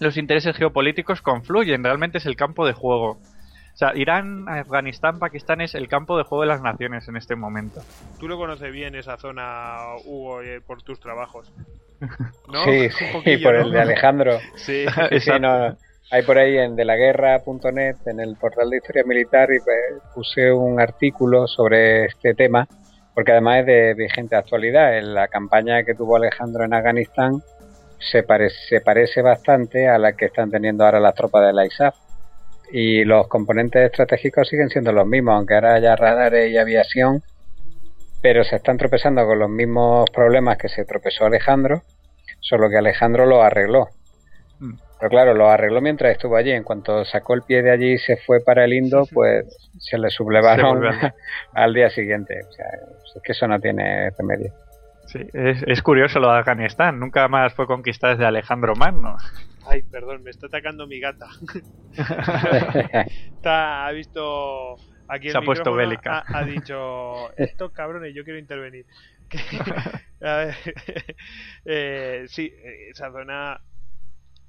los 0.00 0.16
intereses 0.16 0.56
geopolíticos 0.56 1.20
confluyen, 1.22 1.84
realmente 1.84 2.18
es 2.18 2.26
el 2.26 2.36
campo 2.36 2.66
de 2.66 2.72
juego. 2.72 3.18
O 3.74 3.76
sea, 3.76 3.92
Irán, 3.96 4.48
Afganistán, 4.48 5.18
Pakistán 5.18 5.60
es 5.60 5.74
el 5.74 5.88
campo 5.88 6.16
de 6.16 6.22
juego 6.22 6.42
de 6.42 6.48
las 6.48 6.62
naciones 6.62 7.08
en 7.08 7.16
este 7.16 7.34
momento. 7.34 7.80
Tú 8.20 8.28
lo 8.28 8.36
conoces 8.36 8.72
bien 8.72 8.94
esa 8.94 9.16
zona, 9.16 9.78
Hugo, 10.04 10.42
eh, 10.42 10.60
por 10.60 10.82
tus 10.82 11.00
trabajos. 11.00 11.52
¿No? 12.52 12.64
Sí, 12.64 12.90
sí, 12.90 13.04
poquillo, 13.12 13.42
por 13.42 13.54
¿no? 13.54 13.66
el 13.66 13.72
de 13.72 13.80
Alejandro. 13.80 14.38
Sí. 14.56 14.86
Sí, 15.20 15.30
no, 15.40 15.76
hay 16.10 16.22
por 16.22 16.38
ahí 16.38 16.58
en 16.58 16.76
delaguerra.net, 16.76 17.96
en 18.06 18.20
el 18.20 18.36
portal 18.36 18.70
de 18.70 18.76
historia 18.76 19.04
militar, 19.04 19.48
y 19.50 19.58
pues, 19.58 20.02
puse 20.14 20.52
un 20.52 20.80
artículo 20.80 21.46
sobre 21.46 22.04
este 22.06 22.34
tema, 22.34 22.68
porque 23.14 23.32
además 23.32 23.60
es 23.60 23.66
de 23.66 23.94
vigente 23.94 24.36
actualidad. 24.36 24.96
En 24.98 25.14
la 25.14 25.28
campaña 25.28 25.82
que 25.84 25.94
tuvo 25.94 26.16
Alejandro 26.16 26.64
en 26.64 26.74
Afganistán 26.74 27.42
se 27.98 28.22
parece, 28.22 28.56
se 28.68 28.80
parece 28.80 29.22
bastante 29.22 29.88
a 29.88 29.98
la 29.98 30.12
que 30.12 30.26
están 30.26 30.50
teniendo 30.50 30.84
ahora 30.84 31.00
las 31.00 31.14
tropas 31.14 31.46
de 31.46 31.52
la 31.52 31.66
ISAF. 31.66 31.96
Y 32.70 33.04
los 33.04 33.28
componentes 33.28 33.84
estratégicos 33.84 34.48
siguen 34.48 34.68
siendo 34.68 34.92
los 34.92 35.06
mismos, 35.06 35.36
aunque 35.36 35.54
ahora 35.54 35.74
haya 35.74 35.96
radares 35.96 36.50
y 36.50 36.56
aviación, 36.56 37.22
pero 38.20 38.42
se 38.42 38.56
están 38.56 38.78
tropezando 38.78 39.24
con 39.26 39.38
los 39.38 39.50
mismos 39.50 40.10
problemas 40.10 40.58
que 40.58 40.68
se 40.68 40.84
tropezó 40.84 41.26
Alejandro, 41.26 41.82
solo 42.44 42.68
que 42.68 42.76
Alejandro 42.78 43.26
lo 43.26 43.42
arregló. 43.42 43.88
Mm. 44.60 44.74
Pero 45.00 45.10
claro, 45.10 45.34
lo 45.34 45.48
arregló 45.50 45.80
mientras 45.80 46.12
estuvo 46.12 46.36
allí. 46.36 46.52
En 46.52 46.62
cuanto 46.62 47.04
sacó 47.04 47.34
el 47.34 47.42
pie 47.42 47.62
de 47.62 47.70
allí 47.72 47.92
y 47.94 47.98
se 47.98 48.16
fue 48.18 48.40
para 48.44 48.64
el 48.64 48.72
Indo, 48.72 49.06
pues 49.12 49.44
se 49.78 49.98
le 49.98 50.08
sublevaron 50.10 50.82
al- 51.52 51.74
día 51.74 51.90
siguiente. 51.90 52.40
O 52.48 52.52
sea, 52.52 52.66
es 53.16 53.22
que 53.22 53.32
eso 53.32 53.48
no 53.48 53.58
tiene 53.58 54.10
remedio. 54.18 54.52
Sí, 55.06 55.18
es, 55.32 55.62
es 55.66 55.82
curioso 55.82 56.18
lo 56.20 56.32
de 56.32 56.38
Afganistán, 56.38 56.98
nunca 56.98 57.28
más 57.28 57.52
fue 57.54 57.66
conquistada 57.66 58.14
desde 58.14 58.24
Alejandro 58.26 58.74
Magno. 58.74 59.16
Ay, 59.66 59.82
perdón, 59.82 60.22
me 60.22 60.30
está 60.30 60.46
atacando 60.46 60.86
mi 60.86 61.00
gata. 61.00 61.26
Está, 63.34 63.86
ha 63.86 63.92
visto 63.92 64.76
aquí 65.08 65.26
el 65.26 65.32
Se 65.32 65.38
ha 65.38 65.42
puesto 65.42 65.74
bélica. 65.74 66.24
Ha, 66.26 66.38
ha 66.38 66.44
dicho, 66.44 67.30
estos 67.36 67.72
cabrones, 67.72 68.14
yo 68.14 68.24
quiero 68.24 68.38
intervenir. 68.38 68.86
Que- 69.28 69.38
a 70.22 70.36
ver, 70.36 70.54
eh, 71.64 72.24
sí, 72.28 72.46
eh, 72.46 72.90
esa 72.90 73.10
zona 73.10 73.60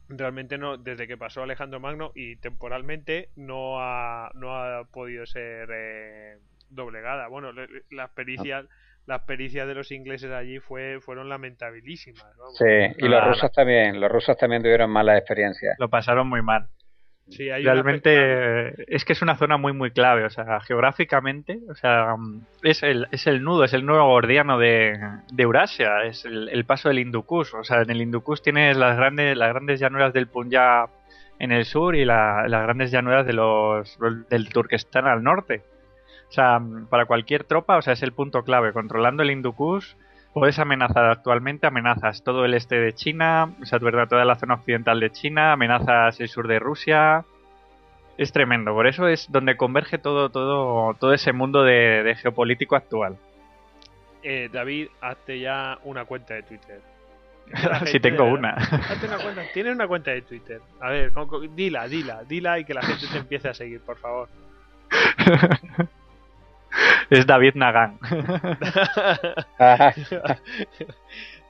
realmente 0.07 0.57
no, 0.57 0.77
desde 0.77 1.07
que 1.07 1.17
pasó 1.17 1.43
Alejandro 1.43 1.79
Magno 1.79 2.11
y 2.15 2.35
temporalmente 2.37 3.29
no 3.35 3.79
ha, 3.79 4.29
no 4.35 4.55
ha 4.55 4.83
podido 4.85 5.25
ser 5.25 5.69
eh, 5.73 6.37
doblegada. 6.69 7.27
Bueno, 7.27 7.51
le- 7.51 7.67
le- 7.67 7.81
las 7.89 8.11
pericias, 8.11 8.65
las 9.05 9.21
pericias 9.23 9.67
de 9.67 9.75
los 9.75 9.91
ingleses 9.91 10.31
allí 10.31 10.59
fue, 10.59 10.99
fueron 11.01 11.29
lamentabilísimas. 11.29 12.25
Sí, 12.57 12.65
y 12.97 13.07
los 13.07 13.21
Ah, 13.21 13.27
rusos 13.29 13.51
también. 13.51 13.99
Los 13.99 14.11
rusos 14.11 14.37
también 14.37 14.61
tuvieron 14.61 14.89
malas 14.89 15.17
experiencias. 15.17 15.75
Lo 15.79 15.89
pasaron 15.89 16.27
muy 16.27 16.41
mal. 16.41 16.67
Sí, 17.27 17.49
hay 17.49 17.63
Realmente 17.63 18.95
es 18.95 19.03
que 19.03 19.13
es 19.13 19.21
una 19.23 19.35
zona 19.35 19.57
muy 19.57 19.73
muy 19.73 19.89
clave, 19.91 20.25
o 20.25 20.29
sea, 20.29 20.59
geográficamente, 20.61 21.59
o 21.69 21.73
sea, 21.75 22.15
es 22.61 22.83
el, 22.83 23.07
es 23.11 23.25
el 23.25 23.43
nudo, 23.43 23.63
es 23.63 23.73
el 23.73 23.83
nuevo 23.85 24.05
gordiano 24.05 24.59
de, 24.59 24.99
de 25.31 25.43
Eurasia, 25.43 26.03
es 26.03 26.23
el, 26.25 26.49
el 26.49 26.65
paso 26.65 26.89
del 26.89 26.99
Hindu 26.99 27.23
Kush, 27.23 27.55
o 27.55 27.63
sea, 27.63 27.81
en 27.81 27.89
el 27.89 28.01
Hindu 28.01 28.21
Kush 28.21 28.41
tienes 28.41 28.77
las 28.77 28.95
grandes, 28.95 29.35
las 29.35 29.49
grandes 29.49 29.79
llanuras 29.79 30.13
del 30.13 30.27
Punjab 30.27 30.89
en 31.39 31.51
el 31.51 31.65
sur 31.65 31.95
y 31.95 32.05
la- 32.05 32.47
las 32.47 32.61
grandes 32.63 32.91
llanuras 32.91 33.25
de 33.25 33.33
los 33.33 33.97
del 34.29 34.49
Turquestán 34.49 35.07
al 35.07 35.23
norte. 35.23 35.63
O 36.29 36.31
sea, 36.31 36.61
para 36.89 37.05
cualquier 37.05 37.43
tropa, 37.43 37.77
o 37.77 37.81
sea, 37.81 37.93
es 37.93 38.03
el 38.03 38.11
punto 38.13 38.43
clave. 38.43 38.71
Controlando 38.73 39.23
el 39.23 39.31
Hindu 39.31 39.53
Kush, 39.53 39.93
puedes 40.35 40.59
amenazar 40.59 41.05
actualmente, 41.05 41.65
amenazas 41.65 42.21
todo 42.21 42.43
el 42.43 42.55
este 42.55 42.75
de 42.75 42.93
China, 42.93 43.53
o 43.61 43.65
sea, 43.65 43.79
verdad, 43.79 44.09
toda 44.09 44.25
la 44.25 44.35
zona 44.35 44.55
occidental 44.55 44.99
de 44.99 45.09
China, 45.09 45.53
amenazas 45.53 46.19
el 46.19 46.27
sur 46.27 46.49
de 46.49 46.59
Rusia. 46.59 47.23
Es 48.17 48.33
tremendo, 48.33 48.73
por 48.73 48.85
eso 48.85 49.07
es 49.07 49.31
donde 49.31 49.55
converge 49.55 49.97
todo, 49.97 50.29
todo, 50.29 50.93
todo 50.95 51.13
ese 51.13 51.31
mundo 51.31 51.63
de, 51.63 52.03
de 52.03 52.15
geopolítico 52.15 52.75
actual. 52.75 53.17
Eh, 54.23 54.49
David, 54.51 54.89
hazte 54.99 55.39
ya 55.39 55.79
una 55.85 56.03
cuenta 56.03 56.33
de 56.33 56.43
Twitter. 56.43 56.81
Si 57.85 57.91
gente 57.91 57.99
tengo 58.01 58.25
una. 58.25 58.55
Hazte 58.55 59.05
una 59.07 59.17
cuenta. 59.19 59.43
Tienes 59.53 59.73
una 59.73 59.87
cuenta 59.87 60.11
de 60.11 60.21
Twitter. 60.23 60.59
A 60.81 60.89
ver, 60.89 61.13
dila, 61.55 61.87
dila, 61.87 62.23
dila 62.23 62.59
y 62.59 62.65
que 62.65 62.73
la 62.73 62.81
gente 62.81 63.05
te 63.07 63.19
empiece 63.19 63.47
a 63.47 63.53
seguir, 63.53 63.79
por 63.81 63.97
favor. 63.97 64.27
es 67.09 67.25
David 67.25 67.55
Nagan. 67.55 67.97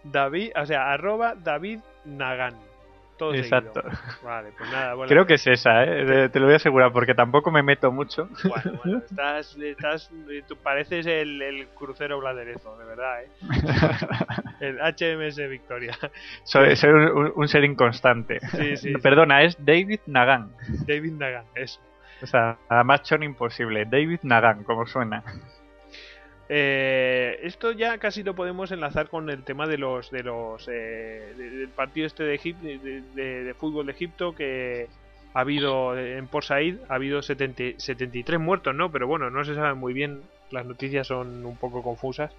David, 0.04 0.52
o 0.56 0.66
sea, 0.66 0.92
arroba 0.92 1.36
David 1.36 1.80
Nagan. 2.06 2.54
Todo 3.18 3.34
Exacto. 3.34 3.82
Vale, 4.24 4.50
pues 4.58 4.70
nada, 4.72 4.94
bueno. 4.94 5.08
Creo 5.10 5.26
que 5.26 5.36
es 5.36 5.48
esa, 5.48 5.86
¿eh? 5.86 6.28
Te- 6.28 6.38
lo 6.38 6.48
voy 6.48 6.54
a 6.54 6.58
asegurar, 6.58 6.92
porque 6.92 7.16
tampoco 7.16 7.50
me 7.50 7.64
meto 7.64 7.90
mucho. 7.90 8.28
Bueno, 8.44 8.78
bueno, 8.84 8.98
estás, 8.98 9.56
estás, 9.56 10.12
tú 10.50 10.58
pareces 10.58 11.06
el, 11.06 11.42
el 11.42 11.66
crucero 11.70 12.20
bladerezo, 12.20 12.78
de 12.78 12.84
verdad, 12.86 13.24
¿eh? 13.24 13.30
El 14.60 14.80
HMS 14.80 15.38
Victoria. 15.50 15.98
Soy, 16.44 16.76
soy 16.76 16.90
un, 16.92 17.32
un 17.36 17.48
ser 17.48 17.64
inconstante. 17.64 18.42
Sí, 18.52 18.76
sí, 18.76 18.78
sí. 18.78 18.94
Perdona, 19.02 19.44
es 19.44 19.56
David 19.64 20.02
Nagan. 20.08 20.52
David 20.86 21.14
Nagan, 21.14 21.46
eso. 21.56 21.80
O 22.22 22.28
sea, 22.28 22.58
a 22.70 22.84
más 22.84 23.04
chon 23.04 23.24
imposible. 23.24 23.86
David 23.86 24.20
Nagan, 24.24 24.64
como 24.64 24.86
suena. 24.86 25.24
Eh, 26.48 27.40
esto 27.42 27.72
ya 27.72 27.98
casi 27.98 28.22
lo 28.24 28.36
podemos 28.36 28.72
enlazar 28.72 29.10
con 29.10 29.30
el 29.32 29.44
tema 29.44 29.66
de 29.66 29.80
los 29.80 30.12
de 30.12 30.22
los 30.22 30.68
eh, 30.68 31.34
de- 31.36 31.50
del 31.50 31.70
partido 31.70 32.06
este 32.06 32.24
de, 32.24 33.56
fútbol 33.58 33.88
de 33.88 33.92
Egipto 33.92 34.36
que 34.36 34.88
ha 35.34 35.40
habido 35.40 35.98
en 35.98 36.28
Port 36.28 36.46
Said 36.46 36.78
ha 36.88 36.96
habido 36.96 37.24
70 37.24 37.80
73 37.80 38.40
muertos, 38.40 38.76
¿no? 38.76 38.92
Pero 38.92 39.08
bueno, 39.08 39.32
no 39.32 39.44
se 39.44 39.56
sabe 39.56 39.74
muy 39.74 39.94
bien, 39.94 40.22
las 40.52 40.66
noticias 40.68 41.08
son 41.08 41.46
un 41.46 41.58
poco 41.58 41.82
confusas. 41.82 42.32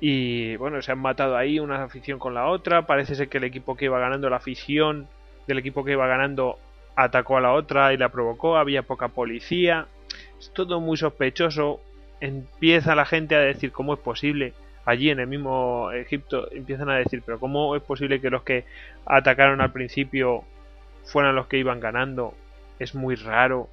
Y 0.00 0.54
bueno, 0.56 0.80
se 0.80 0.92
han 0.92 1.00
matado 1.00 1.36
ahí 1.36 1.58
una 1.58 1.82
afición 1.82 2.20
con 2.20 2.32
la 2.34 2.46
otra. 2.46 2.86
Parece 2.86 3.16
ser 3.16 3.28
que 3.28 3.38
el 3.38 3.44
equipo 3.44 3.76
que 3.76 3.86
iba 3.86 3.98
ganando, 3.98 4.30
la 4.30 4.36
afición 4.36 5.08
del 5.48 5.58
equipo 5.58 5.84
que 5.84 5.90
iba 5.92 6.06
ganando, 6.06 6.60
atacó 6.98 7.36
a 7.36 7.40
la 7.40 7.52
otra 7.52 7.92
y 7.92 7.96
la 7.96 8.08
provocó. 8.08 8.56
Había 8.56 8.82
poca 8.82 9.08
policía. 9.08 9.86
Es 10.38 10.50
todo 10.52 10.80
muy 10.80 10.96
sospechoso. 10.96 11.80
Empieza 12.20 12.96
la 12.96 13.06
gente 13.06 13.36
a 13.36 13.40
decir 13.40 13.70
cómo 13.70 13.94
es 13.94 14.00
posible. 14.00 14.52
Allí 14.84 15.10
en 15.10 15.20
el 15.20 15.28
mismo 15.28 15.92
Egipto 15.92 16.50
empiezan 16.50 16.90
a 16.90 16.96
decir, 16.96 17.22
pero 17.24 17.38
cómo 17.38 17.76
es 17.76 17.82
posible 17.82 18.20
que 18.20 18.30
los 18.30 18.42
que 18.42 18.64
atacaron 19.06 19.60
al 19.60 19.70
principio 19.70 20.42
fueran 21.04 21.36
los 21.36 21.46
que 21.46 21.58
iban 21.58 21.78
ganando. 21.78 22.34
Es 22.80 22.96
muy 22.96 23.14
raro. 23.14 23.68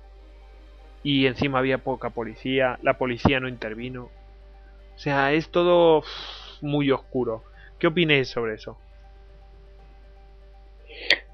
Y 1.01 1.25
encima 1.25 1.59
había 1.59 1.79
poca 1.79 2.11
policía. 2.11 2.77
La 2.83 2.99
policía 2.99 3.39
no 3.39 3.47
intervino. 3.47 4.11
O 4.95 4.99
sea, 4.99 5.33
es 5.33 5.49
todo 5.49 6.03
muy 6.61 6.91
oscuro. 6.91 7.43
¿Qué 7.79 7.87
opináis 7.87 8.29
sobre 8.29 8.53
eso? 8.53 8.77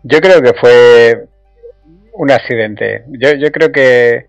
Yo 0.04 0.20
creo 0.22 0.42
que 0.42 0.54
fue 0.54 1.28
un 2.22 2.30
accidente. 2.30 3.04
Yo, 3.08 3.34
yo 3.34 3.52
creo 3.52 3.72
que, 3.72 4.28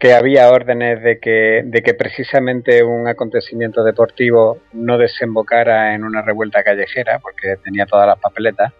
que 0.00 0.12
había 0.12 0.50
órdenes 0.50 1.00
de 1.04 1.20
que, 1.20 1.62
de 1.64 1.80
que 1.80 1.94
precisamente 1.94 2.82
un 2.82 3.06
acontecimiento 3.06 3.84
deportivo 3.84 4.58
no 4.72 4.98
desembocara 4.98 5.94
en 5.94 6.02
una 6.02 6.22
revuelta 6.22 6.64
callejera, 6.64 7.20
porque 7.20 7.54
tenía 7.62 7.86
todas 7.86 8.08
las 8.08 8.18
papeletas. 8.18 8.72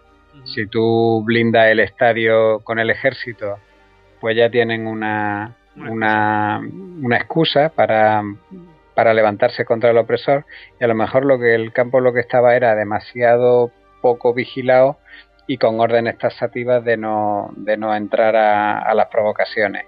Si 0.43 0.67
tú 0.67 1.23
blindas 1.23 1.67
el 1.67 1.79
estadio 1.79 2.59
con 2.65 2.79
el 2.79 2.89
ejército, 2.89 3.59
pues 4.19 4.35
ya 4.35 4.49
tienen 4.49 4.87
una, 4.87 5.55
una, 5.77 6.59
una 7.01 7.15
excusa 7.15 7.69
para, 7.69 8.23
para 8.93 9.13
levantarse 9.13 9.63
contra 9.63 9.91
el 9.91 9.97
opresor 9.97 10.45
y 10.81 10.83
a 10.83 10.87
lo 10.87 10.95
mejor 10.95 11.23
lo 11.23 11.39
que 11.39 11.55
el 11.55 11.71
campo 11.71 12.01
lo 12.01 12.11
que 12.11 12.19
estaba 12.19 12.57
era 12.57 12.75
demasiado 12.75 13.71
poco 14.01 14.33
vigilado 14.33 14.97
y 15.47 15.57
con 15.57 15.79
órdenes 15.79 16.17
taxativas 16.17 16.83
de 16.83 16.97
no, 16.97 17.51
de 17.57 17.77
no 17.77 17.95
entrar 17.95 18.35
a, 18.35 18.79
a 18.79 18.93
las 18.93 19.07
provocaciones. 19.07 19.85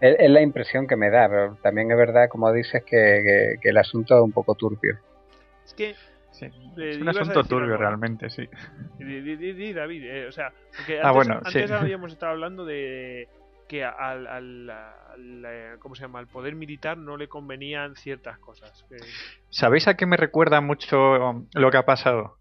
Es, 0.00 0.16
es 0.18 0.30
la 0.30 0.40
impresión 0.40 0.86
que 0.86 0.96
me 0.96 1.10
da, 1.10 1.28
pero 1.28 1.56
también 1.62 1.90
es 1.90 1.96
verdad, 1.96 2.28
como 2.28 2.52
dices, 2.52 2.82
que, 2.84 3.22
que- 3.24 3.54
que 3.60 3.68
el 3.68 3.76
asunto 3.78 4.16
es 4.16 4.22
un 4.22 4.32
poco 4.32 4.54
turbio. 4.54 4.98
Es 5.64 5.74
que 5.74 5.94
Sí, 6.30 6.46
Eh, 6.76 6.90
es 6.90 7.00
un 7.00 7.08
asunto 7.08 7.44
turbio 7.44 7.74
algo. 7.74 7.76
realmente, 7.78 8.28
sí. 8.28 8.48
Di, 8.98 9.20
di- 9.20 9.36
di- 9.36 9.52
di, 9.52 9.72
David, 9.72 10.02
eh, 10.04 10.26
o 10.26 10.32
sea, 10.32 10.52
porque 10.76 11.00
Ah, 11.00 11.10
antes, 11.10 11.14
bueno, 11.28 11.40
antes 11.44 11.68
sí. 11.70 11.72
habíamos 11.76 12.12
estado 12.12 12.32
hablando 12.32 12.64
de 12.64 13.28
que 13.68 13.84
al, 13.84 14.26
al, 14.26 14.68
al, 14.68 15.44
eh, 15.46 15.74
¿cómo 15.78 15.94
se 15.94 16.02
llama? 16.02 16.18
Al 16.18 16.26
poder 16.26 16.56
militar 16.56 16.98
no 16.98 17.16
le 17.16 17.28
convenían 17.28 17.94
ciertas 17.94 18.38
cosas. 18.40 18.84
que- 18.88 18.96
¿Sabéis 19.50 19.86
a 19.86 19.94
qué 19.94 20.06
me 20.06 20.16
recuerda 20.16 20.60
mucho 20.60 21.44
lo 21.54 21.70
que 21.70 21.76
ha 21.76 21.84
pasado? 21.86 22.36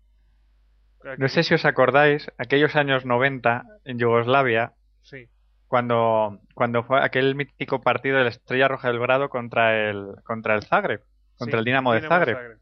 No 1.17 1.27
sé 1.27 1.43
si 1.43 1.53
os 1.53 1.65
acordáis, 1.65 2.31
aquellos 2.38 2.75
años 2.75 3.05
90 3.05 3.63
en 3.85 3.99
Yugoslavia, 3.99 4.73
Sí, 5.01 5.27
cuando, 5.67 6.39
cuando 6.53 6.84
fue 6.84 7.03
aquel 7.03 7.34
mítico 7.34 7.81
partido 7.81 8.17
de 8.17 8.23
la 8.23 8.30
Estrella 8.30 8.67
Roja 8.67 8.89
del 8.89 8.99
Belgrado 8.99 9.30
contra 9.30 9.89
el, 9.89 10.15
contra 10.23 10.53
el 10.53 10.63
Zagreb, 10.63 11.01
contra 11.38 11.57
sí, 11.57 11.59
el 11.59 11.65
Dinamo 11.65 11.93
de 11.93 12.01
Zagreb, 12.01 12.59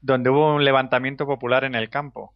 donde 0.00 0.30
hubo 0.30 0.54
un 0.54 0.64
levantamiento 0.64 1.26
popular 1.26 1.64
en 1.64 1.74
el 1.74 1.90
campo. 1.90 2.32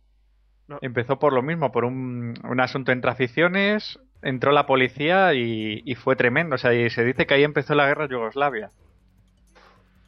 No. 0.66 0.78
Empezó 0.82 1.20
por 1.20 1.32
lo 1.32 1.40
mismo, 1.40 1.70
por 1.70 1.84
un, 1.84 2.34
un 2.42 2.60
asunto 2.60 2.90
entre 2.90 3.10
aficiones, 3.12 4.00
entró 4.20 4.50
la 4.50 4.66
policía 4.66 5.34
y, 5.34 5.82
y 5.84 5.94
fue 5.94 6.16
tremendo. 6.16 6.56
O 6.56 6.58
sea, 6.58 6.74
y 6.74 6.90
se 6.90 7.04
dice 7.04 7.24
que 7.26 7.34
ahí 7.34 7.44
empezó 7.44 7.76
la 7.76 7.86
guerra 7.86 8.08
Yugoslavia. 8.08 8.70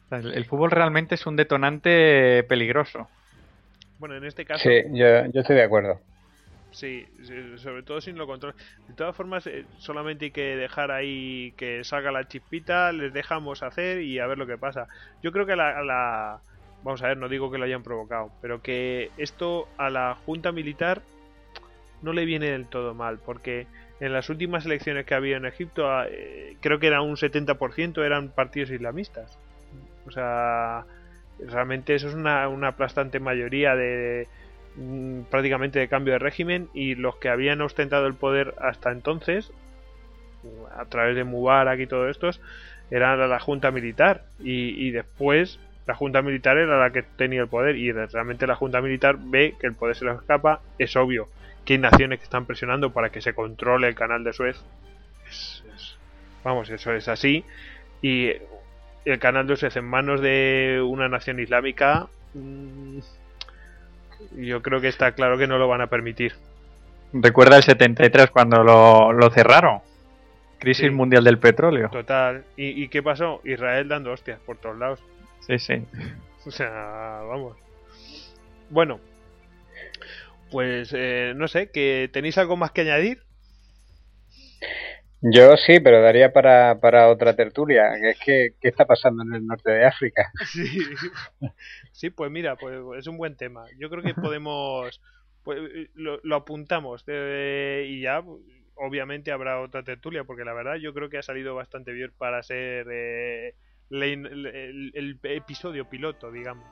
O 0.05 0.09
sea, 0.09 0.17
el, 0.17 0.33
el 0.33 0.45
fútbol 0.45 0.71
realmente 0.71 1.15
es 1.15 1.25
un 1.25 1.37
detonante 1.37 2.43
peligroso. 2.49 3.07
Bueno, 4.01 4.15
en 4.17 4.25
este 4.25 4.45
caso, 4.45 4.63
Sí, 4.63 4.81
yo, 4.93 5.27
yo 5.27 5.41
estoy 5.41 5.55
de 5.57 5.63
acuerdo. 5.63 6.01
sí, 6.71 7.05
sobre 7.57 7.83
todo 7.83 8.01
sin 8.01 8.17
lo 8.17 8.25
control. 8.25 8.55
De 8.87 8.95
todas 8.95 9.15
formas, 9.15 9.45
eh, 9.45 9.63
solamente 9.77 10.25
hay 10.25 10.31
que 10.31 10.55
dejar 10.55 10.89
ahí 10.89 11.53
que 11.55 11.83
salga 11.83 12.11
la 12.11 12.27
chispita, 12.27 12.91
les 12.91 13.13
dejamos 13.13 13.61
hacer 13.61 14.01
y 14.01 14.17
a 14.17 14.25
ver 14.25 14.39
lo 14.39 14.47
que 14.47 14.57
pasa. 14.57 14.87
Yo 15.21 15.31
creo 15.31 15.45
que 15.45 15.55
la, 15.55 15.77
a 15.77 15.83
la- 15.83 16.41
Vamos 16.83 17.03
a 17.03 17.09
ver, 17.09 17.17
no 17.17 17.29
digo 17.29 17.51
que 17.51 17.59
lo 17.59 17.65
hayan 17.65 17.83
provocado, 17.83 18.31
pero 18.41 18.59
que 18.63 19.11
esto 19.17 19.67
a 19.77 19.91
la 19.91 20.15
Junta 20.25 20.51
Militar 20.51 21.03
no 22.01 22.11
le 22.11 22.25
viene 22.25 22.49
del 22.49 22.65
todo 22.65 22.95
mal, 22.95 23.19
porque 23.23 23.67
en 23.99 24.13
las 24.13 24.29
últimas 24.31 24.65
elecciones 24.65 25.05
que 25.05 25.13
había 25.13 25.37
en 25.37 25.45
Egipto, 25.45 25.87
eh, 26.05 26.57
creo 26.59 26.79
que 26.79 26.87
era 26.87 27.03
un 27.03 27.17
70% 27.17 28.03
eran 28.03 28.29
partidos 28.29 28.71
islamistas. 28.71 29.37
O 30.07 30.11
sea, 30.11 30.85
realmente 31.47 31.95
eso 31.95 32.07
es 32.07 32.13
una, 32.13 32.47
una 32.47 32.69
aplastante 32.69 33.19
mayoría 33.19 33.75
de 33.75 34.27
mm, 34.75 35.21
prácticamente 35.29 35.79
de 35.79 35.87
cambio 35.87 36.13
de 36.13 36.19
régimen 36.19 36.69
y 36.73 36.95
los 36.95 37.15
que 37.17 37.29
habían 37.29 37.61
ostentado 37.61 38.07
el 38.07 38.13
poder 38.13 38.55
hasta 38.59 38.91
entonces, 38.91 39.51
a 40.75 40.85
través 40.85 41.15
de 41.15 41.23
Mubarak 41.23 41.79
y 41.79 41.87
todo 41.87 42.09
estos, 42.09 42.41
era 42.89 43.15
la, 43.15 43.39
junta 43.39 43.71
militar 43.71 44.23
y, 44.39 44.87
y 44.87 44.91
después 44.91 45.59
la 45.87 45.95
junta 45.95 46.21
militar 46.21 46.57
era 46.57 46.79
la 46.79 46.91
que 46.91 47.03
tenía 47.03 47.41
el 47.41 47.47
poder 47.47 47.75
y 47.75 47.91
realmente 47.91 48.47
la 48.47 48.55
junta 48.55 48.81
militar 48.81 49.17
ve 49.19 49.55
que 49.59 49.67
el 49.67 49.73
poder 49.73 49.95
se 49.95 50.05
le 50.05 50.11
escapa, 50.11 50.61
es 50.77 50.95
obvio 50.95 51.27
que 51.65 51.73
hay 51.73 51.79
naciones 51.79 52.19
que 52.19 52.25
están 52.25 52.45
presionando 52.45 52.91
para 52.91 53.09
que 53.11 53.21
se 53.21 53.33
controle 53.33 53.87
el 53.87 53.95
canal 53.95 54.23
de 54.23 54.33
Suez. 54.33 54.57
Es- 55.29 55.63
vamos, 56.43 56.69
eso 56.69 56.93
es 56.93 57.07
así 57.07 57.45
y 58.01 58.31
el 59.05 59.19
canal 59.19 59.47
de 59.47 59.55
Suez 59.57 59.75
en 59.77 59.85
manos 59.85 60.21
de 60.21 60.81
una 60.85 61.09
nación 61.09 61.39
islámica 61.39 62.07
mm, 62.33 62.99
yo 64.37 64.61
creo 64.61 64.79
que 64.81 64.87
está 64.87 65.11
claro 65.13 65.37
que 65.37 65.47
no 65.47 65.57
lo 65.57 65.67
van 65.67 65.81
a 65.81 65.87
permitir. 65.87 66.33
Recuerda 67.13 67.57
el 67.57 67.63
73 67.63 68.29
cuando 68.29 68.63
lo, 68.63 69.11
lo 69.11 69.29
cerraron. 69.31 69.79
Crisis 70.59 70.85
Sí. 70.85 70.91
mundial 70.91 71.23
del 71.23 71.39
petróleo. 71.39 71.89
Total. 71.89 72.43
¿Y, 72.55 72.83
y 72.83 72.87
qué 72.87 73.01
pasó? 73.01 73.41
Israel 73.43 73.87
dando 73.87 74.11
hostias 74.11 74.39
por 74.45 74.57
todos 74.57 74.77
lados. 74.77 75.03
Sí, 75.47 75.57
sí. 75.59 75.83
O 76.45 76.49
sea, 76.51 77.21
vamos. 77.27 77.55
Bueno. 78.69 78.99
Pues 80.51 80.91
eh, 80.95 81.33
no 81.35 81.47
sé, 81.47 81.69
que 81.69 82.09
tenéis 82.11 82.37
algo 82.39 82.57
más 82.57 82.71
que 82.71 82.81
añadir. 82.81 83.21
Yo 85.21 85.55
sí, 85.57 85.79
pero 85.79 86.01
daría 86.01 86.33
para, 86.33 86.79
para 86.79 87.09
otra 87.09 87.35
tertulia. 87.35 87.91
que 87.99 88.09
Es 88.09 88.19
que, 88.19 88.49
¿qué 88.59 88.67
está 88.69 88.85
pasando 88.85 89.23
en 89.23 89.33
el 89.33 89.45
norte 89.45 89.71
de 89.71 89.85
África? 89.85 90.31
Sí. 90.45 90.79
sí, 91.91 92.09
pues 92.09 92.31
mira, 92.31 92.55
pues 92.55 92.79
es 92.97 93.07
un 93.07 93.17
buen 93.17 93.35
tema. 93.37 93.65
Yo 93.77 93.89
creo 93.89 94.03
que 94.03 94.15
podemos, 94.15 94.99
pues, 95.43 95.59
lo, 95.93 96.19
lo 96.23 96.35
apuntamos 96.35 97.03
eh, 97.07 97.85
y 97.87 98.01
ya, 98.01 98.23
obviamente 98.75 99.31
habrá 99.31 99.61
otra 99.61 99.83
tertulia, 99.83 100.23
porque 100.23 100.43
la 100.45 100.53
verdad 100.53 100.75
yo 100.75 100.93
creo 100.93 101.09
que 101.09 101.19
ha 101.19 101.23
salido 101.23 101.53
bastante 101.55 101.91
bien 101.91 102.11
para 102.17 102.41
ser 102.41 102.87
eh, 102.91 103.53
el 103.91 105.19
episodio 105.23 105.87
piloto, 105.87 106.31
digamos. 106.31 106.65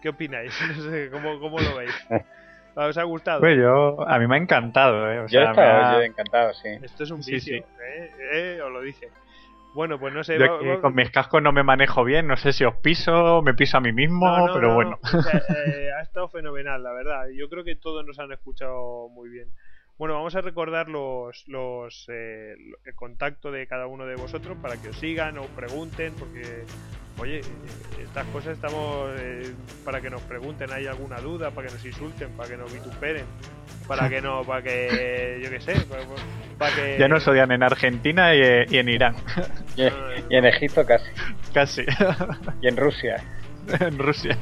¿Qué 0.00 0.08
opináis? 0.10 0.52
No 0.76 0.90
sé, 0.90 1.10
¿cómo, 1.10 1.40
cómo 1.40 1.58
lo 1.60 1.76
veis? 1.76 1.94
¿Os 2.78 2.98
ha 2.98 3.02
gustado? 3.04 3.40
Pues 3.40 3.56
yo, 3.58 4.06
a 4.06 4.18
mí 4.18 4.26
me 4.26 4.36
ha 4.36 4.38
encantado, 4.38 5.10
¿eh? 5.10 5.20
O 5.20 5.22
Yo 5.22 5.28
sea, 5.28 5.44
me 5.46 5.50
estaba 5.50 5.90
ha- 5.90 5.94
yo 5.94 6.02
encantado, 6.02 6.52
sí. 6.54 6.68
Esto 6.82 7.04
es 7.04 7.10
un 7.10 7.22
Sí, 7.22 7.32
vicio, 7.32 7.56
sí. 7.58 7.64
¿eh? 7.82 8.10
¿eh? 8.32 8.60
Os 8.62 8.70
lo 8.70 8.80
dije. 8.82 9.08
Bueno, 9.74 9.98
pues 9.98 10.12
no 10.14 10.22
sé. 10.24 10.38
yo 10.38 10.46
va- 10.46 10.58
que 10.58 10.68
va- 10.68 10.80
con 10.80 10.94
mis 10.94 11.10
cascos 11.10 11.42
no 11.42 11.52
me 11.52 11.62
manejo 11.62 12.04
bien, 12.04 12.26
no 12.26 12.36
sé 12.36 12.52
si 12.52 12.64
os 12.64 12.76
piso, 12.76 13.42
me 13.42 13.54
piso 13.54 13.76
a 13.78 13.80
mí 13.80 13.92
mismo, 13.92 14.26
No, 14.26 14.46
no, 14.46 14.54
pero 14.54 14.68
no, 14.68 14.74
bueno. 14.74 14.98
o 15.02 15.22
sea, 15.22 15.42
eh, 15.66 15.90
ha 15.98 16.02
estado 16.02 16.28
fenomenal, 16.28 16.82
la 16.82 16.92
verdad. 16.92 17.24
Yo 17.34 17.48
creo 17.48 17.64
que 17.64 17.76
todos 17.76 18.04
nos 18.06 18.18
han 18.18 18.32
escuchado 18.32 19.08
muy 19.10 19.28
bien. 19.30 19.48
Bueno, 19.98 20.14
vamos 20.14 20.34
a 20.36 20.42
recordar 20.42 20.88
los, 20.88 21.48
los 21.48 22.04
eh, 22.08 22.54
el 22.84 22.94
contacto 22.94 23.50
de 23.50 23.66
cada 23.66 23.86
uno 23.86 24.04
de 24.04 24.14
vosotros 24.14 24.58
para 24.60 24.76
que 24.76 24.90
os 24.90 24.98
sigan 24.98 25.38
o 25.38 25.44
pregunten, 25.46 26.12
porque, 26.18 26.64
oye, 27.18 27.38
eh, 27.38 27.42
estas 28.02 28.26
cosas 28.26 28.56
estamos 28.56 29.10
eh, 29.18 29.54
para 29.86 30.02
que 30.02 30.10
nos 30.10 30.20
pregunten, 30.22 30.70
hay 30.70 30.86
alguna 30.86 31.16
duda, 31.20 31.50
para 31.50 31.68
que 31.68 31.74
nos 31.74 31.84
insulten, 31.86 32.28
para 32.36 32.50
que 32.50 32.56
nos 32.58 32.70
vituperen, 32.70 33.24
para 33.88 34.10
que 34.10 34.20
no, 34.20 34.44
para 34.44 34.62
que, 34.62 35.40
yo 35.44 35.50
qué 35.50 35.60
sé, 35.60 35.80
para, 35.86 36.02
para 36.58 36.76
que... 36.76 36.98
Ya 36.98 37.08
nos 37.08 37.26
odian 37.26 37.50
en 37.52 37.62
Argentina 37.62 38.34
y, 38.34 38.42
eh, 38.42 38.66
y 38.68 38.76
en 38.76 38.90
Irán, 38.90 39.16
Y, 39.76 39.84
y 39.84 40.36
en 40.36 40.44
Egipto 40.44 40.84
casi. 40.84 41.08
casi. 41.54 41.86
Y 42.60 42.68
en 42.68 42.76
Rusia. 42.76 43.24
en 43.80 43.98
Rusia. 43.98 44.36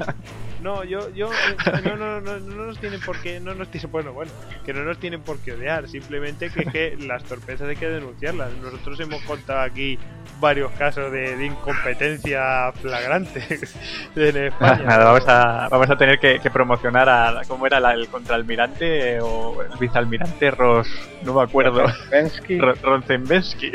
No, 0.62 0.82
yo, 0.82 1.10
yo, 1.10 1.30
eh, 1.30 1.80
no, 1.84 1.96
no, 1.96 2.20
no, 2.22 2.38
no 2.38 2.64
nos 2.66 2.78
tienen 2.78 3.00
por 3.00 3.18
qué, 3.20 3.38
no 3.38 3.54
nos 3.54 3.68
tienen, 3.68 3.90
bueno, 3.92 4.12
bueno, 4.14 4.32
que 4.64 4.72
no 4.72 4.82
nos 4.82 4.98
tienen 4.98 5.20
por 5.20 5.38
qué 5.40 5.52
odiar, 5.52 5.88
simplemente 5.88 6.48
que, 6.50 6.64
que 6.64 6.96
las 7.00 7.22
torpezas 7.24 7.68
hay 7.68 7.76
que 7.76 7.88
denunciarlas. 7.88 8.50
Nosotros 8.62 8.98
hemos 9.00 9.22
contado 9.24 9.60
aquí 9.60 9.98
varios 10.40 10.72
casos 10.72 11.12
de, 11.12 11.36
de 11.36 11.46
incompetencia 11.46 12.72
flagrante 12.80 13.42
en 14.16 14.36
España. 14.36 14.84
Nada, 14.84 15.04
vamos 15.04 15.28
a, 15.28 15.68
vamos 15.70 15.90
a 15.90 15.96
tener 15.96 16.18
que, 16.18 16.40
que 16.40 16.50
promocionar 16.50 17.08
a, 17.08 17.42
¿cómo 17.46 17.66
era 17.66 17.78
la- 17.78 17.92
el 17.92 18.08
contraalmirante 18.08 19.20
o 19.20 19.62
el 19.62 19.78
vicealmirante 19.78 20.50
Ros, 20.50 20.88
no 21.22 21.34
me 21.34 21.42
acuerdo, 21.42 21.84
Bensky. 22.10 22.58
Ro- 22.58 22.74
Ronzenbensky. 22.82 23.72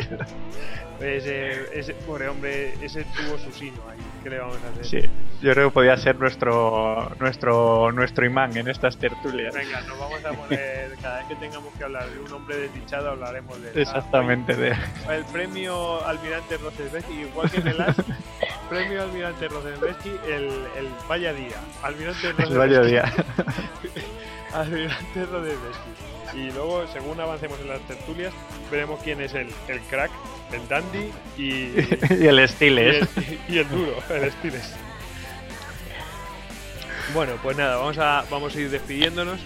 Ese 1.01 1.93
pobre 2.05 2.27
hombre, 2.27 2.73
ese 2.81 3.03
tuvo 3.05 3.37
su 3.37 3.51
sino 3.51 3.77
ahí, 3.89 3.97
¿qué 4.23 4.29
le 4.29 4.39
vamos 4.39 4.57
a 4.63 4.69
hacer? 4.81 4.85
Sí, 4.85 5.09
yo 5.41 5.53
creo 5.53 5.69
que 5.69 5.73
podía 5.73 5.95
ser 5.97 6.17
nuestro, 6.17 7.09
nuestro, 7.19 7.91
nuestro 7.91 8.25
imán 8.25 8.55
en 8.57 8.67
estas 8.67 8.97
tertulias. 8.97 9.53
Venga, 9.55 9.81
nos 9.81 9.97
vamos 9.97 10.23
a 10.25 10.31
poner, 10.33 10.95
cada 11.01 11.19
vez 11.19 11.27
que 11.27 11.35
tengamos 11.35 11.73
que 11.75 11.83
hablar 11.85 12.09
de 12.09 12.19
un 12.19 12.31
hombre 12.33 12.57
desdichado, 12.57 13.11
hablaremos 13.11 13.61
de 13.61 13.71
él. 13.71 13.79
Exactamente, 13.79 14.55
de, 14.55 14.71
Ah, 15.07 15.15
El 15.15 15.25
premio 15.25 16.05
Almirante 16.05 16.57
Rosensvesky, 16.57 17.13
igual 17.21 17.49
que 17.49 17.57
en 17.61 17.67
el 17.69 17.81
AS, 17.81 17.95
premio 18.69 19.01
Almirante 19.03 19.47
Rosensvesky, 19.47 20.11
el, 20.27 20.45
el 20.77 20.87
Vaya 21.07 21.33
Día. 21.33 21.55
Almirante 21.83 22.27
el 22.27 22.33
Rosensvesky. 22.37 22.57
vaya 22.57 22.81
día. 22.81 23.13
Almirante 24.53 25.25
Rosensvesky. 25.25 26.37
Y 26.37 26.51
luego, 26.51 26.85
según 26.87 27.19
avancemos 27.19 27.59
en 27.59 27.69
las 27.69 27.79
tertulias, 27.81 28.33
veremos 28.69 28.99
quién 29.03 29.21
es 29.21 29.33
el, 29.33 29.49
el 29.67 29.79
crack, 29.89 30.11
el 30.53 30.67
dandy 30.67 31.11
y, 31.37 31.43
y 32.23 32.27
el 32.27 32.39
y, 32.39 32.47
Stiles. 32.47 33.07
el, 33.17 33.39
y 33.49 33.57
el 33.59 33.69
duro, 33.69 34.01
el 34.09 34.31
Stiles. 34.31 34.73
Bueno, 37.13 37.33
pues 37.41 37.57
nada, 37.57 37.77
vamos 37.77 37.97
a, 37.97 38.23
vamos 38.29 38.55
a 38.55 38.59
ir 38.59 38.69
despidiéndonos. 38.69 39.39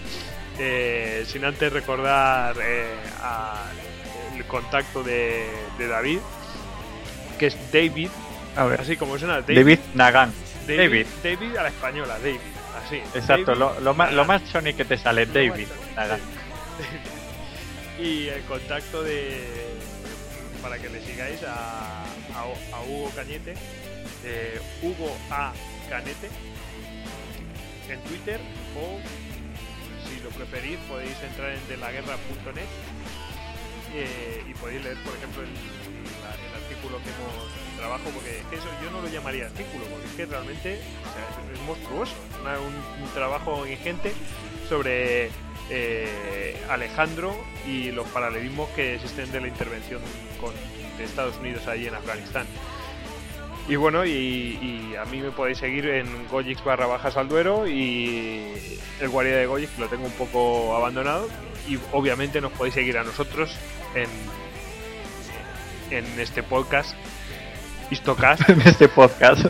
eh, 0.58 1.24
sin 1.26 1.44
antes 1.44 1.72
recordar 1.72 2.54
eh, 2.62 2.94
a- 3.20 3.64
el 4.36 4.44
contacto 4.46 5.02
de, 5.02 5.48
de 5.78 5.86
David, 5.88 6.18
que 7.38 7.46
es 7.46 7.56
David, 7.72 8.08
A 8.56 8.64
ver, 8.64 8.80
así 8.80 8.96
como 8.96 9.18
suena 9.18 9.40
David. 9.40 9.56
David 9.58 9.78
Nagan. 9.94 10.32
David, 10.66 10.78
David. 10.78 11.06
David 11.22 11.56
a 11.56 11.62
la 11.64 11.68
española, 11.68 12.18
David, 12.18 12.38
así. 12.84 12.96
Exacto, 13.14 13.46
David 13.54 13.58
lo, 13.60 13.80
lo 13.80 13.94
más, 13.94 14.12
lo 14.12 14.24
más 14.24 14.42
Sony 14.50 14.74
que 14.76 14.84
te 14.84 14.96
sale, 14.98 15.26
David 15.26 15.66
Nagan. 15.96 16.20
y 17.98 18.28
el 18.28 18.42
contacto 18.42 19.02
de 19.02 19.73
para 20.64 20.78
que 20.78 20.88
le 20.88 20.98
sigáis 21.02 21.40
a, 21.46 22.06
Hugo 22.88 23.10
Cañete 23.14 23.54
eh, 24.24 24.58
Hugo 24.82 25.14
A. 25.30 25.52
Canete 25.90 26.30
en 27.90 28.00
Twitter 28.00 28.40
o 28.74 28.98
si 30.08 30.20
lo 30.24 30.30
preferís 30.30 30.78
podéis 30.88 31.22
entrar 31.22 31.50
en 31.50 31.68
delaguerra.net 31.68 32.64
eh, 33.94 34.42
y 34.48 34.54
podéis 34.54 34.82
leer 34.82 34.96
por 35.04 35.14
ejemplo 35.14 35.42
el, 35.42 35.50
artículo 36.64 36.96
que 37.04 37.10
hemos 37.10 37.76
trabajo 37.76 38.04
porque 38.14 38.38
es 38.38 38.46
que 38.46 38.56
eso 38.56 38.68
yo 38.82 38.90
no 38.90 39.02
lo 39.02 39.08
llamaría 39.08 39.44
artículo 39.44 39.84
porque 39.84 40.06
es 40.06 40.12
que 40.14 40.24
realmente 40.24 40.74
es, 40.80 41.60
monstruoso. 41.66 42.14
Un, 42.42 43.04
un 43.04 43.10
trabajo 43.12 43.66
ingente 43.66 44.14
sobre 44.68 45.30
eh, 45.76 46.56
Alejandro 46.70 47.34
y 47.66 47.90
los 47.90 48.06
paralelismos 48.08 48.70
que 48.70 48.94
existen 48.94 49.30
de 49.32 49.40
la 49.40 49.48
intervención 49.48 50.00
con, 50.40 50.52
de 50.96 51.04
Estados 51.04 51.36
Unidos 51.38 51.66
allí 51.66 51.88
en 51.88 51.94
Afganistán. 51.94 52.46
Y 53.66 53.76
bueno, 53.76 54.04
y, 54.04 54.10
y 54.10 54.94
a 54.96 55.04
mí 55.06 55.20
me 55.20 55.30
podéis 55.30 55.58
seguir 55.58 55.88
en 55.88 56.28
Gojix 56.28 56.62
barra 56.62 56.86
bajas 56.86 57.16
al 57.16 57.28
duero 57.28 57.66
y 57.66 58.78
el 59.00 59.08
guardia 59.08 59.36
de 59.36 59.46
Gojix 59.46 59.70
que 59.72 59.80
lo 59.80 59.88
tengo 59.88 60.04
un 60.04 60.12
poco 60.12 60.76
abandonado. 60.76 61.28
Y 61.68 61.78
obviamente 61.92 62.40
nos 62.40 62.52
podéis 62.52 62.74
seguir 62.74 62.98
a 62.98 63.04
nosotros 63.04 63.56
en, 63.94 64.08
en 65.90 66.20
este 66.20 66.42
podcast. 66.44 66.94
Histocast. 67.90 68.48
en 68.48 68.60
este 68.60 68.88
podcast. 68.88 69.46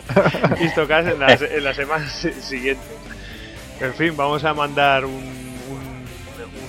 Histocast 0.59 1.09
en 1.09 1.19
las, 1.19 1.41
en 1.41 1.63
las 1.63 1.75
semanas 1.75 2.27
siguientes. 2.39 2.87
En 3.79 3.93
fin, 3.93 4.15
vamos 4.17 4.43
a 4.43 4.53
mandar 4.53 5.05
un 5.05 5.54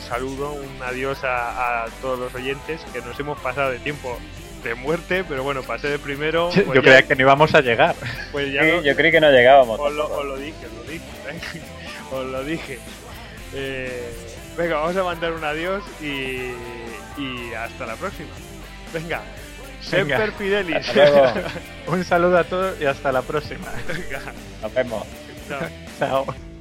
saludo, 0.07 0.53
un 0.53 0.83
adiós 0.83 1.23
a, 1.25 1.85
a 1.85 1.87
todos 2.01 2.19
los 2.19 2.35
oyentes 2.35 2.81
que 2.93 3.01
nos 3.01 3.19
hemos 3.21 3.39
pasado 3.41 3.71
de 3.71 3.79
tiempo 3.79 4.19
de 4.65 4.75
muerte, 4.75 5.25
pero 5.29 5.43
bueno, 5.45 5.63
pasé 5.63 5.89
de 5.89 5.99
primero. 5.99 6.49
pues 6.55 6.67
Yo 6.67 6.75
ya- 6.75 6.81
creía 6.83 7.03
que 7.07 7.15
no 7.17 7.23
íbamos 7.23 7.55
a 7.55 7.61
llegar. 7.61 7.95
pues 8.33 8.53
ya 8.53 8.63
Sí, 8.63 8.69
lo- 8.71 8.83
yo 8.83 8.97
creí 8.97 9.13
que 9.13 9.21
no 9.21 9.31
llegábamos. 9.31 9.79
os, 9.81 9.93
lo, 9.93 10.11
os 10.11 10.25
lo 10.25 10.37
dije, 10.37 10.67
os 10.67 10.73
lo 10.73 10.83
dije, 10.91 11.05
¿eh? 11.31 11.61
os 12.13 12.27
lo 12.27 12.45
dije. 12.45 12.79
Eh, 13.55 14.11
venga, 14.57 14.77
vamos 14.79 14.97
a 14.97 15.05
mandar 15.05 15.33
un 15.33 15.45
adiós 15.45 15.83
y, 16.01 16.53
y 17.21 17.55
hasta 17.57 17.87
la 17.87 17.95
próxima. 17.97 18.31
Venga, 18.93 19.23
Venga. 19.93 20.17
Semper 20.17 20.33
Fidelis. 20.33 20.87
Un 21.87 22.05
saludo 22.05 22.39
a 22.39 22.45
todos 22.45 22.81
y 22.81 22.87
hasta 22.87 23.13
la 23.13 23.23
próxima. 23.23 23.69
Venga, 23.87 24.33
Nos 24.63 24.75
vemos. 24.75 25.07
chao. 25.49 25.61
Chao. 26.01 26.56